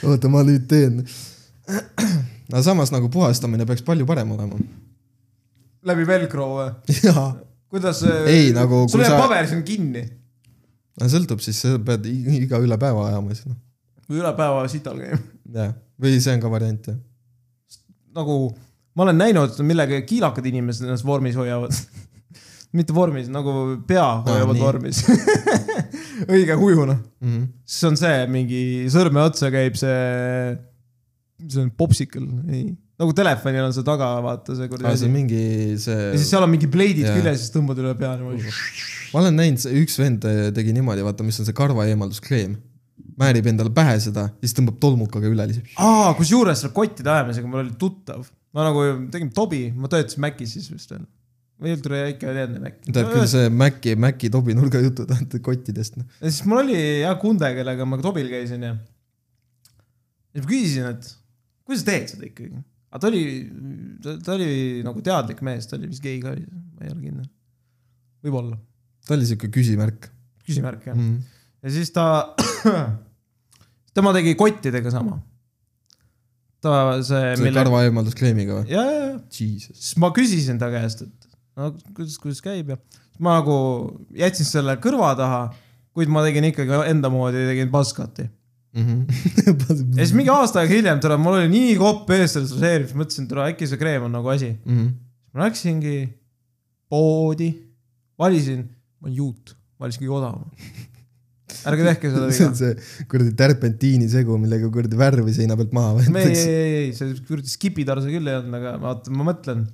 oota, 0.07 0.31
ma 0.31 0.43
nüüd 0.47 0.67
teen. 0.71 1.01
aga 2.49 2.61
samas 2.65 2.93
nagu 2.93 3.09
puhastamine 3.13 3.67
peaks 3.69 3.83
palju 3.85 4.07
parem 4.09 4.31
olema. 4.37 4.59
läbi 5.89 6.07
velcro 6.07 6.47
või? 6.55 6.69
jaa, 7.07 7.27
kuidas? 7.71 8.01
Ei, 8.27 8.49
nagu 8.55 8.85
sul 8.91 9.03
jääb 9.03 9.15
sa- 9.15 9.21
paber 9.25 9.47
siin 9.51 9.63
kinni. 9.67 10.05
sõltub 10.99 11.43
siis, 11.43 11.59
sa 11.63 11.75
pead 11.83 12.07
iga 12.09 12.59
üle 12.63 12.77
päeva 12.79 13.09
ajama 13.11 13.35
siis 13.35 13.47
noh. 13.51 13.59
või 14.09 14.23
üle 14.23 14.33
päeva 14.39 14.65
sital 14.71 14.97
käima. 14.99 15.21
jah, 15.59 15.75
või 16.01 16.17
see 16.19 16.33
on 16.35 16.43
ka 16.43 16.51
variant 16.51 16.91
jah. 16.91 16.97
nagu 18.15 18.41
ma 18.95 19.05
olen 19.05 19.19
näinud, 19.21 19.59
millega 19.63 20.01
kiilakad 20.07 20.45
inimesed 20.49 20.87
ennast 20.87 21.05
vormis 21.07 21.37
hoiavad. 21.39 21.75
Mitte 22.75 22.93
vormis, 22.93 23.29
nagu 23.33 23.53
pea 23.89 24.05
hoiavad 24.27 24.57
nii. 24.57 24.61
vormis. 24.63 25.01
õige 26.33 26.57
hujuna. 26.59 26.99
Mhm. 27.23 27.47
siis 27.65 27.87
on 27.89 27.97
see 27.99 28.19
mingi 28.31 28.61
sõrme 28.93 29.23
otsa 29.25 29.49
käib 29.53 29.77
see, 29.79 29.97
see 31.47 31.63
on 31.63 31.73
popsicle, 31.79 32.27
ei, 32.51 32.69
nagu 32.99 33.15
telefonil 33.17 33.65
on 33.65 33.75
see 33.75 33.85
taga, 33.87 34.11
vaata 34.23 34.55
see 34.57 34.69
kuradi 34.69 34.89
see 34.89 34.99
asi 34.99 35.09
on. 35.09 35.13
mingi 35.15 35.43
see 35.81 35.99
ja 35.99 36.15
siis 36.15 36.31
seal 36.31 36.45
on 36.45 36.51
mingi 36.53 36.69
pleidid 36.71 37.09
küljes, 37.09 37.43
siis 37.43 37.53
tõmbad 37.55 37.79
üle 37.81 37.93
pea 37.99 38.15
niimoodi. 38.19 38.55
ma 39.13 39.23
olen 39.23 39.39
näinud, 39.39 39.67
üks 39.81 39.99
vend 40.01 40.27
tegi 40.57 40.75
niimoodi, 40.75 41.05
vaata, 41.05 41.25
mis 41.27 41.39
on 41.41 41.49
see 41.49 41.57
karvaeemalduskreem. 41.57 42.57
määrib 43.19 43.47
endale 43.51 43.71
pähe 43.75 43.97
seda, 44.03 44.29
siis 44.43 44.53
tõmbab 44.57 44.77
tolmukaga 44.83 45.31
üle 45.31 45.47
lihtsalt. 45.49 45.71
aa, 45.81 46.11
kusjuures 46.19 46.61
selle 46.61 46.75
kottide 46.75 47.17
ajamisega 47.17 47.49
mul 47.49 47.63
oli 47.63 47.73
tuttav. 47.79 48.27
ma 48.53 48.67
nagu 48.67 48.83
tegin 49.13 49.31
Tobi, 49.33 49.69
ma 49.73 49.89
töötasin 49.89 50.21
Macis 50.21 50.53
siis 50.57 50.69
vist 50.69 50.93
veel. 50.93 51.07
Või 51.59 51.75
tuli 51.83 51.99
ikka 52.13 52.29
veel 52.29 52.41
enne 52.45 52.61
Maci. 52.63 52.93
tead 52.95 53.11
küll 53.11 53.27
see 53.29 53.51
Maci, 53.51 53.95
Maci 53.99 54.31
Tobi 54.33 54.55
nurga 54.57 54.81
jutud 54.83 55.09
vaata 55.11 55.41
kottidest 55.43 55.99
noh. 55.99 56.07
ja 56.21 56.31
siis 56.31 56.45
mul 56.47 56.63
oli 56.63 56.77
jah 57.03 57.17
kunde, 57.21 57.51
kellega 57.57 57.87
ma 57.87 57.99
Tobil 58.03 58.29
käisin 58.31 58.63
ja. 58.65 58.75
ja 60.35 60.43
ma 60.43 60.49
küsisin, 60.49 60.87
et 60.93 61.09
kuidas 61.67 61.83
sa 61.83 61.89
teed 61.91 62.13
seda 62.13 62.29
ikkagi. 62.29 62.63
aga 62.89 63.03
ta 63.03 63.11
oli, 63.11 63.23
ta 64.05 64.37
oli 64.37 64.53
nagu 64.87 65.03
teadlik 65.05 65.43
mees, 65.45 65.67
ta 65.69 65.77
oli 65.79 65.91
vist 65.91 66.05
gei 66.05 66.21
ka, 66.23 66.35
ma 66.37 66.87
ei 66.87 66.93
ole 66.93 67.03
kindel. 67.03 67.27
võib-olla, 68.25 68.59
ta 69.07 69.17
oli 69.17 69.27
siuke 69.27 69.51
küsimärk 69.53 70.09
küsimärk 70.49 70.89
jah. 70.89 70.97
mm.. 70.97 71.19
ja 71.65 71.73
siis 71.75 71.91
ta, 71.95 72.05
tema 73.95 74.15
tegi 74.15 74.35
kottidega 74.39 74.93
sama. 74.93 75.19
ta 76.63 76.73
see, 77.05 77.35
see 77.39 77.55
karvaeemalduskreemiga 77.55 78.61
või? 78.61 78.71
ja, 78.71 78.83
ja, 78.87 79.07
ja 79.09 79.17
Jesus. 79.27 79.75
siis 79.75 79.99
ma 80.01 80.13
küsisin 80.15 80.59
ta 80.61 80.71
käest, 80.73 81.03
et 81.03 81.18
no 81.59 81.73
kuidas, 81.93 82.17
kuidas 82.21 82.41
käib 82.43 82.73
ja 82.73 82.79
ma 83.19 83.39
nagu 83.39 83.55
jätsin 84.15 84.47
selle 84.47 84.77
kõrva 84.81 85.11
taha, 85.19 85.41
kuid 85.95 86.11
ma 86.11 86.23
tegin 86.25 86.47
ikkagi 86.49 86.83
enda 86.87 87.11
moodi, 87.11 87.43
tegin 87.49 87.71
buzzcut'i. 87.73 88.29
Mhm. 88.77 88.99
ja 89.97 90.03
siis 90.03 90.13
mingi 90.13 90.29
aasta 90.29 90.61
aega 90.61 90.75
hiljem, 90.75 90.99
tule, 91.01 91.17
mul 91.19 91.39
oli 91.39 91.49
nii 91.51 91.73
kopp 91.79 92.11
ees 92.13 92.35
selles 92.35 92.53
raseerimis, 92.53 92.93
mõtlesin, 92.97 93.29
tule 93.31 93.47
äkki 93.49 93.67
see 93.69 93.81
kreem 93.81 94.05
on 94.07 94.13
nagu 94.13 94.29
asi. 94.31 94.53
Mhm. 94.65 94.91
ma 95.33 95.47
läksingi 95.47 95.95
poodi, 96.89 97.49
valisin, 98.19 98.63
ma 98.99 99.09
olen 99.09 99.17
juut, 99.17 99.55
valisin 99.81 100.03
kõige 100.03 100.15
odavama. 100.19 100.77
ärge 101.69 101.85
tehke 101.89 102.11
seda 102.13 102.29
see 102.29 102.37
viga 102.37 102.47
on. 102.51 102.55
see 102.61 103.05
kuradi 103.09 103.35
tärpentiini 103.41 104.09
segu, 104.09 104.37
millega 104.41 104.69
kuradi 104.73 105.01
värvi 105.01 105.33
seina 105.35 105.57
pealt 105.59 105.73
maha 105.75 105.95
ei, 105.97 106.05
ei, 106.05 106.13
võetakse. 106.13 106.47
ei, 106.53 106.79
ei, 106.79 106.95
see 106.97 107.19
kuradi 107.27 107.51
skipitar 107.51 108.01
see 108.05 108.13
küll 108.15 108.29
ei 108.29 108.37
olnud, 108.37 108.57
aga 108.61 108.77
vaata, 108.85 109.17
ma 109.17 109.27
mõtlen. 109.31 109.65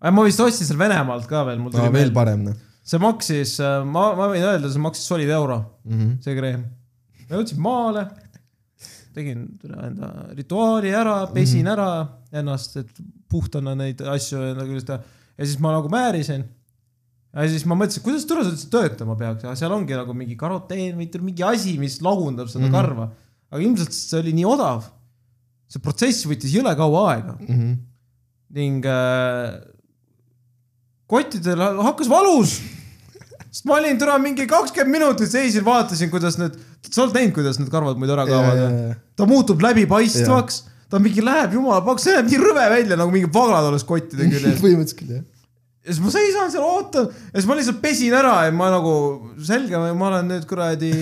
Ma 0.00 0.24
vist 0.24 0.40
ostsin 0.40 0.66
selle 0.66 0.84
Venemaalt 0.84 1.26
ka 1.26 1.44
veel, 1.48 1.62
tuli 1.70 1.92
veel 1.92 2.12
parem 2.14 2.46
noh 2.46 2.64
see 2.88 3.00
maksis, 3.02 3.58
ma, 3.88 4.10
ma 4.16 4.28
võin 4.30 4.46
öelda, 4.48 4.70
see 4.72 4.82
maksis 4.82 5.08
solid 5.08 5.30
euro, 5.32 5.60
mm 5.84 5.98
-hmm.. 5.98 6.16
see 6.24 6.36
kreem. 6.38 6.64
ma 7.28 7.36
jõudsin 7.36 7.60
maale, 7.60 8.04
tegin 9.16 9.44
enda 9.68 10.12
rituaali 10.36 10.92
ära, 10.94 11.18
pesin 11.32 11.64
mm 11.64 11.66
-hmm. 11.66 11.72
ära 11.74 12.40
ennast, 12.40 12.76
et 12.80 13.02
puhtana 13.28 13.74
neid 13.76 14.00
asju 14.00 14.40
küljest 14.62 14.88
teha. 14.88 15.00
ja 15.38 15.44
siis 15.44 15.58
ma 15.60 15.74
nagu 15.76 15.88
määrisin. 15.92 16.44
ja 17.34 17.48
siis 17.48 17.66
ma 17.66 17.76
mõtlesin, 17.76 18.02
kuidas 18.02 18.24
see 18.24 18.40
üldse 18.40 18.70
töötama 18.72 19.16
peaks, 19.16 19.44
seal 19.60 19.72
ongi 19.72 19.94
nagu 19.94 20.14
mingi 20.14 20.36
karoteen 20.36 20.96
või 20.96 21.10
mingi 21.20 21.44
asi, 21.44 21.78
mis 21.78 22.00
lagundab 22.00 22.48
seda 22.48 22.64
mm. 22.64 22.72
-hmm. 22.72 22.80
karva. 22.80 23.10
aga 23.50 23.62
ilmselt 23.62 23.92
see 23.92 24.20
oli 24.20 24.32
nii 24.32 24.48
odav. 24.48 24.88
see 25.68 25.82
protsess 25.84 26.24
võttis 26.24 26.54
jõle 26.54 26.72
kaua 26.76 27.10
aega 27.12 27.36
Mm 27.40 27.56
-hmm. 27.56 27.76
ning 28.48 28.86
äh, 28.86 29.60
kottidel 31.08 31.62
hakkas 31.82 32.10
valus. 32.10 32.58
sest 33.48 33.64
ma 33.68 33.78
olin 33.78 33.98
täna 33.98 34.18
mingi 34.20 34.46
kakskümmend 34.46 34.92
minutit 34.92 35.30
seisin, 35.32 35.64
vaatasin, 35.64 36.10
kuidas 36.12 36.36
need, 36.40 36.58
sa 36.90 37.06
oled 37.06 37.16
näinud, 37.16 37.34
kuidas 37.38 37.58
need 37.60 37.70
karvad 37.72 37.96
muidu 38.00 38.14
ära 38.16 38.26
kaovad 38.28 38.98
ta 39.18 39.26
muutub 39.26 39.62
läbipaistvaks, 39.64 40.60
ta 40.92 41.00
mingi 41.02 41.24
läheb 41.24 41.56
jumala 41.58 41.80
paks, 41.86 42.06
see 42.06 42.14
näeb 42.16 42.30
nii 42.30 42.44
rõve 42.44 42.68
välja 42.74 43.00
nagu 43.00 43.12
mingi 43.14 43.30
vaglad 43.32 43.70
oleks 43.70 43.86
kottide 43.88 44.28
küljes. 44.28 44.60
põhimõtteliselt 44.64 45.00
küll 45.00 45.14
jah. 45.16 45.24
ja 45.88 45.94
siis 45.94 46.02
ma 46.04 46.12
seisan 46.12 46.52
seal, 46.52 46.66
ootan 46.68 47.08
ja 47.08 47.38
siis 47.38 47.48
ma 47.48 47.56
lihtsalt 47.58 47.80
pesin 47.82 48.16
ära 48.18 48.34
ja 48.46 48.52
ma 48.54 48.68
nagu 48.74 48.92
selge, 49.48 49.80
ma 49.80 50.10
olen 50.10 50.28
nüüd 50.34 50.44
kuradi, 50.50 50.92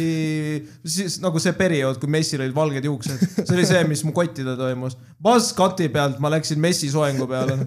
siis 0.87 1.19
nagu 1.25 1.43
see 1.43 1.55
periood, 1.59 1.99
kui 2.03 2.15
messil 2.15 2.45
olid 2.45 2.55
valged 2.57 2.87
juuksed, 2.89 3.27
see 3.43 3.57
oli 3.59 3.67
see, 3.69 3.83
mis 3.91 4.05
mu 4.07 4.15
kottidel 4.17 4.55
toimus. 4.61 4.97
Buzzcut'i 5.23 5.91
pealt 5.93 6.23
ma 6.23 6.31
läksin 6.33 6.63
messi 6.63 6.93
soengu 6.95 7.29
peale. 7.31 7.59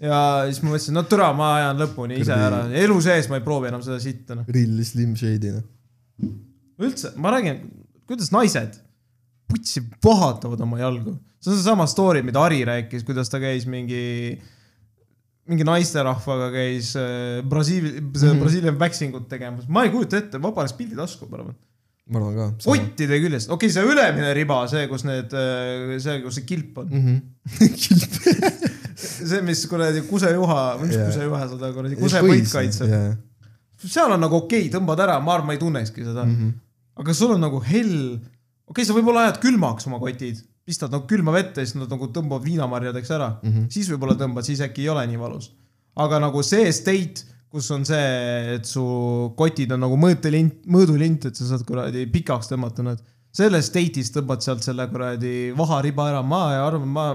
Ja 0.00 0.18
siis 0.48 0.62
ma 0.64 0.70
mõtlesin, 0.72 0.94
no 0.96 1.02
türa, 1.08 1.30
ma 1.36 1.50
ajan 1.58 1.80
lõpuni 1.82 2.20
ise 2.22 2.32
ära, 2.36 2.62
elu 2.84 3.00
sees 3.04 3.28
ma 3.30 3.36
ei 3.40 3.44
proovi 3.46 3.68
enam 3.70 3.82
seda 3.84 3.98
sitta 4.02 4.38
noh. 4.38 4.46
Real 4.48 4.78
Slim 4.84 5.12
Shady 5.20 5.50
noh. 5.56 5.64
üldse, 6.80 7.12
ma 7.20 7.34
räägin, 7.34 7.58
kuidas 8.08 8.30
naised 8.32 8.78
putsi 9.50 9.82
vahatavad 10.04 10.60
oma 10.64 10.78
jalgu. 10.80 11.16
see 11.42 11.50
on 11.52 11.56
seesama 11.58 11.86
story, 11.90 12.22
mida 12.22 12.40
Ari 12.44 12.62
rääkis, 12.68 13.02
kuidas 13.04 13.28
ta 13.32 13.40
käis 13.42 13.64
mingi, 13.68 14.38
mingi 15.50 15.64
naisterahvaga 15.66 16.50
käis 16.54 16.92
äh, 16.96 17.40
Brasiili, 17.48 17.96
Mhm. 18.00 18.38
Brasiilian 18.40 18.78
waxing 18.80 19.14
ut 19.16 19.28
tegemas. 19.28 19.66
ma 19.68 19.84
ei 19.84 19.90
kujuta 19.90 20.16
ette, 20.20 20.38
ma 20.38 20.52
paneks 20.52 20.72
pildi 20.78 20.96
tasku, 20.96 21.26
ma 21.30 21.40
arvan. 21.40 21.56
ma 22.10 22.18
arvan 22.20 22.36
ka. 22.36 22.46
kottide 22.64 23.18
küljest, 23.22 23.50
okei 23.50 23.68
okay,, 23.68 23.74
see 23.74 23.84
ülemine 23.92 24.32
riba, 24.34 24.60
see, 24.70 24.86
kus 24.88 25.04
need, 25.04 25.30
see, 26.00 26.20
kus 26.24 26.34
see 26.40 26.44
kilp 26.48 26.78
on, 26.78 26.88
Mhm. 26.88 27.16
see, 29.00 29.40
mis 29.46 29.62
kuradi 29.70 30.02
kusejuha, 30.08 30.60
või 30.80 30.90
mis 30.90 30.98
Jaa. 30.98 31.08
kusejuha 31.08 31.40
seda 31.54 31.72
kuradi 31.76 31.98
kusepõit 32.00 32.52
kaitseb. 32.52 32.92
jah. 32.92 33.16
seal 33.84 34.12
on 34.12 34.20
nagu 34.20 34.40
okei 34.42 34.66
okay,, 34.66 34.74
tõmbad 34.74 35.00
ära, 35.06 35.18
ma 35.24 35.36
arvan, 35.36 35.50
ma 35.50 35.56
ei 35.56 35.62
tunnekski 35.62 36.04
seda 36.04 36.26
mm. 36.26 36.36
-hmm. 36.36 36.52
aga 37.02 37.16
sul 37.16 37.34
on 37.36 37.44
nagu 37.46 37.62
hell, 37.64 37.98
okei 38.68 38.72
okay,, 38.74 38.88
sa 38.88 38.96
võib-olla 38.96 39.26
ajad 39.26 39.40
külmaks 39.44 39.88
oma 39.90 40.00
kotid, 40.02 40.42
pistad 40.66 40.92
nagu 40.92 41.08
külma 41.10 41.34
vette 41.34 41.62
ja 41.62 41.68
siis 41.68 41.80
nad 41.80 41.90
nagu 41.90 42.10
tõmbavad 42.14 42.46
viinamarjadeks 42.46 43.10
ära 43.16 43.32
mm. 43.40 43.50
-hmm. 43.50 43.68
siis 43.72 43.90
võib-olla 43.92 44.18
tõmbad, 44.20 44.46
siis 44.46 44.62
äkki 44.64 44.86
ei 44.86 44.92
ole 44.92 45.06
nii 45.10 45.20
valus. 45.20 45.52
aga 45.96 46.20
nagu 46.22 46.42
see 46.46 46.72
state, 46.72 47.26
kus 47.50 47.70
on 47.74 47.84
see, 47.86 48.56
et 48.56 48.66
su 48.68 48.82
kotid 49.38 49.72
on 49.74 49.82
nagu 49.82 49.96
mõõtelint, 49.98 50.62
mõõdulint, 50.70 51.26
et 51.26 51.36
sa 51.36 51.48
saad 51.48 51.64
kuradi 51.66 52.06
pikaks 52.12 52.52
tõmmata 52.52 52.84
nad. 52.86 53.00
selles 53.34 53.68
state'is 53.70 54.10
tõmbad 54.14 54.42
sealt 54.42 54.62
selle 54.62 54.86
kuradi 54.90 55.52
vahariba 55.56 56.08
ära, 56.10 56.22
ma 56.22 56.42
arvan, 56.66 56.88
ma, 56.90 57.06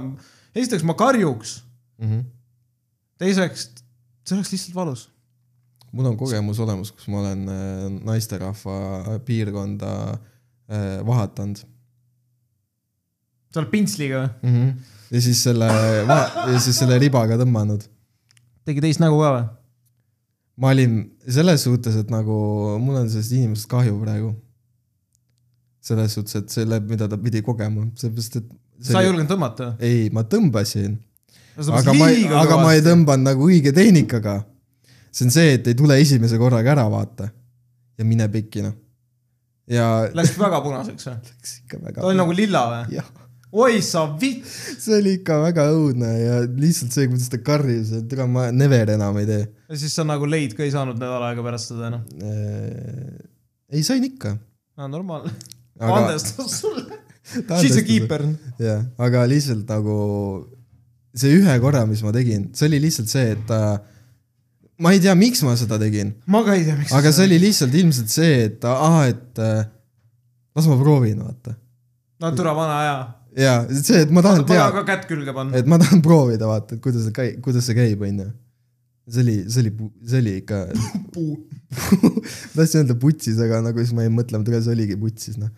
esiteks 0.56 0.84
ma 0.88 0.96
karjuks, 0.96 1.58
Mhm. 2.02 2.26
teiseks, 3.18 3.70
see 4.26 4.36
oleks 4.36 4.52
lihtsalt 4.52 4.76
valus. 4.76 5.10
mul 5.92 6.06
on 6.12 6.18
kogemus 6.18 6.60
olemas, 6.60 6.92
kus 6.92 7.08
ma 7.08 7.22
olen 7.22 7.48
äh, 7.50 7.88
naisterahva 8.04 9.20
piirkonda 9.26 9.94
äh, 10.12 11.06
vahatanud 11.06 11.64
sa 13.56 13.64
oled 13.64 13.72
pintsliga 13.72 14.22
või? 14.22 14.32
mm. 14.44 14.56
-hmm. 14.56 14.96
ja 15.16 15.22
siis 15.24 15.44
selle, 15.48 15.70
ja 16.52 16.60
siis 16.60 16.80
selle 16.82 17.00
ribaga 17.00 17.38
tõmmanud. 17.40 17.86
tegi 18.68 18.84
teist 18.84 19.04
nägu 19.04 19.22
ka 19.22 19.32
või? 19.38 19.46
ma 20.60 20.74
olin 20.76 20.98
selles 21.38 21.64
suhtes, 21.68 21.96
et 22.02 22.12
nagu 22.12 22.36
mul 22.84 23.00
on 23.04 23.10
sellest 23.12 23.36
inimesest 23.38 23.72
kahju 23.72 23.96
praegu. 24.02 24.34
selles 25.86 26.18
suhtes, 26.18 26.36
et 26.42 26.50
selle, 26.50 26.80
mida 26.84 27.08
ta 27.08 27.18
pidi 27.22 27.42
kogema, 27.46 27.88
sellepärast 27.96 28.40
et. 28.42 28.54
sa 28.92 29.02
ei 29.02 29.10
julgenud 29.10 29.32
tõmmata? 29.32 29.74
ei, 29.80 30.10
ma 30.12 30.26
tõmbasin, 30.28 31.00
aga 31.56 31.96
ma, 31.96 32.10
aga 32.42 32.60
ma 32.62 32.74
ei 32.76 32.84
tõmbanud 32.86 33.30
nagu 33.30 33.50
õige 33.50 33.74
tehnikaga. 33.76 34.44
see 35.12 35.28
on 35.28 35.32
see, 35.32 35.54
et 35.58 35.68
ei 35.72 35.78
tule 35.78 35.98
esimese 36.02 36.40
korraga 36.42 36.74
ära, 36.76 36.88
vaata. 36.92 37.30
ja 37.98 38.06
mine 38.08 38.28
pekki 38.32 38.66
noh. 38.66 38.76
ja 39.72 40.10
Läks 40.14 40.36
väga 40.40 40.62
punaseks 40.66 41.08
või? 41.10 41.20
läks 41.32 41.60
ikka 41.64 41.78
ta 41.78 41.86
väga 41.90 42.10
oli 42.10 42.20
nagu 42.20 42.36
lilla 42.36 42.66
või? 42.72 43.04
oi 43.56 43.80
sa 43.86 44.06
vitt. 44.20 44.44
see 44.48 44.98
oli 45.00 45.18
ikka 45.22 45.40
väga 45.46 45.70
õudne 45.72 46.12
ja 46.20 46.42
lihtsalt 46.48 46.96
see, 46.96 47.08
kuidas 47.12 47.32
ta 47.32 47.40
karjus, 47.40 47.94
et 48.02 48.18
ega 48.18 48.28
ma 48.28 48.50
never 48.52 48.92
enam 48.98 49.22
ei 49.22 49.30
tee 49.30 49.46
ja 49.70 49.80
siis 49.80 49.96
sa 49.96 50.06
nagu 50.08 50.28
leid 50.30 50.56
ka 50.58 50.66
ei 50.66 50.74
saanud 50.74 51.00
nädal 51.00 51.24
aega 51.30 51.46
pärast 51.46 51.72
seda 51.72 51.90
enam. 51.92 52.04
äh,. 52.22 53.16
ei, 53.72 53.84
sain 53.84 54.04
ikka. 54.06 54.36
aa, 54.78 54.88
normaalne. 54.92 55.34
Aga- 55.80 55.96
andestas 56.06 56.60
sulle. 56.62 56.86
She's 57.60 57.78
a 57.80 57.84
keeper. 57.84 58.22
jah, 58.62 58.86
aga 59.02 59.26
lihtsalt 59.30 59.66
nagu 59.70 59.96
see 61.20 61.36
ühe 61.40 61.58
korra, 61.64 61.86
mis 61.90 62.04
ma 62.06 62.14
tegin, 62.16 62.50
see 62.56 62.70
oli 62.70 62.82
lihtsalt 62.86 63.12
see, 63.12 63.34
et 63.36 63.44
ta, 63.50 63.60
ma 64.84 64.94
ei 64.96 65.02
tea, 65.04 65.16
miks 65.18 65.44
ma 65.48 65.56
seda 65.60 65.80
tegin, 65.82 66.14
ma 66.32 66.44
ka 66.46 66.56
ei 66.58 66.66
tea, 66.68 66.78
miks. 66.80 66.94
aga 66.96 67.12
see 67.16 67.28
oli 67.30 67.40
lihtsalt 67.44 67.76
ilmselt 67.82 68.12
see, 68.12 68.40
et 68.50 68.68
aa, 68.70 69.06
et 69.12 69.44
äh, 69.44 69.68
las 70.56 70.70
ma 70.72 70.80
proovin, 70.80 71.22
vaata. 71.24 71.56
no 72.24 72.32
türa 72.36 72.56
vana 72.58 72.80
aja. 72.84 72.98
ja 73.46 73.56
see, 73.72 74.04
et 74.06 74.16
ma 74.16 74.24
tahan 74.26 74.44
ma 74.44 74.50
teada, 74.52 74.72
ka 74.80 74.88
kätt 74.92 75.08
külge 75.12 75.36
panna. 75.36 75.56
et 75.60 75.70
ma 75.70 75.80
tahan 75.82 76.04
proovida, 76.06 76.50
vaata, 76.52 76.78
et 76.78 76.84
kuidas 76.84 77.08
see 77.08 77.16
käib, 77.16 77.40
kuidas 77.46 77.70
see 77.70 77.78
käib, 77.78 78.04
onju. 78.10 78.28
see 79.08 79.24
oli, 79.24 79.38
see 79.48 79.64
oli, 79.64 79.76
see 80.12 80.24
oli 80.24 80.40
ikka, 80.44 80.66
puu. 81.16 81.40
tahtsin 82.56 82.84
öelda 82.84 82.96
putsis, 83.00 83.40
aga 83.42 83.62
nagu 83.64 83.84
siis 83.84 83.96
ma 83.96 84.06
jäin 84.06 84.16
mõtlema, 84.16 84.46
ega 84.48 84.62
see 84.64 84.76
oligi 84.76 85.00
putsis, 85.00 85.40
noh. 85.40 85.52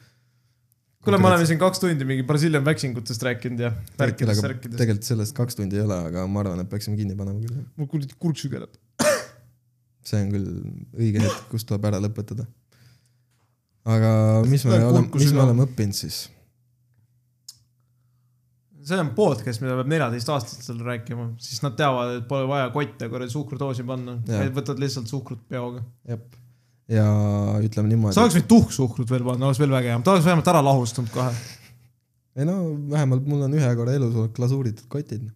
kuule, 1.07 1.19
me 1.23 1.29
oleme 1.31 1.47
siin 1.47 1.59
kaks 1.61 1.81
tundi 1.81 2.07
mingi 2.07 2.25
Brasiilian 2.27 2.65
vaccingutest 2.65 3.23
rääkinud 3.23 3.63
ja 3.63 3.71
värkidest, 3.99 4.33
aga 4.33 4.47
värkidest. 4.49 4.77
tegelikult 4.81 5.09
sellest 5.09 5.35
kaks 5.37 5.59
tundi 5.59 5.79
ei 5.79 5.83
ole, 5.85 5.97
aga 6.11 6.25
ma 6.31 6.43
arvan, 6.43 6.63
et 6.63 6.71
peaksime 6.71 6.99
kinni 6.99 7.15
panema 7.17 7.39
küll. 7.43 7.65
mul 7.79 7.89
kuradi 7.91 8.17
kurk 8.19 8.39
sügeleb. 8.41 8.79
see 10.07 10.23
on 10.23 10.31
küll 10.35 10.49
õige 10.97 11.23
hetk, 11.23 11.45
kus 11.51 11.67
tuleb 11.67 11.87
ära 11.89 12.01
lõpetada. 12.03 12.47
aga 13.87 14.09
mis 14.47 14.65
me 14.67 14.81
oleme, 14.83 15.07
mis 15.15 15.35
me 15.35 15.45
oleme 15.45 15.67
õppinud 15.69 15.97
siis? 15.97 16.25
see 18.87 18.99
on 19.03 19.13
podcast, 19.15 19.63
mida 19.63 19.75
peab 19.79 19.89
neljateistaastastel 19.91 20.79
rääkima, 20.87 21.31
siis 21.43 21.63
nad 21.63 21.75
teavad, 21.79 22.21
et 22.21 22.27
pole 22.29 22.47
vaja 22.47 22.69
kotte 22.75 23.09
kuradi 23.11 23.33
suhkrudoosi 23.33 23.83
panna, 23.87 24.19
võtad 24.55 24.79
lihtsalt 24.83 25.11
suhkrut 25.11 25.47
peoga. 25.51 25.83
jah. 26.07 26.21
Ja 26.91 27.05
ütleme 27.63 27.91
niimoodi 27.91 28.15
sa, 28.15 28.23
oleks 28.23 28.37
võinud 28.37 28.51
tuhksuhkrut 28.51 29.11
veel 29.11 29.25
panna, 29.27 29.49
oleks 29.49 29.61
veel 29.61 29.73
vägevam, 29.73 30.03
ta 30.05 30.13
oleks 30.15 30.27
vähemalt 30.27 30.51
ära 30.53 30.63
lahustunud 30.63 31.11
kohe. 31.11 31.31
ei 32.37 32.47
no 32.47 32.57
vähemalt 32.91 33.27
mul 33.27 33.43
on 33.47 33.57
ühe 33.59 33.71
korra 33.79 33.95
elus 33.97 34.15
olnud 34.15 34.35
glasuuritud 34.37 34.87
kotid. 34.91 35.27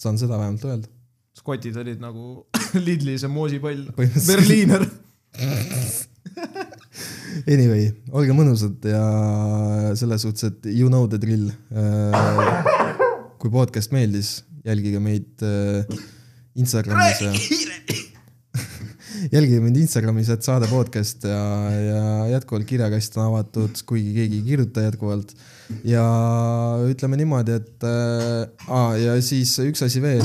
saan 0.00 0.18
seda 0.20 0.40
vähemalt 0.40 0.64
öelda. 0.64 0.88
skotid 1.36 1.76
olid 1.84 2.00
nagu 2.00 2.46
Lidli 2.86 3.18
see 3.20 3.30
moosipall, 3.30 3.88
Berliiner. 3.96 4.86
Anyway, 7.44 7.90
olge 8.16 8.32
mõnusad 8.34 8.86
ja 8.88 9.02
selles 9.98 10.24
suhtes, 10.24 10.48
et 10.48 10.68
you 10.70 10.88
know 10.88 11.04
the 11.10 11.18
drill. 11.20 11.50
kui 13.36 13.52
podcast 13.52 13.92
meeldis, 13.92 14.40
jälgige 14.66 15.00
meid 15.02 15.44
äh, 15.44 15.84
Instagramis 16.56 17.20
ja 17.20 17.32
jälgige 19.32 19.60
mind 19.62 19.80
Instagramis, 19.80 20.30
et 20.32 20.46
saade 20.46 20.68
podcast 20.70 21.24
ja, 21.26 21.42
ja 21.72 22.02
jätkuvalt 22.36 22.66
kirjakast 22.68 23.16
on 23.18 23.28
avatud, 23.30 23.82
kuigi 23.88 24.14
keegi 24.16 24.40
ei 24.40 24.46
kirjuta 24.46 24.86
jätkuvalt. 24.86 25.34
ja 25.84 26.04
ütleme 26.86 27.18
niimoodi, 27.18 27.56
et 27.60 27.86
äh, 27.86 28.96
ja 29.02 29.16
siis 29.24 29.56
üks 29.64 29.82
asi 29.86 30.02
veel, 30.02 30.24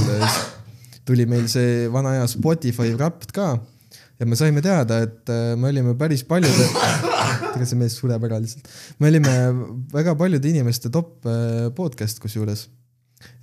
tuli 1.05 1.25
meil 1.29 1.47
see 1.51 1.87
vana 1.91 2.17
hea 2.19 2.27
Spotify 2.29 2.93
Wrapped 2.93 3.33
ka 3.35 3.55
ja 4.21 4.27
me 4.29 4.37
saime 4.37 4.61
teada, 4.61 5.01
et 5.07 5.31
äh, 5.33 5.55
me 5.57 5.71
olime 5.71 5.95
päris 5.97 6.23
paljude, 6.27 6.67
tegelikult 7.41 7.71
see 7.71 7.79
mees 7.79 7.97
sureb 7.97 8.29
ära 8.29 8.37
lihtsalt, 8.43 8.69
me 9.01 9.09
olime 9.09 9.33
väga 9.93 10.13
paljude 10.19 10.51
inimeste 10.51 10.93
top 10.93 11.25
äh, 11.25 11.71
podcast 11.77 12.21
kusjuures. 12.21 12.67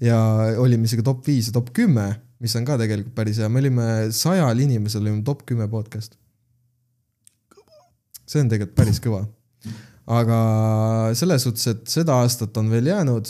Ja 0.02 0.18
olime 0.58 0.88
isegi 0.88 1.04
top 1.06 1.20
viis 1.26 1.50
ja 1.50 1.52
top 1.54 1.68
kümme, 1.74 2.08
mis 2.42 2.54
on 2.58 2.66
ka 2.66 2.78
tegelikult 2.78 3.16
päris 3.16 3.40
hea, 3.42 3.48
me 3.50 3.62
olime 3.62 3.88
sajal 4.14 4.62
inimesel 4.62 5.02
olime 5.02 5.24
top 5.26 5.44
kümme 5.48 5.66
podcast. 5.70 6.14
see 8.28 8.42
on 8.44 8.50
tegelikult 8.52 8.76
päris 8.76 9.00
kõva. 9.02 9.24
aga 10.18 10.38
selles 11.18 11.44
suhtes, 11.44 11.66
et 11.72 11.82
seda 11.90 12.20
aastat 12.22 12.56
on 12.60 12.70
veel 12.72 12.86
jäänud, 12.88 13.28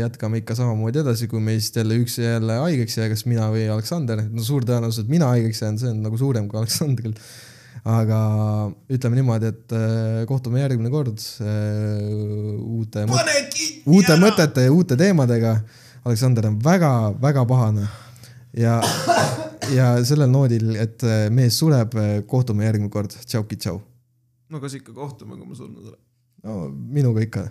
jätkame 0.00 0.40
ikka 0.40 0.56
samamoodi 0.58 1.02
edasi, 1.02 1.28
kui 1.30 1.42
meist 1.44 1.76
jälle 1.78 1.98
üks 2.02 2.18
jälle 2.22 2.58
haigeks 2.64 2.98
jääb, 2.98 3.12
kas 3.14 3.24
mina 3.28 3.46
või 3.52 3.68
Aleksander, 3.70 4.24
no 4.30 4.42
suur 4.46 4.66
tõenäosus, 4.66 5.04
et 5.04 5.12
mina 5.12 5.28
haigeks 5.34 5.62
jään, 5.62 5.78
see 5.78 5.92
on 5.92 6.02
nagu 6.06 6.18
suurem 6.18 6.48
kui 6.50 6.62
Aleksandril. 6.62 7.14
aga 7.82 8.18
ütleme 8.94 9.16
niimoodi, 9.18 9.48
et 9.50 9.72
äh, 9.74 10.20
kohtume 10.30 10.60
järgmine 10.60 10.90
kord 10.90 11.18
äh, 11.42 12.02
uute 12.62 13.02
uute 13.90 14.18
mõtete 14.22 14.68
ja 14.68 14.72
uute 14.72 14.96
teemadega. 14.96 15.56
Aleksander 16.02 16.46
on 16.48 16.56
väga-väga 16.62 17.42
pahane 17.46 17.88
ja, 18.56 18.78
ja 19.72 19.88
sellel 20.04 20.30
noodil, 20.30 20.74
et 20.80 21.02
äh, 21.06 21.26
mees 21.34 21.58
sureb, 21.58 21.96
kohtume 22.28 22.66
järgmine 22.68 22.92
kord, 22.92 23.16
tšauki 23.24 23.58
tšau. 23.60 23.80
no 24.52 24.60
kas 24.60 24.76
ikka 24.78 24.94
kohtume, 24.96 25.38
kui 25.38 25.48
ma 25.48 25.58
surnud 25.58 25.90
olen? 25.92 26.00
no 26.42 26.58
minuga 26.70 27.24
ikka 27.24 27.48